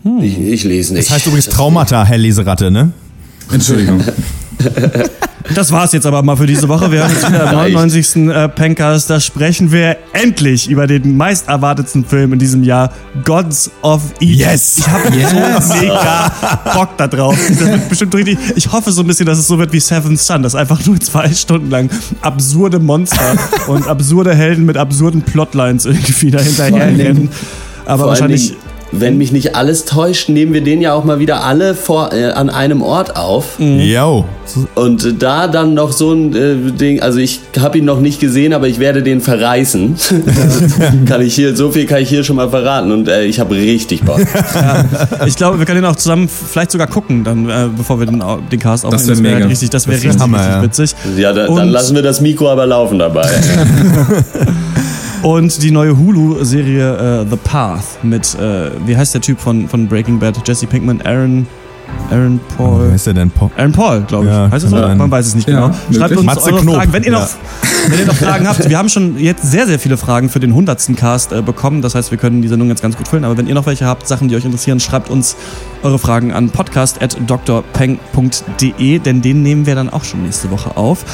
Hm. 0.03 0.23
Ich, 0.23 0.39
ich, 0.39 0.65
lese 0.65 0.95
nicht. 0.95 1.09
Das 1.09 1.15
heißt 1.15 1.27
übrigens 1.27 1.49
Traumata, 1.49 2.05
Herr 2.05 2.19
Leseratte, 2.19 2.71
ne? 2.71 2.93
Entschuldigung. 3.51 4.03
Das 5.53 5.71
war's 5.73 5.93
jetzt 5.93 6.07
aber 6.07 6.23
mal 6.23 6.37
für 6.37 6.47
diese 6.47 6.69
Woche. 6.69 6.91
Wir 6.91 7.05
haben 7.05 7.13
jetzt 7.13 7.29
wieder 7.29 7.53
99. 7.53 8.05
Äh, 8.35 8.49
Pencast. 8.49 9.11
Da 9.11 9.21
sprechen 9.21 9.71
wir 9.71 9.97
endlich 10.13 10.69
über 10.69 10.87
den 10.87 11.17
meist 11.17 11.49
erwartetsten 11.49 12.05
Film 12.05 12.33
in 12.33 12.39
diesem 12.39 12.63
Jahr, 12.63 12.91
Gods 13.25 13.71
of 13.83 14.03
Eden. 14.21 14.39
Yes! 14.39 14.79
Ich 14.79 14.89
habe 14.89 15.15
yes. 15.15 15.69
so 15.69 15.75
mega 15.75 16.33
Bock 16.75 16.97
da 16.97 17.07
drauf. 17.07 17.37
Das 17.49 17.61
wird 17.61 17.89
bestimmt 17.89 18.15
richtig. 18.15 18.39
Ich 18.57 18.73
hoffe 18.73 18.93
so 18.93 19.03
ein 19.03 19.07
bisschen, 19.07 19.27
dass 19.27 19.39
es 19.39 19.47
so 19.47 19.59
wird 19.59 19.73
wie 19.73 19.81
Seven 19.81 20.17
Sun, 20.17 20.43
dass 20.43 20.55
einfach 20.55 20.85
nur 20.87 20.99
zwei 21.01 21.33
Stunden 21.33 21.71
lang 21.71 21.91
absurde 22.23 22.79
Monster 22.79 23.37
und 23.67 23.87
absurde 23.87 24.35
Helden 24.35 24.65
mit 24.65 24.77
absurden 24.77 25.23
Plotlines 25.23 25.85
irgendwie 25.85 26.31
dahinterher 26.31 26.87
rennen. 26.87 27.29
Aber 27.85 28.07
wahrscheinlich 28.07 28.55
wenn 29.01 29.19
mich 29.19 29.33
nicht 29.33 29.57
alles 29.57 29.85
täuscht, 29.85 30.29
nehmen 30.29 30.53
wir 30.53 30.63
den 30.63 30.81
ja 30.81 30.93
auch 30.95 31.05
mal 31.05 31.19
wieder 31.19 31.45
alle 31.45 31.75
vor, 31.75 32.13
äh, 32.13 32.27
an 32.27 32.51
einem 32.51 32.83
Ort 32.83 33.17
auf. 33.17 33.59
Jo. 33.59 34.25
Und 34.75 35.05
äh, 35.05 35.13
da 35.15 35.49
dann 35.49 35.75
noch 35.75 35.93
so 35.93 36.13
ein 36.13 36.35
äh, 36.35 36.73
Ding, 36.73 37.01
also 37.01 37.19
ich 37.19 37.41
habe 37.59 37.79
ihn 37.79 37.85
noch 37.85 38.01
nicht 38.01 38.21
gesehen, 38.21 38.53
aber 38.53 38.69
ich 38.69 38.79
werde 38.79 39.03
den 39.03 39.21
verreißen. 39.21 39.97
kann 41.07 41.23
ich 41.23 41.35
hier, 41.35 41.57
so 41.57 41.71
viel 41.71 41.87
kann 41.87 42.01
ich 42.01 42.09
hier 42.09 42.25
schon 42.25 42.37
mal 42.37 42.49
verraten 42.51 42.93
und 42.93 43.09
äh, 43.09 43.25
ich 43.25 43.41
habe 43.41 43.55
richtig 43.55 44.03
Bock. 44.03 44.21
Ja, 44.55 44.85
ich 45.27 45.37
glaube, 45.37 45.59
wir 45.59 45.67
können 45.67 45.83
den 45.83 45.91
auch 45.91 45.97
zusammen 45.97 46.29
vielleicht 46.29 46.71
sogar 46.71 46.87
gucken, 46.87 47.25
dann, 47.25 47.49
äh, 47.49 47.69
bevor 47.77 47.99
wir 47.99 48.07
den, 48.07 48.23
den 48.51 48.61
Cast 48.61 48.85
aufnehmen. 48.85 49.09
Das 49.09 49.23
wäre 49.23 49.35
mega. 49.35 49.47
richtig, 49.47 49.71
das 49.71 49.87
wäre 49.87 50.01
richtig, 50.01 50.21
Hammer, 50.21 50.39
richtig 50.39 50.55
ja. 50.55 50.63
witzig. 50.63 50.95
Ja, 51.17 51.33
da, 51.33 51.47
dann 51.47 51.59
Und- 51.59 51.69
lassen 51.71 51.95
wir 51.95 52.03
das 52.03 52.21
Mikro 52.21 52.51
aber 52.51 52.67
laufen 52.67 52.99
dabei. 52.99 53.29
Und 55.25 55.63
die 55.63 55.71
neue 55.71 55.97
Hulu-Serie 55.97 57.23
äh, 57.23 57.27
The 57.31 57.37
Path 57.37 58.05
mit, 58.05 58.35
äh, 58.35 58.73
wie 58.85 58.95
heißt 58.95 59.15
der 59.15 59.23
Typ 59.23 59.41
von, 59.41 59.67
von 59.69 59.89
Breaking 59.89 60.19
Bad? 60.19 60.47
Jesse 60.47 60.67
Pinkman, 60.67 61.01
Aaron, 61.01 61.47
Aaron 62.11 62.39
Paul. 62.59 62.89
Wer 62.89 62.95
ist 62.95 63.07
der 63.07 63.15
denn? 63.15 63.31
Po 63.31 63.51
Aaron 63.57 63.73
Paul, 63.73 64.03
glaube 64.03 64.27
ich. 64.27 64.31
Ja, 64.31 64.51
heißt 64.51 64.65
das 64.67 64.71
so? 64.71 64.77
Man 64.77 65.11
weiß 65.11 65.29
es 65.29 65.35
nicht 65.35 65.49
Ja, 65.49 65.69
genau. 65.69 65.75
Schreibt 65.93 66.17
uns 66.19 66.27
Matze 66.27 66.53
eure 66.53 66.61
Knob. 66.61 66.75
Fragen, 66.75 66.93
wenn 66.93 67.05
ihr, 67.05 67.13
noch, 67.13 67.21
Ja. 67.23 67.29
wenn 67.89 68.01
ihr 68.01 68.05
noch 68.07 68.17
Fragen 68.17 68.47
habt. 68.47 68.69
Wir 68.69 68.77
haben 68.77 68.91
schon 68.91 69.19
jetzt 69.19 69.51
sehr, 69.51 69.67
sehr 69.67 69.79
viele 69.79 69.97
Fragen 69.97 70.29
für 70.29 70.41
den 70.41 70.51
100. 70.51 70.95
Cast 70.95 71.33
äh, 71.33 71.41
bekommen. 71.41 71.81
Das 71.81 71.95
heißt, 71.95 72.11
wir 72.11 72.19
können 72.19 72.43
die 72.43 72.49
Sendung 72.49 72.69
jetzt 72.69 72.83
ganz 72.83 72.95
gut 72.99 73.09
füllen. 73.09 73.25
Aber 73.25 73.39
wenn 73.39 73.47
ihr 73.47 73.55
noch 73.55 73.65
welche 73.65 73.87
habt, 73.87 74.07
Sachen, 74.07 74.29
die 74.29 74.37
euch 74.37 74.45
interessieren, 74.45 74.79
schreibt 74.79 75.09
uns 75.09 75.37
eure 75.83 75.99
Fragen 75.99 76.35
an 76.35 76.51
podcast.drpeng.de, 76.51 78.99
denn 78.99 79.23
den 79.23 79.43
nehmen 79.43 79.65
wir 79.65 79.75
dann 79.75 79.89
auch 79.89 80.05
schon 80.05 80.23
nächste 80.23 80.51
Woche 80.51 80.77
auf. 80.77 81.07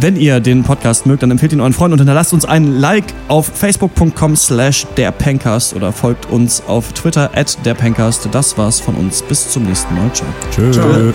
Wenn 0.00 0.16
ihr 0.16 0.40
den 0.40 0.62
Podcast 0.62 1.06
mögt, 1.06 1.22
dann 1.22 1.30
empfehlt 1.30 1.52
ihn 1.52 1.60
euren 1.60 1.72
Freunden 1.72 1.94
und 1.94 1.98
hinterlasst 2.00 2.32
uns 2.32 2.44
einen 2.44 2.78
Like 2.78 3.04
auf 3.28 3.46
facebook.com 3.46 4.36
slash 4.36 4.86
derpencast 4.96 5.74
oder 5.74 5.92
folgt 5.92 6.28
uns 6.30 6.62
auf 6.66 6.92
Twitter 6.92 7.30
at 7.34 7.56
derpencast. 7.64 8.28
Das 8.32 8.58
war's 8.58 8.80
von 8.80 8.94
uns. 8.96 9.22
Bis 9.22 9.50
zum 9.50 9.64
nächsten 9.64 9.94
Mal. 9.94 10.12
Ciao. 10.12 10.28
Tschö. 10.50 10.70
Ciao. 10.72 11.14